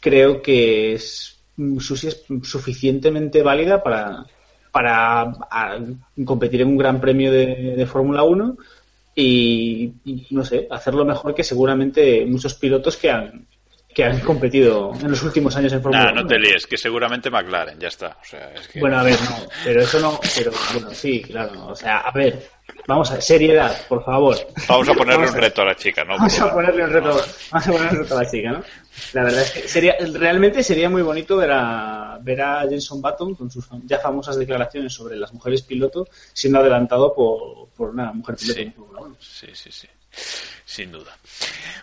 creo 0.00 0.42
que 0.42 0.92
es 0.94 1.37
Susi 1.80 2.06
es 2.08 2.24
suficientemente 2.42 3.42
válida 3.42 3.82
para, 3.82 4.24
para 4.70 5.34
competir 6.24 6.62
en 6.62 6.68
un 6.68 6.78
gran 6.78 7.00
premio 7.00 7.32
de, 7.32 7.84
Fórmula 7.86 8.22
1 8.22 8.56
y, 9.16 9.92
no 10.30 10.44
sé, 10.44 10.68
hacerlo 10.70 11.04
mejor 11.04 11.34
que 11.34 11.42
seguramente 11.42 12.24
muchos 12.26 12.54
pilotos 12.54 12.96
que 12.96 13.10
han, 13.10 13.47
que 13.98 14.04
han 14.04 14.20
competido 14.20 14.92
en 14.94 15.10
los 15.10 15.20
últimos 15.24 15.56
años 15.56 15.72
en 15.72 15.82
Fórmula 15.82 16.12
1. 16.12 16.22
No 16.22 16.24
te 16.28 16.38
líes, 16.38 16.68
que 16.68 16.76
seguramente 16.76 17.30
McLaren, 17.30 17.80
ya 17.80 17.88
está. 17.88 18.16
Bueno, 18.78 19.00
a 19.00 19.02
ver, 19.02 19.20
no, 19.22 19.48
pero 19.64 19.80
eso 19.80 19.98
no, 19.98 20.20
pero 20.36 20.52
bueno, 20.72 20.90
sí, 20.92 21.20
claro, 21.20 21.66
o 21.66 21.74
sea, 21.74 21.98
a 22.02 22.12
ver, 22.12 22.48
Vamos 22.86 23.10
a 23.10 23.20
seriedad, 23.20 23.74
por 23.88 24.04
favor. 24.04 24.36
Vamos 24.68 24.88
a 24.88 24.94
ponerle 24.94 25.26
un 25.26 25.34
reto 25.34 25.62
a 25.62 25.64
la 25.64 25.74
chica, 25.74 26.04
¿no? 26.04 26.16
Vamos 26.16 26.38
a 26.38 26.52
ponerle 26.52 26.84
un 26.84 26.90
reto, 26.90 27.08
vamos 27.50 27.66
a 27.66 27.72
ponerle 27.72 27.90
un 27.90 28.04
reto 28.04 28.16
a 28.16 28.22
la 28.22 28.30
chica, 28.30 28.52
¿no? 28.52 28.62
La 29.14 29.24
verdad 29.24 29.42
es 29.42 29.50
que 29.52 29.68
sería, 29.68 29.96
realmente 30.12 30.62
sería 30.62 30.90
muy 30.90 31.02
bonito 31.02 31.38
ver 31.38 31.50
a, 31.50 32.18
ver 32.20 32.42
a 32.42 32.68
Jenson 32.68 33.00
Button 33.00 33.34
con 33.34 33.50
sus 33.50 33.66
ya 33.84 33.98
famosas 33.98 34.36
declaraciones 34.36 34.92
sobre 34.92 35.16
las 35.16 35.32
mujeres 35.32 35.62
piloto 35.62 36.06
siendo 36.32 36.60
adelantado 36.60 37.14
por, 37.14 37.70
por 37.70 37.88
una 37.90 38.12
mujer 38.12 38.36
piloto. 38.36 39.16
Sí, 39.18 39.46
sí, 39.54 39.72
sí, 39.72 39.88
sin 40.64 40.92
duda. 40.92 41.16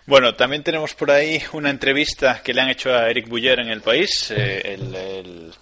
Bueno, 0.06 0.36
también 0.36 0.64
tenemos 0.64 0.94
por 0.94 1.12
ahí 1.12 1.42
una 1.54 1.70
entrevista 1.70 2.42
que 2.44 2.54
le 2.54 2.62
han 2.62 2.70
hecho 2.70 2.94
a 2.94 3.10
Eric 3.10 3.28
Buller 3.28 3.60
en 3.60 3.70
el 3.70 3.82
país, 3.82 4.32
eh, 4.32 4.74
el, 4.74 5.54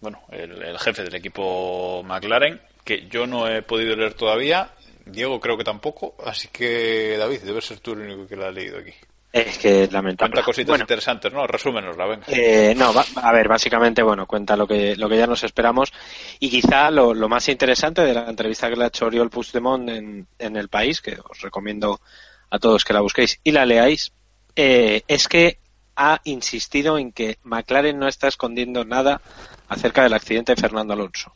bueno, 0.00 0.22
el 0.30 0.78
jefe 0.78 1.02
del 1.02 1.14
equipo 1.14 2.02
McLaren, 2.04 2.60
que 2.84 3.06
yo 3.08 3.26
no 3.26 3.48
he 3.48 3.62
podido 3.62 3.96
leer 3.96 4.14
todavía. 4.14 4.70
Diego 5.06 5.40
creo 5.40 5.56
que 5.56 5.64
tampoco. 5.64 6.16
Así 6.24 6.48
que, 6.48 7.16
David, 7.18 7.40
debe 7.40 7.60
ser 7.60 7.80
tú 7.80 7.92
el 7.92 8.00
único 8.00 8.26
que 8.26 8.36
la 8.36 8.48
ha 8.48 8.50
leído 8.50 8.78
aquí. 8.78 8.92
Es 9.34 9.58
que 9.58 9.88
lamentable. 9.90 10.30
Cuenta 10.30 10.46
cositas 10.46 10.78
interesantes, 10.78 11.32
¿no? 11.32 11.44
Resúmenosla, 11.44 12.06
venga. 12.06 12.24
Eh, 12.28 12.72
no, 12.76 12.92
a 13.16 13.32
ver, 13.32 13.48
básicamente, 13.48 14.00
bueno, 14.00 14.28
cuenta 14.28 14.56
lo 14.56 14.64
que, 14.64 14.94
lo 14.94 15.08
que 15.08 15.18
ya 15.18 15.26
nos 15.26 15.42
esperamos. 15.42 15.92
Y 16.38 16.48
quizá 16.48 16.88
lo, 16.92 17.16
más 17.28 17.48
interesante 17.48 18.02
de 18.02 18.14
la 18.14 18.30
entrevista 18.30 18.70
que 18.70 18.76
le 18.76 18.84
ha 18.84 18.86
hecho 18.86 19.06
Oriol 19.06 19.30
Puigdemont 19.30 19.88
en, 19.88 20.28
en 20.38 20.56
El 20.56 20.68
País, 20.68 21.00
que 21.00 21.18
os 21.28 21.40
recomiendo 21.40 22.00
a 22.48 22.60
todos 22.60 22.84
que 22.84 22.92
la 22.92 23.00
busquéis 23.00 23.40
y 23.42 23.50
la 23.50 23.66
leáis, 23.66 24.12
eh, 24.54 25.02
es 25.08 25.26
que 25.26 25.58
ha 25.96 26.20
insistido 26.22 26.96
en 26.96 27.10
que 27.10 27.38
McLaren 27.42 27.98
no 27.98 28.06
está 28.06 28.28
escondiendo 28.28 28.84
nada 28.84 29.20
acerca 29.66 30.04
del 30.04 30.14
accidente 30.14 30.54
de 30.54 30.60
Fernando 30.60 30.92
Alonso. 30.92 31.34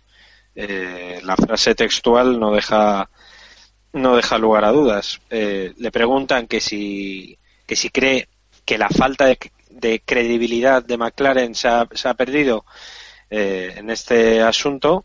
Eh, 0.55 1.21
la 1.25 1.35
frase 1.35 1.75
textual 1.75 2.39
no 2.39 2.53
deja 2.53 3.11
no 3.93 4.15
deja 4.15 4.39
lugar 4.39 4.65
a 4.65 4.71
dudas. 4.71 5.21
Eh, 5.31 5.73
le 5.77 5.91
preguntan 5.91 6.47
que 6.47 6.61
si 6.61 7.37
que 7.69 7.77
si 7.77 7.91
cree 7.91 8.29
que 8.65 8.79
la 8.79 8.89
falta 8.89 9.27
de, 9.27 10.01
credibilidad 10.05 10.83
de 10.83 10.97
McLaren 10.97 11.55
se 11.55 11.69
ha, 11.69 11.87
se 11.93 12.09
ha 12.09 12.15
perdido 12.15 12.65
eh, 13.31 13.75
en 13.77 13.91
este 13.91 14.41
asunto 14.41 15.05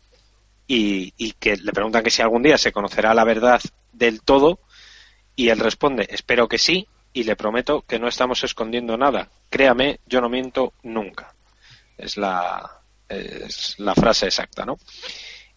y, 0.66 1.12
que 1.32 1.56
le 1.56 1.72
preguntan 1.72 2.02
que 2.02 2.10
si 2.10 2.22
algún 2.22 2.42
día 2.42 2.56
se 2.56 2.72
conocerá 2.72 3.12
la 3.12 3.24
verdad 3.24 3.60
del 3.92 4.22
todo 4.22 4.60
y 5.36 5.50
él 5.50 5.58
responde 5.58 6.06
espero 6.10 6.48
que 6.48 6.56
sí 6.56 6.88
y 7.12 7.24
le 7.24 7.36
prometo 7.36 7.82
que 7.82 7.98
no 7.98 8.08
estamos 8.08 8.42
escondiendo 8.42 8.96
nada. 8.96 9.28
Créame, 9.50 10.00
yo 10.06 10.20
no 10.20 10.28
miento 10.28 10.72
nunca. 10.82 11.32
Es 11.96 12.16
la, 12.16 12.82
es 13.08 13.78
la 13.78 13.94
frase 13.94 14.26
exacta, 14.26 14.64
¿no? 14.64 14.78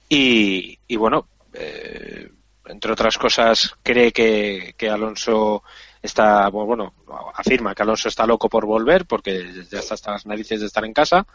Y, 0.07 0.77
bueno, 0.97 1.27
eh, 1.53 2.29
entre 2.65 2.91
otras 2.91 3.17
cosas, 3.17 3.75
cree 3.81 4.11
que, 4.11 4.75
que 4.77 4.89
Alonso 4.89 5.63
está, 6.01 6.49
bueno, 6.49 6.93
afirma 7.35 7.73
que 7.73 7.83
Alonso 7.83 8.09
está 8.09 8.25
loco 8.25 8.49
por 8.49 8.65
volver 8.65 9.05
porque 9.05 9.65
ya 9.69 9.79
está 9.79 9.95
hasta 9.95 10.11
las 10.11 10.25
narices 10.25 10.59
de 10.59 10.67
estar 10.67 10.85
en 10.85 10.93
casa 10.93 11.25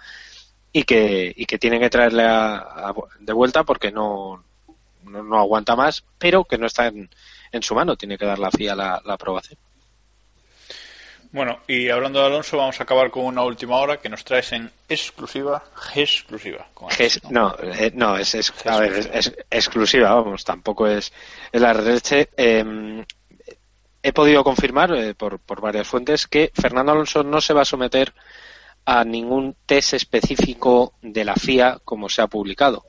y 0.72 0.84
que, 0.84 1.32
y 1.36 1.46
que 1.46 1.58
tienen 1.58 1.80
que 1.80 1.90
traerle 1.90 2.24
de 3.20 3.32
vuelta 3.32 3.64
porque 3.64 3.90
no, 3.90 4.42
no, 5.04 5.38
aguanta 5.38 5.76
más, 5.76 6.04
pero 6.18 6.44
que 6.44 6.58
no 6.58 6.66
está 6.66 6.86
en, 6.86 7.10
en, 7.50 7.62
su 7.62 7.74
mano, 7.74 7.96
tiene 7.96 8.16
que 8.16 8.26
dar 8.26 8.38
la 8.38 8.50
FIA 8.50 8.74
la, 8.74 9.02
la 9.04 9.14
aprobación. 9.14 9.58
Bueno, 11.32 11.60
y 11.66 11.88
hablando 11.88 12.20
de 12.20 12.26
Alonso, 12.26 12.58
vamos 12.58 12.78
a 12.78 12.82
acabar 12.82 13.10
con 13.10 13.24
una 13.24 13.42
última 13.42 13.76
hora 13.76 13.96
que 13.96 14.10
nos 14.10 14.22
traes 14.22 14.52
en 14.52 14.70
exclusiva, 14.86 15.64
exclusiva. 15.94 16.66
no, 17.30 17.56
eh, 17.58 17.90
no, 17.94 18.18
es, 18.18 18.34
es, 18.34 18.52
exclusiva, 19.50 20.12
vamos, 20.12 20.44
tampoco 20.44 20.86
es, 20.86 21.10
es 21.50 21.60
la. 21.60 21.72
Em, 22.36 23.02
he 24.02 24.12
podido 24.12 24.44
confirmar 24.44 24.92
eh, 24.94 25.14
por, 25.14 25.38
por 25.38 25.60
varias 25.60 25.86
fuentes 25.86 26.26
que 26.26 26.50
Fernando 26.54 26.92
Alonso 26.92 27.22
no 27.22 27.40
se 27.40 27.54
va 27.54 27.62
a 27.62 27.66
someter 27.66 28.12
a 28.84 29.04
ningún 29.04 29.56
test 29.66 29.94
específico 29.94 30.94
de 31.02 31.24
la 31.24 31.34
FIA 31.34 31.78
como 31.84 32.08
se 32.08 32.22
ha 32.22 32.26
publicado 32.26 32.84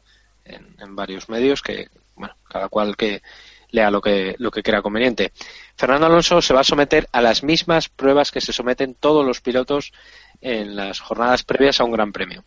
en, 0.45 0.95
varios 0.95 1.29
medios 1.29 1.61
que, 1.61 1.89
bueno, 2.15 2.35
cada 2.49 2.69
cual 2.69 2.97
que 2.97 3.21
lea 3.69 3.89
lo 3.89 4.01
que, 4.01 4.35
lo 4.37 4.51
que 4.51 4.63
crea 4.63 4.81
conveniente. 4.81 5.31
Fernando 5.75 6.05
Alonso 6.05 6.41
se 6.41 6.53
va 6.53 6.61
a 6.61 6.65
someter 6.65 7.07
a 7.11 7.21
las 7.21 7.43
mismas 7.43 7.89
pruebas 7.89 8.31
que 8.31 8.41
se 8.41 8.53
someten 8.53 8.95
todos 8.95 9.25
los 9.25 9.41
pilotos 9.41 9.93
en 10.41 10.75
las 10.75 10.99
jornadas 10.99 11.43
previas 11.43 11.79
a 11.79 11.83
un 11.83 11.91
gran 11.91 12.11
premio. 12.11 12.43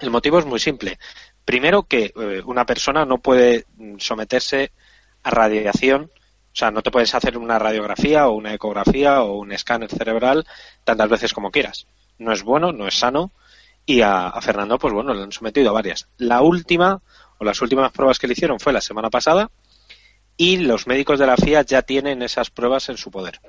El 0.00 0.10
motivo 0.10 0.38
es 0.38 0.44
muy 0.44 0.58
simple. 0.58 0.98
Primero, 1.44 1.84
que 1.84 2.12
eh, 2.14 2.42
una 2.44 2.66
persona 2.66 3.04
no 3.04 3.18
puede 3.18 3.66
someterse 3.98 4.72
a 5.22 5.30
radiación, 5.30 6.10
o 6.52 6.54
sea, 6.54 6.70
no 6.70 6.82
te 6.82 6.90
puedes 6.90 7.14
hacer 7.14 7.38
una 7.38 7.58
radiografía 7.58 8.28
o 8.28 8.32
una 8.32 8.52
ecografía 8.52 9.22
o 9.22 9.38
un 9.38 9.52
escáner 9.52 9.90
cerebral 9.90 10.46
tantas 10.84 11.08
veces 11.08 11.32
como 11.32 11.50
quieras. 11.50 11.86
No 12.18 12.32
es 12.32 12.42
bueno, 12.42 12.72
no 12.72 12.86
es 12.86 12.98
sano 12.98 13.32
Y 13.86 14.02
a, 14.02 14.32
Fernando, 14.42 14.78
pues 14.78 14.92
bueno, 14.92 15.14
le 15.14 15.22
han 15.22 15.32
sometido 15.32 15.70
a 15.70 15.72
varias. 15.72 16.08
La 16.18 16.42
última, 16.42 17.00
o 17.38 17.44
las 17.44 17.60
últimas 17.62 17.90
pruebas 17.90 18.18
que 18.18 18.26
le 18.26 18.34
hicieron 18.34 18.60
fue 18.60 18.72
la 18.72 18.82
semana 18.82 19.08
pasada, 19.08 19.50
y 20.36 20.58
los 20.58 20.86
médicos 20.86 21.18
de 21.18 21.26
la 21.26 21.36
FIA 21.36 21.62
ya 21.62 21.82
tienen 21.82 22.22
esas 22.22 22.50
pruebas 22.50 22.88
en 22.90 22.98
su 22.98 23.10
poder. 23.10 23.40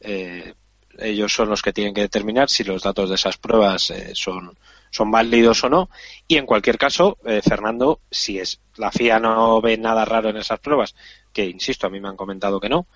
Eh, 0.00 0.54
ellos 0.98 1.32
son 1.32 1.48
los 1.48 1.62
que 1.62 1.72
tienen 1.72 1.94
que 1.94 2.02
determinar 2.02 2.50
si 2.50 2.64
los 2.64 2.82
datos 2.82 3.08
de 3.08 3.16
esas 3.16 3.36
pruebas 3.36 3.90
eh, 3.90 4.10
son, 4.14 4.56
son 4.90 5.10
válidos 5.10 5.64
o 5.64 5.68
no. 5.68 5.88
Y 6.28 6.36
en 6.36 6.46
cualquier 6.46 6.78
caso, 6.78 7.18
eh, 7.24 7.42
Fernando, 7.42 8.00
si 8.10 8.38
es 8.38 8.60
la 8.76 8.90
FIA 8.90 9.18
no 9.20 9.60
ve 9.60 9.76
nada 9.76 10.04
raro 10.04 10.30
en 10.30 10.36
esas 10.36 10.60
pruebas, 10.60 10.94
que 11.34 11.44
insisto, 11.44 11.86
a 11.86 11.90
mí 11.90 12.00
me 12.00 12.08
han 12.08 12.16
comentado 12.16 12.58
que 12.58 12.70
no, 12.70 12.86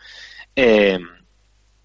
eh, 0.57 0.99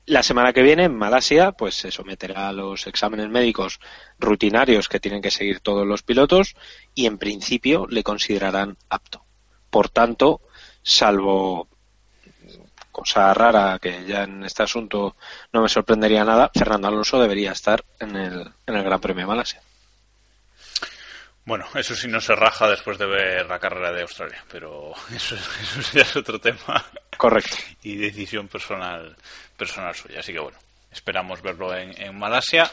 la 0.05 0.23
semana 0.23 0.53
que 0.53 0.61
viene 0.61 0.85
en 0.85 0.97
Malasia 0.97 1.53
pues 1.53 1.75
se 1.75 1.91
someterá 1.91 2.49
a 2.49 2.53
los 2.53 2.87
exámenes 2.87 3.29
médicos 3.29 3.79
rutinarios 4.19 4.89
que 4.89 4.99
tienen 4.99 5.21
que 5.21 5.31
seguir 5.31 5.59
todos 5.59 5.87
los 5.87 6.03
pilotos 6.03 6.55
y 6.93 7.05
en 7.05 7.17
principio 7.17 7.87
le 7.87 8.03
considerarán 8.03 8.77
apto. 8.89 9.25
Por 9.69 9.89
tanto, 9.89 10.41
salvo 10.81 11.67
cosa 12.91 13.33
rara 13.33 13.79
que 13.79 14.05
ya 14.05 14.23
en 14.23 14.43
este 14.43 14.63
asunto 14.63 15.15
no 15.51 15.61
me 15.61 15.69
sorprendería 15.69 16.23
nada, 16.23 16.51
Fernando 16.53 16.87
Alonso 16.87 17.19
debería 17.19 17.51
estar 17.51 17.83
en 17.99 18.15
el, 18.15 18.51
en 18.67 18.75
el 18.75 18.83
Gran 18.83 19.01
Premio 19.01 19.23
de 19.23 19.27
Malasia. 19.27 19.61
Bueno, 21.45 21.65
eso 21.75 21.93
sí 21.93 22.07
no 22.07 22.21
se 22.21 22.35
raja 22.35 22.69
después 22.69 22.97
de 22.97 23.05
ver 23.05 23.45
la 23.45 23.59
carrera 23.59 23.91
de 23.91 24.03
Australia, 24.03 24.43
pero 24.49 24.93
eso, 25.15 25.35
eso 25.35 25.81
ya 25.93 26.01
es 26.01 26.15
otro 26.15 26.39
tema. 26.39 26.85
Correcto. 27.17 27.57
Y 27.83 27.97
decisión 27.97 28.47
personal, 28.47 29.15
personal 29.57 29.93
suya. 29.93 30.19
Así 30.19 30.31
que 30.31 30.39
bueno, 30.39 30.57
esperamos 30.91 31.41
verlo 31.41 31.75
en, 31.75 32.01
en 32.01 32.17
Malasia. 32.17 32.69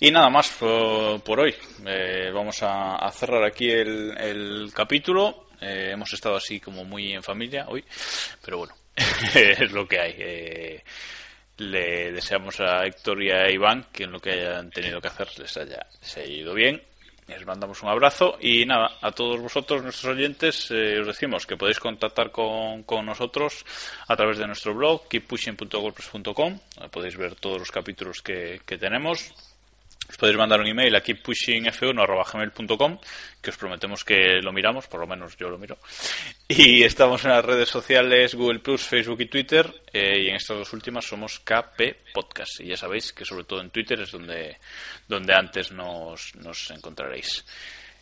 Y 0.00 0.10
nada 0.10 0.28
más 0.30 0.48
por, 0.50 1.22
por 1.22 1.40
hoy. 1.40 1.54
Eh, 1.86 2.30
vamos 2.32 2.62
a, 2.62 2.96
a, 2.96 3.10
cerrar 3.10 3.44
aquí 3.44 3.70
el, 3.70 4.16
el 4.18 4.72
capítulo. 4.74 5.48
Eh, 5.60 5.90
hemos 5.92 6.12
estado 6.12 6.36
así 6.36 6.60
como 6.60 6.84
muy 6.84 7.12
en 7.12 7.22
familia 7.22 7.66
hoy, 7.68 7.84
pero 8.42 8.58
bueno, 8.58 8.74
es 9.34 9.72
lo 9.72 9.86
que 9.86 10.00
hay. 10.00 10.14
Eh, 10.18 10.84
le 11.58 12.12
deseamos 12.12 12.58
a 12.60 12.86
Héctor 12.86 13.22
y 13.22 13.30
a 13.30 13.50
Iván 13.50 13.86
que 13.92 14.04
en 14.04 14.12
lo 14.12 14.20
que 14.20 14.30
hayan 14.30 14.70
tenido 14.70 15.00
que 15.00 15.08
hacer 15.08 15.28
les 15.38 15.54
haya, 15.58 15.86
les 16.00 16.16
haya 16.16 16.26
ido 16.26 16.54
bien 16.54 16.82
les 17.30 17.46
mandamos 17.46 17.82
un 17.82 17.88
abrazo 17.88 18.36
y 18.40 18.66
nada, 18.66 18.98
a 19.00 19.12
todos 19.12 19.40
vosotros, 19.40 19.82
nuestros 19.82 20.16
oyentes, 20.16 20.70
eh, 20.70 21.00
os 21.00 21.06
decimos 21.06 21.46
que 21.46 21.56
podéis 21.56 21.78
contactar 21.78 22.30
con, 22.30 22.82
con, 22.82 23.06
nosotros 23.06 23.64
a 24.08 24.16
través 24.16 24.38
de 24.38 24.46
nuestro 24.46 24.74
blog, 24.74 25.08
keeppushing.wordpress.com, 25.08 26.58
podéis 26.90 27.16
ver 27.16 27.34
todos 27.36 27.58
los 27.58 27.70
capítulos 27.70 28.22
que, 28.22 28.60
que 28.66 28.78
tenemos. 28.78 29.32
Os 30.10 30.18
podéis 30.18 30.34
mandar 30.36 30.58
un 30.58 30.66
email 30.66 30.90
a 30.98 31.02
keeppushingf1.gmail.com 31.06 32.98
que 33.40 33.50
os 33.50 33.56
prometemos 33.56 34.02
que 34.02 34.42
lo 34.42 34.50
miramos, 34.50 34.88
por 34.90 34.98
lo 34.98 35.06
menos 35.06 35.36
yo 35.38 35.48
lo 35.48 35.56
miro. 35.56 35.78
Y 36.48 36.82
estamos 36.82 37.24
en 37.24 37.30
las 37.30 37.44
redes 37.44 37.68
sociales 37.68 38.34
Google 38.34 38.58
Plus, 38.58 38.82
Facebook 38.82 39.20
y 39.20 39.26
Twitter. 39.26 39.72
Eh, 39.92 40.24
y 40.24 40.28
en 40.28 40.34
estas 40.34 40.58
dos 40.58 40.72
últimas 40.72 41.04
somos 41.06 41.38
KP 41.38 42.10
Podcast. 42.12 42.58
Y 42.58 42.66
ya 42.66 42.76
sabéis 42.76 43.12
que 43.12 43.24
sobre 43.24 43.44
todo 43.44 43.60
en 43.60 43.70
Twitter 43.70 44.00
es 44.00 44.10
donde, 44.10 44.58
donde 45.06 45.32
antes 45.32 45.70
nos, 45.70 46.34
nos 46.34 46.72
encontraréis. 46.72 47.44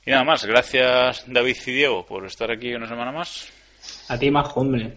Y 0.07 0.11
nada 0.11 0.25
más, 0.25 0.47
gracias 0.47 1.25
David 1.27 1.59
y 1.67 1.73
Diego 1.73 2.07
por 2.07 2.25
estar 2.25 2.51
aquí 2.51 2.73
una 2.75 2.89
semana 2.89 3.13
más. 3.13 3.53
A 4.09 4.19
ti, 4.19 4.31
más 4.31 4.49
hombre. 4.55 4.97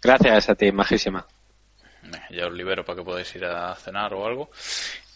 Gracias 0.00 0.48
a 0.48 0.54
ti, 0.54 0.70
majísima. 0.70 1.26
Ya 2.30 2.46
os 2.46 2.52
libero 2.52 2.84
para 2.84 2.98
que 2.98 3.04
podáis 3.04 3.34
ir 3.34 3.44
a 3.44 3.74
cenar 3.74 4.14
o 4.14 4.24
algo. 4.26 4.50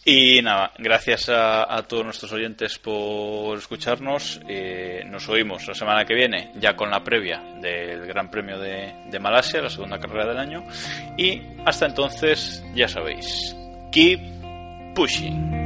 Y 0.09 0.41
nada, 0.41 0.71
gracias 0.77 1.27
a, 1.27 1.83
todos 1.85 2.05
nuestros 2.05 2.31
oyentes 2.31 2.79
por 2.79 3.57
escucharnos. 3.57 4.39
Eh, 4.47 5.03
nos 5.05 5.27
oímos 5.27 5.67
la 5.67 5.73
semana 5.73 6.05
que 6.05 6.13
viene, 6.13 6.53
ya 6.55 6.77
con 6.77 6.89
la 6.89 7.03
previa 7.03 7.43
del 7.59 8.07
Gran 8.07 8.31
Premio 8.31 8.57
de, 8.57 9.19
Malasia, 9.19 9.61
la 9.61 9.69
segunda 9.69 9.99
carrera 9.99 10.27
del 10.29 10.37
año. 10.37 10.63
Y 11.17 11.41
hasta 11.65 11.87
entonces, 11.87 12.63
ya 12.73 12.87
sabéis, 12.87 13.53
keep 13.91 14.21
pushing. 14.95 15.65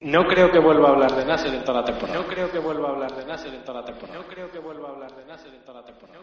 No 0.00 0.28
creo 0.28 0.52
que 0.52 0.60
vuelva 0.60 0.90
a 0.90 0.92
hablar 0.92 1.12
de 1.12 1.24
Nasser 1.24 1.52
en 1.52 1.64
toda 1.64 1.80
la 1.80 1.86
temporada. 1.86 2.20
No 2.20 2.26
creo 2.28 2.52
que 2.52 2.60
vuelva 2.60 2.88
a 2.88 2.92
hablar 2.92 3.16
de 3.16 3.24
Nasser 3.24 3.52
en 3.52 3.64
toda 3.64 3.80
la 3.80 3.86
temporada. 3.86 4.20
No 4.20 4.26
creo 4.28 4.48
que 4.48 4.60
vuelva 4.60 4.90
a 4.90 4.92
hablar 4.92 5.16
de 5.16 5.24
Nasser 5.24 5.52
en 5.52 5.64
toda 5.64 5.80
la 5.80 5.86
temporada. 5.86 6.17